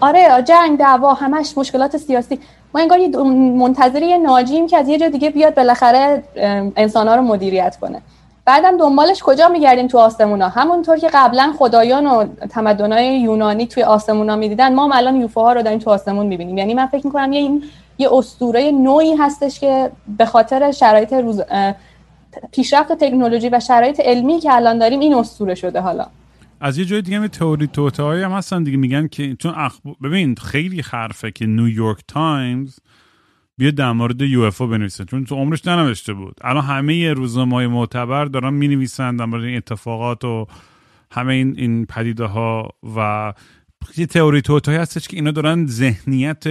آره 0.00 0.42
جنگ 0.42 0.78
دعوا 0.78 1.14
همش 1.14 1.58
مشکلات 1.58 1.96
سیاسی. 1.96 2.38
ما 2.74 2.80
انگار 2.80 2.98
منتظر 3.56 4.02
یه 4.02 4.18
ناجیم 4.18 4.66
که 4.66 4.76
از 4.76 4.88
یه 4.88 4.98
جا 4.98 5.08
دیگه 5.08 5.30
بیاد 5.30 5.54
بالاخره 5.54 6.22
انسانها 6.76 7.14
رو 7.14 7.22
مدیریت 7.22 7.76
کنه. 7.80 8.02
بعدم 8.44 8.76
دنبالش 8.76 9.22
کجا 9.22 9.48
میگردیم 9.48 9.86
تو 9.86 9.98
آسمونا؟ 9.98 10.48
همونطور 10.48 10.98
که 10.98 11.08
قبلا 11.14 11.52
خدایان 11.58 12.06
و 12.06 12.24
تمدنهای 12.50 13.20
یونانی 13.20 13.66
توی 13.66 13.82
آسمونا 13.82 14.36
می‌دیدن 14.36 14.74
ما 14.74 14.94
الان 14.94 15.16
یوفوها 15.16 15.52
رو 15.52 15.62
داریم 15.62 15.78
تو 15.78 15.90
آسمون 15.90 16.26
می‌بینیم. 16.26 16.58
یعنی 16.58 16.74
من 16.74 16.86
فکر 16.86 17.06
می‌کنم 17.06 17.32
یه 17.32 17.40
این 17.40 17.64
یه 17.98 18.08
اسطوره 18.12 18.70
نوعی 18.70 19.14
هستش 19.14 19.60
که 19.60 19.90
به 20.18 20.24
خاطر 20.24 20.70
شرایط 20.70 21.12
روز 21.12 21.42
پیشرفت 22.52 22.92
تکنولوژی 22.92 23.48
و 23.48 23.60
شرایط 23.60 24.00
علمی 24.00 24.38
که 24.38 24.54
الان 24.54 24.78
داریم 24.78 25.00
این 25.00 25.14
اسطوره 25.14 25.54
شده 25.54 25.80
حالا. 25.80 26.06
از 26.60 26.78
یه 26.78 26.84
جای 26.84 27.02
دیگه 27.02 27.18
می 27.18 27.28
تئوری 27.28 27.66
توطئه 27.66 28.02
هم 28.02 28.32
هستن 28.32 28.62
دیگه 28.62 28.76
میگن 28.76 29.08
که 29.08 29.36
چون 29.36 29.54
اخب... 29.56 29.82
ببین 30.02 30.34
خیلی 30.34 30.80
حرفه 30.80 31.30
که 31.30 31.46
نیویورک 31.46 31.98
تایمز 32.08 32.78
بیا 33.58 33.70
در 33.70 33.92
مورد 33.92 34.22
UFO 34.22 34.60
بنویسه 34.60 35.04
چون 35.04 35.24
تو 35.24 35.34
عمرش 35.34 35.66
ننوشته 35.66 36.12
بود. 36.12 36.36
الان 36.40 36.64
همه 36.64 37.12
روزنامه‌های 37.12 37.66
معتبر 37.66 38.24
دارن 38.24 38.54
می 38.54 38.68
نویسن 38.68 39.16
در 39.16 39.24
مورد 39.24 39.44
این 39.44 39.56
اتفاقات 39.56 40.24
و 40.24 40.46
همه 41.10 41.34
این 41.34 41.54
این 41.58 41.86
پدیده 41.86 42.24
ها 42.24 42.68
و 42.96 43.32
یه 43.96 44.06
تئوری 44.06 44.42
توتایی 44.42 44.78
هستش 44.78 45.08
که 45.08 45.16
اینا 45.16 45.30
دارن 45.30 45.66
ذهنیت 45.66 46.44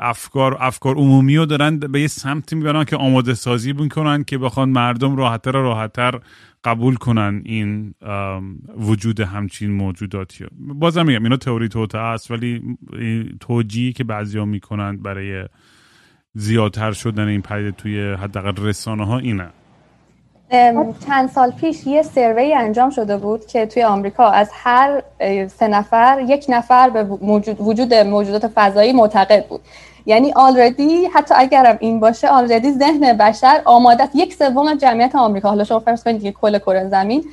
افکار 0.00 0.56
افکار 0.60 0.94
عمومی 0.96 1.36
رو 1.36 1.46
دارن 1.46 1.78
به 1.78 2.00
یه 2.00 2.06
سمتی 2.06 2.56
می‌برن 2.56 2.84
که 2.84 2.96
آماده 2.96 3.34
سازی 3.34 3.74
کنن 3.74 4.24
که 4.24 4.38
بخوان 4.38 4.68
مردم 4.68 5.16
راحتتر 5.16 5.56
و 5.56 5.62
راحتتر 5.62 6.20
قبول 6.68 6.96
کنن 6.96 7.42
این 7.44 7.94
وجود 8.76 9.20
همچین 9.20 9.70
موجوداتی. 9.70 10.44
بازم 10.58 11.06
میگم 11.06 11.22
اینا 11.24 11.36
تئوری 11.36 11.68
توته 11.68 11.98
است 11.98 12.30
ولی 12.30 12.78
توجیهی 13.40 13.92
که 13.92 14.04
بعضیا 14.04 14.44
می‌کنن 14.44 14.96
برای 14.96 15.44
زیادتر 16.34 16.92
شدن 16.92 17.28
این 17.28 17.42
پدیده 17.42 17.70
توی 17.70 18.12
حداقل 18.12 18.66
رسانه 18.66 19.06
ها 19.06 19.18
اینه 19.18 19.48
چند 21.06 21.28
سال 21.28 21.50
پیش 21.50 21.86
یه 21.86 22.02
سروی 22.02 22.54
انجام 22.54 22.90
شده 22.90 23.16
بود 23.16 23.46
که 23.46 23.66
توی 23.66 23.82
آمریکا 23.82 24.30
از 24.30 24.50
هر 24.52 25.02
سه 25.48 25.68
نفر 25.68 26.24
یک 26.28 26.46
نفر 26.48 26.90
به 26.90 27.04
وجود 27.58 27.94
موجودات 27.94 28.46
فضایی 28.54 28.92
معتقد 28.92 29.46
بود. 29.48 29.60
یعنی 30.08 30.32
آلردی 30.36 31.06
حتی 31.06 31.34
اگرم 31.36 31.76
این 31.80 32.00
باشه 32.00 32.28
آلردی 32.28 32.72
ذهن 32.72 33.12
بشر 33.12 33.62
آماده 33.64 34.08
یک 34.14 34.34
سوم 34.34 34.74
جمعیت 34.74 35.14
آمریکا 35.14 35.48
حالا 35.48 35.64
شما 35.64 35.78
فرض 35.78 36.04
کنید 36.04 36.22
که 36.22 36.32
کل 36.32 36.58
کره 36.58 36.88
زمین 36.88 37.24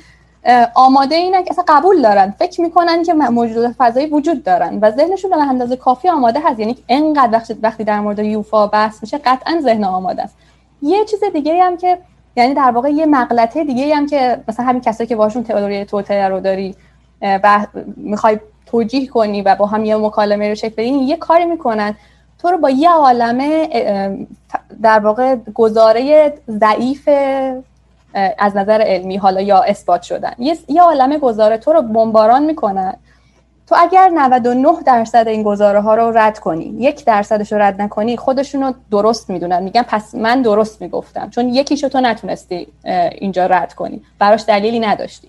آماده 0.74 1.14
اینه 1.14 1.42
که 1.42 1.50
اصلا 1.50 1.64
قبول 1.68 2.02
دارن 2.02 2.34
فکر 2.38 2.60
می‌کنن 2.60 3.02
که 3.02 3.14
موجودات 3.14 3.74
فضایی 3.78 4.06
وجود 4.06 4.44
دارن 4.44 4.78
و 4.78 4.90
ذهنشون 4.90 5.30
به 5.30 5.36
اندازه 5.36 5.76
کافی 5.76 6.08
آماده 6.08 6.40
هست. 6.44 6.60
یعنی 6.60 6.76
انقدر 6.88 7.40
وقتی 7.62 7.84
در 7.84 8.00
مورد 8.00 8.18
یوفا 8.18 8.66
بحث 8.66 9.02
میشه 9.02 9.18
قطعا 9.18 9.60
ذهن 9.60 9.84
آماده 9.84 10.22
است. 10.22 10.36
یه 10.82 11.04
چیز 11.04 11.20
دیگه 11.32 11.62
هم 11.62 11.76
که 11.76 11.98
یعنی 12.36 12.54
در 12.54 12.70
واقع 12.70 12.90
یه 12.90 13.06
مغلطه 13.06 13.64
دیگه 13.64 13.96
هم 13.96 14.06
که 14.06 14.40
مثلا 14.48 14.66
همین 14.66 14.80
کسایی 14.80 15.08
که 15.08 15.16
باشون 15.16 15.42
تئوری 15.44 15.84
توته 15.84 16.28
رو 16.28 16.40
داری 16.40 16.74
و 17.22 17.66
می‌خوای 17.96 18.40
توجیه 18.66 19.06
کنی 19.06 19.42
و 19.42 19.54
با 19.54 19.66
هم 19.66 19.84
یه 19.84 19.96
مکالمه 19.96 20.48
رو 20.48 20.54
شکل 20.54 20.74
بدی 20.76 20.88
یه 20.88 21.16
کاری 21.16 21.44
می‌کنن. 21.44 21.94
تو 22.38 22.48
رو 22.48 22.58
با 22.58 22.70
یه 22.70 22.90
عالمه 22.90 23.68
در 24.82 24.98
واقع 24.98 25.36
گزاره 25.54 26.32
ضعیف 26.48 27.08
از 28.38 28.56
نظر 28.56 28.80
علمی 28.80 29.16
حالا 29.16 29.40
یا 29.40 29.62
اثبات 29.62 30.02
شدن. 30.02 30.32
یه, 30.68 30.82
عالمه 30.82 31.18
گزاره 31.18 31.58
تو 31.58 31.72
رو 31.72 31.82
بمباران 31.82 32.44
می‌کنن 32.44 32.94
تو 33.66 33.76
اگر 33.78 34.08
99 34.08 34.68
درصد 34.86 35.28
این 35.28 35.42
گزاره 35.42 35.80
ها 35.80 35.94
رو 35.94 36.18
رد 36.18 36.38
کنی 36.38 36.64
یک 36.64 37.04
درصدش 37.04 37.52
رو 37.52 37.58
رد 37.58 37.82
نکنی 37.82 38.16
خودشون 38.16 38.62
رو 38.62 38.74
درست 38.90 39.30
می‌دونن. 39.30 39.62
میگن 39.62 39.82
پس 39.82 40.14
من 40.14 40.42
درست 40.42 40.82
می‌گفتم 40.82 41.30
چون 41.30 41.48
یکیشو 41.48 41.88
تو 41.88 42.00
نتونستی 42.00 42.68
اینجا 43.18 43.46
رد 43.46 43.74
کنی. 43.74 44.02
براش 44.18 44.44
دلیلی 44.44 44.80
نداشتی. 44.80 45.28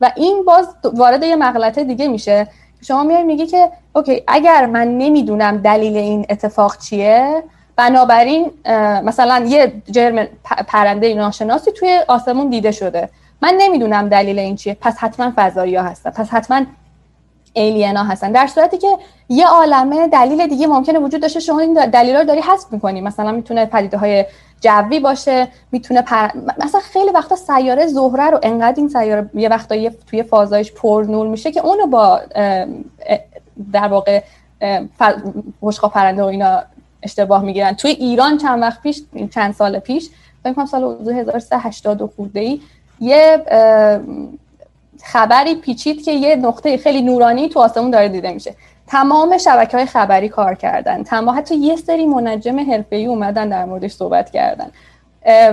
و 0.00 0.12
این 0.16 0.44
باز 0.46 0.68
وارد 0.84 1.22
یه 1.22 1.36
مغلطه 1.36 1.84
دیگه 1.84 2.08
میشه. 2.08 2.46
شما 2.82 3.02
میای 3.02 3.24
میگی 3.24 3.46
که 3.46 3.70
اوکی 3.92 4.22
اگر 4.26 4.66
من 4.66 4.98
نمی‌دونم 4.98 5.56
دلیل 5.56 5.96
این 5.96 6.26
اتفاق 6.30 6.78
چیه 6.78 7.42
بنابراین 7.76 8.50
مثلا 9.04 9.44
یه 9.46 9.72
جرم 9.90 10.26
پرنده 10.66 11.14
ناشناسی 11.14 11.72
توی 11.72 12.00
آسمون 12.08 12.50
دیده 12.50 12.70
شده. 12.70 13.08
من 13.42 13.54
نمی‌دونم 13.58 14.08
دلیل 14.08 14.38
این 14.38 14.56
چیه. 14.56 14.76
پس 14.80 14.96
حتما 14.98 15.32
فضایی 15.36 15.76
ها 15.76 15.82
هستن. 15.82 16.10
پس 16.10 16.30
حتما 16.30 16.60
ایلینا 17.52 18.04
هستن. 18.04 18.32
در 18.32 18.46
صورتی 18.46 18.78
که 18.78 18.88
یه 19.28 19.46
عالمه 19.46 20.08
دلیل 20.08 20.46
دیگه 20.46 20.66
ممکنه 20.66 20.98
وجود 20.98 21.22
داشته. 21.22 21.40
شما 21.40 21.60
این 21.60 21.72
دلیل 21.72 22.16
رو 22.16 22.24
داری 22.24 22.40
حذف 22.40 22.72
می‌کنی. 22.72 23.00
مثلا 23.00 23.32
می‌تونه 23.32 23.66
پدیده 23.66 23.98
های 23.98 24.24
جوی 24.60 25.00
باشه 25.00 25.48
می‌تونه 25.72 26.02
پر... 26.02 26.28
مثلا 26.64 26.80
خیلی 26.80 27.10
وقتا 27.10 27.36
سیاره 27.36 27.86
زهره 27.86 28.30
رو 28.30 28.38
انقدر 28.42 28.76
این 28.76 28.88
سیاره 28.88 29.30
یه 29.34 29.48
وقتا 29.48 29.90
توی 30.06 30.22
فازایش 30.22 30.72
پر 30.72 31.04
نور 31.08 31.26
میشه 31.26 31.52
که 31.52 31.66
اونو 31.66 31.86
با 31.86 32.20
در 33.72 33.88
واقع 33.88 34.22
بشقا 35.62 35.88
پرنده 35.88 36.22
و 36.22 36.26
اینا 36.26 36.62
اشتباه 37.02 37.42
می‌گیرن. 37.42 37.74
توی 37.74 37.90
ایران 37.90 38.38
چند 38.38 38.62
وقت 38.62 38.82
پیش 38.82 39.02
چند 39.34 39.54
سال 39.54 39.78
پیش 39.78 40.10
فکر 40.42 40.52
کنم 40.52 40.66
سال 40.66 41.12
1380 41.12 42.10
خورده 42.16 42.40
ای 42.40 42.60
یه 43.00 43.44
خبری 45.02 45.54
پیچید 45.54 46.04
که 46.04 46.12
یه 46.12 46.36
نقطه 46.36 46.76
خیلی 46.76 47.02
نورانی 47.02 47.48
تو 47.48 47.60
آسمون 47.60 47.90
داره 47.90 48.08
دیده 48.08 48.32
میشه. 48.32 48.54
تمام 48.88 49.38
شبکه 49.38 49.76
های 49.76 49.86
خبری 49.86 50.28
کار 50.28 50.54
کردن. 50.54 51.02
تمام 51.02 51.38
حتی 51.38 51.54
یه 51.56 51.76
سری 51.76 52.06
منجم 52.06 52.70
حرفه‌ای 52.72 53.06
اومدن 53.06 53.48
در 53.48 53.64
موردش 53.64 53.92
صحبت 53.92 54.30
کردن. 54.30 54.70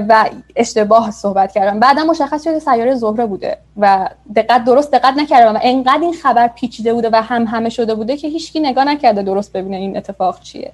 و 0.08 0.26
اشتباه 0.56 1.12
صحبت 1.12 1.52
کردن. 1.52 1.80
بعدا 1.80 2.04
مشخص 2.04 2.44
شده 2.44 2.60
سیاره 2.60 2.96
زهره 2.96 3.26
بوده 3.26 3.58
و 3.78 4.10
دقت 4.36 4.64
درست 4.64 4.92
دقت 4.92 5.14
نکرده 5.18 5.50
و 5.50 5.60
انقدر 5.62 6.02
این 6.02 6.14
خبر 6.14 6.48
پیچیده 6.48 6.94
بوده 6.94 7.10
و 7.14 7.16
هم 7.16 7.44
همه 7.44 7.70
شده 7.70 7.96
بوده 7.96 8.18
که 8.18 8.28
هیچکی 8.28 8.60
نگاه 8.60 8.84
نکرده 8.84 9.24
درست 9.24 9.54
ببینه 9.54 9.78
این 9.78 9.98
اتفاق 9.98 10.40
چیه. 10.40 10.72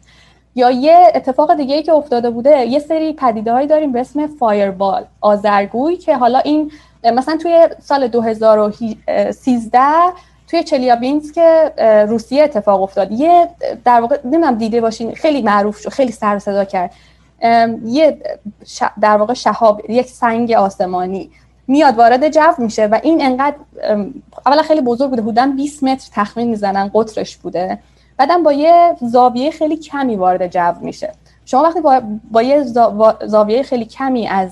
یا 0.56 0.72
یه 0.72 1.08
اتفاق 1.16 1.54
دیگه 1.54 1.76
ای 1.76 1.84
که 1.84 1.94
افتاده 1.94 2.30
بوده 2.30 2.66
یه 2.66 2.80
سری 2.80 3.14
پدیده 3.14 3.54
هایی 3.54 3.68
داریم 3.68 3.92
به 3.92 4.00
اسم 4.00 4.28
فایربال 4.28 5.06
آزرگوی 5.22 5.98
که 5.98 6.18
حالا 6.18 6.40
این 6.40 6.72
مثلا 7.04 7.38
توی 7.38 7.68
سال 7.80 8.08
2013 8.08 9.80
توی 10.52 10.64
چلیابینسک 10.64 11.40
روسیه 12.08 12.44
اتفاق 12.44 12.82
افتاد. 12.82 13.12
یه 13.12 13.48
در 13.86 14.02
واقع 14.02 14.20
نمی‌دونم 14.24 14.56
دیده 14.56 14.82
باشین 14.82 15.14
خیلی 15.14 15.42
معروف 15.42 15.78
شد 15.78 15.90
خیلی 15.90 16.12
سر 16.12 16.40
صدا 16.40 16.66
کرد. 16.66 16.92
یه 17.86 18.18
در 19.02 19.18
واقع 19.18 19.34
شهاب 19.34 19.82
یک 19.90 20.08
سنگ 20.08 20.52
آسمانی 20.52 21.32
میاد 21.68 21.98
وارد 21.98 22.30
جو 22.30 22.42
میشه 22.58 22.86
و 22.86 23.00
این 23.04 23.26
انقدر 23.26 23.56
اولا 24.46 24.62
خیلی 24.62 24.82
بزرگ 24.82 25.10
بوده 25.10 25.22
بودن 25.22 25.56
20 25.56 25.84
متر 25.84 26.10
تخمین 26.14 26.50
می‌زنن 26.50 26.92
قطرش 26.94 27.38
بوده. 27.38 27.80
بعدم 28.18 28.44
با 28.44 28.54
یه 28.54 28.96
زاویه 29.02 29.52
خیلی 29.52 29.78
کمی 29.78 30.16
وارد 30.16 30.48
جو 30.48 30.74
میشه. 30.82 31.12
شما 31.46 31.64
وقتی 31.64 31.82
با, 31.82 32.02
با 32.32 32.42
یه 32.42 32.66
زاویه 33.26 33.64
خیلی 33.64 33.86
کمی 33.86 34.28
از 34.28 34.50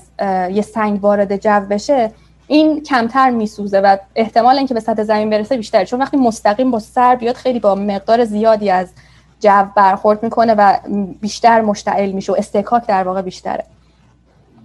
یه 0.52 0.62
سنگ 0.62 1.04
وارد 1.04 1.36
جو 1.36 1.60
بشه 1.70 2.10
این 2.50 2.82
کمتر 2.82 3.30
میسوزه 3.30 3.80
و 3.80 3.96
احتمال 4.16 4.56
اینکه 4.56 4.74
به 4.74 4.80
سطح 4.80 5.02
زمین 5.02 5.30
برسه 5.30 5.56
بیشتره. 5.56 5.84
چون 5.84 6.00
وقتی 6.00 6.16
مستقیم 6.16 6.70
با 6.70 6.78
سر 6.78 7.14
بیاد 7.14 7.34
خیلی 7.34 7.60
با 7.60 7.74
مقدار 7.74 8.24
زیادی 8.24 8.70
از 8.70 8.88
جو 9.40 9.64
برخورد 9.76 10.22
می‌کنه 10.22 10.54
و 10.54 10.76
بیشتر 11.20 11.60
مشتعل 11.60 12.10
میشه 12.10 12.32
و 12.32 12.36
استکاک 12.38 12.86
در 12.86 13.02
واقع 13.02 13.22
بیشتره. 13.22 13.64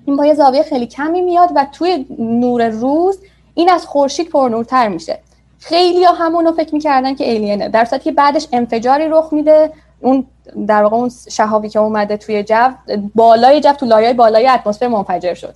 این 0.05 0.15
با 0.15 0.25
یه 0.25 0.33
زاویه 0.33 0.63
خیلی 0.63 0.87
کمی 0.87 1.21
میاد 1.21 1.49
و 1.55 1.65
توی 1.71 2.05
نور 2.19 2.69
روز 2.69 3.19
این 3.53 3.69
از 3.69 3.85
خورشید 3.85 4.29
پرنورتر 4.29 4.87
میشه. 4.87 5.19
خیلی 5.59 6.03
ها 6.03 6.13
همونو 6.13 6.51
فکر 6.51 6.73
می‌کردن 6.73 7.15
که 7.15 7.35
الینه 7.35 7.69
در 7.69 7.85
صورتی 7.85 8.03
که 8.03 8.11
بعدش 8.11 8.47
انفجاری 8.53 9.07
رخ 9.09 9.33
میده. 9.33 9.71
اون 10.01 10.25
در 10.67 10.83
واقع 10.83 10.97
اون 10.97 11.11
شهابی 11.29 11.69
که 11.69 11.79
اومده 11.79 12.17
توی 12.17 12.43
جو 12.43 12.69
بالای 13.15 13.61
جو 13.61 13.71
تو 13.71 13.85
لایه 13.85 14.13
بالای 14.13 14.47
اتمسفر 14.47 14.87
منفجر 14.87 15.33
شد. 15.33 15.53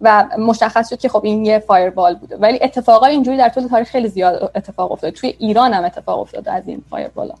و 0.00 0.24
مشخص 0.38 0.90
شد 0.90 0.98
که 0.98 1.08
خب 1.08 1.24
این 1.24 1.44
یه 1.44 1.58
فایربال 1.58 2.14
بوده. 2.14 2.36
ولی 2.36 2.58
اتفاقای 2.62 3.12
اینجوری 3.12 3.36
در 3.36 3.48
طول 3.48 3.66
تاریخ 3.66 3.88
خیلی 3.88 4.08
زیاد 4.08 4.50
اتفاق 4.54 4.92
افتاده 4.92 5.10
توی 5.10 5.34
ایران 5.38 5.72
هم 5.72 5.84
اتفاق 5.84 6.20
افتاده 6.20 6.52
از 6.52 6.68
این 6.68 6.82
فایربالا. 6.90 7.34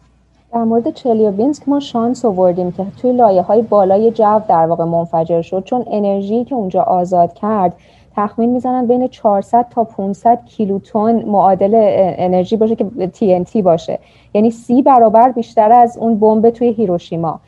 در 0.52 0.64
مورد 0.64 0.94
چلیوبینسک 0.94 1.68
ما 1.68 1.80
شانس 1.80 2.24
آوردیم 2.24 2.72
که 2.72 2.86
توی 3.02 3.12
لایه 3.12 3.42
های 3.42 3.62
بالای 3.62 4.10
جو 4.10 4.40
در 4.48 4.66
واقع 4.66 4.84
منفجر 4.84 5.42
شد 5.42 5.64
چون 5.64 5.84
انرژی 5.90 6.44
که 6.44 6.54
اونجا 6.54 6.82
آزاد 6.82 7.34
کرد 7.34 7.72
تخمین 8.16 8.50
می‌زنن 8.50 8.86
بین 8.86 9.08
400 9.08 9.66
تا 9.70 9.84
500 9.84 10.44
کیلوتن 10.44 11.24
معادل 11.24 11.72
انرژی 12.18 12.56
باشه 12.56 12.76
که 12.76 12.86
TNT 13.14 13.56
باشه. 13.56 13.98
یعنی 14.34 14.50
سی 14.50 14.82
برابر 14.82 15.32
بیشتر 15.32 15.72
از 15.72 15.98
اون 15.98 16.18
بمب 16.18 16.50
توی 16.50 16.68
هیروشیما. 16.68 17.40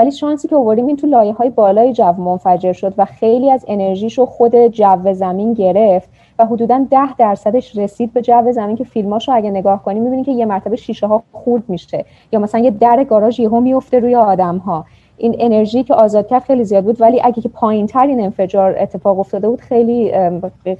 ولی 0.00 0.10
شانسی 0.10 0.48
که 0.48 0.56
آوردیم 0.56 0.86
این 0.86 0.96
تو 0.96 1.06
لایه 1.06 1.32
های 1.32 1.50
بالای 1.50 1.92
جو 1.92 2.12
منفجر 2.12 2.72
شد 2.72 2.94
و 2.98 3.04
خیلی 3.04 3.50
از 3.50 3.64
انرژیش 3.68 4.18
رو 4.18 4.26
خود 4.26 4.66
جو 4.66 5.12
زمین 5.12 5.54
گرفت 5.54 6.08
و 6.38 6.46
حدودا 6.46 6.86
ده 6.90 7.14
درصدش 7.16 7.76
رسید 7.76 8.12
به 8.12 8.22
جو 8.22 8.52
زمین 8.52 8.76
که 8.76 8.84
فیلماش 8.84 9.28
رو 9.28 9.34
اگه 9.34 9.50
نگاه 9.50 9.82
کنیم 9.82 10.02
می‌بینیم 10.02 10.24
که 10.24 10.32
یه 10.32 10.46
مرتبه 10.46 10.76
شیشه 10.76 11.06
ها 11.06 11.22
خورد 11.32 11.62
میشه. 11.68 12.04
یا 12.32 12.40
مثلا 12.40 12.60
یه 12.60 12.70
در 12.70 13.04
گاراژ 13.04 13.40
یهو 13.40 13.60
میفته 13.60 13.98
روی 13.98 14.14
آدم 14.14 14.56
ها 14.56 14.84
این 15.20 15.36
انرژی 15.38 15.84
که 15.84 15.94
آزاد 15.94 16.28
کرد 16.28 16.44
خیلی 16.44 16.64
زیاد 16.64 16.84
بود. 16.84 17.00
ولی 17.00 17.20
اگه 17.24 17.42
که 17.42 17.48
پایین 17.48 17.86
تر 17.86 18.06
این 18.06 18.20
انفجار 18.20 18.74
اتفاق 18.78 19.18
افتاده 19.18 19.48
بود 19.48 19.60
خیلی 19.60 20.12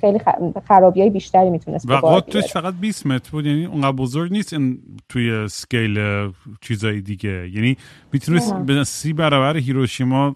خیلی 0.01 0.21
خرابی 0.69 1.01
های 1.01 1.11
بیشتری 1.11 1.51
می‌تونست 1.51 1.91
و 1.91 1.95
قطرش 1.95 2.53
فقط 2.53 2.75
20 2.75 3.07
متر 3.07 3.31
بود 3.31 3.47
یعنی 3.47 3.65
اونقدر 3.65 3.93
بزرگ 3.93 4.33
نیست 4.33 4.53
این 4.53 4.79
توی 5.09 5.49
سکیل 5.49 5.99
چیزای 6.61 7.01
دیگه. 7.01 7.49
یعنی 7.53 7.77
می‌تونست 8.13 8.55
به 8.55 8.85
سی 8.85 9.13
برابر 9.13 9.57
هیروشیما 9.57 10.35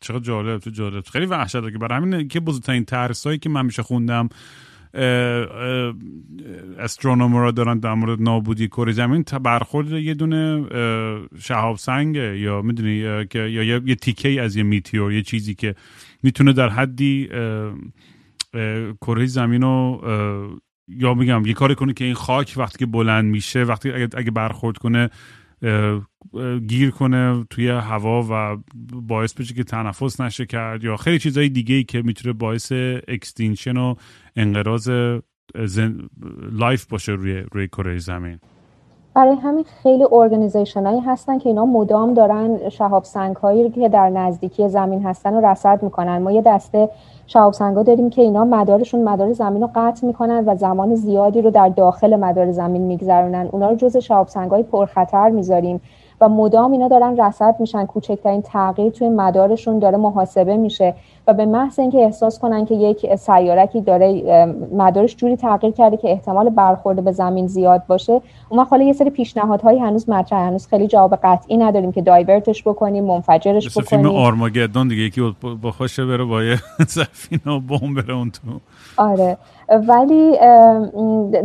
چقدر 0.00 0.18
جالب 0.18 0.60
تو 0.60 0.70
جالب. 0.70 1.04
خیلی 1.04 1.26
وحشت 1.26 1.72
که 1.72 1.78
برای 1.78 2.00
همین 2.00 2.28
که 2.28 2.40
بزرگترین 2.40 2.84
ترسایی 2.84 3.38
که 3.38 3.48
من 3.48 3.66
میشه 3.66 3.82
خوندم 3.82 4.28
استرونومرا 6.78 7.50
دارن 7.50 7.78
در 7.78 7.94
مورد 7.94 8.22
نابودی 8.22 8.68
کره 8.68 8.92
زمین. 8.92 9.24
برخورد 9.42 9.92
یه 9.92 10.14
دونه 10.14 10.64
شهاب 11.38 11.76
سنگ 11.76 12.16
یا 12.16 12.62
می‌دونی 12.62 13.26
که 13.26 13.38
یا 13.38 13.62
یه 13.62 13.94
تیکه 13.94 14.42
از 14.42 14.56
یه 14.56 14.62
میتیور 14.62 15.12
یه 15.12 15.22
چیزی 15.22 15.54
که 15.54 15.74
می‌تونه 16.22 16.52
در 16.52 16.68
حدی 16.68 17.28
کره 19.00 19.26
زمین 19.26 19.62
رو 19.62 20.02
یا 20.88 21.14
میگم 21.14 21.46
یه 21.46 21.52
کاری 21.52 21.74
کنه 21.74 21.92
که 21.92 22.04
این 22.04 22.14
خاک 22.14 22.54
وقتی 22.56 22.78
که 22.78 22.86
بلند 22.86 23.24
میشه 23.24 23.62
وقتی 23.64 23.92
اگه 23.92 24.30
برخورد 24.30 24.78
کنه 24.78 25.10
گیر 26.66 26.90
کنه 26.90 27.44
توی 27.50 27.68
هوا 27.68 28.26
و 28.30 28.56
باعث 28.92 29.34
بشه 29.34 29.54
که 29.54 29.64
تنفس 29.64 30.20
نشه 30.20 30.46
کرد 30.46 30.84
یا 30.84 30.96
خیلی 30.96 31.18
چیزهای 31.18 31.48
دیگه 31.48 31.74
ای 31.74 31.84
که 31.84 32.02
می‌تونه 32.02 32.32
باعث 32.32 32.72
extinction 33.08 33.76
و 33.76 33.94
انقراض 34.36 34.90
life 36.52 36.86
باشه 36.90 37.12
روی 37.12 37.44
روی 37.52 37.68
کره 37.68 37.98
زمین. 37.98 38.38
برای 39.14 39.36
همین 39.36 39.64
خیلی 39.82 40.04
organization 40.12 40.86
هایی 40.86 41.00
هستن 41.00 41.38
که 41.38 41.48
اینا 41.48 41.64
مدام 41.64 42.14
دارن 42.14 42.68
شهاب 42.68 43.04
سنگ 43.04 43.36
هایی 43.36 43.70
که 43.70 43.88
در 43.88 44.10
نزدیکی 44.10 44.68
زمین 44.68 45.02
هستن 45.02 45.34
رو 45.34 45.46
رصد 45.46 45.82
می‌کنن. 45.82 46.18
ما 46.18 46.32
یه 46.32 46.42
دسته 46.42 46.88
شهاب 47.26 47.52
سنگ 47.52 47.76
ها 47.76 47.82
داریم 47.82 48.10
که 48.10 48.22
اینا 48.22 48.44
مدارشون 48.44 49.04
مدار 49.04 49.32
زمین 49.32 49.62
رو 49.62 49.70
قطع 49.74 50.06
می‌کنن 50.06 50.44
و 50.46 50.56
زمان 50.56 50.94
زیادی 50.94 51.42
رو 51.42 51.50
در 51.50 51.68
داخل 51.68 52.16
مدار 52.16 52.52
زمین 52.52 52.82
میگذرونن. 52.82 53.48
اونا 53.52 53.70
رو 53.70 53.76
جز 53.76 53.96
شهاب 53.96 54.28
سنگ 54.28 54.50
های 54.50 54.62
پرخطر 54.62 55.30
می‌ذاریم. 55.30 55.80
و 56.20 56.28
مدام 56.28 56.72
اینا 56.72 56.88
دارن 56.88 57.20
رصد 57.20 57.56
میشن 57.60 57.86
کوچکترین 57.86 58.42
تغییر 58.42 58.92
توی 58.92 59.08
مدارشون 59.08 59.78
داره 59.78 59.96
محاسبه 59.96 60.56
میشه 60.56 60.94
و 61.26 61.34
به 61.34 61.46
محض 61.46 61.78
اینکه 61.78 61.98
احساس 61.98 62.38
کنن 62.38 62.64
که 62.64 62.74
یک 62.74 63.14
سیارکی 63.14 63.80
داره 63.80 64.22
مدارش 64.72 65.16
جوری 65.16 65.36
تغییر 65.36 65.72
کرده 65.72 65.96
که 65.96 66.10
احتمال 66.10 66.50
برخورد 66.50 67.04
به 67.04 67.12
زمین 67.12 67.46
زیاد 67.46 67.86
باشه 67.86 68.20
اون 68.48 68.64
حالا 68.64 68.84
یه 68.84 68.92
سری 68.92 69.10
پیشنهادهایی 69.10 69.78
هنوز 69.78 70.08
مطرح 70.08 70.46
هنوز 70.46 70.66
خیلی 70.66 70.86
جواب 70.86 71.18
قطعی 71.22 71.56
نداریم 71.56 71.92
که 71.92 72.02
دایورتش 72.02 72.62
بکنیم 72.62 73.04
منفجرش 73.04 73.78
بکنیم 73.78 74.02
فیلم 74.02 74.16
آرماگدون 74.16 74.88
دیگه 74.88 75.02
یکی 75.02 75.34
با 75.62 75.70
خوشه 75.70 76.06
بره 76.06 76.24
با 76.24 76.42
یه 76.42 76.56
سفینه 76.88 77.60
بمب 77.60 78.02
بره 78.02 78.14
اون 78.14 78.30
تو. 78.30 78.40
آره. 78.96 79.36
ولی 79.68 80.38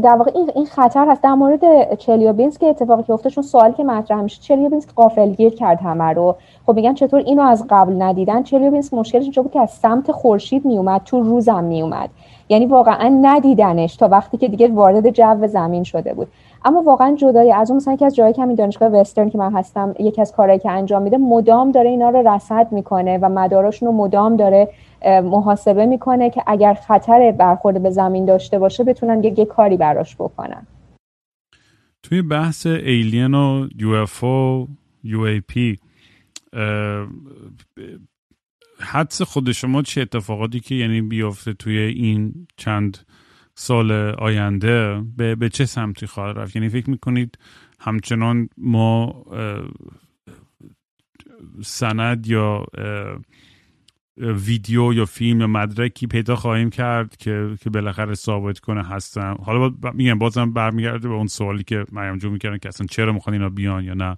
در 0.02 0.16
واقع 0.16 0.32
این 0.56 0.66
خطر 0.66 1.08
هست. 1.08 1.22
در 1.22 1.34
مورد 1.34 1.94
چلیوبینس 1.98 2.58
که 2.58 2.68
اتفاقی 2.68 3.04
که 3.04 3.14
افتاد 3.14 3.32
چون 3.32 3.44
سوالی 3.44 3.74
که 3.74 3.84
مطرح 3.84 4.22
میشه 4.22 4.42
چلیوبینس 4.42 4.88
قافلگیر 4.96 5.56
کرد 5.56 5.80
همه 5.82 6.14
رو. 6.14 6.36
خب 6.66 6.76
میگن 6.76 6.94
چطور 6.94 7.20
اینو 7.20 7.42
از 7.42 7.66
قبل 7.70 8.02
ندیدن؟ 8.02 8.44
چلیوبینس 8.44 8.94
مشکلش 8.94 9.24
اینجا 9.24 9.42
بود 9.42 9.52
که 9.52 9.60
از 9.60 9.72
سمت 9.72 10.12
خورشید 10.12 10.66
میومد 10.66 11.02
تو 11.06 11.20
روزم 11.20 11.64
میومد. 11.64 12.10
یعنی 12.50 12.66
واقعا 12.66 13.20
ندیدنش 13.22 13.96
تا 13.96 14.08
وقتی 14.08 14.38
که 14.38 14.48
دیگه 14.48 14.68
وارد 14.68 15.10
جو 15.10 15.48
زمین 15.48 15.84
شده 15.84 16.14
بود. 16.14 16.28
اما 16.66 16.82
واقعا 16.82 17.16
جدای 17.16 17.52
از 17.52 17.70
اون 17.70 17.78
مثلا 17.78 17.94
یکی 17.94 18.06
از 18.06 18.16
جایی 18.16 18.34
که 18.34 18.42
همین 18.42 18.56
دانشگاه 18.56 18.90
وسترن 18.90 19.30
که 19.30 19.38
من 19.38 19.54
هستم 19.54 19.96
یکی 20.00 20.22
از 20.22 20.32
کارهایی 20.32 20.60
که 20.60 20.72
انجام 20.72 21.02
میده 21.02 21.18
مدام 21.18 21.72
داره 21.72 21.90
اینا 21.90 22.10
رو 22.10 22.28
رصد 22.28 22.72
می‌کنه 22.72 23.18
و 23.18 23.30
مداراشون 23.30 23.88
رو 23.88 23.94
مدام 23.96 24.36
داره 24.36 24.70
محاسبه 25.06 25.86
می‌کنه 25.86 26.30
که 26.30 26.44
اگر 26.48 26.74
خطر 26.74 27.32
برخورد 27.32 27.84
به 27.84 27.90
زمین 27.90 28.26
داشته 28.26 28.60
باشه 28.60 28.84
بتونن 28.84 29.24
یه, 29.24 29.46
کاری 29.46 29.78
براش 29.78 30.16
بکنن. 30.16 30.68
توی 32.04 32.22
بحث 32.22 32.66
ایلین 32.66 33.34
و 33.34 33.68
یو 33.78 33.90
اف 33.90 34.24
او 34.24 34.68
یو 35.04 35.22
ای 35.22 35.40
پی 35.40 35.78
حدس 38.80 39.22
خود 39.22 39.52
شما 39.52 39.82
چه 39.82 40.02
اتفاقاتی 40.02 40.60
که 40.60 40.76
یعنی 40.76 41.02
بیافته 41.02 41.54
توی 41.54 41.78
این 41.78 42.48
چند 42.58 42.98
سال 43.56 43.92
آینده 44.12 45.04
به, 45.18 45.36
به 45.36 45.50
چه 45.50 45.66
سمتی 45.66 46.06
خواهد 46.06 46.38
رفت؟ 46.38 46.56
یعنی 46.56 46.70
فکر 46.70 46.90
می‌کنید 46.90 47.38
همچنان 47.80 48.50
ما 48.58 49.26
سند 51.62 52.28
یا 52.28 52.66
ویدیو 54.18 54.94
یا 54.94 55.06
فیلم 55.06 55.46
مدرکی 55.46 56.08
پیدا 56.08 56.36
خواهیم 56.36 56.70
کرد 56.70 57.18
که 57.18 57.56
که 57.62 57.70
بالاخره 57.70 58.14
ثابت 58.14 58.60
کنه 58.60 58.84
هستن. 58.84 59.36
حالا 59.44 59.70
با 59.70 59.92
میگم 59.92 60.20
بازم 60.20 60.54
برمیگرده 60.54 61.08
به 61.08 61.14
اون 61.14 61.28
سوالی 61.28 61.64
که 61.64 61.86
مریم 61.92 62.18
جو 62.18 62.30
می‌کردن 62.30 62.58
که 62.58 62.70
اصلا 62.70 62.88
چرا 62.88 63.14
می‌خوان 63.14 63.34
اینا 63.34 63.50
بیان 63.50 63.84
یا 63.84 63.94
نه. 63.94 64.18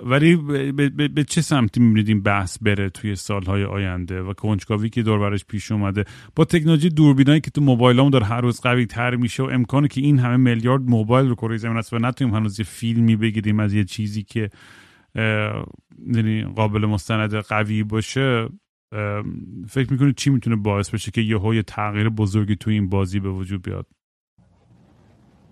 ولی 0.00 0.36
به, 1.08 1.24
چه 1.24 1.40
سمتی 1.40 1.80
می‌بینید 1.80 2.08
این 2.08 2.22
بحث 2.22 2.58
بره 2.58 2.90
توی 2.90 3.16
سالهای 3.16 3.64
آینده 3.64 4.22
و 4.22 4.32
کنجکاوی 4.32 4.88
که 4.88 5.02
دور 5.02 5.38
پیش 5.48 5.72
اومده؟ 5.72 6.04
با 6.36 6.44
تکنولوژی 6.44 6.88
دوربینایی 6.88 7.40
که 7.40 7.50
تو 7.50 7.60
موبایل 7.60 8.10
داره 8.10 8.26
هر 8.26 8.40
روز 8.40 8.60
قوی 8.60 8.86
تر 8.86 9.16
میشه 9.16 9.42
و 9.42 9.46
امکانی 9.46 9.88
که 9.88 10.00
این 10.00 10.18
همه 10.18 10.36
میلیارد 10.36 10.82
موبایل 10.82 11.28
رو 11.28 11.34
کره 11.34 11.56
زمین 11.56 11.76
است 11.76 11.92
و 11.92 11.98
نتونیم 11.98 12.34
هنوز 12.34 12.58
یه 12.58 12.64
فیلمی 12.64 13.16
بگیریم 13.16 13.60
از 13.60 13.74
یه 13.74 13.84
چیزی 13.84 14.22
که 14.22 14.50
یعنی 16.06 16.42
قابل 16.42 16.86
مستند 16.86 17.34
قوی 17.34 17.82
باشه 17.82 18.48
فکر 19.68 19.92
می‌کنید 19.92 20.16
چی 20.16 20.30
می‌تونه 20.30 20.56
باعث 20.56 20.90
بشه 20.90 21.10
که 21.10 21.20
یه 21.20 21.54
یه 21.54 21.62
تغییر 21.62 22.08
بزرگی 22.08 22.56
توی 22.56 22.74
این 22.74 22.88
بازی 22.88 23.20
به 23.20 23.30
وجود 23.30 23.62
بیاد؟ 23.62 23.86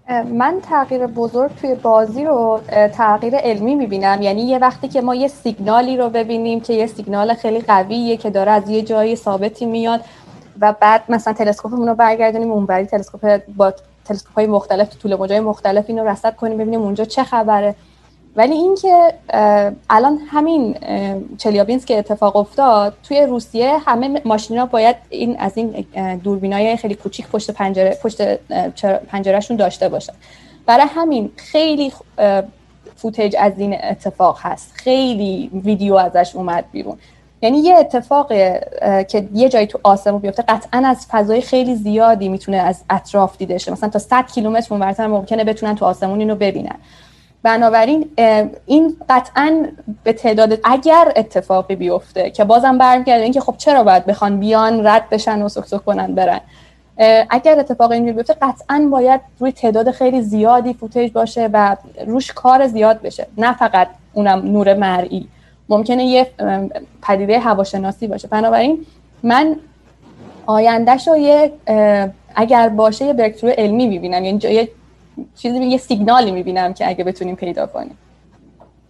من 0.08 0.60
تغییر 0.62 1.06
بزرگ 1.06 1.50
توی 1.60 1.74
بازی 1.74 2.24
رو 2.24 2.60
تغییر 2.92 3.36
علمی 3.36 3.74
می‌بینم. 3.74 4.22
یعنی 4.22 4.42
یه 4.42 4.58
وقتی 4.58 4.88
که 4.88 5.00
ما 5.00 5.14
یه 5.14 5.28
سیگنالی 5.28 5.96
رو 5.96 6.08
ببینیم 6.08 6.60
که 6.60 6.72
یه 6.72 6.86
سیگنال 6.86 7.34
خیلی 7.34 7.60
قویه 7.60 8.16
که 8.16 8.30
داره 8.30 8.50
از 8.50 8.68
یه 8.68 8.82
جایی 8.82 9.16
ثابتی 9.16 9.66
میاد 9.66 10.00
و 10.60 10.74
بعد 10.80 11.02
مثلا 11.08 11.32
تلسکوپمون 11.32 11.88
رو 11.88 11.94
برگردونیم 11.94 12.52
اونوری 12.52 12.86
تلسکوپ 12.86 13.40
با 13.56 13.74
تلسکوپ 14.04 14.34
های 14.34 14.46
مختلف 14.46 14.88
تو 14.88 14.98
طول 14.98 15.14
موجای 15.16 15.40
مختلف 15.40 15.84
اینو 15.88 16.04
رصد 16.04 16.36
کنیم 16.36 16.58
ببینیم 16.58 16.82
اونجا 16.82 17.04
چه 17.04 17.24
خبره. 17.24 17.74
ولی 18.36 18.52
اینکه 18.52 19.14
الان 19.90 20.18
همین 20.30 20.76
چلیابینس 21.38 21.84
که 21.84 21.98
اتفاق 21.98 22.36
افتاد 22.36 22.94
توی 23.02 23.22
روسیه 23.22 23.78
همه 23.78 24.22
ماشینا 24.24 24.66
باید 24.66 24.96
این 25.08 25.36
از 25.38 25.52
این 25.58 25.86
دوربینای 26.24 26.76
خیلی 26.76 26.94
کوچیک 26.94 27.28
پشت 27.28 27.50
پنجره 27.50 27.98
پشت 28.02 28.22
پنجرهشون 29.06 29.56
داشته 29.56 29.88
باشن. 29.88 30.12
برای 30.66 30.86
همین 30.88 31.30
خیلی 31.36 31.92
فوتیج 32.96 33.36
از 33.38 33.52
این 33.58 33.76
اتفاق 33.84 34.38
هست. 34.40 34.72
خیلی 34.74 35.50
ویدیو 35.64 35.94
ازش 35.94 36.36
اومد 36.36 36.64
بیرون. 36.72 36.98
یعنی 37.42 37.58
یه 37.58 37.76
اتفاق 37.76 38.28
که 39.08 39.28
یه 39.34 39.48
جایی 39.48 39.66
تو 39.66 39.80
آسمون 39.82 40.20
بیفته 40.20 40.42
قطعا 40.42 40.82
از 40.86 41.06
فضای 41.10 41.40
خیلی 41.40 41.74
زیادی 41.74 42.28
می‌تونه 42.28 42.56
از 42.56 42.82
اطراف 42.90 43.36
دیده 43.36 43.58
شه. 43.58 43.72
مثلا 43.72 43.88
تا 43.88 43.98
100 43.98 44.26
کیلومتر 44.26 44.74
اونورتر 44.74 45.06
ممکنه 45.06 45.44
بتونن 45.44 45.74
تو 45.74 45.84
آسمون 45.84 46.20
اینو 46.20 46.34
ببینن. 46.34 46.76
بنابراین 47.42 48.10
این 48.66 48.96
قطعا 49.08 49.66
به 50.04 50.12
تعداد 50.12 50.58
اگر 50.64 51.12
اتفاقی 51.16 51.76
بیفته 51.76 52.30
که 52.30 52.44
بازم 52.44 52.78
برمیگرده 52.78 53.22
اینکه 53.22 53.40
خب 53.40 53.54
چرا 53.58 53.82
باید 53.82 54.06
بخوان 54.06 54.40
بیان 54.40 54.86
رد 54.86 55.08
بشن 55.10 55.42
و 55.42 55.48
سکسک 55.48 55.84
کنن 55.84 56.14
برن. 56.14 56.40
اگر 57.30 57.58
اتفاق 57.58 57.90
اینجوری 57.90 58.16
بیفته 58.16 58.34
قطعا 58.42 58.88
باید 58.90 59.20
روی 59.38 59.52
تعداد 59.52 59.90
خیلی 59.90 60.22
زیادی 60.22 60.74
فوتیج 60.74 61.12
باشه 61.12 61.50
و 61.52 61.76
روش 62.06 62.32
کار 62.32 62.66
زیاد 62.66 63.02
بشه. 63.02 63.26
نه 63.38 63.56
فقط 63.56 63.88
اونم 64.12 64.38
نور 64.38 64.74
مرئی. 64.74 65.28
ممکنه 65.68 66.04
یه 66.04 66.26
پدیده 67.02 67.38
هواشناسی 67.38 68.06
باشه. 68.06 68.28
بنابراین 68.28 68.86
من 69.22 69.56
آیندهش 70.46 71.08
رو 71.08 71.16
یه 71.16 71.52
اگر 72.34 72.68
باشه 72.68 73.04
یه 73.04 73.12
برکترو 73.12 73.50
علمی 73.50 73.86
می‌بینم. 73.86 74.24
یعنی 74.24 74.38
یه 74.42 74.68
چیزی 75.34 75.64
یه 75.64 75.76
سیگنالی 75.76 76.30
می‌بینم 76.30 76.72
که 76.72 76.88
اگه 76.88 77.04
بتونیم 77.04 77.36
پیدا 77.36 77.66
کنیم. 77.66 77.98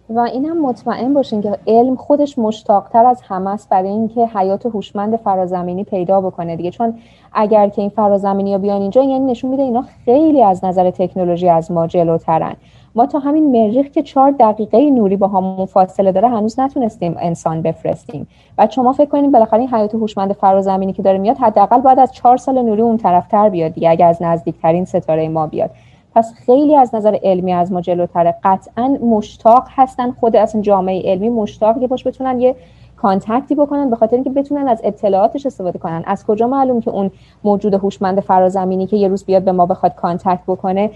و 0.09 0.19
اینم 0.19 0.61
مطمئن 0.61 1.13
باشین 1.13 1.41
که 1.41 1.57
علم 1.67 1.95
خودش 1.95 2.39
مشتاقتر 2.39 3.05
از 3.05 3.21
همه 3.21 3.49
است 3.49 3.69
برای 3.69 3.89
اینکه 3.89 4.25
حیات 4.25 4.65
هوشمند 4.65 5.15
فرازمینی 5.15 5.83
پیدا 5.83 6.21
بکنه 6.21 6.55
دیگه. 6.55 6.71
چون 6.71 6.99
اگر 7.33 7.69
که 7.69 7.81
این 7.81 7.89
فرازمینی 7.89 8.51
ها 8.51 8.57
بیان 8.57 8.81
اینجا 8.81 9.03
یعنی 9.03 9.31
نشون 9.31 9.51
میده 9.51 9.63
اینا 9.63 9.85
خیلی 10.05 10.43
از 10.43 10.65
نظر 10.65 10.91
تکنولوژی 10.91 11.49
از 11.49 11.71
ما 11.71 11.87
جلوترن. 11.87 12.55
ما 12.95 13.05
تا 13.05 13.19
همین 13.19 13.51
مریخ 13.51 13.87
که 13.87 14.03
چهار 14.03 14.31
دقیقه 14.31 14.89
نوری 14.89 15.15
با 15.17 15.27
همون 15.27 15.65
فاصله 15.65 16.11
داره 16.11 16.29
هنوز 16.29 16.59
نتونستیم 16.59 17.15
انسان 17.19 17.61
بفرستیم. 17.61 18.27
و 18.57 18.67
شما 18.71 18.93
فکر 18.93 19.09
کنید 19.09 19.31
بالاخره 19.31 19.59
این 19.59 19.69
حیات 19.69 19.95
هوشمند 19.95 20.33
فرازمینی 20.33 20.93
که 20.93 21.01
داره 21.01 21.17
میاد 21.17 21.37
حداقل 21.37 21.81
بعد 21.81 21.99
از 21.99 22.11
چهار 22.11 22.37
سال 22.37 22.61
نوری 22.61 22.81
اون 22.81 22.97
طرفتر 22.97 23.49
بیاد 23.49 23.73
دیگه 23.73 23.89
اگر 23.89 24.07
از 24.07 24.21
نزدیکترین 24.21 24.85
ستاره 24.85 25.29
ما 25.29 25.47
بیاد. 25.47 25.69
پس 26.15 26.33
خیلی 26.45 26.75
از 26.75 26.95
نظر 26.95 27.17
علمی 27.23 27.53
از 27.53 27.71
ما 27.71 27.81
جلوتره. 27.81 28.35
قطعا 28.43 28.87
مشتاق 28.87 29.67
هستن 29.69 30.11
خود 30.11 30.35
از 30.35 30.55
جامعه 30.61 31.11
علمی 31.11 31.29
مشتاق 31.29 31.79
که 31.79 31.87
باش 31.87 32.07
بتونن 32.07 32.39
یه 32.39 32.55
contact 33.01 33.48
ی 33.48 33.55
بکنن 33.55 33.89
به 33.89 33.95
خاطر 33.95 34.15
اینکه 34.15 34.29
بتونن 34.29 34.67
از 34.67 34.81
اطلاعاتش 34.83 35.45
استفاده 35.45 35.79
کنن. 35.79 36.03
از 36.05 36.25
کجا 36.25 36.47
معلوم 36.47 36.81
که 36.81 36.91
اون 36.91 37.11
موجود 37.43 37.73
هوشمند 37.73 38.19
فرازمینی 38.19 38.87
که 38.87 38.97
یه 38.97 39.07
روز 39.07 39.25
بیاد 39.25 39.43
به 39.43 39.51
ما 39.51 39.65
بخواد 39.65 39.95
contact 39.95 40.39
بکنه؟ 40.47 40.91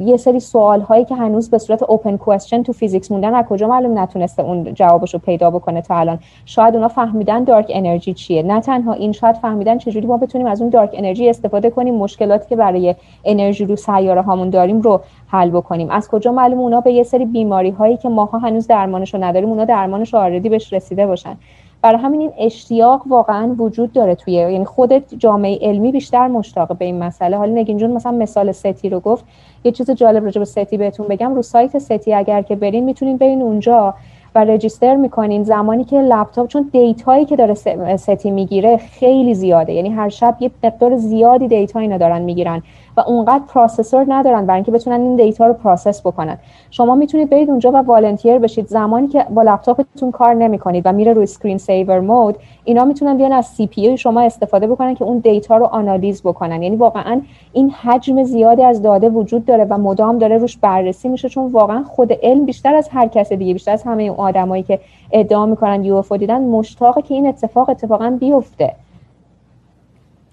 یه 0.00 0.16
سری 0.16 0.40
سوال 0.40 0.80
هایی 0.80 1.04
که 1.04 1.14
هنوز 1.14 1.50
به 1.50 1.58
صورت 1.58 1.82
open 1.82 2.16
question 2.16 2.62
تو 2.62 2.72
physics 2.72 3.12
موندن 3.12 3.34
از 3.34 3.44
کجا 3.44 3.68
معلوم 3.68 3.98
نتونسته 3.98 4.42
اون 4.42 4.74
جوابش 4.74 5.14
رو 5.14 5.20
پیدا 5.20 5.50
بکنه 5.50 5.82
تا 5.82 5.96
الان؟ 5.96 6.18
شاید 6.46 6.74
اونا 6.74 6.88
فهمیدن 6.88 7.44
dark 7.44 7.66
energy 7.68 8.14
چیه. 8.14 8.42
نه 8.42 8.60
تنها 8.60 8.92
این 8.92 9.12
شاید 9.12 9.36
فهمیدن 9.36 9.78
چجوری 9.78 10.06
ما 10.06 10.16
بتونیم 10.16 10.46
از 10.46 10.60
اون 10.60 10.70
dark 10.70 10.90
energy 10.92 11.28
استفاده 11.28 11.70
کنیم. 11.70 11.94
مشکلاتی 11.94 12.48
که 12.48 12.56
برای 12.56 12.94
انرژی 13.24 13.64
رو 13.64 13.76
سیاره 13.76 14.22
هامون 14.22 14.50
داریم 14.50 14.80
رو 14.80 15.00
حل 15.26 15.50
بکنیم. 15.50 15.90
از 15.90 16.08
کجا 16.08 16.32
معلوم 16.32 16.58
اونا 16.58 16.80
به 16.80 16.92
یه 16.92 17.02
سری 17.02 17.24
بیماری 17.24 17.70
هایی 17.70 17.96
که 17.96 18.08
ماها 18.08 18.38
هنوز 18.38 18.66
درمانش 18.66 19.14
رو 19.14 19.24
نداریم 19.24 19.48
اونا 19.48 19.64
درمانش 19.64 20.14
رو 20.14 20.20
already 20.20 20.48
بهش 20.48 20.72
رسیده 20.72 21.06
باشن. 21.06 21.36
برای 21.82 21.98
همین 21.98 22.20
این 22.20 22.32
اشتیاق 22.38 23.02
واقعا 23.06 23.54
وجود 23.58 23.92
داره 23.92 24.14
توی 24.14 24.32
یعنی 24.32 24.64
خودت 24.64 25.14
جامعه 25.14 25.58
علمی 25.62 25.92
بیشتر 25.92 26.28
مشتاق 26.28 26.76
به 26.78 26.84
این 26.84 26.98
مسئله. 26.98 27.36
حالا 27.36 27.52
نگین 27.52 27.76
جون 27.76 27.90
مثلا 27.90 28.12
مثال 28.12 28.52
SETI 28.52 28.88
رو 28.88 29.00
گفت. 29.00 29.24
یه 29.64 29.72
چیز 29.72 29.90
جالب 29.90 30.24
راجع 30.24 30.38
به 30.38 30.44
SETI 30.44 30.76
بهتون 30.76 31.06
بگم. 31.06 31.34
رو 31.34 31.42
سایت 31.42 31.78
SETI 31.78 32.14
اگر 32.14 32.42
که 32.42 32.56
برین 32.56 32.84
می‌تونین 32.84 33.16
برین 33.16 33.42
اونجا 33.42 33.94
و 34.34 34.44
register 34.44 34.96
می‌کنین. 34.96 35.44
زمانی 35.44 35.84
که 35.84 35.96
لپتاپ 36.00 36.48
چون 36.48 36.70
data 36.72 37.07
یی 37.07 37.24
که 37.24 37.36
داره 37.36 37.54
SETI 37.96 38.30
می‌گیره 38.30 38.76
خیلی 38.76 39.34
زیاده. 39.34 39.72
یعنی 39.72 39.88
هر 39.88 40.08
شب 40.08 40.36
یه 40.40 40.50
مقدار 40.64 40.96
زیادی 40.96 41.48
data 41.48 41.80
اینا 41.80 41.98
دارن 41.98 42.22
می‌گیرن. 42.22 42.62
و 42.96 43.00
اونقدر 43.00 43.44
processor 43.48 44.04
ندارن 44.08 44.46
برای 44.46 44.56
اینکه 44.56 44.72
بتونن 44.72 45.00
این 45.00 45.16
data 45.16 45.46
رو 45.46 45.52
process 45.52 46.00
بکنن. 46.00 46.38
شما 46.70 46.94
می‌تونید 46.94 47.30
برید 47.30 47.50
اونجا 47.50 47.70
و 47.70 47.76
volunteer 47.76 48.38
بشید. 48.38 48.66
زمانی 48.66 49.08
که 49.08 49.26
با 49.30 49.42
لپتاپتون 49.42 50.10
کار 50.10 50.34
نمی‌کنید 50.34 50.82
و 50.86 50.92
میره 50.92 51.12
روی 51.12 51.22
screen 51.22 51.58
saver 51.58 52.00
mode 52.00 52.36
اینا 52.64 52.84
می‌تونن 52.84 53.16
بیان 53.16 53.32
از 53.32 53.46
CPU 53.46 53.96
شما 53.96 54.20
استفاده 54.20 54.66
بکنن 54.66 54.94
که 54.94 55.04
اون 55.04 55.18
data 55.18 55.56
رو 55.56 55.66
آنالیز 55.66 56.22
بکنن. 56.22 56.62
یعنی 56.62 56.76
واقعا 56.76 57.20
این 57.52 57.70
حجم 57.70 58.22
زیادی 58.22 58.62
از 58.62 58.82
داده 58.82 59.08
وجود 59.08 59.44
داره 59.44 59.64
و 59.64 59.78
مدام 59.78 60.18
داره 60.18 60.38
روش 60.38 60.56
بررسی 60.56 61.08
میشه 61.08 61.28
چون 61.28 61.52
واقعا 61.52 61.84
خود 61.84 62.12
علم 62.22 62.44
بیشتر 62.44 62.74
از 62.74 62.88
هر 62.88 63.08
کس 63.08 63.32
دیگه 63.32 63.52
بیشتر 63.52 63.72
از 63.72 63.82
همه 63.82 64.02
اون 64.02 64.18
آدمایی 64.18 64.62
که 64.62 64.80
ادعا 65.12 65.46
می‌کنن 65.46 65.84
UFO 65.84 66.02
دیدن 66.02 66.40
مشتاقه 66.42 67.02
که 67.02 67.14
این 67.14 67.26
اتفاق 67.26 67.70
اتفاقا 67.70 68.16
بیفته. 68.20 68.72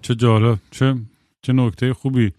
چه 0.01 0.15
جالب. 0.15 0.57
چه 0.71 0.93
چه 1.43 1.53
نکته 1.53 1.93
خوبی. 1.93 2.31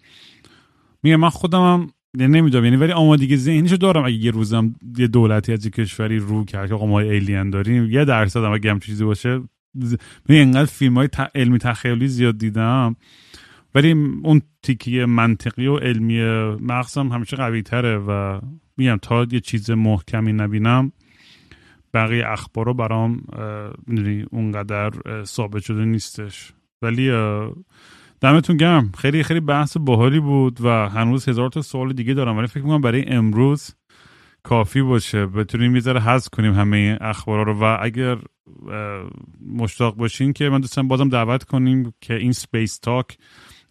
میگم 1.03 1.15
من 1.15 1.29
خودم 1.29 1.61
هم 1.61 1.87
یعنی 2.17 2.39
نمی‌دونم 2.39 2.65
یعنی 2.65 2.77
ولی 2.77 2.91
آمادگی 2.91 3.37
ذهنیشو 3.37 3.75
دارم. 3.75 4.05
اگه 4.05 4.15
یه 4.15 4.31
روزم 4.31 4.75
یه 4.97 5.07
دولتی 5.07 5.53
از 5.53 5.67
کشوری 5.67 6.19
رو 6.19 6.45
کرد 6.45 6.69
که 6.69 6.75
ما 6.75 6.99
alien 6.99 7.49
داریم 7.49 7.91
یه 7.91 8.05
درصد 8.05 8.43
هم 8.43 8.51
اگه 8.51 8.71
هم 8.71 8.79
چیزی 8.79 9.03
باشه 9.03 9.41
من 10.29 10.35
اینقدر 10.35 10.65
فیلم 10.65 10.93
های 10.97 11.09
علمی 11.35 11.57
تخیلی 11.57 12.07
زیاد 12.07 12.37
دیدم. 12.37 12.95
ولی 13.75 13.91
اون 14.23 14.41
تیکی 14.63 15.05
منطقی 15.05 15.67
و 15.67 15.77
علمی 15.77 16.21
مغزم 16.59 17.07
همیشه 17.07 17.37
قوی 17.37 17.61
تره 17.61 17.97
و 17.97 18.39
میگم 18.77 18.97
تا 19.01 19.27
یه 19.31 19.39
چیز 19.39 19.71
محکمی 19.71 20.33
نبینم 20.33 20.91
بقیه 21.93 22.27
اخبار 22.27 22.65
رو 22.65 22.73
برام 22.73 23.21
می‌دونی 23.87 24.25
اونقدر 24.31 24.91
ثابت 25.23 25.63
شده 25.63 25.85
نیستش. 25.85 26.51
ولی 26.81 27.11
دمتون 28.25 28.57
گرم. 28.57 28.91
خیلی 28.97 29.23
خیلی 29.23 29.39
بحث 29.39 29.77
باحالی 29.77 30.19
بود 30.19 30.61
و 30.61 30.89
هنوز 30.89 31.29
هزار 31.29 31.49
تا 31.49 31.61
سوال 31.61 31.93
دیگه 31.93 32.13
دارم 32.13 32.37
ولی 32.37 32.47
فکر 32.47 32.63
می‌کنم 32.63 32.81
برای 32.81 33.05
امروز 33.07 33.75
کافی 34.43 34.81
باشه. 34.81 35.25
بتونیم 35.25 35.75
یه 35.75 35.81
ذره 35.81 35.99
حذف 35.99 36.29
کنیم 36.29 36.53
همه 36.53 36.97
اخبارا 37.01 37.43
رو. 37.43 37.59
و 37.59 37.77
اگر 37.81 38.17
مشتاق 39.55 39.95
باشین 39.95 40.33
که 40.33 40.49
من 40.49 40.59
دوستم 40.59 40.87
بازم 40.87 41.09
دعوت 41.09 41.43
کنیم 41.43 41.93
که 42.01 42.13
این 42.13 42.31
space 42.31 42.79
talk 42.79 43.17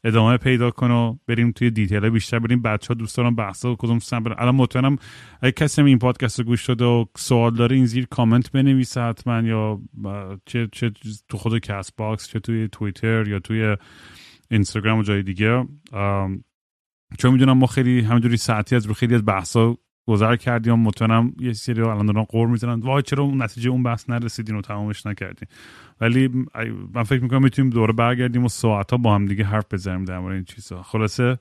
ادامه 0.04 0.36
پیدا 0.36 0.70
کنه 0.70 0.94
و 0.94 1.16
بریم 1.26 1.52
توی 1.52 1.70
detail 1.70 2.08
بیشتر 2.10 2.38
بریم. 2.38 2.62
بچه 2.62 2.88
ها 2.88 2.94
دوست 2.94 3.16
دارم 3.16 3.34
بحثا 3.34 3.74
کدوم 3.78 3.98
سن 3.98 4.22
الان 4.38 4.54
مطمئنم 4.54 4.96
اگه 5.42 5.52
کسی 5.52 5.82
این 5.82 5.98
پادکست 5.98 6.38
رو 6.38 6.44
گوش 6.44 6.66
داده 6.66 6.84
و 6.84 7.04
سوال 7.16 7.54
داره 7.54 7.76
این 7.76 7.86
زیر 7.86 8.06
کامنت 8.10 8.52
بنویسه 8.52 9.00
حتما 9.00 9.40
یا 9.40 9.80
چه, 10.46 10.68
چه 10.72 10.90
تو 11.28 11.36
خود 11.36 11.58
CastBox 11.58 12.28
چه 12.28 12.40
توی 12.40 12.68
توییتر 12.68 13.28
یا 13.28 13.38
توی 13.38 13.76
اینستاگرام 14.50 14.98
و 14.98 15.02
جای 15.02 15.22
دیگه. 15.22 15.66
چون 17.18 17.32
می‌دونم 17.32 17.58
ما 17.58 17.66
خیلی 17.66 18.00
همینجوری 18.00 18.36
سطحی 18.36 18.76
از 18.76 18.86
رو 18.86 18.94
خیلی 18.94 19.14
از 19.14 19.24
بحثا 19.24 19.76
گذر 20.06 20.36
کردیم 20.36 20.74
مطمئنم 20.74 21.32
یه 21.38 21.52
سری 21.52 21.80
الان 21.80 22.06
دارن 22.06 22.22
غر 22.22 22.48
می‌زنن. 22.48 22.80
وای 22.80 23.02
چرا 23.02 23.24
اون 23.24 23.42
نتیجه 23.42 23.70
اون 23.70 23.82
بحث 23.82 24.10
نرسیدین 24.10 24.56
و 24.56 24.60
تمامش 24.60 25.06
نکردین؟ 25.06 25.48
ولی 26.00 26.30
من 26.94 27.02
فکر 27.02 27.22
می‌کنم 27.22 27.42
می‌تونیم 27.42 27.70
دوره 27.70 27.92
برگردیم 27.92 28.44
و 28.44 28.48
ساعت 28.48 28.90
ها 28.90 28.96
با 28.96 29.14
هم 29.14 29.26
دیگه 29.26 29.44
حرف 29.44 29.64
بزنیم 29.74 30.04
در 30.04 30.18
مورد 30.18 30.34
این 30.34 30.44
چیزا. 30.44 30.82
خلاصه 30.82 31.38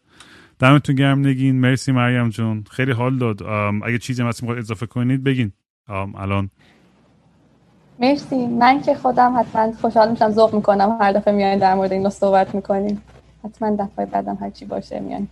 دمتون 0.60 0.96
گرم 0.96 1.28
نگین. 1.28 1.60
مرسی 1.60 1.92
مریم 1.92 2.30
جون. 2.30 2.64
خیلی 2.72 2.92
حال 2.92 3.18
داد. 3.18 3.44
اگه 3.84 3.98
چیزی 3.98 4.24
هست 4.24 4.44
اضافه 4.44 4.86
کنید 4.86 5.24
بگین. 5.24 5.52
الان 5.88 6.50
مرسی. 8.00 8.48
من 8.48 8.82
که 8.82 8.96
خودم 8.96 9.34
حتما 9.38 9.72
خوشحال 9.82 10.12
میشم 10.12 10.32
ذوق 10.32 10.56
می‌کنم. 10.56 10.98
هر 11.02 11.12
دفعه 11.12 11.34
میایین 11.34 11.60
در 11.60 11.76
مورد 11.76 11.92
این 11.92 12.10
صحبت 12.10 12.56
می‌کنیم. 12.56 13.02
حتما 13.44 13.76
دفعه 13.76 14.06
بعدم 14.06 14.38
هر 14.42 14.50
چی 14.50 14.66
باشه 14.66 15.00
میایین 15.00 15.28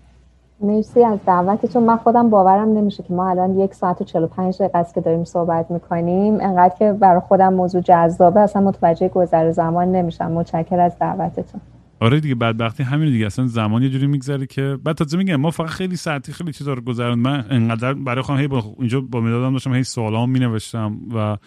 مرسی 0.61 1.03
از 1.03 1.19
دعوتتون 1.25 1.83
من 1.83 1.97
خودم 1.97 2.29
باورم 2.29 2.69
نمیشه 2.69 3.03
که 3.03 3.13
ما 3.13 3.29
الان 3.29 3.59
یک 3.59 3.73
ساعت 3.73 4.01
و 4.01 4.03
45 4.03 4.55
دقیقه 4.55 4.77
است 4.77 4.93
که 4.93 5.01
داریم 5.01 5.23
صحبت 5.23 5.71
می‌کنیم. 5.71 6.37
انقدر 6.41 6.75
که 6.79 6.93
برای 6.93 7.21
خودم 7.21 7.53
موضوع 7.53 7.81
جذابه 7.81 8.39
اصلا 8.39 8.61
متوجه 8.61 9.07
گذر 9.07 9.51
زمان 9.51 9.91
نمیشم. 9.91 10.31
متشکر 10.31 10.79
از 10.79 10.99
دعوتتون. 10.99 11.61
آره 11.99 12.19
دیگه 12.19 12.35
بعدبختی 12.35 12.83
همین 12.83 13.11
دیگه. 13.11 13.25
اصلا 13.25 13.47
زمان 13.47 13.83
یه 13.83 13.89
جوری 13.89 14.07
میگذره 14.07 14.45
که 14.45 14.77
بعد 14.83 14.95
تازه 14.95 15.17
میگم 15.17 15.35
ما 15.35 15.51
فقط 15.51 15.67
خیلی 15.67 15.95
ساعتی 15.95 16.31
خیلی 16.31 16.51
چیزا 16.51 16.73
رو 16.73 16.81
گذروند 16.81 17.17
من 17.17 17.45
انقدر 17.49 17.93
برای 17.93 18.21
خودم 18.21 18.39
هی 18.39 18.47
با 18.47 18.63
اینجا 18.79 19.01
با 19.01 19.21
مدادم 19.21 19.53
داشتم 19.53 19.73
هی 19.73 19.83
سوالام 19.83 20.29
مینوشتم 20.29 20.97
و 21.15 21.37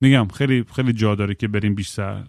میگم 0.00 0.28
خیلی 0.28 0.64
خیلی 0.74 0.92
جا 0.92 1.14
داره 1.14 1.34
که 1.34 1.48
بریم 1.48 1.74
بیشتر 1.74 2.24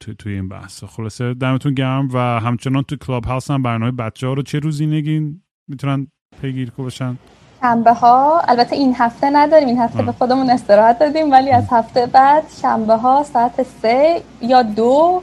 تو 0.00 0.14
توی 0.14 0.32
این 0.32 0.48
بحث. 0.48 0.84
خلاصه 0.84 1.34
دمتون 1.34 1.74
گرم 1.74 2.08
و 2.12 2.18
همچنان 2.18 2.82
تو 2.82 2.96
کلاب 2.96 3.24
هاوس 3.24 3.50
هم 3.50 3.62
برنامه 3.62 3.92
بچه 3.92 4.26
ها 4.26 4.32
رو 4.32 4.42
چه 4.42 4.58
روزی 4.58 4.86
نگین 4.86 5.42
می‌تونن 5.68 6.06
پیگیر 6.42 6.72
باشن 6.76 7.16
شنبه 7.62 7.92
ها 7.92 8.40
البته 8.48 8.76
این 8.76 8.94
هفته 8.98 9.30
نداریم 9.30 9.68
این 9.68 9.78
هفته 9.78 10.02
به 10.02 10.12
خودمون 10.12 10.50
استراحت 10.50 10.98
دادیم 10.98 11.32
ولی 11.32 11.50
از 11.50 11.64
هفته 11.70 12.06
بعد 12.06 12.42
شنبه 12.62 12.94
ها 12.94 13.22
ساعت 13.22 13.62
سه 13.62 14.22
یا 14.42 14.62
دو 14.62 15.22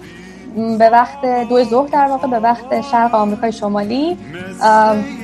به 0.80 0.90
وقت 0.90 1.50
دو 1.50 1.64
ظهر 1.64 1.88
در 1.88 2.08
واقع 2.08 2.28
به 2.28 2.40
وقت 2.40 2.82
شرق 2.82 3.16
آمریکای 3.16 3.52
شمالی. 3.52 4.18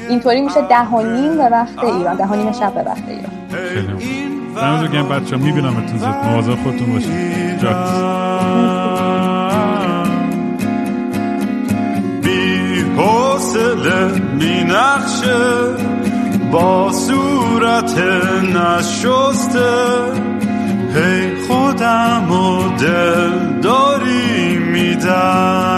اینطوری 0.10 0.42
میشه 0.42 0.62
ده 0.62 0.88
و 0.88 1.02
نیم 1.02 1.38
به 1.38 1.50
وقت 1.50 1.84
ایران 1.84 2.16
ده 2.16 2.28
و 2.28 2.36
نیم 2.36 2.52
شب 2.52 2.74
به 2.74 2.84
وقت 2.84 3.04
ایران. 3.08 3.32
خیلی 4.60 4.88
گم 4.88 5.08
بچه 5.10 5.38
ها 5.38 5.44
می‌بینم 5.44 5.78
اتون 5.78 5.98
زد 5.98 6.26
مواظب 6.26 6.56
خودتون 6.56 6.94
باشید 6.94 7.60
بی 12.24 12.82
حوصله 12.98 14.22
می 14.40 14.64
نقشه 14.64 15.90
با 16.52 16.92
صورت 16.92 17.98
نشسته. 18.56 19.70
هی 20.96 21.46
خودم 21.48 22.32
و 22.32 22.78
دل 22.78 23.60
داری 23.62 24.58
میدم. 24.58 25.70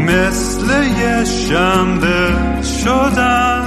مثل 0.00 0.66
یه 1.00 1.24
شنبه 1.24 2.32
شدم 2.62 3.59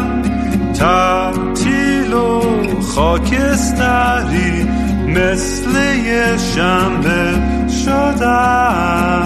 تعطیل 0.84 2.14
و 2.14 2.42
خاکستری 2.82 4.64
مثل 5.08 5.70
یه 6.06 6.38
شنبه 6.38 7.42
شدم 7.86 9.24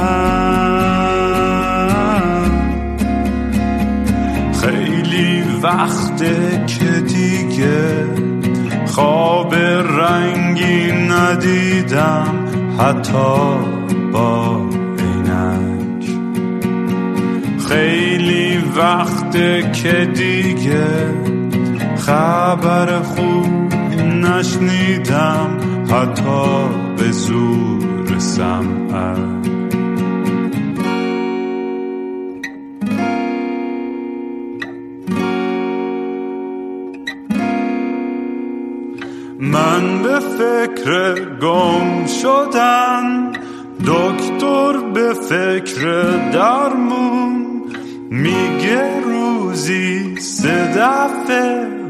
خیلی 4.61 5.43
وقته 5.63 6.65
که 6.67 7.01
دیگه 7.01 8.05
خواب 8.85 9.55
رنگی 9.55 10.91
ندیدم 10.91 12.45
حتی 12.79 13.57
با 14.13 14.61
عینک. 14.99 16.05
خیلی 17.69 18.57
وقته 18.77 19.71
که 19.71 20.05
دیگه 20.05 21.36
خبر 21.97 23.01
خوب 23.01 23.73
نشنیدم 24.03 25.57
حتی 25.91 26.69
به 26.97 27.11
زور 27.11 28.19
سمعک 28.19 29.47
من 39.39 40.03
به 40.03 40.19
فکر 40.19 41.25
گم 41.39 42.05
شدن 42.05 43.31
دکتر 43.85 44.77
به 44.93 45.13
فکر 45.13 46.11
درمون 46.31 47.63
میگه 48.09 49.01
روزی 49.03 50.15
سه 50.19 50.67
دفعه 50.67 51.76